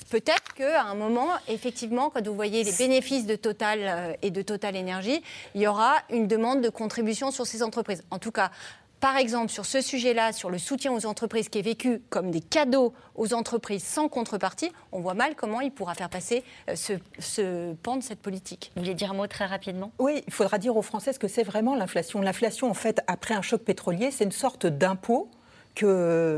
Peut-être 0.09 0.53
qu'à 0.55 0.83
un 0.83 0.95
moment, 0.95 1.29
effectivement, 1.47 2.09
quand 2.09 2.25
vous 2.25 2.33
voyez 2.33 2.63
les 2.63 2.71
bénéfices 2.71 3.27
de 3.27 3.35
Total 3.35 3.79
euh, 3.81 4.13
et 4.23 4.31
de 4.31 4.41
Total 4.41 4.75
Énergie, 4.75 5.21
il 5.53 5.61
y 5.61 5.67
aura 5.67 5.97
une 6.09 6.27
demande 6.27 6.61
de 6.61 6.69
contribution 6.69 7.29
sur 7.29 7.45
ces 7.45 7.61
entreprises. 7.61 8.03
En 8.09 8.17
tout 8.17 8.31
cas, 8.31 8.49
par 8.99 9.17
exemple, 9.17 9.49
sur 9.51 9.65
ce 9.65 9.81
sujet-là, 9.81 10.33
sur 10.33 10.49
le 10.49 10.57
soutien 10.57 10.91
aux 10.91 11.05
entreprises 11.05 11.49
qui 11.49 11.59
est 11.59 11.63
vécu 11.63 12.01
comme 12.09 12.31
des 12.31 12.41
cadeaux 12.41 12.93
aux 13.15 13.33
entreprises 13.33 13.83
sans 13.83 14.09
contrepartie, 14.09 14.71
on 14.91 14.99
voit 14.99 15.13
mal 15.13 15.35
comment 15.35 15.61
il 15.61 15.71
pourra 15.71 15.93
faire 15.95 16.09
passer 16.09 16.43
euh, 16.69 16.75
ce, 16.75 16.93
ce 17.19 17.73
pan 17.75 17.97
de 17.97 18.03
cette 18.03 18.19
politique. 18.19 18.71
Vous 18.75 18.81
voulez 18.81 18.95
dire 18.95 19.11
un 19.11 19.15
mot 19.15 19.27
très 19.27 19.45
rapidement? 19.45 19.91
Oui, 19.99 20.23
il 20.27 20.33
faudra 20.33 20.57
dire 20.57 20.75
aux 20.75 20.81
Français 20.81 21.13
ce 21.13 21.19
que 21.19 21.27
c'est 21.27 21.43
vraiment 21.43 21.75
l'inflation. 21.75 22.21
L'inflation, 22.21 22.69
en 22.69 22.73
fait, 22.73 23.01
après 23.07 23.33
un 23.33 23.41
choc 23.41 23.61
pétrolier, 23.61 24.11
c'est 24.11 24.25
une 24.25 24.31
sorte 24.31 24.65
d'impôt 24.65 25.29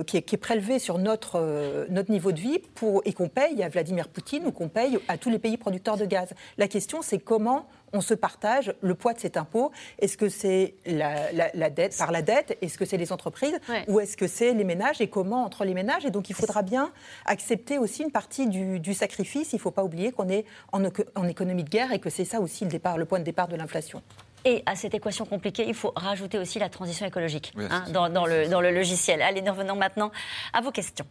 qui, 0.05 0.17
est, 0.17 0.37
prélevé 0.37 0.77
sur 0.77 0.99
notre, 0.99 1.39
euh, 1.39 1.85
notre 1.89 2.11
niveau 2.11 2.31
de 2.31 2.39
vie 2.39 2.59
pour, 2.75 3.01
et 3.05 3.13
qu'on 3.13 3.27
paye 3.27 3.63
à 3.63 3.69
Vladimir 3.69 4.07
Poutine 4.07 4.45
ou 4.45 4.51
qu'on 4.51 4.69
paye 4.69 4.99
à 5.07 5.17
tous 5.17 5.29
les 5.29 5.39
pays 5.39 5.57
producteurs 5.57 5.97
de 5.97 6.05
gaz. 6.05 6.29
La 6.57 6.67
question, 6.67 7.01
c'est 7.01 7.17
comment 7.17 7.67
on 7.93 8.01
se 8.01 8.13
partage 8.13 8.73
le 8.81 8.95
poids 8.95 9.13
de 9.13 9.19
cet 9.19 9.37
impôt. 9.37 9.71
Est-ce 9.99 10.15
que 10.15 10.29
c'est 10.29 10.75
la, 10.85 11.69
dette 11.69 11.97
par 11.97 12.11
la 12.11 12.21
dette? 12.21 12.57
Est-ce 12.61 12.77
que 12.77 12.85
c'est 12.85 12.97
les 12.97 13.11
entreprises? 13.11 13.57
Ou 13.87 13.99
est-ce 13.99 14.15
que 14.15 14.27
c'est 14.27 14.53
les 14.53 14.63
ménages 14.63 15.01
Et 15.01 15.07
comment 15.07 15.43
entre 15.43 15.65
les 15.65 15.73
ménages? 15.73 16.05
Et 16.05 16.11
donc 16.11 16.29
il 16.29 16.35
faudra 16.35 16.61
bien 16.61 16.91
accepter 17.25 17.77
aussi 17.77 18.03
une 18.03 18.11
partie 18.11 18.47
du, 18.47 18.93
sacrifice. 18.93 19.53
Il 19.53 19.57
ne 19.57 19.61
faut 19.61 19.71
pas 19.71 19.83
oublier 19.83 20.11
qu'on 20.11 20.29
est 20.29 20.45
en, 20.71 20.83
en 21.15 21.27
économie 21.27 21.63
de 21.63 21.69
guerre 21.69 21.91
et 21.91 21.99
que 21.99 22.09
c'est 22.09 22.25
ça 22.25 22.39
aussi 22.39 22.63
le, 22.63 22.71
départ, 22.71 22.97
le 22.97 23.05
point 23.05 23.19
de 23.19 23.25
départ 23.25 23.47
de 23.47 23.55
l'inflation. 23.55 24.01
Et 24.43 24.63
à 24.65 24.75
cette 24.75 24.93
équation 24.93 25.25
compliquée, 25.25 25.65
il 25.67 25.75
faut 25.75 25.93
rajouter 25.95 26.39
aussi 26.39 26.57
la 26.57 26.69
transition 26.69 27.05
écologique 27.05 27.53
hein, 27.57 27.83
dans, 27.91 28.25
le, 28.25 28.47
dans 28.47 28.61
le 28.61 28.71
logiciel. 28.71 29.21
Allez, 29.21 29.41
nous 29.41 29.51
revenons 29.51 29.75
maintenant 29.75 30.11
à 30.53 30.61
vos 30.61 30.71
questions. 30.71 31.05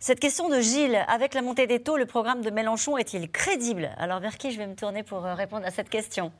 Cette 0.00 0.20
question 0.20 0.48
de 0.48 0.60
Gilles, 0.60 1.04
avec 1.06 1.34
la 1.34 1.42
montée 1.42 1.66
des 1.66 1.80
taux, 1.80 1.96
le 1.96 2.06
programme 2.06 2.40
de 2.40 2.50
Mélenchon 2.50 2.96
est-il 2.96 3.30
crédible? 3.30 3.90
Alors 3.98 4.20
vers 4.20 4.38
qui 4.38 4.52
je 4.52 4.58
vais 4.58 4.66
me 4.66 4.74
tourner 4.74 5.02
pour 5.02 5.26
euh, 5.26 5.34
répondre 5.34 5.66
à 5.66 5.70
cette 5.70 5.90
question? 5.90 6.32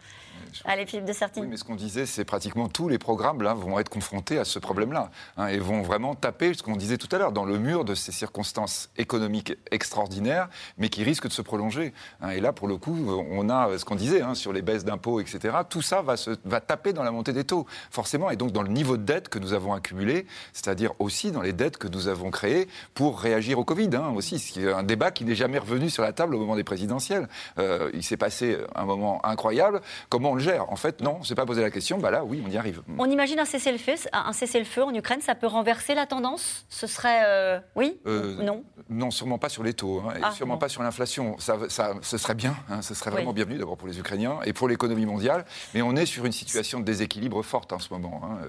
Allez, 0.64 0.86
Philippe 0.86 1.05
de 1.07 1.12
Sertine. 1.12 1.42
Oui, 1.42 1.49
mais 1.51 1.57
ce 1.57 1.64
qu'on 1.64 1.74
disait, 1.74 2.07
c'est 2.07 2.24
pratiquement 2.24 2.68
tous 2.68 2.88
les 2.88 2.99
programmes 2.99 3.42
là, 3.42 3.55
vont 3.55 3.78
être 3.78 3.88
confrontés 3.88 4.38
à 4.38 4.44
ce 4.44 4.59
problème-là 4.59 5.11
hein, 5.36 5.49
et 5.49 5.59
vont 5.59 5.82
vraiment 5.82 6.14
taper, 6.14 6.55
ce 6.55 6.62
qu'on 6.62 6.76
disait 6.76 6.99
tout 6.99 7.09
à 7.14 7.18
l'heure, 7.18 7.32
dans 7.32 7.44
le 7.44 7.59
mur 7.59 7.84
de 7.84 7.94
ces 7.94 8.12
circonstances 8.12 8.90
économiques 8.96 9.55
extraordinaires, 9.70 10.49
mais 10.78 10.88
qui 10.88 11.03
risquent 11.03 11.28
de 11.28 11.32
se 11.32 11.42
prolonger. 11.42 11.92
Hein. 12.20 12.30
et 12.30 12.40
là, 12.40 12.53
pour 12.53 12.68
le 12.68 12.76
coup, 12.76 12.96
on 13.30 13.49
a 13.51 13.78
ce 13.78 13.84
qu'on 13.84 13.96
disait 13.96 14.22
hein, 14.22 14.34
sur 14.34 14.53
les 14.53 14.62
baisses 14.62 14.84
d'impôts, 14.84 15.20
etc. 15.20 15.57
Tout 15.68 15.82
ça 15.82 16.03
va, 16.03 16.16
se, 16.16 16.30
va 16.44 16.61
taper 16.61 16.92
dans 16.92 17.03
la 17.03 17.11
montée 17.11 17.32
des 17.32 17.44
taux, 17.44 17.66
forcément, 17.90 18.30
et 18.30 18.36
donc 18.36 18.53
dans 18.53 18.62
le 18.62 18.70
niveau 18.70 18.96
de 18.96 19.03
dette 19.03 19.28
que 19.28 19.38
nous 19.38 19.53
avons 19.53 19.72
accumulé, 19.72 20.26
c'est-à-dire 20.53 20.92
aussi 20.99 21.30
dans 21.30 21.42
les 21.42 21.53
dettes 21.53 21.76
que 21.76 21.88
nous 21.88 22.09
avons 22.09 22.30
créées 22.30 22.68
pour 22.94 23.20
réagir 23.20 23.59
au 23.59 23.64
Covid, 23.64 23.88
aussi. 24.14 24.38
C'est 24.38 24.72
un 24.72 24.82
débat 24.82 25.11
qui 25.11 25.24
n'est 25.24 25.34
jamais 25.34 25.59
revenu 25.59 25.90
sur 25.90 26.03
la 26.03 26.12
table 26.12 26.34
au 26.34 26.38
moment 26.38 26.57
des 26.57 26.64
présidentielles. 26.64 27.28
Euh, 27.59 27.90
il 27.94 28.03
s'est 28.03 28.16
passé 28.16 28.59
un 28.74 28.84
moment 28.84 29.24
incroyable. 29.24 29.80
Comment 30.09 30.32
on 30.32 30.38
gère 30.39 30.70
En 30.70 30.76
fait, 30.76 31.01
non, 31.01 31.16
on 31.16 31.18
ne 31.20 31.24
s'est 31.24 31.34
pas 31.34 31.47
posé 31.47 31.62
la 31.62 31.70
question. 31.70 31.99
Bah 31.99 32.11
là, 32.11 32.24
oui, 32.24 32.43
on 32.47 32.51
y 32.51 32.57
arrive. 32.57 32.82
On 32.99 33.11
imagine 33.11 33.39
un 33.39 33.45
cessez-le-feu, 33.45 33.95
un 34.12 34.32
cessez-le-feu 34.32 34.82
en 34.82 34.95
Ukraine, 34.95 35.20
ça 35.20 35.34
peut 35.34 35.47
renverser 35.47 35.95
la 35.95 36.07
tendance? 36.07 36.66
Ce 36.68 36.86
serait 36.86 37.22
euh, 37.24 37.61
oui 37.76 37.99
euh, 38.07 38.43
Non? 38.43 38.64
Non, 38.89 39.11
sûrement 39.11 39.39
pas 39.39 39.49
sur 39.49 39.62
les 39.62 39.74
taux, 39.74 40.01
hein, 40.01 40.14
et 40.16 40.20
ah, 40.22 40.32
sûrement 40.32 40.59
pas 40.59 40.68
sur 40.68 40.82
l'inflation. 40.82 41.39
Ça, 41.39 41.59
ça, 41.68 41.95
ce 42.03 42.18
serait 42.18 42.34
bien, 42.34 42.57
hein, 42.70 42.82
ce 42.82 42.95
serait 42.95 43.11
vraiment 43.11 43.32
bienvenu 43.32 43.59
d'abord 43.59 43.76
pour 43.76 43.89
les 43.89 43.99
Ukrainiens 43.99 44.41
et 44.45 44.53
pour 44.53 44.68
l'économie 44.68 45.07
mondiale. 45.07 45.45
Mais 45.74 45.82
on 45.82 45.95
est 45.97 46.07
sur 46.07 46.24
une 46.24 46.32
situation 46.32 46.80
de 46.80 46.84
déséquilibre 46.84 47.43
forte 47.43 47.72
en 47.72 47.78
ce 47.78 47.93
moment. 47.93 48.22
Hein, 48.24 48.47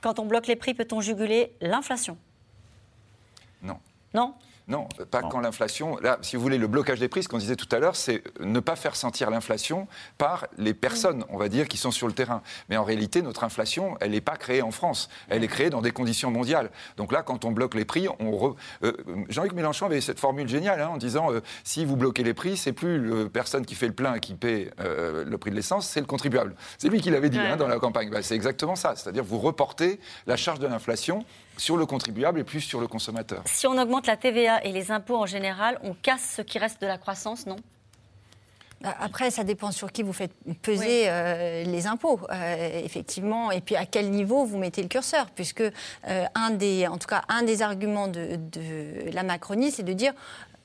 Quand 0.00 0.18
on 0.18 0.26
bloque 0.26 0.46
les 0.46 0.56
prix, 0.56 0.74
peut-on 0.74 1.00
juguler 1.00 1.52
l'inflation? 1.60 2.16
Non. 3.62 3.78
Non? 4.14 4.34
Non, 4.70 4.88
pas 5.10 5.22
quand 5.22 5.40
l'inflation. 5.40 5.98
Là, 6.00 6.18
si 6.22 6.36
vous 6.36 6.42
voulez, 6.42 6.56
le 6.56 6.68
blocage 6.68 7.00
des 7.00 7.08
prix, 7.08 7.24
ce 7.24 7.28
qu'on 7.28 7.38
disait 7.38 7.56
tout 7.56 7.68
à 7.72 7.80
l'heure, 7.80 7.96
c'est 7.96 8.22
ne 8.38 8.60
pas 8.60 8.76
faire 8.76 8.94
sentir 8.94 9.28
l'inflation 9.28 9.88
par 10.16 10.46
les 10.58 10.74
personnes, 10.74 11.24
on 11.28 11.38
va 11.38 11.48
dire, 11.48 11.66
qui 11.66 11.76
sont 11.76 11.90
sur 11.90 12.06
le 12.06 12.12
terrain. 12.12 12.40
Mais 12.68 12.76
en 12.76 12.84
réalité, 12.84 13.20
notre 13.20 13.42
inflation, 13.42 13.96
elle 14.00 14.12
n'est 14.12 14.20
pas 14.20 14.36
créée 14.36 14.62
en 14.62 14.70
France. 14.70 15.10
Elle 15.28 15.42
est 15.42 15.48
créée 15.48 15.70
dans 15.70 15.82
des 15.82 15.90
conditions 15.90 16.30
mondiales. 16.30 16.70
Donc 16.96 17.10
là, 17.10 17.22
quand 17.22 17.44
on 17.44 17.50
bloque 17.50 17.74
les 17.74 17.84
prix, 17.84 18.06
on 18.20 18.54
euh, 18.84 18.92
Jean-Luc 19.28 19.54
Mélenchon 19.54 19.86
avait 19.86 20.00
cette 20.00 20.20
formule 20.20 20.48
géniale 20.48 20.80
hein, 20.80 20.88
en 20.88 20.98
disant 20.98 21.32
euh, 21.32 21.40
si 21.64 21.84
vous 21.84 21.96
bloquez 21.96 22.22
les 22.22 22.34
prix, 22.34 22.56
c'est 22.56 22.72
plus 22.72 23.24
la 23.24 23.28
personne 23.28 23.66
qui 23.66 23.74
fait 23.74 23.88
le 23.88 23.92
plein 23.92 24.20
qui 24.20 24.34
paie 24.34 24.70
euh, 24.78 25.24
le 25.24 25.38
prix 25.38 25.50
de 25.50 25.56
l'essence, 25.56 25.88
c'est 25.88 26.00
le 26.00 26.06
contribuable. 26.06 26.54
C'est 26.78 26.88
lui 26.88 27.00
qui 27.00 27.10
l'avait 27.10 27.28
dit 27.28 27.40
hein, 27.40 27.56
dans 27.56 27.66
la 27.66 27.80
campagne. 27.80 28.08
Bah, 28.08 28.22
c'est 28.22 28.36
exactement 28.36 28.76
ça. 28.76 28.94
C'est-à-dire 28.94 29.24
vous 29.24 29.40
reportez 29.40 29.98
la 30.28 30.36
charge 30.36 30.60
de 30.60 30.68
l'inflation 30.68 31.24
sur 31.60 31.76
le 31.76 31.86
contribuable 31.86 32.40
et 32.40 32.44
plus 32.44 32.62
sur 32.62 32.80
le 32.80 32.88
consommateur. 32.88 33.42
Si 33.44 33.66
on 33.66 33.76
augmente 33.76 34.06
la 34.06 34.16
TVA 34.16 34.64
et 34.64 34.72
les 34.72 34.90
impôts 34.90 35.16
en 35.16 35.26
général, 35.26 35.78
on 35.82 35.94
casse 35.94 36.34
ce 36.36 36.42
qui 36.42 36.58
reste 36.58 36.80
de 36.80 36.86
la 36.86 36.98
croissance, 36.98 37.46
non? 37.46 37.56
Bah, 38.80 38.94
après, 38.98 39.30
ça 39.30 39.44
dépend 39.44 39.72
sur 39.72 39.92
qui 39.92 40.02
vous 40.02 40.14
faites 40.14 40.32
peser 40.62 41.02
euh, 41.04 41.64
les 41.64 41.86
impôts, 41.86 42.18
euh, 42.30 42.80
effectivement, 42.82 43.50
et 43.50 43.60
puis 43.60 43.76
à 43.76 43.84
quel 43.84 44.10
niveau 44.10 44.46
vous 44.46 44.56
mettez 44.56 44.80
le 44.80 44.88
curseur, 44.88 45.26
puisque 45.34 45.60
euh, 45.60 46.24
un 46.34 46.50
des, 46.50 46.86
en 46.86 46.96
tout 46.96 47.06
cas, 47.06 47.22
un 47.28 47.42
des 47.42 47.60
arguments 47.60 48.08
de, 48.08 48.36
de 48.36 49.10
la 49.12 49.22
Macronie, 49.22 49.70
c'est 49.70 49.82
de 49.82 49.92
dire 49.92 50.14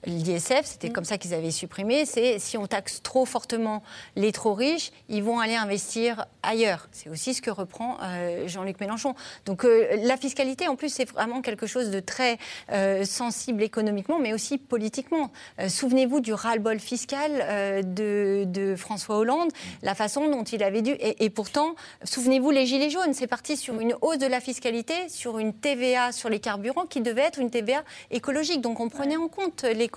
l'ISF, 0.05 0.61
c'était 0.63 0.89
mm. 0.89 0.93
comme 0.93 1.05
ça 1.05 1.17
qu'ils 1.17 1.33
avaient 1.33 1.51
supprimé, 1.51 2.05
c'est 2.05 2.39
si 2.39 2.57
on 2.57 2.67
taxe 2.67 3.01
trop 3.03 3.25
fortement 3.25 3.83
les 4.15 4.31
trop 4.31 4.53
riches, 4.53 4.91
ils 5.09 5.23
vont 5.23 5.39
aller 5.39 5.55
investir 5.55 6.25
ailleurs. 6.43 6.87
C'est 6.91 7.09
aussi 7.09 7.33
ce 7.33 7.41
que 7.41 7.49
reprend 7.49 7.97
euh, 8.03 8.47
Jean-Luc 8.47 8.79
Mélenchon. 8.79 9.15
Donc 9.45 9.65
euh, 9.65 9.87
la 10.03 10.17
fiscalité, 10.17 10.67
en 10.67 10.75
plus, 10.75 10.89
c'est 10.89 11.09
vraiment 11.09 11.41
quelque 11.41 11.67
chose 11.67 11.89
de 11.89 11.99
très 11.99 12.37
euh, 12.71 13.03
sensible 13.03 13.63
économiquement, 13.63 14.19
mais 14.19 14.33
aussi 14.33 14.57
politiquement. 14.57 15.31
Souvenez-vous 15.67 16.19
du 16.19 16.33
ras-le-bol 16.33 16.79
fiscal 16.79 17.85
de, 17.85 18.75
François 18.77 19.17
Hollande, 19.17 19.51
la 19.81 19.95
façon 19.95 20.29
dont 20.29 20.43
il 20.43 20.63
avait 20.63 20.81
dû... 20.81 20.91
Et, 20.91 21.25
et 21.25 21.29
pourtant, 21.29 21.75
souvenez-vous, 22.03 22.51
les 22.51 22.65
Gilets 22.65 22.89
jaunes, 22.89 23.13
c'est 23.13 23.27
parti 23.27 23.57
sur 23.57 23.79
une 23.79 23.95
hausse 24.01 24.17
de 24.17 24.27
la 24.27 24.39
fiscalité, 24.39 24.93
sur 25.09 25.39
une 25.39 25.53
TVA 25.53 26.11
sur 26.11 26.29
les 26.29 26.39
carburants 26.39 26.85
qui 26.85 27.01
devait 27.01 27.21
être 27.21 27.39
une 27.39 27.49
TVA 27.49 27.83
écologique. 28.11 28.61
Donc 28.61 28.79
on 28.79 28.89
prenait 28.89 29.17
en 29.17 29.27
compte 29.27 29.63
les 29.63 29.87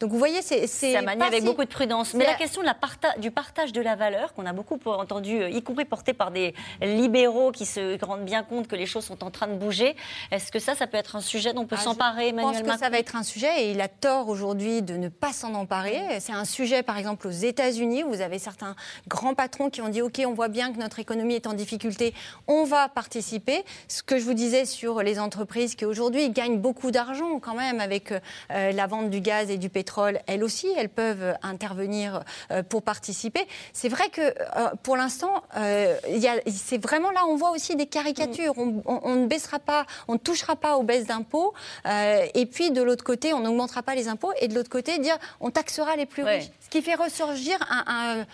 donc 0.00 0.10
vous 0.10 0.18
voyez, 0.18 0.42
c'est. 0.42 0.66
Ça 0.66 1.02
manie 1.02 1.22
avec 1.22 1.44
beaucoup 1.44 1.64
de 1.64 1.70
prudence. 1.70 2.14
Mais 2.14 2.24
la 2.24 2.34
question 2.34 2.60
de 2.60 2.66
la 2.66 2.76
du 3.18 3.30
partage 3.30 3.72
de 3.72 3.80
la 3.80 3.96
valeur, 3.96 4.34
qu'on 4.34 4.46
a 4.46 4.52
beaucoup 4.52 4.78
entendu, 4.86 5.40
euh, 5.40 5.50
y 5.50 5.62
compris 5.62 5.84
porté 5.84 6.12
par 6.12 6.30
des 6.30 6.54
libéraux 6.80 7.52
qui 7.52 7.66
se 7.66 8.02
rendent 8.04 8.24
bien 8.24 8.42
compte 8.42 8.68
que 8.68 8.76
les 8.76 8.86
choses 8.86 9.04
sont 9.04 9.24
en 9.24 9.30
train 9.30 9.46
de 9.46 9.54
bouger, 9.54 9.96
est-ce 10.30 10.52
que 10.52 10.58
ça, 10.58 10.74
ça 10.74 10.86
peut 10.86 10.96
être 10.96 11.16
un 11.16 11.20
sujet 11.20 11.52
dont 11.52 11.62
on 11.62 11.66
peut 11.66 11.76
ah, 11.78 11.82
s'emparer, 11.82 12.28
Emmanuel 12.28 12.56
Je 12.56 12.62
pense 12.62 12.74
que 12.74 12.80
ça 12.80 12.90
va 12.90 12.98
être 12.98 13.16
un 13.16 13.22
sujet 13.22 13.64
et 13.64 13.70
il 13.70 13.80
a 13.80 13.88
tort 13.88 14.28
aujourd'hui 14.28 14.82
de 14.82 14.96
ne 14.96 15.08
pas 15.08 15.32
s'en 15.32 15.54
emparer. 15.54 16.20
C'est 16.20 16.32
un 16.32 16.44
sujet, 16.44 16.82
par 16.82 16.98
exemple, 16.98 17.26
aux 17.28 17.30
États-Unis, 17.30 18.04
où 18.04 18.08
vous 18.08 18.20
avez 18.20 18.38
certains 18.38 18.74
grands 19.08 19.34
patrons 19.34 19.70
qui 19.70 19.80
ont 19.80 19.88
dit 19.88 20.02
OK, 20.02 20.20
on 20.26 20.34
voit 20.34 20.48
bien 20.48 20.72
que 20.72 20.78
notre 20.78 20.98
économie 20.98 21.34
est 21.34 21.46
en 21.46 21.54
difficulté, 21.54 22.14
on 22.46 22.64
va 22.64 22.88
participer. 22.88 23.64
Ce 23.88 24.02
que 24.02 24.18
je 24.18 24.24
vous 24.24 24.34
disais 24.34 24.64
sur 24.64 25.02
les 25.02 25.18
entreprises 25.18 25.74
qui 25.74 25.84
aujourd'hui 25.84 26.30
gagnent 26.30 26.58
beaucoup 26.58 26.90
d'argent 26.90 27.38
quand 27.40 27.54
même 27.54 27.80
avec 27.80 28.12
euh, 28.12 28.72
la 28.72 28.86
vente 28.86 29.10
du 29.10 29.20
gaz 29.22 29.50
et 29.50 29.56
du 29.56 29.70
pétrole, 29.70 30.20
elles 30.26 30.44
aussi, 30.44 30.68
elles 30.76 30.88
peuvent 30.88 31.36
intervenir 31.42 32.22
euh, 32.50 32.62
pour 32.62 32.82
participer. 32.82 33.46
C'est 33.72 33.88
vrai 33.88 34.08
que 34.10 34.20
euh, 34.20 34.70
pour 34.82 34.96
l'instant, 34.96 35.42
euh, 35.56 35.96
c'est 36.46 36.78
vraiment 36.78 37.10
là, 37.10 37.20
on 37.28 37.36
voit 37.36 37.50
aussi 37.50 37.76
des 37.76 37.86
caricatures. 37.86 38.54
On, 38.56 39.14
ne 39.14 39.26
baissera 39.26 39.58
pas, 39.58 39.86
on 40.08 40.14
ne 40.14 40.18
touchera 40.18 40.56
pas 40.56 40.76
aux 40.76 40.82
baisses 40.82 41.06
d'impôts. 41.06 41.54
et 41.86 42.46
puis 42.46 42.70
de 42.70 42.82
l'autre 42.82 43.04
côté, 43.04 43.32
on 43.32 43.40
n'augmentera 43.40 43.82
pas 43.82 43.94
les 43.94 44.08
impôts. 44.08 44.32
Et 44.40 44.48
de 44.48 44.54
l'autre 44.54 44.70
côté, 44.70 44.98
dire 44.98 45.16
on 45.40 45.50
taxera 45.50 45.96
les 45.96 46.06
plus 46.06 46.24
riches. 46.24 46.50
Ce 46.60 46.68
qui 46.68 46.82
fait 46.82 46.94
ressurgir 46.94 47.58
un, 47.70 48.24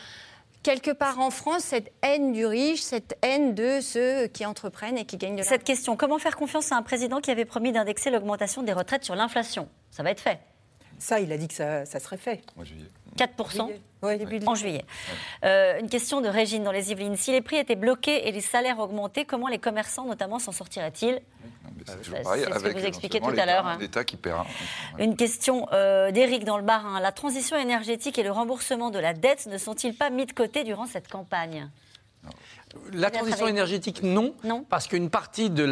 quelque 0.62 0.90
part 0.90 1.18
en 1.18 1.30
France 1.30 1.62
cette 1.62 1.92
haine 2.02 2.32
du 2.32 2.46
riche, 2.46 2.80
cette 2.80 3.16
haine 3.22 3.54
de 3.54 3.80
ceux 3.80 4.26
qui 4.26 4.44
entreprennent 4.46 4.98
et 4.98 5.04
qui 5.04 5.16
gagnent 5.16 5.32
de 5.32 5.38
l'argent. 5.38 5.50
Cette 5.50 5.64
question, 5.64 5.96
comment 5.96 6.18
faire 6.18 6.36
confiance 6.36 6.72
à 6.72 6.76
un 6.76 6.82
président 6.82 7.20
qui 7.20 7.30
avait 7.30 7.44
promis 7.44 7.72
d'indexer 7.72 8.10
l'augmentation 8.10 8.62
des 8.62 8.72
retraites 8.72 9.04
sur 9.04 9.14
l'inflation? 9.14 9.68
Ça 9.90 10.02
va 10.02 10.10
être 10.10 10.20
fait. 10.20 10.38
Ça, 10.98 11.20
il 11.20 11.32
a 11.32 11.36
dit 11.36 11.48
que 11.48 11.54
ça, 11.54 11.84
serait 11.84 12.16
fait. 12.16 12.42
4% 13.16 13.70
en 14.46 14.54
juillet. 14.54 14.84
Euh, 15.44 15.80
une 15.80 15.88
question 15.88 16.20
de 16.20 16.28
Régine 16.28 16.62
dans 16.62 16.72
les 16.72 16.92
Yvelines. 16.92 17.16
Si 17.16 17.32
les 17.32 17.40
prix 17.40 17.56
étaient 17.56 17.76
bloqués 17.76 18.28
et 18.28 18.32
les 18.32 18.40
salaires 18.40 18.78
augmentés, 18.78 19.24
comment 19.24 19.48
les 19.48 19.58
commerçants 19.58 20.06
notamment 20.06 20.38
s'en 20.38 20.52
sortiraient-ils? 20.52 21.20
C'est 21.86 22.04
ce 22.04 22.64
que 22.64 22.78
vous 22.78 22.84
expliquez 22.84 23.20
tout 23.20 23.30
à 23.36 23.46
l'heure. 23.46 23.66
Hein. 23.66 23.78
L'État 23.80 24.04
qui 24.04 24.16
paiera. 24.16 24.46
Une 24.98 25.16
question 25.16 25.68
euh, 25.72 26.10
d'Éric 26.10 26.44
dans 26.44 26.58
le 26.58 26.64
Barin. 26.64 27.00
La 27.00 27.12
transition 27.12 27.56
énergétique 27.56 28.18
et 28.18 28.22
le 28.22 28.30
remboursement 28.30 28.90
de 28.90 28.98
la 28.98 29.14
dette 29.14 29.46
ne 29.46 29.58
sont-ils 29.58 29.94
pas 29.94 30.10
mis 30.10 30.26
de 30.26 30.32
côté 30.32 30.64
durant 30.64 30.86
cette 30.86 31.08
campagne? 31.08 31.68
La 32.92 33.10
transition 33.10 33.46
énergétique, 33.46 34.02
non, 34.02 34.34
non. 34.44 34.64
parce 34.68 34.86
qu'une 34.86 35.10
partie 35.10 35.50
de 35.50 35.64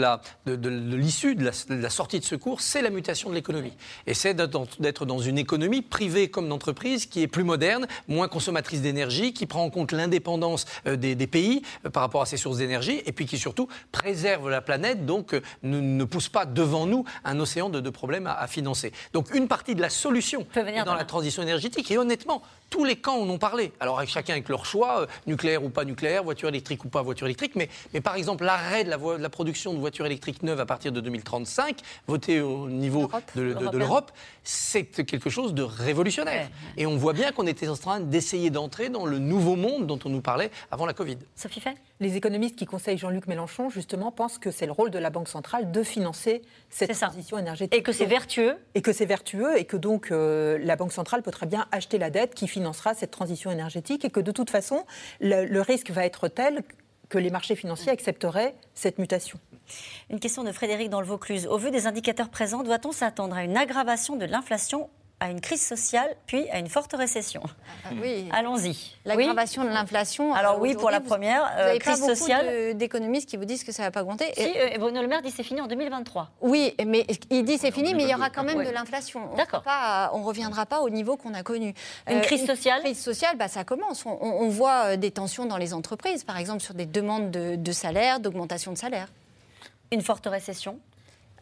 l'issue 0.47 1.35
de, 1.35 1.45
de, 1.45 1.75
la, 1.75 1.91
sortie 1.91 2.21
de 2.21 2.25
secours, 2.25 2.61
c'est 2.61 2.83
la 2.83 2.91
mutation 2.91 3.31
de 3.31 3.35
l'économie. 3.35 3.73
Et 4.07 4.15
c'est 4.15 4.35
d'être 4.35 5.07
dans 5.07 5.19
une 5.19 5.39
économie 5.39 5.83
privée 5.83 6.29
comme 6.29 6.49
d'entreprise 6.49 7.07
qui 7.07 7.23
est 7.23 7.27
plus 7.27 7.45
moderne, 7.45 7.87
moins 8.09 8.29
consommatrice 8.29 8.83
d'énergie, 8.83 9.33
qui 9.33 9.47
prend 9.47 9.65
en 9.65 9.71
compte 9.71 9.93
l'indépendance 9.93 10.67
euh, 10.87 10.97
des, 10.97 11.27
pays 11.27 11.63
euh, 11.85 11.91
par 11.91 12.03
rapport 12.03 12.23
à 12.23 12.27
ses 12.27 12.37
sources 12.37 12.59
d'énergie, 12.59 13.03
et 13.05 13.13
puis 13.13 13.27
qui 13.27 13.39
surtout 13.39 13.69
préserve 13.93 14.49
la 14.49 14.61
planète, 14.61 15.07
donc 15.07 15.35
euh, 15.35 15.41
ne, 15.63 16.05
pousse 16.05 16.29
pas 16.29 16.47
devant 16.47 16.87
nous 16.87 17.05
un 17.25 17.39
océan 17.41 17.69
de, 17.69 17.91
problèmes 17.91 18.27
à, 18.27 18.47
financer. 18.47 18.93
Donc 19.13 19.35
une 19.35 19.49
partie 19.49 19.75
de 19.75 19.81
la 19.81 19.91
solution 19.91 20.47
est 20.55 20.85
dans 20.85 20.95
la 20.95 21.05
transition 21.05 21.43
énergétique. 21.43 21.91
Et 21.91 21.99
honnêtement, 21.99 22.43
tous 22.71 22.85
les 22.85 22.97
camps 22.97 23.21
en 23.21 23.29
ont 23.29 23.39
parlé. 23.39 23.73
Alors 23.81 24.05
chacun 24.07 24.35
avec 24.35 24.49
leur 24.49 24.67
choix, 24.67 25.07
nucléaire 25.27 25.65
ou 25.65 25.69
pas 25.69 25.85
nucléaire, 25.85 26.25
voiture 26.25 26.49
électrique 26.49 26.85
ou 26.85 26.86
pas 26.87 27.03
voiture 27.03 27.27
électrique, 27.27 27.53
mais, 27.55 27.69
mais 27.93 28.01
par 28.01 28.17
exemple 28.17 28.45
l'arrêt 28.45 28.85
de 28.85 28.91
la, 28.91 28.97
de 28.97 29.23
la, 29.23 29.29
production 29.29 29.75
de 29.75 29.79
voitures 29.79 30.07
électriques 30.07 30.43
neuves 30.43 30.61
à 30.61 30.67
partir 30.67 30.93
de 30.93 31.01
2035, 31.01 31.81
voté 32.07 32.41
au 32.41 32.69
niveau 32.69 33.09
de, 33.35 33.77
l'Europe, 33.77 34.13
c'est 34.43 34.85
quelque 34.85 35.31
chose 35.31 35.55
de 35.55 35.63
révolutionnaire. 35.63 36.49
Et 36.77 36.87
on 36.87 36.97
voit 36.97 37.13
bien 37.13 37.33
qu'on 37.33 37.47
était 37.47 37.69
en 37.69 37.77
train 37.77 38.01
d'essayer 38.01 38.51
d'entrer 38.51 38.89
dans 38.89 39.07
le 39.07 39.19
nouveau 39.19 39.57
monde 39.57 39.87
dont 39.87 39.99
on 40.05 40.09
nous 40.09 40.21
parlait 40.21 40.51
avant 40.71 40.87
la 40.87 40.95
Covid. 40.95 41.19
Sophie 41.35 41.61
Fay? 41.61 41.75
Les 41.99 42.17
économistes 42.17 42.57
qui 42.57 42.67
conseillent 42.67 42.99
Jean-Luc 42.99 43.27
Mélenchon, 43.27 43.71
justement, 43.71 44.13
pensent 44.13 44.39
que 44.39 44.51
c'est 44.51 44.67
le 44.67 44.73
rôle 44.73 44.91
de 44.91 44.99
la 44.99 45.09
Banque 45.09 45.29
centrale 45.29 45.73
de 45.73 45.83
financer 45.83 46.43
cette 46.69 46.93
transition 46.93 47.39
énergétique. 47.39 47.79
Et 47.79 47.83
que 47.83 47.93
c'est 47.93 48.05
vertueux. 48.05 48.57
Et 48.75 48.83
que 48.83 48.93
c'est 48.93 49.07
vertueux, 49.07 49.59
et 49.59 49.65
que 49.65 49.79
donc 49.79 50.11
euh, 50.11 50.59
la 50.61 50.77
Banque 50.77 50.93
centrale 50.93 51.23
peut 51.23 51.31
très 51.31 51.47
bien 51.47 51.67
acheter 51.73 51.97
la 51.99 52.11
dette 52.11 52.35
qui 52.35 52.49
financera 52.49 52.95
cette 52.95 53.11
transition 53.11 53.51
énergétique, 53.51 54.05
et 54.05 54.11
que 54.11 54.21
de 54.21 54.31
toute 54.31 54.51
façon, 54.51 54.85
le 55.21 55.61
risque 55.61 55.91
va 55.91 56.05
être 56.05 56.29
tel 56.29 56.63
que 57.09 57.19
les 57.19 57.31
marchés 57.31 57.57
financiers 57.57 57.93
accepteraient 57.93 58.55
cette 58.75 58.99
mutation. 58.99 59.39
Une 60.11 60.21
question 60.21 60.45
de 60.45 60.53
Frédéric 60.53 60.91
dans 60.91 61.01
le 61.01 61.07
Vaucluse. 61.07 61.47
Au 61.47 61.59
vu 61.59 61.71
des 61.71 61.87
indicateurs 61.87 62.29
présents, 62.29 62.63
doit-on 62.63 62.93
s'attendre 62.93 63.37
à 63.37 63.45
une 63.45 63.57
aggravation 63.57 64.17
de 64.17 64.25
l'inflation 64.25 64.89
à 65.19 65.31
une 65.31 65.41
crise 65.41 65.65
sociale, 65.65 66.15
puis 66.27 66.49
à 66.51 66.59
une 66.59 66.69
forte 66.69 66.93
récession. 66.93 67.43
Ah 67.85 67.89
oui. 68.01 68.29
Allons-y. 68.33 68.97
L'aggravation 69.07 69.65
de 69.65 69.69
l'inflation. 69.69 70.35
Alors 70.35 70.61
oui, 70.61 70.75
pour 70.75 70.91
la 70.91 71.01
première, 71.01 71.43
vous, 71.43 71.61
euh, 71.61 71.79
crise 71.79 72.01
pas 72.01 72.15
sociale. 72.15 72.77
d'économistes 72.77 73.29
qui 73.29 73.39
vous 73.39 73.47
disent 73.47 73.65
que 73.65 73.73
ça 73.73 73.83
ne 73.83 73.87
va 73.87 73.91
pas 73.91 74.03
augmenter. 74.03 74.27
Si, 74.37 74.43
euh, 74.43 74.77
Bruno 74.79 75.01
Le 75.01 75.09
Maire 75.09 75.23
dit 75.23 75.31
c'est 75.31 75.43
fini 75.43 75.61
en 75.61 75.67
2023. 75.67 76.31
Oui, 76.43 76.75
mais 76.87 77.07
il 77.31 77.45
dit 77.45 77.57
c'est 77.57 77.71
fini, 77.71 77.95
mais 77.95 78.03
il 78.03 78.11
y 78.11 78.15
aura 78.15 78.29
quand 78.29 78.45
même 78.45 78.63
de 78.63 78.71
l'inflation. 78.71 79.35
D'accord. 79.37 79.63
On 80.13 80.19
ne 80.19 80.25
reviendra 80.25 80.67
pas 80.67 80.81
au 80.81 80.91
niveau 80.91 81.17
qu'on 81.17 81.35
a 81.35 81.43
connu. 81.43 81.75
Une 82.11 82.21
crise 82.21 82.47
sociale 82.47 82.81
Une 82.81 82.93
crise 82.93 83.03
sociale, 83.03 83.37
bah, 83.37 83.49
ça 83.49 83.65
commence. 83.65 84.05
On, 84.07 84.49
voit 84.49 84.97
des 84.97 85.11
tensions 85.11 85.47
dans 85.47 85.57
les 85.57 85.75
entreprises, 85.75 86.25
par 86.25 86.39
exemple 86.39 86.63
sur 86.63 86.75
des 86.75 86.87
demandes 86.87 87.31
de, 87.31 87.57
de 87.57 87.73
salaire, 87.73 88.21
d'augmentation 88.21 88.73
de 88.73 88.79
salaire. 88.79 89.09
Une 89.91 90.03
forte 90.03 90.27
récession 90.27 90.79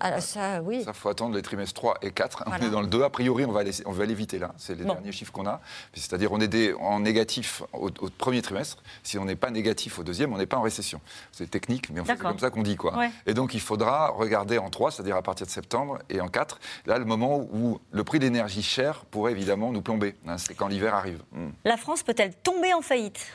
alors 0.00 0.20
ça, 0.20 0.60
oui. 0.62 0.84
Ça, 0.84 0.92
faut 0.92 1.08
attendre 1.08 1.36
les 1.36 1.42
trimestres 1.42 1.74
3 1.74 1.98
et 2.02 2.10
4. 2.10 2.44
On 2.46 2.66
est 2.66 2.70
dans 2.70 2.80
le 2.80 2.86
2. 2.86 3.02
A 3.02 3.10
priori, 3.10 3.44
on 3.44 3.52
va, 3.52 3.62
on 3.86 3.92
va 3.92 4.04
l'éviter 4.04 4.38
là. 4.38 4.52
C'est 4.58 4.74
les 4.74 4.84
derniers 4.84 5.12
chiffres 5.12 5.32
qu'on 5.32 5.46
a. 5.46 5.60
C'est-à-dire, 5.94 6.32
on 6.32 6.40
est 6.40 6.74
en 6.74 7.00
négatif 7.00 7.62
au, 7.72 7.90
premier 7.90 8.42
trimestre. 8.42 8.82
Si 9.02 9.18
on 9.18 9.24
n'est 9.24 9.36
pas 9.36 9.50
négatif 9.50 9.98
au 9.98 10.02
deuxième, 10.02 10.32
on 10.32 10.38
n'est 10.38 10.46
pas 10.46 10.56
en 10.56 10.62
récession. 10.62 11.00
C'est 11.32 11.50
technique, 11.50 11.90
mais 11.90 12.02
c'est 12.06 12.18
comme 12.18 12.38
ça 12.38 12.50
qu'on 12.50 12.62
dit. 12.62 12.76
quoi. 12.76 12.94
Et 13.26 13.34
donc, 13.34 13.54
il 13.54 13.60
faudra 13.60 14.08
regarder 14.08 14.58
en 14.58 14.68
3, 14.68 14.90
c'est-à-dire 14.90 15.16
à 15.16 15.22
partir 15.22 15.46
de 15.46 15.52
septembre, 15.52 15.98
et 16.10 16.20
en 16.20 16.28
4, 16.28 16.58
là, 16.86 16.98
le 16.98 17.04
moment 17.04 17.38
où 17.52 17.78
le 17.92 18.04
prix 18.04 18.18
de 18.18 18.24
l'énergie 18.24 18.62
cher 18.62 19.04
pourrait 19.06 19.32
évidemment 19.32 19.72
nous 19.72 19.82
plomber. 19.82 20.14
Hein, 20.26 20.38
c'est 20.38 20.54
quand 20.54 20.68
l'hiver 20.68 20.94
arrive. 20.94 21.22
Hmm. 21.32 21.50
La 21.64 21.76
France 21.76 22.02
peut-elle 22.02 22.34
tomber 22.34 22.74
en 22.74 22.82
faillite? 22.82 23.26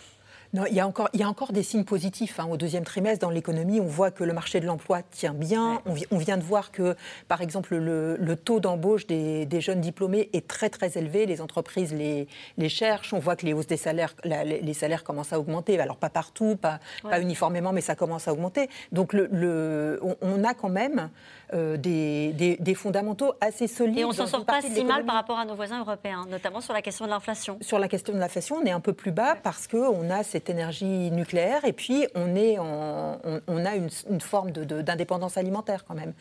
Non, 0.52 0.64
il 0.66 0.74
y, 0.74 0.80
a 0.80 0.88
encore, 0.88 1.10
il 1.14 1.20
y 1.20 1.24
a 1.24 1.30
encore 1.30 1.52
des 1.52 1.62
signes 1.62 1.84
positifs. 1.84 2.40
Hein. 2.40 2.48
Au 2.50 2.58
deuxième 2.58 2.84
trimestre, 2.84 3.22
dans 3.24 3.30
l'économie, 3.30 3.80
on 3.80 3.86
voit 3.86 4.10
que 4.10 4.24
le 4.24 4.34
marché 4.34 4.60
de 4.60 4.66
l'emploi 4.66 5.04
tient 5.04 5.36
bien. 5.36 5.80
On, 5.86 6.18
vient 6.18 6.38
de 6.38 6.44
voir 6.44 6.72
que, 6.72 6.96
par 7.28 7.42
exemple, 7.42 7.76
le, 7.76 8.36
taux 8.36 8.60
d'embauche 8.60 9.06
des, 9.06 9.62
jeunes 9.62 9.80
diplômés 9.80 10.30
est 10.34 10.48
très, 10.48 10.70
très 10.70 10.98
élevé. 10.98 11.28
Les 11.28 11.40
entreprises 11.40 11.94
les, 11.94 12.28
les 12.58 12.70
cherchent. 12.70 13.14
On 13.14 13.20
voit 13.20 13.36
que 13.36 13.46
les 13.46 13.54
hausses 13.54 13.68
des 13.68 13.78
salaires, 13.78 14.16
les, 14.24 14.74
salaires 14.74 15.04
commencent 15.04 15.34
à 15.34 15.40
augmenter. 15.40 15.80
Alors, 15.80 15.98
pas 15.98 16.10
partout, 16.10 16.56
pas, 16.56 16.80
pas 17.04 17.22
uniformément, 17.22 17.72
mais 17.72 17.82
ça 17.82 17.94
commence 17.94 18.28
à 18.28 18.34
augmenter. 18.34 18.70
Donc, 18.92 19.14
le, 19.14 20.00
on, 20.22 20.44
a 20.44 20.56
quand 20.56 20.70
même 20.70 21.12
euh, 21.54 21.78
des, 21.78 22.58
des, 22.60 22.76
fondamentaux 22.76 23.34
assez 23.42 23.68
solides. 23.68 24.00
Et 24.00 24.06
on 24.06 24.12
s'en 24.12 24.28
sort 24.28 24.46
pas 24.46 24.62
si 24.62 24.84
mal 24.84 25.06
par 25.06 25.16
rapport 25.16 25.40
à 25.40 25.46
nos 25.46 25.56
voisins 25.56 25.80
européens, 25.80 26.26
notamment 26.30 26.62
sur 26.62 26.74
la 26.74 26.82
question 26.82 27.06
de 27.06 27.10
l'inflation. 27.10 27.58
Sur 27.62 27.80
la 27.80 27.88
question 27.88 28.14
de 28.14 28.20
l'inflation, 28.20 28.58
on 28.62 28.66
est 28.66 28.72
un 28.72 28.80
peu 28.80 28.94
plus 28.94 29.12
bas 29.12 29.36
parce 29.36 29.68
qu'on 29.68 30.10
a 30.10 30.24
cette 30.24 30.50
énergie 30.50 31.12
nucléaire 31.12 31.66
et 31.66 31.74
puis 31.74 32.08
on, 32.16 32.36
est 32.36 32.58
on, 32.60 33.66
a 33.66 33.76
une, 33.76 33.90
une 34.10 34.22
forme 34.22 34.52
d'indépendance 34.52 35.38
alimentaire 35.38 35.86
quand 35.86 35.96
même. 35.96 36.14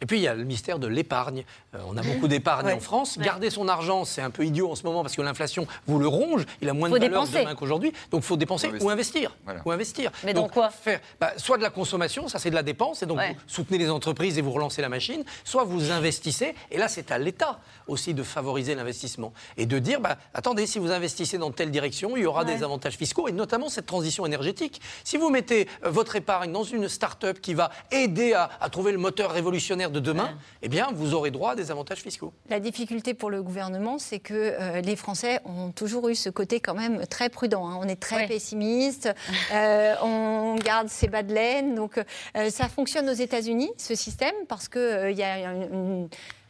Et 0.00 0.06
puis 0.06 0.18
il 0.18 0.22
y 0.22 0.28
a 0.28 0.34
le 0.34 0.44
mystère 0.44 0.78
de 0.78 0.86
l'épargne. 0.86 1.44
Euh, 1.74 1.78
on 1.86 1.96
a 1.96 2.02
beaucoup 2.02 2.28
d'épargne 2.34 2.72
en 2.72 2.80
France. 2.80 3.18
Garder 3.18 3.50
son 3.50 3.68
argent, 3.68 4.04
c'est 4.04 4.22
un 4.22 4.30
peu 4.30 4.44
idiot 4.44 4.70
en 4.70 4.74
ce 4.74 4.82
moment 4.84 5.02
parce 5.02 5.16
que 5.16 5.22
l'inflation 5.22 5.66
vous 5.86 5.98
le 5.98 6.06
ronge. 6.06 6.44
Il 6.60 6.68
a 6.68 6.72
moins 6.72 6.90
de 6.90 6.98
valeur 6.98 7.26
demain 7.26 7.54
qu'aujourd'hui. 7.54 7.92
Donc 8.10 8.22
il 8.22 8.26
faut 8.26 8.36
dépenser 8.36 8.70
ou 8.80 8.90
investir. 8.90 9.36
Ou 9.64 9.70
investir. 9.70 10.10
Mais 10.24 10.34
donc, 10.34 10.52
quoi 10.52 10.70
faire, 10.70 11.00
bah, 11.20 11.32
Soit 11.36 11.58
de 11.58 11.62
la 11.62 11.70
consommation, 11.70 12.28
ça 12.28 12.38
c'est 12.38 12.50
de 12.50 12.54
la 12.54 12.62
dépense, 12.62 13.02
et 13.02 13.06
donc 13.06 13.18
vous 13.18 13.34
soutenez 13.46 13.78
les 13.78 13.90
entreprises 13.90 14.38
et 14.38 14.42
vous 14.42 14.52
relancez 14.52 14.82
la 14.82 14.88
machine. 14.88 15.24
Soit 15.44 15.64
vous 15.64 15.90
investissez, 15.90 16.54
et 16.70 16.78
là 16.78 16.88
c'est 16.88 17.10
à 17.10 17.18
l'État 17.18 17.60
aussi 17.86 18.14
de 18.14 18.22
favoriser 18.22 18.74
l'investissement. 18.74 19.32
Et 19.56 19.66
de 19.66 19.78
dire, 19.78 20.00
bah, 20.00 20.16
attendez, 20.32 20.66
si 20.66 20.78
vous 20.78 20.90
investissez 20.90 21.38
dans 21.38 21.50
telle 21.50 21.70
direction, 21.70 22.16
il 22.16 22.22
y 22.22 22.26
aura 22.26 22.44
des 22.44 22.62
avantages 22.62 22.96
fiscaux, 22.96 23.28
et 23.28 23.32
notamment 23.32 23.68
cette 23.68 23.86
transition 23.86 24.26
énergétique. 24.26 24.80
Si 25.02 25.16
vous 25.16 25.30
mettez 25.30 25.68
euh, 25.84 25.90
votre 25.90 26.16
épargne 26.16 26.52
dans 26.52 26.64
une 26.64 26.88
start-up 26.88 27.40
qui 27.40 27.54
va 27.54 27.70
aider 27.90 28.32
à, 28.32 28.50
à 28.60 28.68
trouver 28.68 28.92
le 28.92 28.98
moteur 28.98 29.30
révolutionnaire 29.30 29.83
de 29.90 30.00
demain, 30.00 30.36
eh 30.62 30.68
bien, 30.68 30.88
vous 30.92 31.14
aurez 31.14 31.30
droit 31.30 31.52
à 31.52 31.54
des 31.54 31.70
avantages 31.70 32.00
fiscaux. 32.00 32.32
La 32.48 32.60
difficulté 32.60 33.14
pour 33.14 33.30
le 33.30 33.42
gouvernement, 33.42 33.98
c'est 33.98 34.18
que 34.18 34.34
euh, 34.34 34.80
les 34.80 34.96
Français 34.96 35.40
ont 35.44 35.70
toujours 35.70 36.08
eu 36.08 36.14
ce 36.14 36.30
côté 36.30 36.60
quand 36.60 36.74
même 36.74 37.06
très 37.06 37.28
prudent. 37.28 37.66
Hein. 37.68 37.78
On 37.80 37.88
est 37.88 38.00
très 38.00 38.26
pessimiste, 38.26 39.08
euh, 39.52 39.94
on 40.02 40.56
garde 40.56 40.88
ses 40.88 41.08
bas 41.08 41.22
de 41.22 41.32
laine. 41.32 41.74
Donc, 41.74 41.98
euh, 42.36 42.50
ça 42.50 42.68
fonctionne 42.68 43.08
aux 43.08 43.14
États-Unis, 43.14 43.70
ce 43.76 43.94
système, 43.94 44.34
parce 44.48 44.68
qu'il 44.68 45.16
y 45.16 45.22
a 45.22 45.50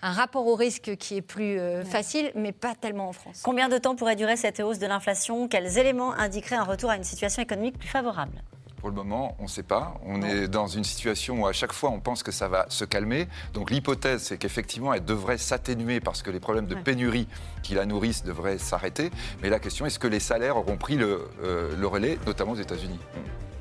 un 0.03 0.13
rapport 0.13 0.47
au 0.47 0.55
risque 0.55 0.97
qui 0.97 1.17
est 1.17 1.23
plus 1.23 1.59
facile, 1.85 2.31
mais 2.35 2.53
pas 2.53 2.75
tellement 2.75 3.09
en 3.09 3.13
France. 3.13 3.41
Combien 3.43 3.69
de 3.69 3.79
temps 3.79 3.97
pourrait 3.97 4.17
durer 4.17 4.37
cette 4.37 4.61
hausse 4.61 4.79
de 4.79 4.87
l'inflation? 4.87 5.49
Quels 5.49 5.79
éléments 5.79 6.13
indiqueraient 6.13 6.57
un 6.57 6.65
retour 6.65 6.91
à 6.91 6.97
une 6.97 7.05
situation 7.05 7.43
économique 7.43 7.79
plus 7.79 7.89
favorable? 7.89 8.43
Pour 8.85 8.91
le 8.91 8.97
moment, 8.97 9.35
on 9.39 9.45
ne 9.45 9.49
sait 9.49 9.63
pas. 9.63 9.95
On 10.05 10.21
est 10.21 10.47
dans 10.47 10.67
une 10.67 10.85
situation 10.85 11.41
où 11.41 11.47
à 11.47 11.55
chaque 11.55 11.73
fois 11.73 11.89
on 11.89 12.01
pense 12.01 12.23
que 12.23 12.31
ça 12.31 12.49
va 12.49 12.67
se 12.69 12.85
calmer. 12.85 13.29
Donc 13.55 13.71
l'hypothèse, 13.71 14.25
c'est 14.25 14.37
qu'effectivement, 14.37 14.93
elle 14.93 15.07
devrait 15.07 15.39
s'atténuer 15.39 16.01
parce 16.01 16.21
que 16.21 16.31
les 16.31 16.39
problèmes 16.39 16.67
de 16.67 16.75
pénurie 16.75 17.27
qui 17.63 17.73
la 17.73 17.87
nourrissent 17.87 18.25
devraient 18.25 18.59
s'arrêter. 18.59 19.11
Mais 19.41 19.49
la 19.49 19.59
question, 19.59 19.87
est-ce 19.87 19.99
que 19.99 20.07
les 20.07 20.21
salaires 20.21 20.59
auront 20.59 20.77
pris 20.77 20.97
le, 20.97 21.31
euh, 21.43 21.75
le 21.75 21.87
relais, 21.87 22.19
notamment 22.27 22.53
aux 22.53 22.57
États-Unis? 22.57 22.99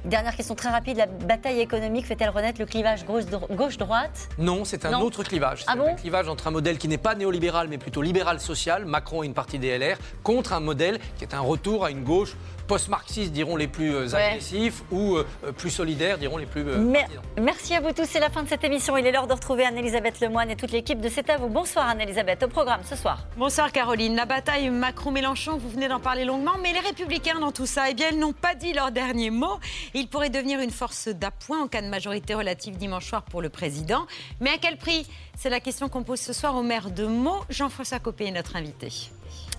Dernière 0.03 0.35
question 0.35 0.55
très 0.55 0.67
rapide, 0.67 0.97
la 0.97 1.05
bataille 1.05 1.61
économique 1.61 2.05
fait-elle 2.05 2.29
renaître 2.29 2.59
le 2.59 2.65
clivage 2.65 3.05
gauche-droite 3.05 4.27
Non, 4.37 4.65
c'est 4.65 4.85
un 4.85 4.99
autre 4.99 5.23
clivage. 5.23 5.63
Ah 5.67 5.75
c'est 5.77 5.91
un 5.91 5.95
clivage 5.95 6.27
entre 6.27 6.47
un 6.47 6.51
modèle 6.51 6.77
qui 6.77 6.89
n'est 6.89 6.97
pas 6.97 7.15
néolibéral 7.15 7.69
mais 7.69 7.77
plutôt 7.77 8.01
libéral-social, 8.01 8.83
Macron 8.83 9.23
et 9.23 9.27
une 9.27 9.33
partie 9.33 9.59
des 9.59 9.77
LR, 9.77 9.95
contre 10.21 10.51
un 10.51 10.59
modèle 10.59 10.99
qui 11.17 11.23
est 11.23 11.33
un 11.33 11.39
retour 11.39 11.85
à 11.85 11.91
une 11.91 12.03
gauche 12.03 12.35
post-marxistes 12.67 13.31
diront 13.31 13.55
les 13.55 13.67
plus 13.67 13.93
euh, 13.93 14.15
agressifs 14.15 14.83
ou 14.91 15.17
euh, 15.17 15.25
plus 15.57 15.69
solidaires 15.69 16.17
diront 16.17 16.37
les 16.37 16.45
plus. 16.45 16.63
Euh, 16.67 16.93
merci 17.39 17.75
à 17.75 17.81
vous 17.81 17.91
tous, 17.91 18.05
c'est 18.05 18.19
la 18.19 18.29
fin 18.29 18.43
de 18.43 18.49
cette 18.49 18.63
émission. 18.63 18.97
Il 18.97 19.05
est 19.05 19.11
l'heure 19.11 19.27
de 19.27 19.33
retrouver 19.33 19.65
Anne-Elisabeth 19.65 20.19
Lemoine 20.19 20.49
et 20.49 20.55
toute 20.55 20.71
l'équipe 20.71 20.99
de 21.01 21.09
C'est 21.09 21.29
à 21.29 21.37
vous. 21.37 21.49
Bonsoir 21.49 21.87
Anne-Elisabeth, 21.89 22.43
au 22.43 22.47
programme 22.47 22.81
ce 22.83 22.95
soir. 22.95 23.25
Bonsoir 23.37 23.71
Caroline. 23.71 24.15
La 24.15 24.25
bataille 24.25 24.69
Macron-Mélenchon, 24.69 25.57
vous 25.57 25.69
venez 25.69 25.87
d'en 25.87 25.99
parler 25.99 26.25
longuement, 26.25 26.53
mais 26.61 26.73
les 26.73 26.79
Républicains 26.79 27.39
dans 27.39 27.51
tout 27.51 27.65
ça, 27.65 27.89
eh 27.89 27.93
bien, 27.93 28.09
ils 28.11 28.19
n'ont 28.19 28.33
pas 28.33 28.55
dit 28.55 28.73
leur 28.73 28.91
dernier 28.91 29.29
mot. 29.29 29.59
Ils 29.93 30.07
pourraient 30.07 30.29
devenir 30.29 30.59
une 30.59 30.71
force 30.71 31.07
d'appoint 31.07 31.63
en 31.63 31.67
cas 31.67 31.81
de 31.81 31.87
majorité 31.87 32.33
relative 32.33 32.77
dimanche 32.77 33.07
soir 33.07 33.23
pour 33.23 33.41
le 33.41 33.49
président. 33.49 34.07
Mais 34.39 34.51
à 34.51 34.57
quel 34.57 34.77
prix? 34.77 35.05
C'est 35.37 35.49
la 35.49 35.59
question 35.59 35.89
qu'on 35.89 36.03
pose 36.03 36.19
ce 36.19 36.33
soir 36.33 36.55
au 36.55 36.63
maire 36.63 36.91
de 36.91 37.05
Meaux. 37.05 37.41
Jean-François 37.49 37.99
Copé 37.99 38.25
est 38.25 38.31
notre 38.31 38.55
invité. 38.55 39.09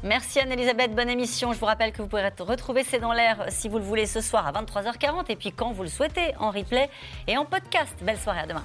Merci 0.02 0.40
Anne-Elisabeth, 0.40 0.94
bonne 0.94 1.08
émission. 1.08 1.52
Je 1.52 1.58
vous 1.58 1.66
rappelle 1.66 1.92
que 1.92 2.02
vous 2.02 2.08
pourrez 2.08 2.28
retrouver 2.28 2.84
C'est 2.84 2.98
dans 2.98 3.12
l'air 3.12 3.46
si 3.48 3.68
vous 3.68 3.78
le 3.78 3.84
voulez 3.84 4.06
ce 4.06 4.20
soir 4.20 4.46
à 4.46 4.52
23h40 4.52 5.24
et 5.30 5.36
puis 5.36 5.52
quand 5.52 5.72
vous 5.72 5.82
le 5.82 5.88
souhaitez 5.88 6.34
en 6.38 6.50
replay 6.50 6.90
et 7.26 7.36
en 7.36 7.44
podcast. 7.44 7.94
Belle 8.02 8.18
soirée, 8.18 8.40
à 8.40 8.46
demain. 8.46 8.64